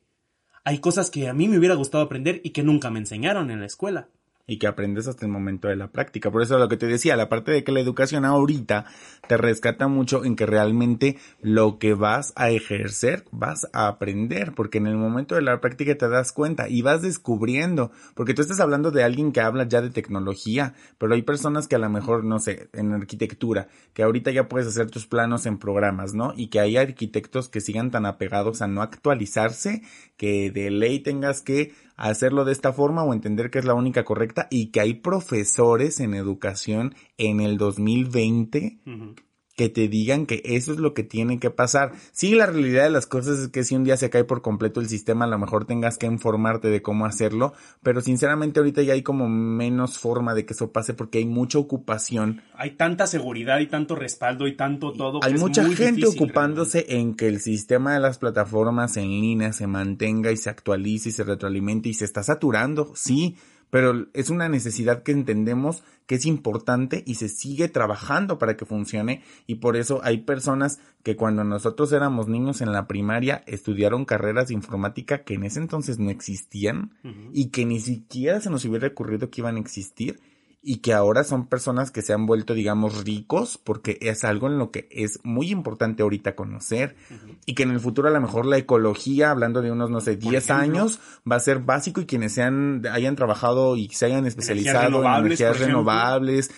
Hay 0.64 0.78
cosas 0.78 1.10
que 1.10 1.28
a 1.28 1.32
mí 1.32 1.48
me 1.48 1.58
hubiera 1.58 1.74
gustado 1.74 2.04
aprender 2.04 2.40
y 2.44 2.50
que 2.50 2.62
nunca 2.62 2.90
me 2.90 2.98
enseñaron 2.98 3.50
en 3.50 3.60
la 3.60 3.66
escuela. 3.66 4.08
Y 4.46 4.58
que 4.58 4.66
aprendes 4.66 5.08
hasta 5.08 5.26
el 5.26 5.32
momento 5.32 5.68
de 5.68 5.76
la 5.76 5.88
práctica. 5.88 6.30
Por 6.30 6.42
eso 6.42 6.58
lo 6.58 6.68
que 6.68 6.76
te 6.76 6.86
decía, 6.86 7.16
la 7.16 7.28
parte 7.28 7.50
de 7.50 7.64
que 7.64 7.72
la 7.72 7.80
educación 7.80 8.24
ahorita 8.24 8.86
te 9.26 9.36
rescata 9.36 9.88
mucho 9.88 10.24
en 10.24 10.36
que 10.36 10.46
realmente 10.46 11.18
lo 11.40 11.78
que 11.78 11.94
vas 11.94 12.32
a 12.36 12.50
ejercer, 12.50 13.24
vas 13.32 13.66
a 13.72 13.88
aprender, 13.88 14.52
porque 14.54 14.78
en 14.78 14.86
el 14.86 14.96
momento 14.96 15.34
de 15.34 15.42
la 15.42 15.60
práctica 15.60 15.96
te 15.96 16.08
das 16.08 16.32
cuenta 16.32 16.68
y 16.68 16.82
vas 16.82 17.02
descubriendo, 17.02 17.90
porque 18.14 18.34
tú 18.34 18.42
estás 18.42 18.60
hablando 18.60 18.90
de 18.90 19.02
alguien 19.02 19.32
que 19.32 19.40
habla 19.40 19.66
ya 19.66 19.80
de 19.80 19.90
tecnología, 19.90 20.74
pero 20.98 21.14
hay 21.14 21.22
personas 21.22 21.66
que 21.66 21.74
a 21.74 21.80
lo 21.80 21.90
mejor, 21.90 22.24
no 22.24 22.38
sé, 22.38 22.68
en 22.72 22.92
arquitectura, 22.92 23.68
que 23.94 24.04
ahorita 24.04 24.30
ya 24.30 24.48
puedes 24.48 24.68
hacer 24.68 24.90
tus 24.90 25.06
planos 25.06 25.46
en 25.46 25.58
programas, 25.58 26.14
¿no? 26.14 26.32
Y 26.36 26.48
que 26.48 26.60
hay 26.60 26.76
arquitectos 26.76 27.48
que 27.48 27.60
sigan 27.60 27.90
tan 27.90 28.06
apegados 28.06 28.62
a 28.62 28.68
no 28.68 28.82
actualizarse, 28.82 29.82
que 30.16 30.50
de 30.52 30.70
ley 30.70 31.00
tengas 31.00 31.42
que 31.42 31.74
hacerlo 31.96 32.44
de 32.44 32.52
esta 32.52 32.72
forma 32.72 33.02
o 33.04 33.12
entender 33.12 33.50
que 33.50 33.58
es 33.58 33.64
la 33.64 33.74
única 33.74 34.04
correcta 34.04 34.48
y 34.50 34.70
que 34.70 34.80
hay 34.80 34.94
profesores 34.94 36.00
en 36.00 36.14
educación 36.14 36.94
en 37.18 37.40
el 37.40 37.58
2020 37.58 38.78
Ujú. 38.86 39.14
Que 39.56 39.70
te 39.70 39.88
digan 39.88 40.26
que 40.26 40.42
eso 40.44 40.72
es 40.72 40.78
lo 40.78 40.92
que 40.92 41.02
tiene 41.02 41.40
que 41.40 41.50
pasar. 41.50 41.92
Sí, 42.12 42.34
la 42.34 42.46
realidad 42.46 42.84
de 42.84 42.90
las 42.90 43.06
cosas 43.06 43.38
es 43.38 43.48
que 43.48 43.64
si 43.64 43.74
un 43.74 43.84
día 43.84 43.96
se 43.96 44.10
cae 44.10 44.24
por 44.24 44.42
completo 44.42 44.80
el 44.80 44.88
sistema, 44.88 45.24
a 45.24 45.28
lo 45.28 45.38
mejor 45.38 45.64
tengas 45.64 45.96
que 45.96 46.06
informarte 46.06 46.68
de 46.68 46.82
cómo 46.82 47.06
hacerlo, 47.06 47.54
pero 47.82 48.02
sinceramente 48.02 48.60
ahorita 48.60 48.82
ya 48.82 48.92
hay 48.92 49.02
como 49.02 49.28
menos 49.28 49.98
forma 49.98 50.34
de 50.34 50.44
que 50.44 50.52
eso 50.52 50.72
pase 50.72 50.92
porque 50.92 51.18
hay 51.18 51.24
mucha 51.24 51.58
ocupación. 51.58 52.42
Hay 52.54 52.72
tanta 52.72 53.06
seguridad 53.06 53.58
y 53.60 53.66
tanto 53.66 53.94
respaldo 53.96 54.46
y 54.46 54.56
tanto 54.56 54.92
todo. 54.92 55.20
que 55.20 55.26
Hay 55.26 55.34
es 55.34 55.40
mucha 55.40 55.62
muy 55.62 55.74
gente 55.74 56.02
difícil 56.02 56.22
ocupándose 56.22 56.84
en 56.88 57.14
que 57.14 57.26
el 57.26 57.40
sistema 57.40 57.94
de 57.94 58.00
las 58.00 58.18
plataformas 58.18 58.98
en 58.98 59.08
línea 59.08 59.54
se 59.54 59.66
mantenga 59.66 60.32
y 60.32 60.36
se 60.36 60.50
actualice 60.50 61.08
y 61.08 61.12
se 61.12 61.24
retroalimente 61.24 61.88
y 61.88 61.94
se 61.94 62.04
está 62.04 62.22
saturando, 62.22 62.92
sí, 62.94 63.36
pero 63.76 64.06
es 64.14 64.30
una 64.30 64.48
necesidad 64.48 65.02
que 65.02 65.12
entendemos 65.12 65.84
que 66.06 66.14
es 66.14 66.24
importante 66.24 67.02
y 67.06 67.16
se 67.16 67.28
sigue 67.28 67.68
trabajando 67.68 68.38
para 68.38 68.56
que 68.56 68.64
funcione 68.64 69.22
y 69.46 69.56
por 69.56 69.76
eso 69.76 70.00
hay 70.02 70.22
personas 70.22 70.80
que 71.02 71.14
cuando 71.14 71.44
nosotros 71.44 71.92
éramos 71.92 72.26
niños 72.26 72.62
en 72.62 72.72
la 72.72 72.86
primaria 72.86 73.44
estudiaron 73.46 74.06
carreras 74.06 74.48
de 74.48 74.54
informática 74.54 75.24
que 75.24 75.34
en 75.34 75.44
ese 75.44 75.60
entonces 75.60 75.98
no 75.98 76.08
existían 76.08 76.94
y 77.34 77.50
que 77.50 77.66
ni 77.66 77.78
siquiera 77.78 78.40
se 78.40 78.48
nos 78.48 78.64
hubiera 78.64 78.88
ocurrido 78.88 79.28
que 79.28 79.42
iban 79.42 79.56
a 79.56 79.60
existir 79.60 80.20
y 80.62 80.78
que 80.78 80.92
ahora 80.92 81.22
son 81.22 81.46
personas 81.46 81.90
que 81.92 82.02
se 82.02 82.12
han 82.12 82.26
vuelto, 82.26 82.52
digamos, 82.52 83.04
ricos 83.04 83.56
porque 83.56 83.98
es 84.00 84.24
algo 84.24 84.48
en 84.48 84.58
lo 84.58 84.72
que 84.72 84.88
es 84.90 85.20
muy 85.22 85.50
importante 85.50 86.02
ahorita 86.02 86.34
conocer 86.34 86.96
y 87.44 87.54
que 87.54 87.62
en 87.62 87.70
el 87.70 87.78
futuro 87.78 88.08
a 88.08 88.10
lo 88.10 88.20
mejor 88.20 88.46
la 88.46 88.56
ecología, 88.56 89.30
hablando 89.30 89.62
de 89.62 89.70
unos, 89.70 89.90
no 89.90 90.00
sé, 90.00 90.16
10 90.16 90.44
ejemplo. 90.44 90.54
años, 90.56 91.00
va 91.30 91.36
a 91.36 91.40
ser 91.40 91.60
básico 91.60 92.00
y 92.00 92.06
quienes 92.06 92.32
sean, 92.32 92.82
hayan 92.90 93.14
trabajado 93.14 93.76
y 93.76 93.88
se 93.90 94.06
hayan 94.06 94.26
especializado 94.26 95.04
en 95.04 95.26
energías 95.26 95.60
renovables, 95.60 96.50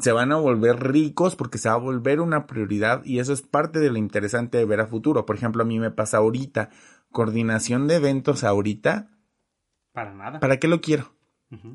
se 0.00 0.12
van 0.12 0.32
a 0.32 0.36
volver 0.36 0.82
ricos 0.82 1.36
porque 1.36 1.58
se 1.58 1.68
va 1.68 1.74
a 1.74 1.78
volver 1.78 2.20
una 2.20 2.46
prioridad 2.46 3.04
y 3.04 3.18
eso 3.18 3.34
es 3.34 3.42
parte 3.42 3.80
de 3.80 3.90
lo 3.90 3.98
interesante 3.98 4.56
de 4.56 4.64
ver 4.64 4.80
a 4.80 4.86
futuro. 4.86 5.26
Por 5.26 5.36
ejemplo, 5.36 5.62
a 5.62 5.66
mí 5.66 5.78
me 5.78 5.90
pasa 5.90 6.16
ahorita, 6.18 6.70
coordinación 7.10 7.86
de 7.86 7.96
eventos 7.96 8.44
ahorita. 8.44 9.10
Para 9.92 10.14
nada. 10.14 10.40
¿Para 10.40 10.56
qué 10.58 10.68
lo 10.68 10.80
quiero? 10.80 11.12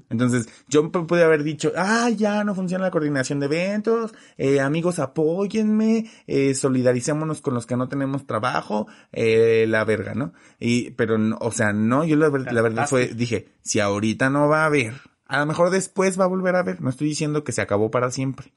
Entonces, 0.09 0.49
yo 0.67 0.91
pude 0.91 1.23
haber 1.23 1.43
dicho, 1.43 1.71
ah, 1.75 2.09
ya 2.09 2.43
no 2.43 2.55
funciona 2.55 2.85
la 2.85 2.91
coordinación 2.91 3.39
de 3.39 3.45
eventos, 3.45 4.13
eh, 4.37 4.59
amigos, 4.59 4.99
apóyenme, 4.99 6.09
eh, 6.25 6.55
solidaricémonos 6.55 7.41
con 7.41 7.53
los 7.53 7.65
que 7.65 7.77
no 7.77 7.87
tenemos 7.87 8.25
trabajo, 8.25 8.87
eh, 9.11 9.65
la 9.67 9.83
verga, 9.85 10.15
¿no? 10.15 10.33
Y, 10.59 10.91
pero, 10.91 11.17
o 11.39 11.51
sea, 11.51 11.73
no, 11.73 12.03
yo 12.03 12.15
la, 12.15 12.29
la 12.29 12.61
verdad 12.61 12.87
fue, 12.87 13.07
dije, 13.07 13.49
si 13.61 13.79
ahorita 13.79 14.29
no 14.29 14.47
va 14.47 14.63
a 14.63 14.65
haber, 14.65 14.93
a 15.27 15.39
lo 15.39 15.45
mejor 15.45 15.69
después 15.69 16.19
va 16.19 16.23
a 16.23 16.27
volver 16.27 16.55
a 16.55 16.59
haber, 16.59 16.81
no 16.81 16.89
estoy 16.89 17.09
diciendo 17.09 17.43
que 17.43 17.51
se 17.51 17.61
acabó 17.61 17.91
para 17.91 18.09
siempre. 18.11 18.53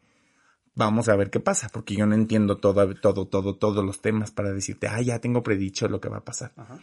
Vamos 0.74 1.08
a 1.08 1.16
ver 1.16 1.30
qué 1.30 1.40
pasa, 1.40 1.68
porque 1.70 1.96
yo 1.96 2.06
no 2.06 2.14
entiendo 2.14 2.58
todo, 2.58 2.94
todo, 2.94 3.26
todo, 3.26 3.56
todos 3.56 3.84
los 3.84 4.00
temas 4.00 4.30
para 4.30 4.52
decirte, 4.52 4.86
ah, 4.88 5.02
ya 5.02 5.18
tengo 5.18 5.42
predicho 5.42 5.88
lo 5.88 6.00
que 6.00 6.08
va 6.08 6.18
a 6.18 6.24
pasar. 6.24 6.52
Ajá. 6.56 6.78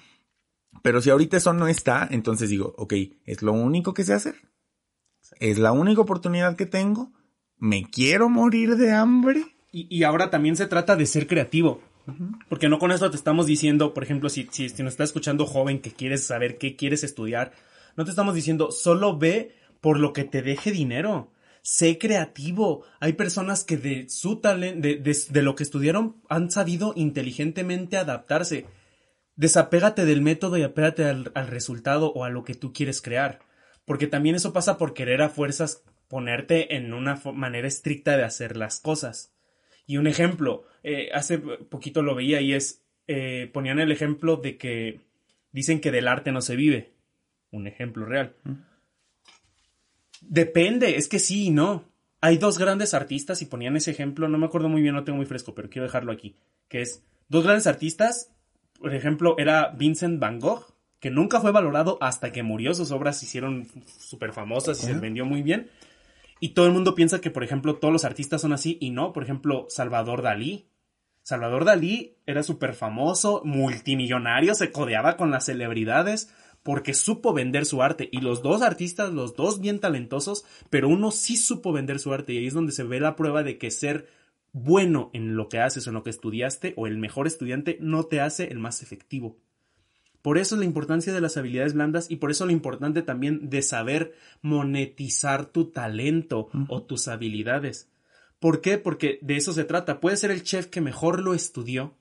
Pero 0.82 1.02
si 1.02 1.10
ahorita 1.10 1.38
eso 1.38 1.54
no 1.54 1.68
está, 1.68 2.08
entonces 2.12 2.50
digo, 2.50 2.74
ok, 2.78 2.94
es 3.26 3.42
lo 3.42 3.54
único 3.54 3.94
que 3.94 4.04
sé 4.04 4.14
hacer. 4.14 4.36
Es 5.40 5.58
la 5.58 5.72
única 5.72 6.02
oportunidad 6.02 6.56
que 6.56 6.66
tengo. 6.66 7.12
Me 7.58 7.90
quiero 7.90 8.30
morir 8.30 8.76
de 8.76 8.92
hambre. 8.92 9.44
Y, 9.72 10.04
ahora 10.04 10.30
también 10.30 10.56
se 10.56 10.66
trata 10.66 10.96
de 10.96 11.06
ser 11.06 11.28
creativo. 11.28 11.82
Porque 12.50 12.70
no 12.70 12.80
con 12.80 12.92
esto 12.92 13.12
te 13.12 13.18
estamos 13.18 13.46
diciendo, 13.46 13.94
por 13.94 14.04
ejemplo, 14.04 14.30
si, 14.30 14.48
si, 14.50 14.70
si 14.70 14.82
nos 14.82 14.94
está 14.94 15.04
escuchando 15.04 15.46
joven 15.46 15.82
que 15.82 15.92
quieres 15.92 16.26
saber 16.26 16.58
qué 16.58 16.76
quieres 16.76 17.04
estudiar, 17.04 17.52
no 17.98 18.06
te 18.06 18.12
estamos 18.12 18.34
diciendo 18.34 18.72
solo 18.72 19.18
ve 19.18 19.56
por 19.82 20.00
lo 20.00 20.14
que 20.14 20.24
te 20.24 20.42
deje 20.42 20.72
dinero. 20.72 21.32
Sé 21.62 21.98
creativo. 21.98 22.84
Hay 23.02 23.14
personas 23.14 23.66
que 23.66 23.76
de 23.76 24.08
su 24.10 24.38
talento, 24.38 24.88
de, 24.88 24.96
de, 24.96 25.42
lo 25.42 25.56
que 25.56 25.64
estudiaron, 25.64 26.16
han 26.30 26.50
sabido 26.50 26.94
inteligentemente 26.96 27.98
adaptarse 27.98 28.66
desapégate 29.38 30.04
del 30.04 30.22
método 30.22 30.58
y 30.58 30.64
apégate 30.64 31.06
al, 31.06 31.48
resultado 31.48 32.12
o 32.12 32.26
a 32.26 32.30
lo 32.30 32.44
que 32.44 32.56
tú 32.56 32.74
quieres 32.74 33.02
crear. 33.02 33.40
Porque 33.86 34.08
también 34.08 34.36
eso 34.36 34.52
pasa 34.52 34.78
por 34.78 34.94
querer 34.94 35.22
a 35.22 35.30
fuerzas 35.30 35.84
ponerte 36.10 36.76
en 36.76 36.94
una 36.94 37.22
manera 37.34 37.68
estricta 37.68 38.18
de 38.18 38.24
hacer 38.24 38.58
las 38.58 38.82
cosas. 38.82 39.32
Y 39.86 39.98
un 39.98 40.08
ejemplo, 40.08 40.66
eh, 40.84 41.10
hace 41.14 41.38
poquito 41.38 42.02
lo 42.02 42.16
veía 42.16 42.42
y 42.42 42.54
es, 42.54 42.84
eh, 43.08 43.50
ponían 43.54 43.80
el 43.80 43.92
ejemplo 43.92 44.36
de 44.38 44.58
que 44.58 45.00
dicen 45.52 45.80
que 45.80 45.92
del 45.92 46.10
arte 46.10 46.32
no 46.32 46.42
se 46.42 46.56
vive. 46.56 46.92
Un 47.52 47.68
ejemplo 47.68 48.06
real. 48.06 48.36
Depende, 50.22 50.98
es 50.98 51.08
que 51.08 51.20
sí 51.20 51.46
y 51.46 51.50
no. 51.52 51.86
Hay 52.20 52.38
dos 52.38 52.58
grandes 52.58 52.94
artistas 52.94 53.42
y 53.42 53.46
ponían 53.46 53.78
ese 53.78 53.92
ejemplo, 53.92 54.28
no 54.28 54.38
me 54.40 54.48
acuerdo 54.48 54.68
muy 54.68 54.82
bien, 54.82 54.96
no 54.96 55.04
tengo 55.04 55.18
muy 55.18 55.28
fresco, 55.28 55.54
pero 55.54 55.70
quiero 55.70 55.86
dejarlo 55.86 56.12
aquí, 56.12 56.36
que 56.68 56.82
es 56.82 57.04
dos 57.30 57.44
grandes 57.44 57.68
artistas 57.68 58.32
por 58.80 58.94
ejemplo, 58.94 59.36
era 59.38 59.70
Vincent 59.70 60.20
Van 60.20 60.40
Gogh, 60.40 60.66
que 61.00 61.12
nunca 61.12 61.40
fue 61.40 61.52
valorado 61.52 61.98
hasta 62.02 62.32
que 62.32 62.44
murió. 62.44 62.74
Sus 62.74 62.92
obras 62.92 63.20
se 63.20 63.26
hicieron 63.26 63.68
súper 64.00 64.34
famosas 64.34 64.82
y 64.84 64.88
se 64.88 64.94
vendió 64.94 65.26
muy 65.26 65.42
bien. 65.42 65.70
Y 66.40 66.50
todo 66.50 66.68
el 66.68 66.74
mundo 66.74 66.96
piensa 66.96 67.22
que, 67.22 67.32
por 67.32 67.44
ejemplo, 67.44 67.76
todos 67.76 67.92
los 67.92 68.06
artistas 68.06 68.42
son 68.42 68.54
así 68.54 68.78
y 68.80 68.92
no. 68.92 69.14
Por 69.14 69.24
ejemplo, 69.24 69.66
Salvador 69.70 70.22
Dalí. 70.22 70.68
Salvador 71.24 71.66
Dalí 71.66 72.16
era 72.26 72.42
súper 72.44 72.74
famoso, 72.74 73.42
multimillonario, 73.44 74.56
se 74.56 74.72
codeaba 74.72 75.18
con 75.18 75.30
las 75.30 75.46
celebridades 75.46 76.34
porque 76.64 76.94
supo 76.94 77.34
vender 77.34 77.66
su 77.66 77.82
arte. 77.82 78.10
Y 78.12 78.22
los 78.22 78.42
dos 78.42 78.62
artistas, 78.62 79.14
los 79.14 79.36
dos 79.36 79.62
bien 79.62 79.80
talentosos, 79.80 80.46
pero 80.70 80.90
uno 80.90 81.12
sí 81.12 81.38
supo 81.38 81.72
vender 81.72 82.00
su 82.00 82.14
arte. 82.14 82.34
Y 82.34 82.40
ahí 82.40 82.48
es 82.48 82.54
donde 82.54 82.72
se 82.72 82.84
ve 82.84 83.00
la 83.00 83.16
prueba 83.16 83.44
de 83.44 83.58
que 83.58 83.72
ser 83.72 84.08
bueno 84.64 85.10
en 85.14 85.36
lo 85.36 85.50
que 85.50 85.60
haces 85.60 85.86
o 85.86 85.90
en 85.90 85.96
lo 85.96 86.04
que 86.04 86.10
estudiaste 86.10 86.74
o 86.78 86.88
el 86.88 86.98
mejor 86.98 87.28
estudiante 87.28 87.78
no 87.80 88.06
te 88.06 88.22
hace 88.22 88.46
el 88.46 88.60
más 88.60 88.82
efectivo. 88.82 89.38
Por 90.22 90.38
eso 90.38 90.56
es 90.56 90.60
la 90.60 90.66
importancia 90.66 91.14
de 91.14 91.22
las 91.22 91.38
habilidades 91.38 91.74
blandas 91.74 92.12
y 92.12 92.18
por 92.18 92.32
eso 92.32 92.46
lo 92.46 92.52
importante 92.52 93.02
también 93.02 93.50
de 93.50 93.62
saber 93.62 94.14
monetizar 94.42 95.46
tu 95.46 95.72
talento 95.72 96.50
o 96.68 96.84
tus 96.84 97.08
habilidades. 97.08 97.90
¿Por 98.40 98.62
qué? 98.62 98.78
Porque 98.78 99.20
de 99.22 99.38
eso 99.38 99.54
se 99.54 99.64
trata. 99.64 100.00
Puede 100.00 100.18
ser 100.18 100.32
el 100.32 100.44
chef 100.44 100.68
que 100.68 100.82
mejor 100.82 101.22
lo 101.22 101.34
estudió 101.34 101.96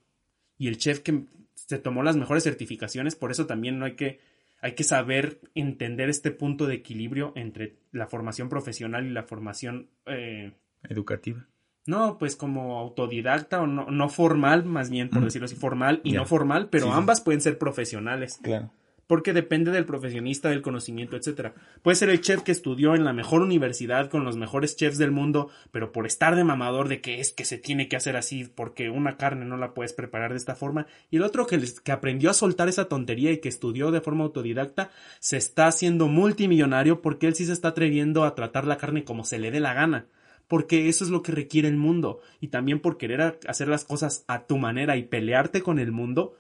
y 0.59 0.68
el 0.68 0.78
chef 0.78 1.00
que 1.00 1.24
se 1.54 1.78
tomó 1.78 2.02
las 2.02 2.16
mejores 2.16 2.44
certificaciones, 2.44 3.16
por 3.16 3.30
eso 3.30 3.46
también 3.46 3.78
no 3.78 3.84
hay 3.84 3.94
que 3.96 4.20
hay 4.61 4.74
que 4.74 4.84
saber 4.84 5.40
entender 5.54 6.09
este 6.09 6.30
punto 6.30 6.66
de 6.66 6.74
equilibrio 6.74 7.32
entre 7.36 7.76
la 7.92 8.07
formación 8.07 8.48
profesional 8.48 9.07
y 9.07 9.11
la 9.11 9.22
formación 9.22 9.90
eh, 10.07 10.52
educativa. 10.88 11.46
No, 11.87 12.18
pues 12.18 12.34
como 12.34 12.78
autodidacta 12.78 13.62
o 13.62 13.66
no, 13.66 13.87
no 13.91 14.09
formal, 14.09 14.64
más 14.64 14.91
bien 14.91 15.09
por 15.09 15.22
decirlo 15.24 15.47
así, 15.47 15.55
formal 15.55 16.01
y 16.03 16.12
no 16.12 16.26
formal, 16.26 16.68
pero 16.68 16.93
ambas 16.93 17.20
pueden 17.20 17.41
ser 17.41 17.59
profesionales. 17.59 18.39
Claro. 18.43 18.72
Porque 19.07 19.32
depende 19.32 19.70
del 19.70 19.84
profesionista, 19.84 20.49
del 20.49 20.62
conocimiento, 20.62 21.16
etcétera. 21.16 21.55
Puede 21.82 21.95
ser 21.95 22.11
el 22.11 22.20
chef 22.20 22.43
que 22.43 22.51
estudió 22.51 22.97
en 22.97 23.05
la 23.05 23.12
mejor 23.12 23.41
universidad 23.41 24.11
con 24.11 24.24
los 24.24 24.37
mejores 24.37 24.74
chefs 24.74 24.99
del 24.99 25.12
mundo, 25.12 25.49
pero 25.70 25.93
por 25.93 26.07
estar 26.07 26.34
de 26.34 26.43
mamador 26.43 26.89
de 26.89 27.01
que 27.01 27.20
es 27.20 27.32
que 27.32 27.45
se 27.45 27.57
tiene 27.57 27.87
que 27.87 27.95
hacer 27.95 28.16
así, 28.16 28.51
porque 28.53 28.91
una 28.91 29.16
carne 29.16 29.45
no 29.45 29.57
la 29.57 29.74
puedes 29.74 29.93
preparar 29.93 30.32
de 30.32 30.39
esta 30.39 30.57
forma. 30.57 30.89
Y 31.09 31.18
el 31.18 31.22
otro 31.22 31.47
que, 31.47 31.62
que 31.84 31.93
aprendió 31.93 32.30
a 32.30 32.34
soltar 32.34 32.68
esa 32.68 32.89
tontería 32.89 33.30
y 33.30 33.39
que 33.39 33.49
estudió 33.49 33.93
de 33.93 34.01
forma 34.01 34.24
autodidacta, 34.24 34.91
se 35.20 35.37
está 35.37 35.68
haciendo 35.68 36.09
multimillonario 36.09 37.01
porque 37.01 37.28
él 37.28 37.37
sí 37.37 37.47
se 37.47 37.53
está 37.53 37.68
atreviendo 37.68 38.24
a 38.24 38.34
tratar 38.34 38.66
la 38.66 38.76
carne 38.76 39.05
como 39.05 39.24
se 39.24 39.39
le 39.39 39.53
dé 39.53 39.61
la 39.61 39.72
gana 39.72 40.07
porque 40.49 40.88
eso 40.88 41.05
es 41.05 41.11
lo 41.11 41.22
que 41.22 41.32
requiere 41.32 41.68
el 41.68 41.76
mundo 41.76 42.20
y 42.40 42.49
también 42.49 42.80
por 42.80 42.99
querer 42.99 43.38
hacer 43.47 43.68
las 43.68 43.84
cosas 43.84 44.24
a 44.28 44.47
tu 44.47 44.59
manera 44.59 44.97
y 44.97 45.05
pelearte 45.05 45.62
con 45.62 45.78
el 45.78 45.92
mundo, 45.92 46.36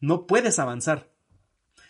no 0.00 0.26
puedes 0.26 0.58
avanzar. 0.58 1.10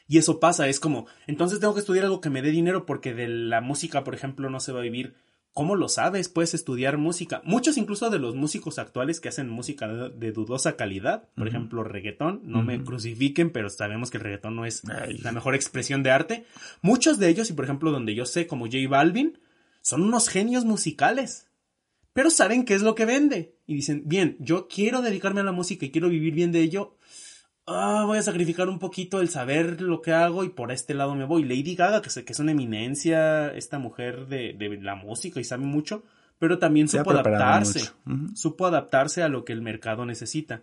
Y 0.08 0.18
eso 0.18 0.38
pasa, 0.38 0.68
es 0.68 0.78
como, 0.78 1.06
entonces 1.26 1.58
tengo 1.58 1.74
que 1.74 1.80
estudiar 1.80 2.04
algo 2.04 2.20
que 2.20 2.30
me 2.30 2.42
dé 2.42 2.50
dinero 2.50 2.86
porque 2.86 3.12
de 3.12 3.26
la 3.28 3.60
música, 3.60 4.04
por 4.04 4.14
ejemplo, 4.14 4.48
no 4.50 4.60
se 4.60 4.72
va 4.72 4.80
a 4.80 4.84
vivir. 4.84 5.14
¿Cómo 5.52 5.74
lo 5.74 5.88
sabes? 5.88 6.28
Puedes 6.28 6.52
estudiar 6.52 6.98
música. 6.98 7.40
Muchos 7.42 7.78
incluso 7.78 8.10
de 8.10 8.18
los 8.18 8.34
músicos 8.34 8.78
actuales 8.78 9.20
que 9.20 9.30
hacen 9.30 9.48
música 9.48 9.88
de, 9.88 10.30
dudosa 10.30 10.76
calidad, 10.76 11.30
por 11.34 11.48
ejemplo, 11.48 11.82
reggaetón, 11.82 12.42
no 12.44 12.62
me 12.62 12.84
crucifiquen, 12.84 13.50
pero 13.50 13.70
sabemos 13.70 14.10
que 14.10 14.18
el 14.18 14.24
reggaetón 14.24 14.54
no 14.54 14.66
es 14.66 14.82
la 14.84 15.32
mejor 15.32 15.54
expresión 15.54 16.02
de 16.02 16.10
arte. 16.10 16.44
Muchos 16.82 17.18
de 17.18 17.30
ellos, 17.30 17.48
y 17.48 17.54
por 17.54 17.64
ejemplo, 17.64 17.90
donde 17.90 18.14
yo 18.14 18.26
sé, 18.26 18.46
como 18.46 18.66
J 18.66 18.76
Balvin, 18.86 19.38
son 19.80 20.02
unos 20.02 20.28
genios 20.28 20.66
musicales 20.66 21.46
pero 22.16 22.30
saben 22.30 22.64
qué 22.64 22.72
es 22.72 22.80
lo 22.80 22.94
que 22.94 23.04
vende. 23.04 23.54
Y 23.66 23.74
dicen, 23.74 24.04
bien, 24.06 24.36
yo 24.40 24.68
quiero 24.68 25.02
dedicarme 25.02 25.42
a 25.42 25.44
la 25.44 25.52
música 25.52 25.84
y 25.84 25.90
quiero 25.90 26.08
vivir 26.08 26.32
bien 26.32 26.50
de 26.50 26.62
ello. 26.62 26.96
Ah, 27.66 28.04
voy 28.06 28.16
a 28.16 28.22
sacrificar 28.22 28.70
un 28.70 28.78
poquito 28.78 29.20
el 29.20 29.28
saber 29.28 29.82
lo 29.82 30.00
que 30.00 30.14
hago 30.14 30.42
y 30.42 30.48
por 30.48 30.72
este 30.72 30.94
lado 30.94 31.14
me 31.14 31.26
voy. 31.26 31.44
Lady 31.44 31.74
Gaga, 31.74 32.00
que, 32.00 32.24
que 32.24 32.32
es 32.32 32.38
una 32.38 32.52
eminencia, 32.52 33.52
esta 33.52 33.78
mujer 33.78 34.28
de, 34.28 34.54
de 34.54 34.78
la 34.80 34.94
música 34.94 35.40
y 35.40 35.44
sabe 35.44 35.66
mucho, 35.66 36.04
pero 36.38 36.58
también 36.58 36.88
supo 36.88 37.10
adaptarse. 37.10 37.90
Supo 38.34 38.64
adaptarse 38.64 39.22
a 39.22 39.28
lo 39.28 39.44
que 39.44 39.52
el 39.52 39.60
mercado 39.60 40.06
necesita. 40.06 40.62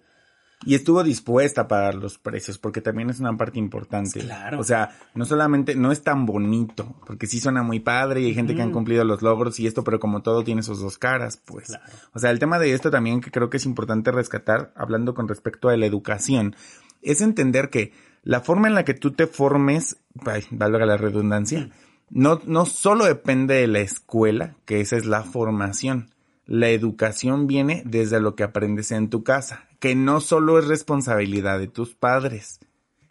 Y 0.65 0.75
estuvo 0.75 1.03
dispuesta 1.03 1.61
a 1.61 1.67
pagar 1.67 1.95
los 1.95 2.17
precios, 2.17 2.57
porque 2.57 2.81
también 2.81 3.09
es 3.09 3.19
una 3.19 3.35
parte 3.35 3.59
importante. 3.59 4.21
Claro. 4.21 4.59
O 4.59 4.63
sea, 4.63 4.95
no 5.15 5.25
solamente, 5.25 5.75
no 5.75 5.91
es 5.91 6.01
tan 6.01 6.25
bonito, 6.25 6.95
porque 7.05 7.27
sí 7.27 7.39
suena 7.39 7.63
muy 7.63 7.79
padre 7.79 8.21
y 8.21 8.25
hay 8.25 8.33
gente 8.33 8.55
que 8.55 8.61
han 8.61 8.71
cumplido 8.71 9.03
los 9.03 9.21
logros 9.21 9.59
y 9.59 9.67
esto, 9.67 9.83
pero 9.83 9.99
como 9.99 10.21
todo 10.21 10.43
tiene 10.43 10.63
sus 10.63 10.79
dos 10.79 10.97
caras, 10.97 11.37
pues. 11.37 11.77
O 12.13 12.19
sea, 12.19 12.31
el 12.31 12.39
tema 12.39 12.59
de 12.59 12.73
esto 12.73 12.91
también 12.91 13.21
que 13.21 13.31
creo 13.31 13.49
que 13.49 13.57
es 13.57 13.65
importante 13.65 14.11
rescatar, 14.11 14.73
hablando 14.75 15.13
con 15.13 15.27
respecto 15.27 15.69
a 15.69 15.77
la 15.77 15.85
educación, 15.85 16.55
es 17.01 17.21
entender 17.21 17.69
que 17.69 17.91
la 18.23 18.41
forma 18.41 18.67
en 18.67 18.75
la 18.75 18.85
que 18.85 18.93
tú 18.93 19.11
te 19.11 19.27
formes, 19.27 19.97
ay, 20.25 20.43
valga 20.51 20.85
la 20.85 20.97
redundancia, 20.97 21.69
no, 22.09 22.39
no 22.45 22.65
solo 22.65 23.05
depende 23.05 23.55
de 23.55 23.67
la 23.67 23.79
escuela, 23.79 24.55
que 24.65 24.81
esa 24.81 24.95
es 24.95 25.05
la 25.05 25.23
formación. 25.23 26.12
La 26.45 26.69
educación 26.69 27.47
viene 27.47 27.83
desde 27.85 28.19
lo 28.19 28.35
que 28.35 28.43
aprendes 28.43 28.91
en 28.91 29.09
tu 29.09 29.23
casa, 29.23 29.67
que 29.79 29.95
no 29.95 30.19
solo 30.19 30.59
es 30.59 30.67
responsabilidad 30.67 31.59
de 31.59 31.67
tus 31.67 31.95
padres. 31.95 32.59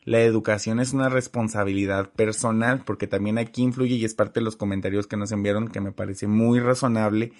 La 0.04 0.20
educación 0.20 0.80
es 0.80 0.92
una 0.92 1.08
responsabilidad 1.08 2.10
personal, 2.10 2.82
porque 2.84 3.06
también 3.06 3.38
aquí 3.38 3.62
influye 3.62 3.94
y 3.94 4.04
es 4.04 4.14
parte 4.14 4.40
de 4.40 4.44
los 4.44 4.56
comentarios 4.56 5.06
que 5.06 5.16
nos 5.16 5.32
enviaron 5.32 5.68
que 5.68 5.80
me 5.80 5.92
parece 5.92 6.26
muy 6.26 6.60
razonable 6.60 7.32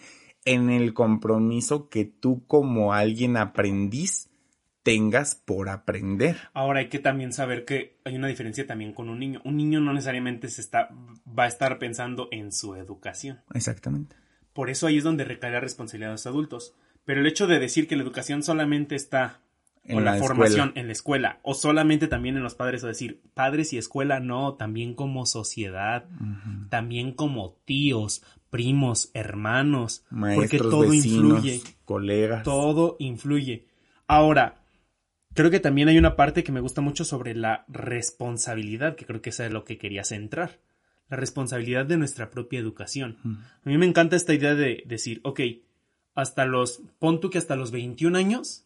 en 0.45 0.71
el 0.71 0.95
compromiso 0.95 1.89
que 1.89 2.05
tú 2.05 2.47
como 2.47 2.93
alguien 2.93 3.37
aprendiz 3.37 4.31
tengas 4.83 5.35
por 5.35 5.69
aprender. 5.69 6.37
Ahora 6.55 6.81
hay 6.81 6.89
que 6.89 6.99
también 6.99 7.33
saber 7.33 7.65
que 7.65 8.01
hay 8.05 8.17
una 8.17 8.29
diferencia 8.29 8.67
también 8.67 8.93
con 8.93 9.09
un 9.09 9.19
niño. 9.19 9.41
Un 9.45 9.57
niño 9.57 9.81
no 9.81 9.93
necesariamente 9.93 10.49
se 10.49 10.61
está, 10.61 10.89
va 11.27 11.45
a 11.45 11.49
estar 11.49 11.79
pensando 11.79 12.29
en 12.31 12.53
su 12.53 12.75
educación. 12.75 13.41
Exactamente. 13.55 14.17
Por 14.53 14.71
eso 14.71 14.87
ahí 14.87 14.99
es 14.99 15.05
donde 15.05 15.25
recae 15.25 15.51
la 15.51 15.61
responsabilidad 15.61 16.11
de 16.11 16.15
los 16.15 16.27
adultos. 16.27 16.75
Pero 17.05 17.21
el 17.21 17.27
hecho 17.27 17.47
de 17.47 17.59
decir 17.59 17.89
que 17.89 17.97
la 17.97 18.03
educación 18.03 18.43
solamente 18.43 18.95
está 18.95 19.41
en 19.85 20.05
la, 20.05 20.15
formación 20.17 20.73
en 20.77 20.87
la 20.87 20.93
escuela 20.93 21.41
o 21.43 21.55
solamente 21.55 22.07
también 22.07 22.37
en 22.37 22.43
los 22.43 22.55
padres 22.55 22.85
o 22.85 22.87
decir 22.87 23.21
padres 23.35 23.73
y 23.73 23.79
escuela 23.79 24.21
no, 24.21 24.55
también 24.55 24.95
como 24.95 25.27
sociedad, 25.27 26.07
también 26.69 27.13
como 27.13 27.57
tíos, 27.65 28.23
primos, 28.51 29.11
hermanos, 29.15 30.05
Maestros, 30.11 30.51
porque 30.51 30.59
todo 30.59 30.89
vecinos, 30.89 31.45
influye. 31.45 31.63
colegas. 31.85 32.45
Todo 32.45 32.97
influye. 33.01 33.67
Ahora, 34.07 34.63
creo 35.35 35.51
que 35.51 35.61
también 35.61 35.89
hay 35.89 35.99
una 35.99 36.17
parte 36.17 36.45
que 36.45 36.53
me 36.53 36.61
gusta 36.61 36.81
mucho 36.81 37.05
sobre 37.05 37.35
la 37.35 37.65
responsabilidad, 37.69 38.95
que 38.95 39.07
creo 39.07 39.23
que 39.23 39.31
esa 39.31 39.47
es 39.47 39.53
lo 39.53 39.65
que 39.65 39.79
quería 39.79 40.05
centrar. 40.05 40.61
La 41.13 41.19
responsabilidad 41.19 41.85
de 41.85 41.99
nuestra 41.99 42.31
propia 42.31 42.59
educación. 42.59 43.19
A 43.65 43.69
mí 43.69 43.77
me 43.77 43.85
encanta 43.85 44.17
esta 44.17 44.33
idea 44.33 44.55
de 44.55 44.83
decir, 44.87 45.21
ok, 45.25 45.41
hasta 46.15 46.47
los, 46.47 46.81
pon 46.99 47.21
tú 47.21 47.29
que 47.29 47.37
hasta 47.37 47.55
los 47.55 47.71
21 47.71 48.17
años, 48.17 48.65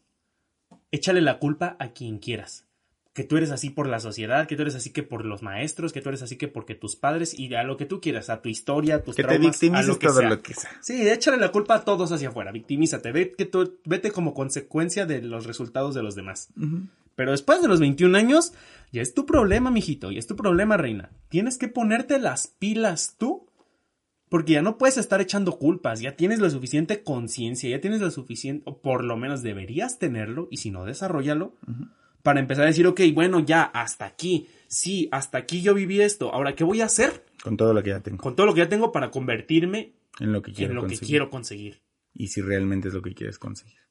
échale 0.92 1.20
la 1.22 1.40
culpa 1.40 1.76
a 1.80 1.88
quien 1.88 2.18
quieras. 2.18 2.64
Que 3.14 3.24
tú 3.24 3.36
eres 3.36 3.50
así 3.50 3.70
por 3.70 3.88
la 3.88 3.98
sociedad, 3.98 4.46
que 4.46 4.54
tú 4.54 4.62
eres 4.62 4.76
así 4.76 4.90
que 4.92 5.02
por 5.02 5.24
los 5.24 5.42
maestros, 5.42 5.92
que 5.92 6.00
tú 6.02 6.10
eres 6.10 6.22
así 6.22 6.36
que 6.36 6.46
porque 6.48 6.74
tus 6.76 6.94
padres 6.94 7.36
y 7.36 7.52
a 7.54 7.64
lo 7.64 7.76
que 7.76 7.86
tú 7.86 8.00
quieras, 8.00 8.30
a 8.30 8.42
tu 8.42 8.48
historia, 8.48 8.96
a 8.96 9.02
tus 9.02 9.16
que 9.16 9.24
te 9.24 9.34
a 9.34 9.38
victimices 9.38 9.88
lo 9.88 9.98
que 9.98 10.06
todo 10.06 10.20
sea. 10.20 10.28
lo 10.28 10.40
que 10.42 10.54
sea. 10.54 10.70
Sí, 10.82 11.08
échale 11.08 11.38
la 11.38 11.50
culpa 11.50 11.74
a 11.76 11.84
todos 11.84 12.12
hacia 12.12 12.28
afuera, 12.28 12.52
victimízate, 12.52 13.10
ve 13.10 13.32
que 13.36 13.46
tú- 13.46 13.80
vete 13.86 14.10
como 14.12 14.34
consecuencia 14.34 15.04
de 15.06 15.20
los 15.22 15.46
resultados 15.46 15.94
de 15.96 16.02
los 16.04 16.14
demás. 16.14 16.50
Pero 17.16 17.32
después 17.32 17.60
de 17.60 17.68
los 17.68 17.80
21 17.80 18.16
años, 18.16 18.52
ya 18.92 19.02
es 19.02 19.14
tu 19.14 19.26
problema, 19.26 19.70
mijito, 19.70 20.12
y 20.12 20.18
es 20.18 20.26
tu 20.26 20.36
problema, 20.36 20.76
reina. 20.76 21.10
Tienes 21.28 21.58
que 21.58 21.66
ponerte 21.66 22.18
las 22.20 22.46
pilas 22.46 23.16
tú, 23.18 23.46
porque 24.28 24.52
ya 24.52 24.62
no 24.62 24.78
puedes 24.78 24.98
estar 24.98 25.20
echando 25.20 25.58
culpas, 25.58 26.00
ya 26.00 26.14
tienes 26.14 26.40
la 26.40 26.50
suficiente 26.50 27.02
conciencia, 27.02 27.70
ya 27.70 27.80
tienes 27.80 28.00
la 28.00 28.10
suficiente, 28.10 28.62
o 28.66 28.80
por 28.80 29.02
lo 29.02 29.16
menos 29.16 29.42
deberías 29.42 29.98
tenerlo, 29.98 30.46
y 30.50 30.58
si 30.58 30.70
no, 30.70 30.84
desarrollalo, 30.84 31.56
para 32.22 32.40
empezar 32.40 32.64
a 32.64 32.68
decir, 32.68 32.86
ok, 32.86 33.00
bueno, 33.14 33.40
ya, 33.40 33.62
hasta 33.62 34.04
aquí, 34.04 34.48
sí, 34.68 35.08
hasta 35.10 35.38
aquí 35.38 35.62
yo 35.62 35.74
viví 35.74 36.00
esto, 36.00 36.32
ahora, 36.34 36.54
¿qué 36.54 36.64
voy 36.64 36.82
a 36.82 36.86
hacer 36.86 37.24
Con 37.42 37.56
todo 37.56 37.72
lo 37.72 37.82
que 37.82 37.90
ya 37.90 38.00
tengo. 38.00 38.18
con 38.18 38.36
todo 38.36 38.46
lo 38.46 38.54
que 38.54 38.60
ya 38.60 38.68
tengo 38.68 38.92
para 38.92 39.10
convertirme 39.10 39.94
En 40.20 40.32
lo 40.32 40.42
que 40.42 40.52
quiero 40.52 40.72
en 40.72 40.76
lo 40.76 40.86
que 40.86 40.98
quiero 40.98 41.30
conseguir? 41.30 41.82
Y 42.12 42.28
si 42.28 42.40
realmente 42.40 42.88
es 42.88 42.94
lo 42.94 43.02
que 43.02 43.14
quieres 43.14 43.38
conseguir. 43.38 43.85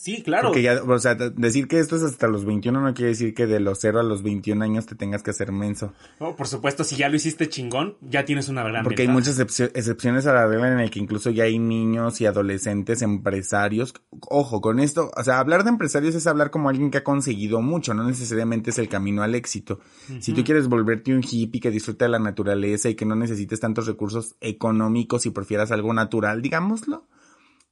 Sí, 0.00 0.22
claro. 0.22 0.48
Porque 0.48 0.62
ya, 0.62 0.80
o 0.80 0.98
sea, 1.00 1.16
de- 1.16 1.30
decir 1.30 1.66
que 1.66 1.80
esto 1.80 1.96
es 1.96 2.02
hasta 2.02 2.28
los 2.28 2.44
21 2.44 2.80
no 2.80 2.94
quiere 2.94 3.10
decir 3.10 3.34
que 3.34 3.46
de 3.48 3.58
los 3.58 3.78
0 3.80 3.98
a 3.98 4.02
los 4.04 4.22
21 4.22 4.62
años 4.62 4.86
te 4.86 4.94
tengas 4.94 5.24
que 5.24 5.30
hacer 5.30 5.50
menso. 5.50 5.92
Oh, 6.20 6.36
por 6.36 6.46
supuesto, 6.46 6.84
si 6.84 6.94
ya 6.96 7.08
lo 7.08 7.16
hiciste 7.16 7.48
chingón, 7.48 7.96
ya 8.00 8.24
tienes 8.24 8.48
una 8.48 8.62
gran 8.62 8.84
Porque 8.84 9.02
hay 9.02 9.08
muchas 9.08 9.38
excepcio- 9.40 9.70
excepciones 9.74 10.26
a 10.26 10.32
la 10.32 10.46
regla 10.46 10.72
en 10.72 10.78
el 10.78 10.90
que 10.90 11.00
incluso 11.00 11.30
ya 11.30 11.44
hay 11.44 11.58
niños 11.58 12.20
y 12.20 12.26
adolescentes 12.26 13.02
empresarios. 13.02 13.92
Ojo, 14.28 14.60
con 14.60 14.78
esto, 14.78 15.10
o 15.16 15.22
sea, 15.24 15.40
hablar 15.40 15.64
de 15.64 15.70
empresarios 15.70 16.14
es 16.14 16.26
hablar 16.28 16.50
como 16.50 16.68
alguien 16.68 16.90
que 16.92 16.98
ha 16.98 17.04
conseguido 17.04 17.60
mucho, 17.60 17.92
no 17.92 18.04
necesariamente 18.04 18.70
es 18.70 18.78
el 18.78 18.88
camino 18.88 19.22
al 19.24 19.34
éxito. 19.34 19.80
Si 20.20 20.32
tú 20.32 20.44
quieres 20.44 20.68
volverte 20.68 21.12
un 21.12 21.22
hippie 21.28 21.60
que 21.60 21.70
disfruta 21.72 22.04
de 22.04 22.10
la 22.12 22.18
naturaleza 22.20 22.88
y 22.88 22.94
que 22.94 23.04
no 23.04 23.16
necesites 23.16 23.58
tantos 23.60 23.86
recursos 23.88 24.36
económicos 24.40 25.26
y 25.26 25.30
prefieras 25.30 25.72
algo 25.72 25.92
natural, 25.92 26.40
digámoslo, 26.40 27.04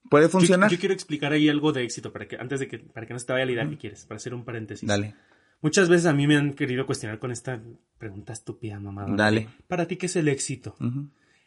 puede 0.08 0.28
funcionar. 0.28 0.70
Yo, 0.70 0.78
quiero 0.78 0.94
explicar 0.94 1.32
ahí 1.32 1.48
algo 1.48 1.72
de 1.72 1.84
éxito 1.84 2.12
para 2.12 2.26
que 2.26 2.36
antes 2.36 2.60
de 2.60 2.68
que 2.68 2.78
para 2.78 3.06
que 3.06 3.12
no 3.12 3.18
se 3.18 3.26
te 3.26 3.32
vaya 3.32 3.46
la 3.46 3.52
idea 3.52 3.68
que 3.68 3.78
quieres, 3.78 4.04
para 4.04 4.16
hacer 4.16 4.34
un 4.34 4.44
paréntesis. 4.44 4.88
Dale, 4.88 5.14
Muchas 5.62 5.88
veces 5.88 6.06
a 6.06 6.12
mí 6.12 6.26
me 6.26 6.36
han 6.36 6.52
querido 6.52 6.84
cuestionar 6.86 7.18
con 7.18 7.32
esta 7.32 7.60
pregunta 7.98 8.32
estúpida, 8.32 8.78
mamá. 8.78 9.06
Dale. 9.08 9.48
Para 9.66 9.86
ti 9.86 9.96
qué 9.96 10.06
es 10.06 10.16
el 10.16 10.28
éxito? 10.28 10.76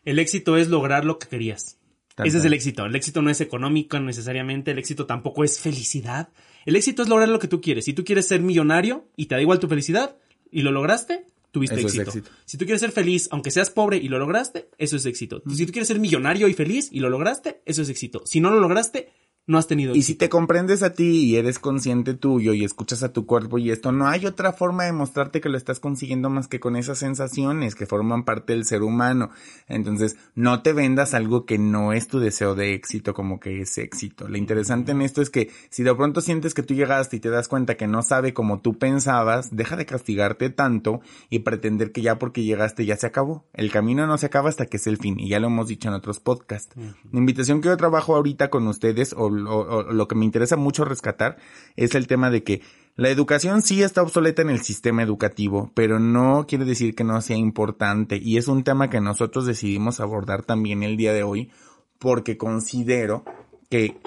El 0.04 0.20
éxito 0.20 0.58
es 0.58 0.68
lograr 0.68 1.06
lo 1.06 1.20
que 1.20 1.28
querías. 1.28 1.78
Ese 2.18 2.40
es 2.40 2.46
el 2.46 2.54
éxito. 2.54 2.86
El 2.86 2.96
éxito 2.96 3.22
no 3.22 3.30
es 3.30 3.40
económico 3.40 4.00
necesariamente, 4.00 4.72
el 4.72 4.80
éxito 4.80 5.06
tampoco 5.06 5.44
es 5.44 5.60
felicidad. 5.60 6.30
El 6.66 6.76
éxito 6.76 7.04
es 7.04 7.10
lograr 7.10 7.30
lo 7.30 7.40
que 7.40 7.48
tú 7.48 7.62
quieres. 7.62 7.86
Si 7.86 7.94
tú 7.94 8.04
quieres 8.04 8.28
ser 8.28 8.42
millonario 8.42 9.08
y 9.16 9.28
te 9.28 9.36
da 9.36 9.42
igual 9.42 9.60
tu 9.60 9.68
felicidad 9.68 10.18
y 10.52 10.64
lo 10.64 10.72
lograste, 10.72 11.26
tuviste 11.52 11.76
Eso 11.76 11.88
es 11.88 11.94
éxito. 11.96 12.10
éxito. 12.10 12.32
Si 12.46 12.58
tú 12.58 12.66
quieres 12.66 12.82
ser 12.82 12.92
feliz 12.92 13.28
aunque 13.32 13.52
seas 13.52 13.70
pobre 13.70 13.98
y 13.98 14.08
lo 14.08 14.20
lograste, 14.20 14.70
eso 14.78 14.96
es 14.96 15.06
éxito. 15.06 15.42
Si 15.56 15.66
tú 15.66 15.72
quieres 15.72 15.88
ser 15.88 16.00
millonario 16.00 16.48
y 16.48 16.54
feliz 16.54 16.90
y 16.92 17.00
lo 17.00 17.10
lograste, 17.10 17.62
eso 17.66 17.82
es 17.82 17.90
éxito. 17.90 18.24
Si 18.26 18.40
no 18.42 18.52
lo 18.52 18.60
lograste, 18.60 19.10
no 19.48 19.58
has 19.58 19.68
tenido 19.68 19.96
Y 19.96 20.04
si 20.04 20.16
te 20.16 20.30
comprendes 20.30 20.84
a 20.84 20.94
ti 20.94 21.26
y 21.26 21.36
eres 21.36 21.60
consciente 21.60 22.14
tuyo 22.14 22.54
y 22.54 22.64
escuchas 22.64 23.04
a 23.04 23.12
tu 23.12 23.26
cuerpo 23.26 23.58
y 23.58 23.72
esto, 23.72 23.92
no 23.92 24.08
hay 24.08 24.26
otra 24.26 24.54
forma 24.54 24.84
de 24.86 24.94
mostrarte 24.94 25.42
que 25.42 25.50
lo 25.50 25.58
estás 25.58 25.80
consiguiendo 25.80 26.30
más 26.30 26.48
que 26.48 26.60
con 26.60 26.76
esas 26.76 27.00
sensaciones 27.00 27.76
que 27.76 27.86
forman 27.86 28.26
parte 28.26 28.54
del 28.54 28.66
ser 28.66 28.84
humano. 28.84 29.32
Entonces, 29.68 30.18
no 30.36 30.62
te 30.62 30.74
vendas 30.74 31.14
algo 31.14 31.46
que 31.46 31.58
no 31.58 31.94
es 31.94 32.08
tu 32.08 32.20
deseo 32.20 32.56
de 32.56 32.74
éxito 32.74 33.14
como 33.14 33.40
que 33.40 33.62
es 33.62 33.78
éxito. 33.78 34.28
Lo 34.28 34.38
interesante 34.38 34.92
en 34.92 35.02
esto 35.02 35.22
es 35.22 35.30
que 35.30 35.50
si 35.70 35.84
de 35.84 35.96
pronto 35.96 36.22
sientes 36.22 36.54
que 36.54 36.64
tú 36.64 36.74
llegaste 36.74 37.18
y 37.18 37.20
te 37.20 37.30
das 37.30 37.48
cuenta 37.48 37.76
que 37.76 37.88
no 37.88 38.04
sabe 38.04 38.34
como 38.34 38.60
tú 38.62 38.78
pensabas, 38.78 39.56
deja 39.56 39.76
de 39.76 39.86
castigarte 39.86 40.50
tanto 40.50 41.02
y 41.30 41.40
pretender 41.40 41.92
que 41.92 42.02
ya 42.02 42.20
porque 42.20 42.44
llegaste 42.44 42.86
ya 42.86 42.98
se 42.98 43.08
acabó. 43.08 43.46
El 43.54 43.72
camino 43.72 44.06
no 44.06 44.18
se 44.18 44.28
acaba 44.28 44.50
hasta 44.50 44.68
que 44.68 44.78
es 44.78 44.88
el 44.88 44.98
fin 44.98 45.20
y 45.20 45.30
ya 45.30 45.40
lo 45.40 45.48
hemos 45.48 45.68
dicho 45.68 45.88
en 45.88 45.96
otros 45.96 46.20
podcasts. 46.20 46.76
La 47.12 47.20
invitación 47.20 47.62
que 47.62 47.70
yo 47.70 47.78
trabajo 47.78 48.16
ahorita 48.16 48.50
con 48.50 48.68
ustedes 48.68 49.14
o, 49.14 49.29
lo 49.30 50.08
que 50.08 50.16
me 50.16 50.26
interesa 50.26 50.56
mucho 50.56 50.86
rescatar 50.86 51.38
es 51.76 51.96
el 51.96 52.08
tema 52.08 52.30
de 52.30 52.44
que 52.44 52.62
la 52.96 53.10
educación 53.10 53.62
sí 53.62 53.82
está 53.82 54.02
obsoleta 54.02 54.42
en 54.42 54.50
el 54.50 54.62
sistema 54.62 55.04
educativo, 55.04 55.72
pero 55.74 56.00
no 56.00 56.46
quiere 56.48 56.66
decir 56.66 56.96
que 56.96 57.06
no 57.06 57.22
sea 57.22 57.38
importante. 57.38 58.20
Y 58.22 58.36
es 58.36 58.50
un 58.50 58.66
tema 58.66 58.90
que 58.90 59.00
nosotros 59.00 59.46
decidimos 59.46 60.02
abordar 60.02 60.44
también 60.44 60.84
el 60.84 60.98
día 60.98 61.14
de 61.14 61.24
hoy 61.24 61.50
porque 61.98 62.38
considero 62.38 63.24
que 63.70 63.98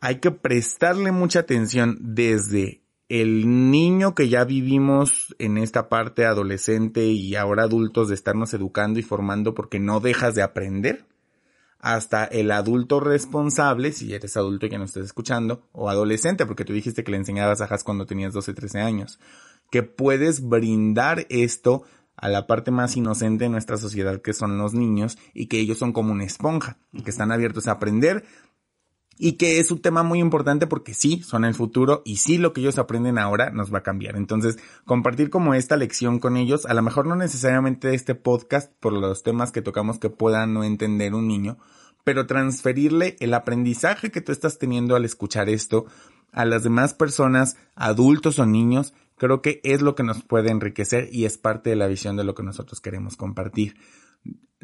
hay 0.00 0.16
que 0.16 0.30
prestarle 0.30 1.10
mucha 1.10 1.40
atención 1.40 1.96
desde 2.00 2.82
el 3.08 3.70
niño 3.70 4.14
que 4.14 4.28
ya 4.28 4.44
vivimos 4.44 5.34
en 5.38 5.56
esta 5.56 5.88
parte 5.88 6.26
adolescente 6.26 7.06
y 7.06 7.36
ahora 7.36 7.62
adultos 7.62 8.08
de 8.08 8.14
estarnos 8.14 8.52
educando 8.52 8.98
y 8.98 9.02
formando 9.02 9.54
porque 9.54 9.78
no 9.78 10.00
dejas 10.00 10.34
de 10.34 10.42
aprender 10.42 11.06
hasta 11.84 12.24
el 12.24 12.50
adulto 12.50 12.98
responsable, 12.98 13.92
si 13.92 14.14
eres 14.14 14.38
adulto 14.38 14.64
y 14.64 14.70
que 14.70 14.78
nos 14.78 14.88
estés 14.88 15.04
escuchando, 15.04 15.68
o 15.72 15.90
adolescente, 15.90 16.46
porque 16.46 16.64
tú 16.64 16.72
dijiste 16.72 17.04
que 17.04 17.10
le 17.10 17.18
enseñabas 17.18 17.60
a 17.60 17.66
Has 17.66 17.84
cuando 17.84 18.06
tenías 18.06 18.32
12, 18.32 18.54
13 18.54 18.80
años, 18.80 19.20
que 19.70 19.82
puedes 19.82 20.48
brindar 20.48 21.26
esto 21.28 21.82
a 22.16 22.30
la 22.30 22.46
parte 22.46 22.70
más 22.70 22.96
inocente 22.96 23.44
de 23.44 23.50
nuestra 23.50 23.76
sociedad, 23.76 24.22
que 24.22 24.32
son 24.32 24.56
los 24.56 24.72
niños, 24.72 25.18
y 25.34 25.46
que 25.46 25.60
ellos 25.60 25.76
son 25.76 25.92
como 25.92 26.12
una 26.12 26.24
esponja, 26.24 26.78
que 27.04 27.10
están 27.10 27.30
abiertos 27.30 27.68
a 27.68 27.72
aprender, 27.72 28.24
y 29.18 29.32
que 29.32 29.58
es 29.58 29.70
un 29.70 29.80
tema 29.80 30.02
muy 30.02 30.18
importante 30.18 30.66
porque 30.66 30.94
sí, 30.94 31.22
son 31.22 31.44
el 31.44 31.54
futuro 31.54 32.02
y 32.04 32.16
sí 32.16 32.38
lo 32.38 32.52
que 32.52 32.60
ellos 32.60 32.78
aprenden 32.78 33.18
ahora 33.18 33.50
nos 33.50 33.72
va 33.72 33.78
a 33.78 33.82
cambiar. 33.82 34.16
Entonces, 34.16 34.58
compartir 34.84 35.30
como 35.30 35.54
esta 35.54 35.76
lección 35.76 36.18
con 36.18 36.36
ellos, 36.36 36.66
a 36.66 36.74
lo 36.74 36.82
mejor 36.82 37.06
no 37.06 37.16
necesariamente 37.16 37.94
este 37.94 38.14
podcast 38.14 38.72
por 38.80 38.92
los 38.92 39.22
temas 39.22 39.52
que 39.52 39.62
tocamos 39.62 39.98
que 39.98 40.10
pueda 40.10 40.46
no 40.46 40.64
entender 40.64 41.14
un 41.14 41.28
niño, 41.28 41.58
pero 42.02 42.26
transferirle 42.26 43.16
el 43.20 43.34
aprendizaje 43.34 44.10
que 44.10 44.20
tú 44.20 44.32
estás 44.32 44.58
teniendo 44.58 44.96
al 44.96 45.04
escuchar 45.04 45.48
esto 45.48 45.86
a 46.32 46.44
las 46.44 46.64
demás 46.64 46.94
personas, 46.94 47.56
adultos 47.76 48.38
o 48.40 48.46
niños, 48.46 48.92
creo 49.16 49.40
que 49.40 49.60
es 49.62 49.80
lo 49.80 49.94
que 49.94 50.02
nos 50.02 50.22
puede 50.22 50.50
enriquecer 50.50 51.08
y 51.12 51.24
es 51.24 51.38
parte 51.38 51.70
de 51.70 51.76
la 51.76 51.86
visión 51.86 52.16
de 52.16 52.24
lo 52.24 52.34
que 52.34 52.42
nosotros 52.42 52.80
queremos 52.80 53.16
compartir 53.16 53.76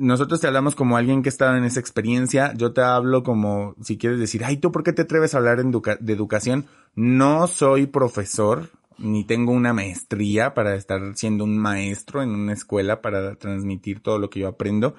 nosotros 0.00 0.40
te 0.40 0.46
hablamos 0.46 0.74
como 0.74 0.96
alguien 0.96 1.22
que 1.22 1.28
estado 1.28 1.56
en 1.56 1.64
esa 1.64 1.78
experiencia. 1.78 2.54
Yo 2.54 2.72
te 2.72 2.80
hablo 2.80 3.22
como 3.22 3.74
si 3.82 3.98
quieres 3.98 4.18
decir, 4.18 4.44
ay, 4.44 4.56
¿tú 4.56 4.72
por 4.72 4.82
qué 4.82 4.92
te 4.94 5.02
atreves 5.02 5.34
a 5.34 5.38
hablar 5.38 5.62
de 5.62 6.12
educación? 6.12 6.64
No 6.94 7.46
soy 7.46 7.86
profesor, 7.86 8.70
ni 8.98 9.24
tengo 9.24 9.52
una 9.52 9.74
maestría 9.74 10.54
para 10.54 10.74
estar 10.74 11.00
siendo 11.16 11.44
un 11.44 11.58
maestro 11.58 12.22
en 12.22 12.30
una 12.30 12.54
escuela 12.54 13.02
para 13.02 13.34
transmitir 13.36 14.00
todo 14.00 14.18
lo 14.18 14.30
que 14.30 14.40
yo 14.40 14.48
aprendo. 14.48 14.94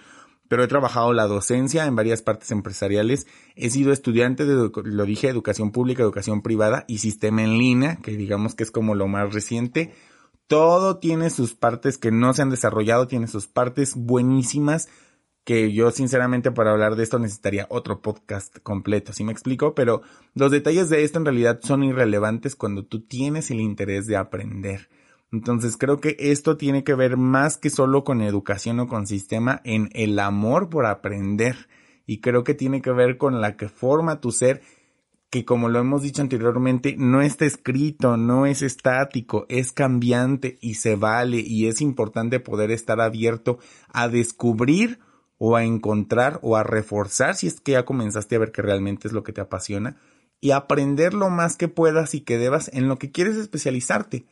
Pero 0.47 0.63
he 0.63 0.67
trabajado 0.67 1.13
la 1.13 1.25
docencia 1.25 1.85
en 1.85 1.95
varias 1.95 2.21
partes 2.21 2.51
empresariales. 2.51 3.25
He 3.55 3.71
sido 3.71 3.91
estudiante 3.93 4.45
de, 4.45 4.69
lo 4.83 5.05
dije, 5.05 5.29
educación 5.29 5.71
pública, 5.71 6.03
educación 6.03 6.43
privada 6.43 6.85
y 6.87 6.99
sistema 6.99 7.43
en 7.43 7.57
línea, 7.57 7.95
que 7.97 8.11
digamos 8.11 8.53
que 8.53 8.63
es 8.63 8.71
como 8.71 8.93
lo 8.93 9.07
más 9.07 9.33
reciente 9.33 9.93
todo 10.51 10.97
tiene 10.97 11.29
sus 11.29 11.53
partes 11.53 11.97
que 11.97 12.11
no 12.11 12.33
se 12.33 12.41
han 12.41 12.49
desarrollado, 12.49 13.07
tiene 13.07 13.27
sus 13.27 13.47
partes 13.47 13.95
buenísimas 13.95 14.89
que 15.45 15.71
yo 15.71 15.91
sinceramente 15.91 16.51
para 16.51 16.71
hablar 16.71 16.97
de 16.97 17.03
esto 17.03 17.19
necesitaría 17.19 17.67
otro 17.69 18.01
podcast 18.01 18.57
completo, 18.59 19.13
¿sí 19.13 19.23
me 19.23 19.31
explico? 19.31 19.73
Pero 19.75 20.01
los 20.33 20.51
detalles 20.51 20.89
de 20.89 21.05
esto 21.05 21.19
en 21.19 21.23
realidad 21.23 21.61
son 21.63 21.85
irrelevantes 21.85 22.57
cuando 22.57 22.85
tú 22.85 22.99
tienes 22.99 23.49
el 23.49 23.61
interés 23.61 24.07
de 24.07 24.17
aprender. 24.17 24.89
Entonces 25.31 25.77
creo 25.77 26.01
que 26.01 26.17
esto 26.19 26.57
tiene 26.57 26.83
que 26.83 26.95
ver 26.95 27.15
más 27.15 27.55
que 27.55 27.69
solo 27.69 28.03
con 28.03 28.21
educación 28.21 28.81
o 28.81 28.89
con 28.89 29.07
sistema 29.07 29.61
en 29.63 29.87
el 29.93 30.19
amor 30.19 30.69
por 30.69 30.85
aprender. 30.85 31.69
Y 32.05 32.19
creo 32.19 32.43
que 32.43 32.55
tiene 32.55 32.81
que 32.81 32.91
ver 32.91 33.17
con 33.17 33.39
la 33.39 33.55
que 33.55 33.69
forma 33.69 34.19
tu 34.19 34.33
ser 34.33 34.61
que 35.31 35.45
como 35.45 35.69
lo 35.69 35.79
hemos 35.79 36.03
dicho 36.03 36.21
anteriormente, 36.21 36.95
no 36.97 37.21
está 37.21 37.45
escrito, 37.45 38.17
no 38.17 38.45
es 38.45 38.61
estático, 38.61 39.45
es 39.47 39.71
cambiante 39.71 40.57
y 40.59 40.75
se 40.75 40.97
vale 40.97 41.39
y 41.39 41.67
es 41.67 41.79
importante 41.79 42.41
poder 42.41 42.69
estar 42.69 42.99
abierto 42.99 43.57
a 43.93 44.09
descubrir 44.09 44.99
o 45.37 45.55
a 45.55 45.63
encontrar 45.63 46.39
o 46.43 46.57
a 46.57 46.63
reforzar 46.63 47.35
si 47.35 47.47
es 47.47 47.61
que 47.61 47.71
ya 47.71 47.85
comenzaste 47.85 48.35
a 48.35 48.39
ver 48.39 48.51
que 48.51 48.61
realmente 48.61 49.07
es 49.07 49.13
lo 49.13 49.23
que 49.23 49.31
te 49.31 49.39
apasiona 49.39 49.95
y 50.41 50.51
aprender 50.51 51.13
lo 51.13 51.29
más 51.29 51.55
que 51.55 51.69
puedas 51.69 52.13
y 52.13 52.21
que 52.21 52.37
debas 52.37 52.69
en 52.73 52.89
lo 52.89 52.97
que 52.97 53.11
quieres 53.11 53.37
especializarte. 53.37 54.25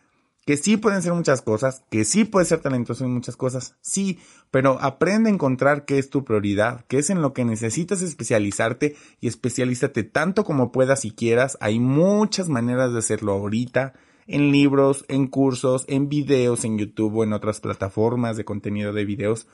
Que 0.49 0.57
sí 0.57 0.77
pueden 0.77 1.03
ser 1.03 1.13
muchas 1.13 1.43
cosas, 1.43 1.83
que 1.91 2.03
sí 2.03 2.25
puedes 2.25 2.47
ser 2.47 2.59
talentoso 2.59 3.05
en 3.05 3.13
muchas 3.13 3.35
cosas, 3.35 3.75
sí, 3.81 4.17
pero 4.49 4.79
aprende 4.81 5.29
a 5.29 5.33
encontrar 5.33 5.85
qué 5.85 5.99
es 5.99 6.09
tu 6.09 6.25
prioridad, 6.25 6.85
qué 6.87 6.97
es 6.97 7.11
en 7.11 7.21
lo 7.21 7.33
que 7.33 7.45
necesitas 7.45 8.01
especializarte 8.01 8.95
y 9.21 9.27
especialízate 9.27 10.03
tanto 10.03 10.43
como 10.43 10.71
puedas 10.71 11.05
y 11.05 11.11
quieras. 11.11 11.55
Hay 11.61 11.79
muchas 11.79 12.49
maneras 12.49 12.93
de 12.93 12.97
hacerlo 12.97 13.33
ahorita, 13.33 13.93
en 14.25 14.51
libros, 14.51 15.05
en 15.07 15.27
cursos, 15.27 15.85
en 15.87 16.09
videos, 16.09 16.65
en 16.65 16.79
YouTube 16.79 17.17
o 17.17 17.23
en 17.23 17.33
otras 17.33 17.59
plataformas 17.59 18.35
de 18.35 18.43
contenido 18.43 18.91
de 18.91 19.05
videos. 19.05 19.45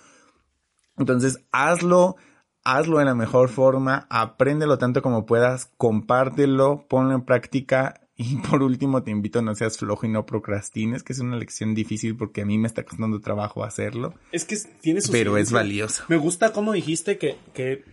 Entonces, 0.95 1.45
hazlo, 1.51 2.15
hazlo 2.63 3.01
en 3.01 3.07
la 3.07 3.15
mejor 3.15 3.49
forma, 3.49 4.07
apréndelo 4.09 4.77
tanto 4.77 5.01
como 5.01 5.25
puedas, 5.25 5.73
compártelo, 5.75 6.85
ponlo 6.87 7.15
en 7.15 7.25
práctica 7.25 8.04
y 8.17 8.37
por 8.37 8.63
último, 8.63 9.03
te 9.03 9.11
invito 9.11 9.39
a 9.39 9.41
no 9.41 9.55
seas 9.55 9.77
flojo 9.77 10.05
y 10.05 10.09
no 10.09 10.25
procrastines, 10.25 11.03
que 11.03 11.11
es 11.13 11.19
una 11.19 11.35
lección 11.35 11.75
difícil 11.75 12.15
porque 12.15 12.41
a 12.41 12.45
mí 12.45 12.57
me 12.57 12.67
está 12.67 12.83
costando 12.83 13.19
trabajo 13.19 13.63
hacerlo. 13.63 14.13
Es 14.31 14.45
que 14.45 14.55
tiene 14.81 15.01
su 15.01 15.11
Pero 15.11 15.37
es 15.37 15.51
valioso. 15.51 16.03
Me 16.07 16.15
gusta 16.15 16.53
cómo 16.53 16.71
dijiste 16.71 17.17
que, 17.17 17.37
que 17.53 17.83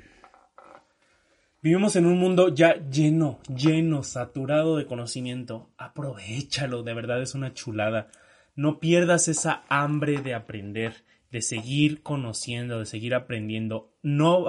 vivimos 1.61 1.97
en 1.97 2.07
un 2.07 2.19
mundo 2.19 2.55
ya 2.55 2.77
lleno, 2.89 3.41
lleno, 3.49 4.05
saturado 4.05 4.77
de 4.77 4.87
conocimiento. 4.87 5.71
Aprovechalo, 5.77 6.85
de 6.85 6.95
verdad 6.95 7.21
es 7.21 7.35
una 7.35 7.53
chulada. 7.53 8.09
No 8.55 8.79
pierdas 8.79 9.27
esa 9.27 9.65
hambre 9.69 10.23
de 10.23 10.35
aprender, 10.35 11.05
de 11.33 11.43
seguir 11.43 12.03
conociendo, 12.03 12.79
de 12.79 12.87
seguir 12.87 13.15
aprendiendo. 13.17 13.93
No 14.03 14.45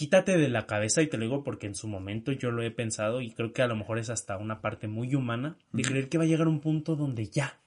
quítate 0.00 0.38
de 0.38 0.48
la 0.48 0.66
cabeza, 0.66 1.02
y 1.02 1.08
te 1.08 1.18
lo 1.18 1.24
digo 1.24 1.44
porque 1.44 1.66
en 1.66 1.74
su 1.74 1.86
momento 1.86 2.32
yo 2.32 2.50
lo 2.50 2.62
he 2.62 2.70
pensado 2.70 3.20
y 3.20 3.32
creo 3.32 3.52
que 3.52 3.60
a 3.60 3.66
lo 3.66 3.76
mejor 3.76 3.98
es 3.98 4.08
hasta 4.08 4.38
una 4.38 4.62
parte 4.62 4.88
muy 4.88 5.14
humana, 5.14 5.58
de 5.72 5.82
creer 5.82 6.08
que 6.08 6.16
va 6.16 6.24
a 6.24 6.26
llegar 6.26 6.48
un 6.48 6.60
punto 6.60 6.96
donde 6.96 7.26
ya. 7.26 7.60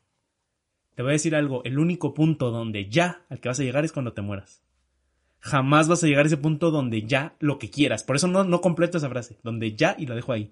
Te 0.96 1.04
voy 1.04 1.12
a 1.12 1.14
decir 1.14 1.36
algo, 1.36 1.64
el 1.64 1.78
único 1.78 2.16
punto 2.16 2.50
donde 2.50 2.90
ya 2.90 3.22
al 3.30 3.40
que 3.40 3.50
vas 3.50 3.60
a 3.60 3.64
llegar 3.64 3.86
es 3.86 3.92
cuando 3.92 4.14
te 4.14 4.24
mueras. 4.24 4.64
Jamás 5.42 5.88
vas 5.88 6.04
a 6.04 6.08
llegar 6.08 6.24
a 6.24 6.28
ese 6.28 6.38
punto 6.38 6.72
donde 6.72 7.04
ya 7.04 7.36
lo 7.38 7.60
que 7.60 7.70
quieras. 7.70 8.02
Por 8.02 8.16
eso 8.16 8.28
no, 8.28 8.44
no 8.44 8.62
completo 8.62 8.98
esa 8.98 9.10
frase, 9.10 9.38
donde 9.44 9.76
ya 9.76 9.96
y 10.00 10.08
la 10.08 10.16
dejo 10.16 10.32
ahí. 10.32 10.52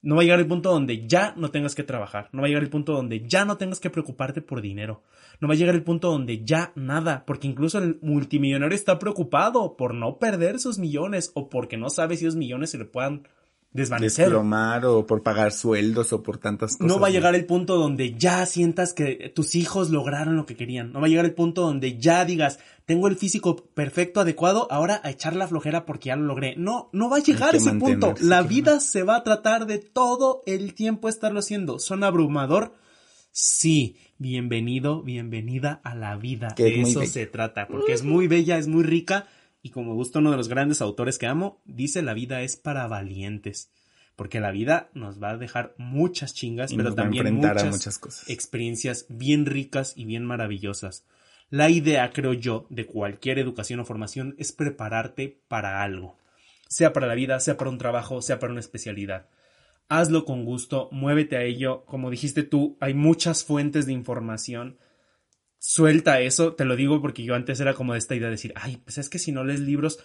No 0.00 0.14
va 0.14 0.20
a 0.20 0.24
llegar 0.24 0.38
el 0.38 0.46
punto 0.46 0.70
donde 0.70 1.08
ya 1.08 1.34
no 1.36 1.50
tengas 1.50 1.74
que 1.74 1.82
trabajar. 1.82 2.28
No 2.32 2.40
va 2.40 2.46
a 2.46 2.48
llegar 2.48 2.62
el 2.62 2.70
punto 2.70 2.92
donde 2.92 3.26
ya 3.26 3.44
no 3.44 3.56
tengas 3.56 3.80
que 3.80 3.90
preocuparte 3.90 4.40
por 4.42 4.60
dinero. 4.60 5.02
No 5.40 5.48
va 5.48 5.54
a 5.54 5.56
llegar 5.56 5.74
el 5.74 5.82
punto 5.82 6.10
donde 6.10 6.44
ya 6.44 6.72
nada, 6.76 7.24
porque 7.26 7.48
incluso 7.48 7.78
el 7.78 7.98
multimillonario 8.00 8.76
está 8.76 8.98
preocupado 8.98 9.76
por 9.76 9.94
no 9.94 10.18
perder 10.18 10.60
sus 10.60 10.78
millones 10.78 11.32
o 11.34 11.48
porque 11.48 11.76
no 11.76 11.90
sabe 11.90 12.16
si 12.16 12.26
esos 12.26 12.36
millones 12.36 12.70
se 12.70 12.78
le 12.78 12.84
puedan 12.84 13.26
desvanecer. 13.72 14.26
Desplomar 14.26 14.84
o 14.86 15.06
por 15.06 15.22
pagar 15.22 15.52
sueldos 15.52 16.12
o 16.12 16.22
por 16.22 16.38
tantas 16.38 16.76
cosas. 16.76 16.86
No 16.86 17.00
va 17.00 17.08
a 17.08 17.10
llegar 17.10 17.34
el 17.34 17.46
punto 17.46 17.76
donde 17.76 18.14
ya 18.14 18.44
sientas 18.46 18.92
que 18.92 19.32
tus 19.34 19.54
hijos 19.54 19.90
lograron 19.90 20.36
lo 20.36 20.46
que 20.46 20.56
querían. 20.56 20.92
No 20.92 21.00
va 21.00 21.06
a 21.06 21.10
llegar 21.10 21.24
el 21.24 21.34
punto 21.34 21.62
donde 21.62 21.98
ya 21.98 22.24
digas, 22.24 22.58
tengo 22.86 23.08
el 23.08 23.16
físico 23.16 23.56
perfecto, 23.74 24.20
adecuado, 24.20 24.66
ahora 24.70 25.00
a 25.04 25.10
echar 25.10 25.36
la 25.36 25.48
flojera 25.48 25.84
porque 25.84 26.08
ya 26.08 26.16
lo 26.16 26.24
logré. 26.24 26.54
No, 26.56 26.88
no 26.92 27.10
va 27.10 27.18
a 27.18 27.22
llegar 27.22 27.54
ese 27.54 27.72
punto. 27.74 28.14
La 28.20 28.42
vida 28.42 28.80
se 28.80 29.02
va 29.02 29.16
a 29.16 29.24
tratar 29.24 29.66
de 29.66 29.78
todo 29.78 30.42
el 30.46 30.74
tiempo 30.74 31.08
estarlo 31.08 31.40
haciendo. 31.40 31.78
¿Son 31.78 32.04
abrumador? 32.04 32.74
Sí. 33.30 33.96
Bienvenido, 34.20 35.04
bienvenida 35.04 35.80
a 35.84 35.94
la 35.94 36.16
vida. 36.16 36.48
De 36.56 36.80
eso 36.80 37.04
se 37.04 37.26
trata, 37.26 37.68
porque 37.68 37.92
es 37.92 38.02
muy 38.02 38.26
bella, 38.26 38.58
es 38.58 38.66
muy 38.66 38.82
rica 38.82 39.28
y 39.68 39.70
como 39.70 39.94
gusta 39.94 40.20
uno 40.20 40.30
de 40.30 40.38
los 40.38 40.48
grandes 40.48 40.80
autores 40.80 41.18
que 41.18 41.26
amo, 41.26 41.60
dice 41.66 42.00
la 42.00 42.14
vida 42.14 42.40
es 42.40 42.56
para 42.56 42.86
valientes. 42.86 43.70
Porque 44.16 44.40
la 44.40 44.50
vida 44.50 44.88
nos 44.94 45.22
va 45.22 45.30
a 45.30 45.36
dejar 45.36 45.74
muchas 45.76 46.32
chingas, 46.32 46.72
pero 46.72 46.94
también 46.94 47.34
muchas, 47.34 47.66
muchas 47.70 47.98
cosas. 47.98 48.30
experiencias 48.30 49.04
bien 49.10 49.44
ricas 49.44 49.92
y 49.94 50.06
bien 50.06 50.24
maravillosas. 50.24 51.04
La 51.50 51.68
idea, 51.68 52.10
creo 52.12 52.32
yo, 52.32 52.66
de 52.70 52.86
cualquier 52.86 53.38
educación 53.38 53.78
o 53.80 53.84
formación 53.84 54.34
es 54.38 54.52
prepararte 54.52 55.38
para 55.48 55.82
algo. 55.82 56.16
Sea 56.66 56.94
para 56.94 57.06
la 57.06 57.14
vida, 57.14 57.38
sea 57.38 57.58
para 57.58 57.70
un 57.70 57.78
trabajo, 57.78 58.22
sea 58.22 58.38
para 58.38 58.52
una 58.52 58.60
especialidad. 58.60 59.26
Hazlo 59.90 60.24
con 60.24 60.46
gusto, 60.46 60.88
muévete 60.92 61.36
a 61.36 61.42
ello. 61.42 61.84
Como 61.84 62.10
dijiste 62.10 62.42
tú, 62.42 62.78
hay 62.80 62.94
muchas 62.94 63.44
fuentes 63.44 63.84
de 63.84 63.92
información 63.92 64.78
suelta 65.58 66.20
eso, 66.20 66.54
te 66.54 66.64
lo 66.64 66.76
digo 66.76 67.00
porque 67.00 67.24
yo 67.24 67.34
antes 67.34 67.60
era 67.60 67.74
como 67.74 67.92
de 67.92 67.98
esta 67.98 68.14
idea 68.14 68.26
de 68.26 68.32
decir, 68.32 68.52
ay, 68.56 68.78
pues 68.78 68.98
es 68.98 69.08
que 69.08 69.18
si 69.18 69.32
no 69.32 69.44
lees 69.44 69.60
libros, 69.60 69.98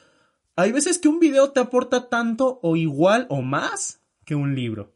hay 0.55 0.71
veces 0.71 0.99
que 0.99 1.07
un 1.07 1.19
video 1.19 1.51
te 1.51 1.59
aporta 1.59 2.09
tanto 2.09 2.59
o 2.61 2.75
igual 2.75 3.25
o 3.29 3.41
más 3.41 4.01
que 4.25 4.35
un 4.35 4.55
libro. 4.55 4.93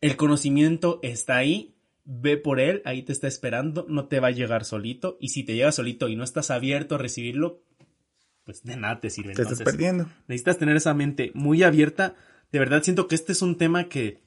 El 0.00 0.16
conocimiento 0.16 1.00
está 1.02 1.36
ahí, 1.36 1.74
ve 2.04 2.36
por 2.36 2.60
él, 2.60 2.82
ahí 2.84 3.02
te 3.02 3.12
está 3.12 3.26
esperando, 3.26 3.86
no 3.88 4.06
te 4.06 4.20
va 4.20 4.28
a 4.28 4.32
llegar 4.32 4.64
solito, 4.64 5.16
y 5.20 5.30
si 5.30 5.42
te 5.42 5.54
llega 5.54 5.72
solito 5.72 6.08
y 6.08 6.16
no 6.16 6.24
estás 6.24 6.50
abierto 6.50 6.94
a 6.94 6.98
recibirlo, 6.98 7.62
pues 8.44 8.62
de 8.62 8.76
nada 8.76 9.00
te 9.00 9.10
sirve. 9.10 9.34
Te 9.34 9.42
estás 9.42 9.62
perdiendo. 9.62 10.08
Necesitas 10.28 10.58
tener 10.58 10.76
esa 10.76 10.94
mente 10.94 11.32
muy 11.34 11.64
abierta. 11.64 12.14
De 12.52 12.60
verdad 12.60 12.82
siento 12.82 13.08
que 13.08 13.16
este 13.16 13.32
es 13.32 13.42
un 13.42 13.58
tema 13.58 13.88
que 13.88 14.22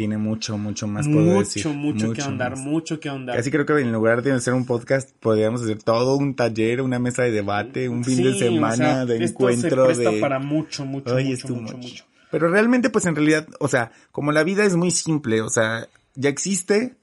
tiene 0.00 0.16
mucho, 0.16 0.56
mucho 0.56 0.86
más 0.86 1.06
puedo 1.06 1.40
decir. 1.40 1.66
Mucho, 1.66 1.76
mucho 1.76 2.12
que 2.14 2.22
ahondar, 2.22 2.56
mucho 2.56 2.98
que 2.98 3.10
ahondar. 3.10 3.36
Casi 3.36 3.50
creo 3.50 3.66
que 3.66 3.78
en 3.82 3.92
lugar 3.92 4.22
de 4.22 4.32
hacer 4.32 4.54
un 4.54 4.64
podcast, 4.64 5.10
podríamos 5.20 5.60
hacer 5.60 5.82
todo 5.82 6.16
un 6.16 6.34
taller, 6.34 6.80
una 6.80 6.98
mesa 6.98 7.22
de 7.22 7.32
debate, 7.32 7.86
un 7.90 8.02
fin 8.02 8.22
de 8.22 8.32
semana 8.32 9.04
de 9.04 9.22
encuentro. 9.22 9.94
Se 9.94 10.00
presta 10.00 10.18
para 10.18 10.38
mucho, 10.38 10.86
mucho, 10.86 11.14
mucho, 11.14 11.48
mucho, 11.54 11.76
mucho. 11.76 12.04
Pero 12.30 12.48
realmente, 12.48 12.88
pues 12.88 13.04
en 13.04 13.14
realidad, 13.14 13.46
o 13.58 13.68
sea, 13.68 13.92
como 14.10 14.32
la 14.32 14.42
vida 14.42 14.64
es 14.64 14.74
muy 14.74 14.90
simple, 14.90 15.42
o 15.42 15.50
sea, 15.50 15.86
ya 16.14 16.30
existe, 16.30 16.94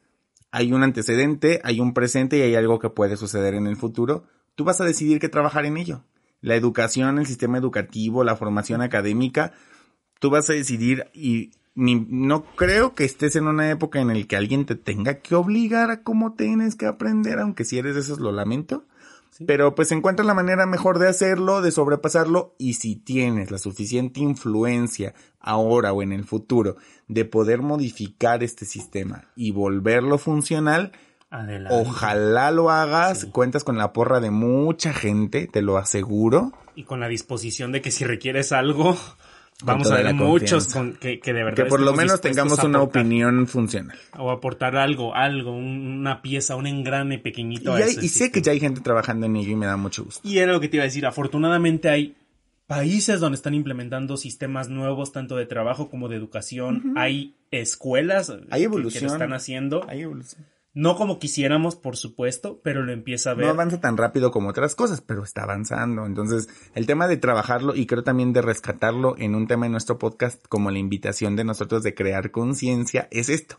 hay 0.49 0.73
un 0.73 0.81
antecedente, 0.81 1.61
hay 1.63 1.79
un 1.79 1.93
presente 1.93 2.39
y 2.39 2.41
hay 2.41 2.55
algo 2.55 2.79
que 2.79 2.89
puede 2.89 3.15
suceder 3.15 3.53
en 3.53 3.67
el 3.67 3.75
futuro, 3.75 4.23
tú 4.55 4.63
vas 4.63 4.81
a 4.81 4.85
decidir 4.85 5.19
qué 5.19 5.29
trabajar 5.29 5.67
en 5.67 5.77
ello. 5.77 6.01
La 6.41 6.55
educación, 6.55 7.19
el 7.19 7.27
sistema 7.27 7.59
educativo, 7.59 8.23
la 8.23 8.35
formación 8.35 8.81
académica, 8.81 9.53
tú 10.19 10.31
vas 10.31 10.49
a 10.49 10.53
decidir 10.53 11.05
y 11.13 11.51
no 11.77 12.43
creo 12.55 12.95
que 12.95 13.05
estés 13.05 13.35
en 13.35 13.47
una 13.47 13.69
época 13.69 14.01
en 14.01 14.07
la 14.07 14.23
que 14.23 14.35
alguien 14.35 14.65
te 14.65 14.75
tenga 14.75 15.19
que 15.19 15.35
obligar 15.35 15.91
a 15.91 16.01
cómo 16.01 16.33
tienes 16.33 16.75
que 16.75 16.87
aprender, 16.87 17.39
aunque 17.39 17.65
si 17.65 17.77
eres 17.77 17.93
de 17.93 18.01
esos 18.01 18.19
lo 18.19 18.31
lamento. 18.31 18.85
Pero 19.45 19.75
pues 19.75 19.91
encuentra 19.91 20.25
la 20.25 20.33
manera 20.33 20.65
mejor 20.65 20.97
de 20.97 21.07
hacerlo, 21.07 21.61
de 21.61 21.69
sobrepasarlo 21.69 22.55
y 22.57 22.73
si 22.73 22.95
tienes 22.95 23.51
la 23.51 23.59
suficiente 23.59 24.19
influencia 24.19 25.13
ahora 25.39 25.93
o 25.93 26.01
en 26.01 26.11
el 26.11 26.23
futuro 26.23 26.77
de 27.07 27.25
poder 27.25 27.61
modificar 27.61 28.41
este 28.41 28.65
sistema 28.65 29.25
y 29.35 29.51
volverlo 29.51 30.17
funcional, 30.17 30.93
ojalá 31.69 32.49
lo 32.49 32.71
hagas, 32.71 33.25
cuentas 33.25 33.63
con 33.63 33.77
la 33.77 33.93
porra 33.93 34.19
de 34.19 34.31
mucha 34.31 34.93
gente, 34.93 35.47
te 35.47 35.61
lo 35.61 35.77
aseguro. 35.77 36.53
Y 36.73 36.85
con 36.85 36.99
la 36.99 37.07
disposición 37.07 37.71
de 37.71 37.81
que 37.81 37.91
si 37.91 38.05
requieres 38.05 38.51
algo, 38.51 38.97
Vamos 39.63 39.89
a 39.89 39.95
ver 39.95 40.13
muchos 40.13 40.75
que, 40.99 41.19
de 41.23 41.33
verdad. 41.33 41.55
Que 41.55 41.65
por 41.65 41.79
lo 41.79 41.93
menos 41.93 42.21
tengamos 42.21 42.63
una 42.63 42.81
opinión 42.81 43.47
funcional. 43.47 43.97
O 44.17 44.29
aportar 44.29 44.75
algo, 44.75 45.15
algo, 45.15 45.51
una 45.51 46.21
pieza, 46.21 46.55
un 46.55 46.67
engrane 46.67 47.17
pequeñito. 47.17 47.77
Y, 47.79 48.05
y 48.05 48.09
sé 48.09 48.31
que 48.31 48.41
ya 48.41 48.51
hay 48.51 48.59
gente 48.59 48.81
trabajando 48.81 49.25
en 49.25 49.35
ello 49.35 49.51
y 49.51 49.55
me 49.55 49.65
da 49.65 49.75
mucho 49.75 50.03
gusto. 50.03 50.27
Y 50.27 50.37
era 50.37 50.53
lo 50.53 50.59
que 50.59 50.69
te 50.69 50.77
iba 50.77 50.83
a 50.83 50.85
decir. 50.85 51.07
Afortunadamente 51.07 51.89
hay 51.89 52.15
países 52.67 53.19
donde 53.19 53.37
están 53.37 53.55
implementando 53.55 54.15
sistemas 54.17 54.69
nuevos, 54.69 55.11
tanto 55.11 55.35
de 55.35 55.47
trabajo 55.47 55.89
como 55.89 56.07
de 56.07 56.17
educación. 56.17 56.93
Hay 56.95 57.33
escuelas 57.49 58.31
hay 58.51 58.63
evolución. 58.63 59.01
que 59.01 59.07
lo 59.07 59.13
están 59.13 59.33
haciendo. 59.33 59.85
Hay 59.89 60.01
evolución. 60.01 60.45
No 60.77 60.95
como 60.95 61.17
quisiéramos, 61.17 61.75
por 61.75 61.97
supuesto, 61.97 62.61
pero 62.63 62.83
lo 62.83 62.91
empieza 62.91 63.31
a 63.31 63.33
ver. 63.33 63.47
No 63.47 63.51
avanza 63.53 63.81
tan 63.81 63.97
rápido 63.97 64.29
como 64.29 64.49
otras 64.49 64.75
cosas, 64.75 65.01
pero 65.01 65.23
está 65.23 65.41
avanzando. 65.41 66.05
Entonces, 66.05 66.49
el 66.75 66.85
tema 66.85 67.07
de 67.07 67.17
trabajarlo 67.17 67.73
y 67.73 67.87
creo 67.87 68.03
también 68.03 68.31
de 68.31 68.43
rescatarlo 68.43 69.15
en 69.17 69.33
un 69.33 69.47
tema 69.47 69.65
de 69.65 69.71
nuestro 69.71 69.97
podcast, 69.97 70.45
como 70.47 70.69
la 70.69 70.77
invitación 70.77 71.35
de 71.35 71.45
nosotros 71.45 71.81
de 71.81 71.95
crear 71.95 72.29
conciencia, 72.29 73.07
es 73.09 73.29
esto. 73.29 73.57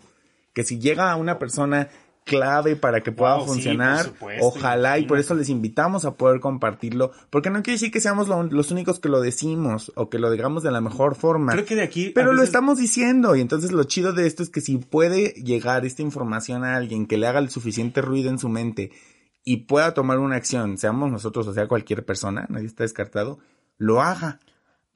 Que 0.52 0.62
si 0.62 0.78
llega 0.78 1.10
a 1.10 1.16
una 1.16 1.40
persona 1.40 1.88
clave 2.28 2.76
para 2.76 3.02
que 3.02 3.10
pueda 3.10 3.40
funcionar. 3.40 4.12
Ojalá 4.40 4.98
y 4.98 5.06
por 5.06 5.18
eso 5.18 5.34
les 5.34 5.48
invitamos 5.48 6.04
a 6.04 6.14
poder 6.14 6.40
compartirlo, 6.40 7.10
porque 7.30 7.50
no 7.50 7.62
quiere 7.62 7.76
decir 7.76 7.90
que 7.90 8.00
seamos 8.00 8.28
los 8.28 8.70
únicos 8.70 9.00
que 9.00 9.08
lo 9.08 9.20
decimos 9.20 9.90
o 9.96 10.10
que 10.10 10.18
lo 10.18 10.30
digamos 10.30 10.62
de 10.62 10.70
la 10.70 10.80
mejor 10.80 11.16
forma. 11.16 11.52
Creo 11.52 11.64
que 11.64 11.74
de 11.74 11.82
aquí. 11.82 12.10
Pero 12.14 12.32
lo 12.32 12.42
estamos 12.42 12.78
diciendo 12.78 13.34
y 13.34 13.40
entonces 13.40 13.72
lo 13.72 13.82
chido 13.84 14.12
de 14.12 14.26
esto 14.26 14.42
es 14.42 14.50
que 14.50 14.60
si 14.60 14.76
puede 14.76 15.30
llegar 15.42 15.86
esta 15.86 16.02
información 16.02 16.64
a 16.64 16.76
alguien 16.76 17.06
que 17.06 17.16
le 17.16 17.26
haga 17.26 17.38
el 17.38 17.48
suficiente 17.48 18.02
ruido 18.02 18.28
en 18.30 18.38
su 18.38 18.48
mente 18.48 18.92
y 19.44 19.64
pueda 19.64 19.94
tomar 19.94 20.18
una 20.18 20.36
acción, 20.36 20.76
seamos 20.76 21.10
nosotros 21.10 21.46
o 21.48 21.54
sea 21.54 21.66
cualquier 21.66 22.04
persona, 22.04 22.46
nadie 22.50 22.66
está 22.66 22.84
descartado, 22.84 23.38
lo 23.78 24.02
haga. 24.02 24.40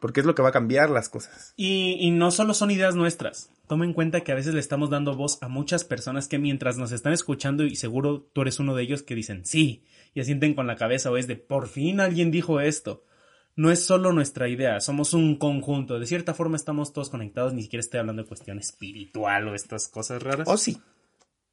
Porque 0.02 0.20
es 0.20 0.26
lo 0.26 0.34
que 0.34 0.42
va 0.42 0.50
a 0.50 0.52
cambiar 0.52 0.90
las 0.90 1.08
cosas. 1.08 1.54
Y, 1.56 1.96
y 1.98 2.10
no 2.10 2.30
solo 2.30 2.52
son 2.52 2.70
ideas 2.70 2.94
nuestras 2.94 3.48
toma 3.72 3.86
en 3.86 3.94
cuenta 3.94 4.20
que 4.20 4.32
a 4.32 4.34
veces 4.34 4.52
le 4.52 4.60
estamos 4.60 4.90
dando 4.90 5.16
voz 5.16 5.42
a 5.42 5.48
muchas 5.48 5.82
personas 5.82 6.28
que 6.28 6.38
mientras 6.38 6.76
nos 6.76 6.92
están 6.92 7.14
escuchando 7.14 7.64
y 7.64 7.74
seguro 7.74 8.20
tú 8.34 8.42
eres 8.42 8.60
uno 8.60 8.74
de 8.74 8.82
ellos 8.82 9.02
que 9.02 9.14
dicen 9.14 9.46
sí 9.46 9.82
y 10.12 10.20
asienten 10.20 10.52
con 10.52 10.66
la 10.66 10.76
cabeza 10.76 11.10
o 11.10 11.16
es 11.16 11.26
de 11.26 11.36
por 11.36 11.68
fin 11.68 11.98
alguien 11.98 12.30
dijo 12.30 12.60
esto. 12.60 13.02
No 13.56 13.70
es 13.70 13.82
solo 13.82 14.12
nuestra 14.12 14.46
idea, 14.50 14.78
somos 14.80 15.14
un 15.14 15.36
conjunto. 15.36 15.98
De 15.98 16.04
cierta 16.04 16.34
forma 16.34 16.56
estamos 16.56 16.92
todos 16.92 17.08
conectados, 17.08 17.54
ni 17.54 17.62
siquiera 17.62 17.80
estoy 17.80 18.00
hablando 18.00 18.24
de 18.24 18.28
cuestión 18.28 18.58
espiritual 18.58 19.48
o 19.48 19.54
estas 19.54 19.88
cosas 19.88 20.22
raras. 20.22 20.46
O 20.48 20.58
sí. 20.58 20.76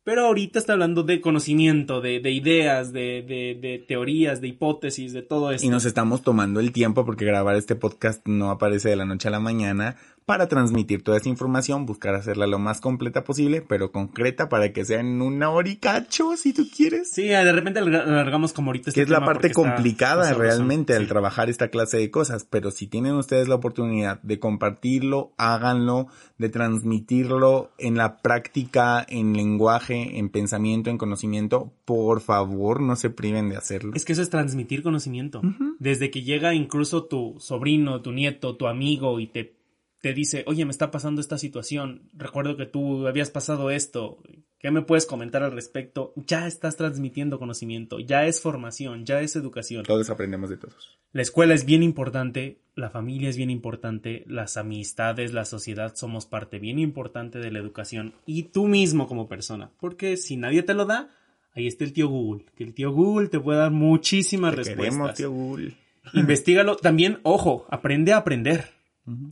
Pero 0.04 0.26
ahorita 0.26 0.60
está 0.60 0.74
hablando 0.74 1.04
de 1.04 1.22
conocimiento, 1.22 2.02
de, 2.02 2.20
de 2.20 2.32
ideas, 2.32 2.94
de, 2.94 3.24
de, 3.28 3.58
de, 3.62 3.80
teorías, 3.80 4.42
de 4.42 4.48
hipótesis, 4.48 5.14
de 5.14 5.22
todo 5.22 5.52
eso. 5.52 5.66
Y 5.66 5.70
nos 5.70 5.86
estamos 5.86 6.22
tomando 6.22 6.60
el 6.60 6.72
tiempo 6.72 7.06
porque 7.06 7.26
grabar 7.26 7.56
este 7.56 7.76
podcast 7.76 8.26
no 8.28 8.50
aparece 8.50 8.90
de 8.90 8.96
la 8.96 9.06
noche 9.06 9.28
a 9.28 9.32
la 9.32 9.40
mañana 9.40 9.98
para 10.30 10.48
transmitir 10.48 11.02
toda 11.02 11.18
esa 11.18 11.28
información, 11.28 11.88
buscar 11.88 12.14
hacerla 12.14 12.46
lo 12.46 12.60
más 12.60 12.82
completa 12.82 13.24
posible, 13.24 13.64
pero 13.64 13.92
concreta 13.92 14.48
para 14.48 14.72
que 14.72 14.86
sea 14.86 15.00
en 15.00 15.24
una 15.24 15.50
hora 15.50 15.70
y 15.70 15.78
cacho, 15.78 16.38
si 16.38 16.54
tú 16.54 16.68
quieres. 16.70 17.10
Sí, 17.10 17.24
de 17.24 17.52
repente 17.52 17.80
alargamos 17.80 18.54
como 18.54 18.70
ahorita. 18.70 18.92
Este 18.92 19.00
que 19.00 19.06
es 19.06 19.10
la 19.10 19.26
parte 19.26 19.52
complicada 19.52 20.32
realmente 20.36 20.94
al 20.96 21.08
trabajar 21.08 21.50
esta 21.50 21.70
clase 21.70 21.98
de 21.98 22.12
cosas, 22.12 22.46
pero 22.48 22.70
si 22.70 22.86
tienen 22.86 23.14
ustedes 23.14 23.48
la 23.48 23.56
oportunidad 23.56 24.22
de 24.22 24.38
compartirlo, 24.38 25.34
háganlo, 25.38 26.10
de 26.38 26.50
transmitirlo 26.50 27.72
en 27.80 27.98
la 27.98 28.18
práctica, 28.18 29.04
en 29.10 29.34
lenguaje, 29.34 30.20
en 30.20 30.30
pensamiento, 30.30 30.92
en 30.92 31.00
conocimiento, 31.00 31.74
por 31.86 32.22
favor, 32.22 32.82
no 32.82 32.96
se 32.98 33.10
priven 33.10 33.50
de 33.50 33.58
hacerlo. 33.58 33.94
Es 33.96 34.06
que 34.06 34.14
eso 34.14 34.22
es 34.22 34.30
transmitir 34.30 34.84
conocimiento. 34.84 35.42
Desde 35.80 36.12
que 36.12 36.22
llega 36.22 36.54
incluso 36.54 37.06
tu 37.06 37.38
sobrino, 37.40 38.04
tu 38.04 38.12
nieto, 38.12 38.56
tu 38.58 38.68
amigo 38.68 39.20
y 39.20 39.26
te 39.26 39.58
te 40.02 40.14
dice, 40.14 40.44
oye, 40.48 40.66
me 40.66 40.72
está 40.72 40.92
pasando 40.92 41.20
esta 41.20 41.38
situación, 41.38 42.10
recuerdo 42.14 42.56
que 42.56 42.66
tú 42.66 43.08
habías 43.08 43.30
pasado 43.30 43.70
esto, 43.70 44.22
¿qué 44.58 44.72
me 44.72 44.82
puedes 44.82 45.06
comentar 45.06 45.44
al 45.44 45.52
respecto? 45.52 46.14
Ya 46.16 46.48
estás 46.48 46.78
transmitiendo 46.78 47.38
conocimiento, 47.38 48.00
ya 48.00 48.26
es 48.26 48.42
formación, 48.42 49.06
ya 49.06 49.22
es 49.22 49.36
educación. 49.36 49.84
Todos 49.84 50.10
aprendemos 50.10 50.50
de 50.50 50.58
todos. 50.58 50.98
La 51.12 51.22
escuela 51.22 51.54
es 51.54 51.66
bien 51.66 51.84
importante, 51.84 52.60
la 52.76 52.90
familia 52.90 53.30
es 53.30 53.36
bien 53.36 53.50
importante, 53.50 54.24
las 54.28 54.56
amistades, 54.56 55.34
la 55.34 55.44
sociedad 55.44 55.96
somos 55.96 56.26
parte 56.26 56.60
bien 56.60 56.80
importante 56.80 57.40
de 57.40 57.52
la 57.52 57.60
educación 57.60 58.14
y 58.26 58.44
tú 58.44 58.68
mismo 58.68 59.08
como 59.08 59.28
persona, 59.28 59.72
porque 59.80 60.16
si 60.16 60.38
nadie 60.38 60.64
te 60.64 60.76
lo 60.76 60.86
da, 60.86 61.10
ahí 61.54 61.68
está 61.68 61.84
el 61.84 61.92
tío 61.92 62.08
Google, 62.08 62.46
que 62.56 62.64
el 62.64 62.74
tío 62.74 62.92
Google 62.92 63.28
te 63.28 63.40
puede 63.40 63.60
dar 63.60 63.72
muchísimas 63.72 64.52
te 64.52 64.58
respuestas. 64.58 64.86
Queremos, 64.86 65.14
tío 65.16 65.32
Google. 65.32 65.76
Investígalo, 66.14 66.78
también, 66.78 67.20
ojo, 67.24 67.66
aprende 67.70 68.14
a 68.14 68.18
aprender 68.18 68.79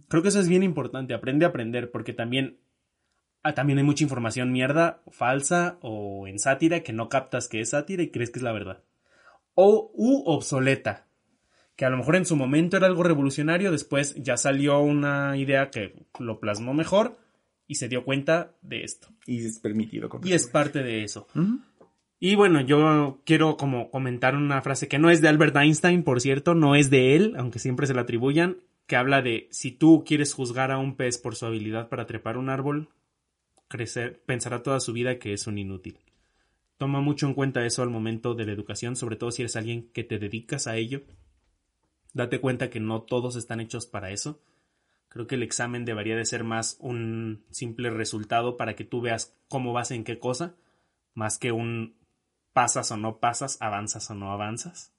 Creo 0.08 0.24
que 0.24 0.30
eso 0.30 0.40
es 0.40 0.48
bien 0.48 0.64
importante, 0.64 1.14
aprende 1.14 1.46
a 1.46 1.50
aprender, 1.50 1.92
porque 1.92 2.14
también, 2.14 2.58
ah, 3.44 3.54
también 3.54 3.80
hay 3.80 3.86
mucha 3.86 4.04
información 4.04 4.52
mierda, 4.52 5.02
falsa 5.12 5.78
o 5.82 6.28
en 6.28 6.40
sátira 6.40 6.82
que 6.82 6.94
no 6.94 7.10
captas 7.10 7.48
que 7.48 7.60
es 7.60 7.72
sátira 7.72 8.04
y 8.04 8.10
crees 8.10 8.30
que 8.30 8.40
es 8.40 8.44
la 8.44 8.54
verdad. 8.54 8.84
O 9.54 9.92
u 9.94 10.24
obsoleta, 10.26 11.08
que 11.76 11.86
a 11.86 11.90
lo 11.90 11.98
mejor 11.98 12.16
en 12.16 12.26
su 12.26 12.36
momento 12.36 12.78
era 12.78 12.88
algo 12.88 13.04
revolucionario, 13.04 13.72
después 13.72 14.16
ya 14.16 14.36
salió 14.36 14.80
una 14.82 15.38
idea 15.38 15.70
que 15.70 16.06
lo 16.20 16.40
plasmó 16.40 16.74
mejor 16.74 17.18
y 17.68 17.76
se 17.76 17.88
dio 17.88 18.04
cuenta 18.04 18.56
de 18.62 18.84
esto. 18.84 19.10
Y 19.26 19.46
es 19.46 19.60
permitido. 19.60 20.10
Y 20.24 20.34
es 20.34 20.48
parte 20.48 20.82
de 20.82 21.04
eso. 21.04 21.28
Y 22.20 22.36
bueno, 22.36 22.62
yo 22.62 23.22
quiero 23.26 23.58
como 23.58 23.92
comentar 23.92 24.36
una 24.36 24.62
frase 24.62 24.88
que 24.88 24.98
no 24.98 25.12
es 25.12 25.22
de 25.22 25.28
Albert 25.28 25.56
Einstein, 25.56 26.04
por 26.04 26.20
cierto, 26.20 26.56
no 26.56 26.76
es 26.76 26.90
de 26.90 27.16
él, 27.16 27.36
aunque 27.38 27.60
siempre 27.60 27.86
se 27.86 27.94
la 27.94 28.02
atribuyan, 28.02 28.58
que 28.88 28.96
habla 28.96 29.22
de 29.22 29.48
si 29.52 29.72
tú 29.72 30.04
quieres 30.06 30.34
juzgar 30.34 30.72
a 30.72 30.80
un 30.80 30.96
pez 30.96 31.18
por 31.18 31.36
su 31.36 31.46
habilidad 31.46 31.90
para 31.90 32.08
trepar 32.08 32.38
un 32.38 32.50
árbol, 32.50 32.90
crecer, 33.68 34.24
pensará 34.26 34.64
toda 34.64 34.80
su 34.80 34.94
vida 34.94 35.20
que 35.20 35.34
es 35.34 35.46
un 35.46 35.58
inútil. 35.58 36.00
Toma 36.78 37.02
mucho 37.02 37.28
en 37.28 37.34
cuenta 37.34 37.66
eso 37.66 37.84
al 37.84 37.90
momento 37.90 38.34
de 38.34 38.46
la 38.46 38.54
educación, 38.54 38.96
sobre 38.96 39.18
todo 39.18 39.32
si 39.32 39.42
eres 39.42 39.56
alguien 39.58 39.90
que 39.92 40.04
te 40.04 40.20
dedicas 40.20 40.68
a 40.68 40.78
ello. 40.78 41.04
Date 42.14 42.40
cuenta 42.40 42.70
que 42.70 42.80
no 42.80 43.02
todos 43.02 43.36
están 43.36 43.60
hechos 43.60 43.88
para 43.88 44.12
eso. 44.12 44.42
Creo 45.10 45.28
que 45.28 45.36
el 45.36 45.44
examen 45.44 45.84
debería 45.84 46.16
de 46.16 46.26
ser 46.26 46.44
más 46.44 46.78
un 46.80 47.44
simple 47.50 47.90
resultado 47.90 48.56
para 48.56 48.76
que 48.76 48.86
tú 48.86 49.02
veas 49.02 49.36
cómo 49.50 49.74
vas 49.74 49.92
en 49.92 50.04
qué 50.04 50.18
cosa, 50.20 50.56
más 51.14 51.38
que 51.38 51.52
un 51.52 51.98
pasas 52.54 52.92
o 52.92 52.98
no 52.98 53.20
pasas, 53.20 53.58
avanzas 53.62 54.10
o 54.10 54.16
no 54.16 54.32
avanzas. 54.32 54.94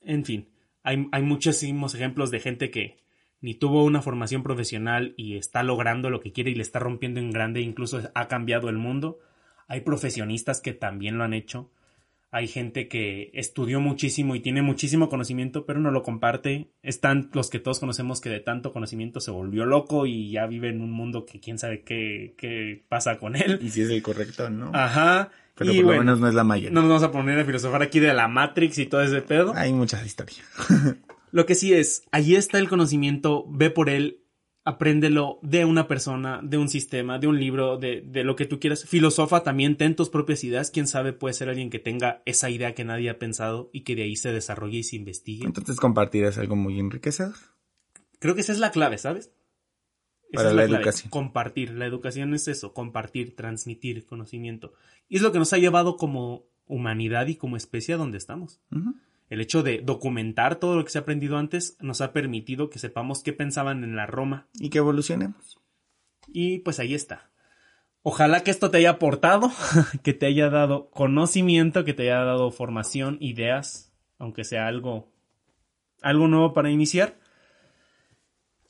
En 0.00 0.24
fin, 0.24 0.53
hay, 0.84 1.08
hay 1.10 1.22
muchísimos 1.22 1.94
ejemplos 1.94 2.30
de 2.30 2.40
gente 2.40 2.70
que 2.70 2.98
ni 3.40 3.54
tuvo 3.54 3.84
una 3.84 4.00
formación 4.00 4.42
profesional 4.42 5.12
y 5.16 5.36
está 5.36 5.62
logrando 5.62 6.08
lo 6.08 6.20
que 6.20 6.32
quiere 6.32 6.50
y 6.50 6.54
le 6.54 6.62
está 6.62 6.78
rompiendo 6.78 7.20
en 7.20 7.30
grande, 7.30 7.60
incluso 7.60 8.00
ha 8.14 8.28
cambiado 8.28 8.68
el 8.68 8.78
mundo. 8.78 9.18
Hay 9.66 9.80
profesionistas 9.80 10.60
que 10.60 10.72
también 10.72 11.18
lo 11.18 11.24
han 11.24 11.34
hecho. 11.34 11.70
Hay 12.34 12.48
gente 12.48 12.88
que 12.88 13.30
estudió 13.32 13.78
muchísimo 13.78 14.34
y 14.34 14.40
tiene 14.40 14.60
muchísimo 14.60 15.08
conocimiento, 15.08 15.66
pero 15.66 15.78
no 15.78 15.92
lo 15.92 16.02
comparte. 16.02 16.68
Están 16.82 17.30
los 17.32 17.48
que 17.48 17.60
todos 17.60 17.78
conocemos 17.78 18.20
que 18.20 18.28
de 18.28 18.40
tanto 18.40 18.72
conocimiento 18.72 19.20
se 19.20 19.30
volvió 19.30 19.64
loco 19.66 20.04
y 20.04 20.32
ya 20.32 20.44
vive 20.48 20.68
en 20.68 20.80
un 20.80 20.90
mundo 20.90 21.26
que 21.26 21.38
quién 21.38 21.60
sabe 21.60 21.84
qué, 21.84 22.34
qué 22.36 22.84
pasa 22.88 23.20
con 23.20 23.36
él. 23.36 23.60
Y 23.62 23.70
si 23.70 23.82
es 23.82 23.90
el 23.90 24.02
correcto, 24.02 24.50
¿no? 24.50 24.72
Ajá. 24.74 25.30
Pero 25.54 25.74
por 25.74 25.92
lo 25.92 25.98
menos 26.00 26.18
no 26.18 26.26
es 26.26 26.34
la 26.34 26.42
mayoría. 26.42 26.72
No 26.72 26.80
nos 26.80 26.88
vamos 26.88 27.02
a 27.04 27.12
poner 27.12 27.38
a 27.38 27.44
filosofar 27.44 27.82
aquí 27.82 28.00
de 28.00 28.12
la 28.12 28.26
Matrix 28.26 28.78
y 28.78 28.86
todo 28.86 29.02
ese 29.02 29.22
pedo. 29.22 29.52
Hay 29.54 29.72
muchas 29.72 30.04
historias. 30.04 30.44
lo 31.30 31.46
que 31.46 31.54
sí 31.54 31.72
es, 31.72 32.02
allí 32.10 32.34
está 32.34 32.58
el 32.58 32.68
conocimiento, 32.68 33.46
ve 33.48 33.70
por 33.70 33.88
él, 33.88 34.23
apréndelo 34.64 35.38
de 35.42 35.64
una 35.64 35.86
persona, 35.86 36.40
de 36.42 36.56
un 36.58 36.68
sistema, 36.68 37.18
de 37.18 37.26
un 37.26 37.38
libro, 37.38 37.76
de, 37.76 38.00
de 38.00 38.24
lo 38.24 38.34
que 38.34 38.46
tú 38.46 38.58
quieras. 38.58 38.84
Filosofa 38.84 39.42
también, 39.42 39.76
ten 39.76 39.94
tus 39.94 40.08
propias 40.08 40.42
ideas. 40.42 40.70
Quién 40.70 40.86
sabe, 40.86 41.12
puede 41.12 41.34
ser 41.34 41.48
alguien 41.48 41.70
que 41.70 41.78
tenga 41.78 42.22
esa 42.24 42.50
idea 42.50 42.74
que 42.74 42.84
nadie 42.84 43.10
ha 43.10 43.18
pensado 43.18 43.70
y 43.72 43.82
que 43.82 43.94
de 43.94 44.02
ahí 44.04 44.16
se 44.16 44.32
desarrolle 44.32 44.78
y 44.78 44.82
se 44.82 44.96
investigue. 44.96 45.44
Entonces 45.44 45.76
compartir 45.76 46.24
es 46.24 46.38
algo 46.38 46.56
muy 46.56 46.80
enriquecedor. 46.80 47.34
Creo 48.18 48.34
que 48.34 48.40
esa 48.40 48.52
es 48.52 48.58
la 48.58 48.70
clave, 48.70 48.98
¿sabes? 48.98 49.30
para 50.34 50.52
la, 50.52 50.64
educación. 50.64 51.10
Compartir. 51.10 51.70
La 51.70 51.86
educación 51.86 52.34
es 52.34 52.48
eso, 52.48 52.74
compartir, 52.74 53.36
transmitir 53.36 54.04
conocimiento. 54.04 54.72
Y 55.08 55.16
es 55.16 55.22
lo 55.22 55.32
que 55.32 55.38
nos 55.38 55.52
ha 55.52 55.58
llevado 55.58 55.96
como 55.96 56.46
humanidad 56.66 57.26
y 57.26 57.36
como 57.36 57.56
especie 57.56 57.94
a 57.94 57.98
donde 57.98 58.18
estamos. 58.18 58.60
El 59.28 59.40
hecho 59.40 59.62
de 59.62 59.78
documentar 59.78 60.56
todo 60.56 60.76
lo 60.76 60.84
que 60.84 60.90
se 60.90 60.98
ha 60.98 61.02
aprendido 61.02 61.38
antes 61.38 61.76
nos 61.80 62.00
ha 62.00 62.12
permitido 62.12 62.70
que 62.70 62.78
sepamos 62.78 63.22
qué 63.22 63.32
pensaban 63.32 63.82
en 63.84 63.96
la 63.96 64.06
Roma. 64.06 64.48
Y 64.60 64.70
que 64.70 64.78
evolucionemos. 64.78 65.58
Y 66.28 66.58
pues 66.60 66.78
ahí 66.78 66.94
está. 66.94 67.30
Ojalá 68.02 68.42
que 68.42 68.50
esto 68.50 68.70
te 68.70 68.78
haya 68.78 68.90
aportado, 68.90 69.50
que 70.02 70.12
te 70.12 70.26
haya 70.26 70.50
dado 70.50 70.90
conocimiento, 70.90 71.84
que 71.84 71.94
te 71.94 72.02
haya 72.02 72.24
dado 72.24 72.50
formación, 72.50 73.16
ideas, 73.20 73.94
aunque 74.18 74.44
sea 74.44 74.66
algo, 74.66 75.08
algo 76.02 76.28
nuevo 76.28 76.52
para 76.52 76.70
iniciar. 76.70 77.16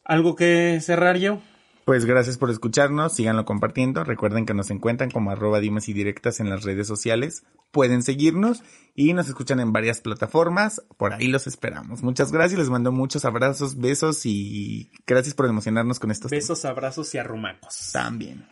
¿Algo 0.05 0.37
que 0.37 0.79
cerrar 0.81 1.17
yo? 1.19 1.41
Pues 1.85 2.07
gracias 2.07 2.39
por 2.39 2.51
escucharnos, 2.51 3.15
síganlo 3.15 3.45
compartiendo. 3.45 4.05
Recuerden 4.05 4.47
que 4.47 4.55
nos 4.55 4.71
encuentran 4.71 5.11
como 5.11 5.31
arroba 5.31 5.61
dimas 5.61 5.89
y 5.89 5.93
directas 5.93 6.41
en 6.41 6.49
las 6.49 6.65
redes 6.65 6.87
sociales. 6.87 7.45
Pueden 7.73 8.03
seguirnos 8.03 8.63
y 8.95 9.13
nos 9.13 9.29
escuchan 9.29 9.61
en 9.61 9.73
varias 9.73 10.01
plataformas. 10.01 10.83
Por 10.97 11.13
ahí 11.13 11.27
los 11.27 11.47
esperamos. 11.47 12.03
Muchas 12.03 12.33
gracias, 12.33 12.59
les 12.59 12.71
mando 12.71 12.91
muchos 12.91 13.27
abrazos, 13.27 13.79
besos 13.79 14.25
y 14.25 14.93
gracias 15.07 15.35
por 15.35 15.47
emocionarnos 15.47 16.01
con 16.01 16.11
estos 16.11 16.31
Besos, 16.31 16.65
abrazos 16.65 17.15
y 17.15 17.19
arrumacos. 17.19 17.91
También. 17.93 18.47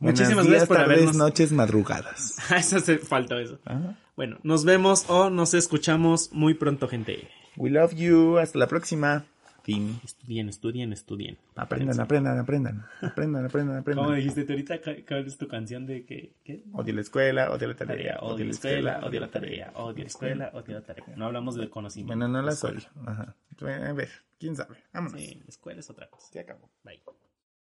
Muchísimas 0.00 0.44
gracias 0.46 0.66
por 0.66 0.78
tardes, 0.78 0.94
habernos... 0.94 1.16
noches, 1.16 1.52
madrugadas. 1.52 2.38
eso 2.56 2.80
se 2.80 2.98
faltó 2.98 3.38
eso. 3.38 3.60
Bueno, 4.16 4.38
nos 4.42 4.64
vemos 4.64 5.04
o 5.08 5.30
nos 5.30 5.54
escuchamos 5.54 6.32
muy 6.32 6.54
pronto, 6.54 6.88
gente. 6.88 7.28
We 7.56 7.70
love 7.70 7.94
you. 7.94 8.38
Hasta 8.38 8.58
la 8.58 8.66
próxima. 8.66 9.26
Fin. 9.62 10.00
Estudien, 10.04 10.48
estudien, 10.48 10.92
estudien. 10.92 11.38
Aprendan, 11.54 12.00
aprendan, 12.00 12.38
aprendan. 12.38 12.84
Aprendan, 13.00 13.44
aprendan, 13.46 13.76
aprendan. 13.78 14.04
¿Cómo 14.04 14.16
dijiste 14.16 14.44
ahorita? 14.48 14.80
¿Cuál 15.06 15.26
es 15.26 15.38
tu 15.38 15.46
canción 15.46 15.86
de 15.86 16.04
que, 16.04 16.32
qué? 16.44 16.64
Odio 16.72 16.94
la 16.94 17.00
escuela, 17.00 17.50
odio 17.50 17.68
la 17.68 17.76
tarea. 17.76 18.18
Odio 18.20 18.44
la 18.44 18.50
escuela, 18.50 19.00
odio 19.04 19.20
la 19.20 19.30
tarea. 19.30 19.72
Odio 19.76 20.02
la 20.02 20.08
escuela, 20.08 20.50
odio 20.52 20.74
la 20.74 20.82
tarea. 20.82 21.04
No 21.16 21.26
hablamos 21.26 21.54
de 21.54 21.70
conocimiento. 21.70 22.16
Bueno, 22.16 22.28
no 22.28 22.42
las 22.42 22.62
odio. 22.64 22.82
Ajá. 23.06 23.36
A 23.60 23.92
ver, 23.92 24.10
quién 24.38 24.56
sabe. 24.56 24.76
Vámonos. 24.92 25.20
Sí, 25.20 25.40
la 25.44 25.48
escuela 25.48 25.80
es 25.80 25.90
otra 25.90 26.08
cosa. 26.10 26.26
Se 26.32 26.40
acabó. 26.40 26.68
Bye. 26.84 27.00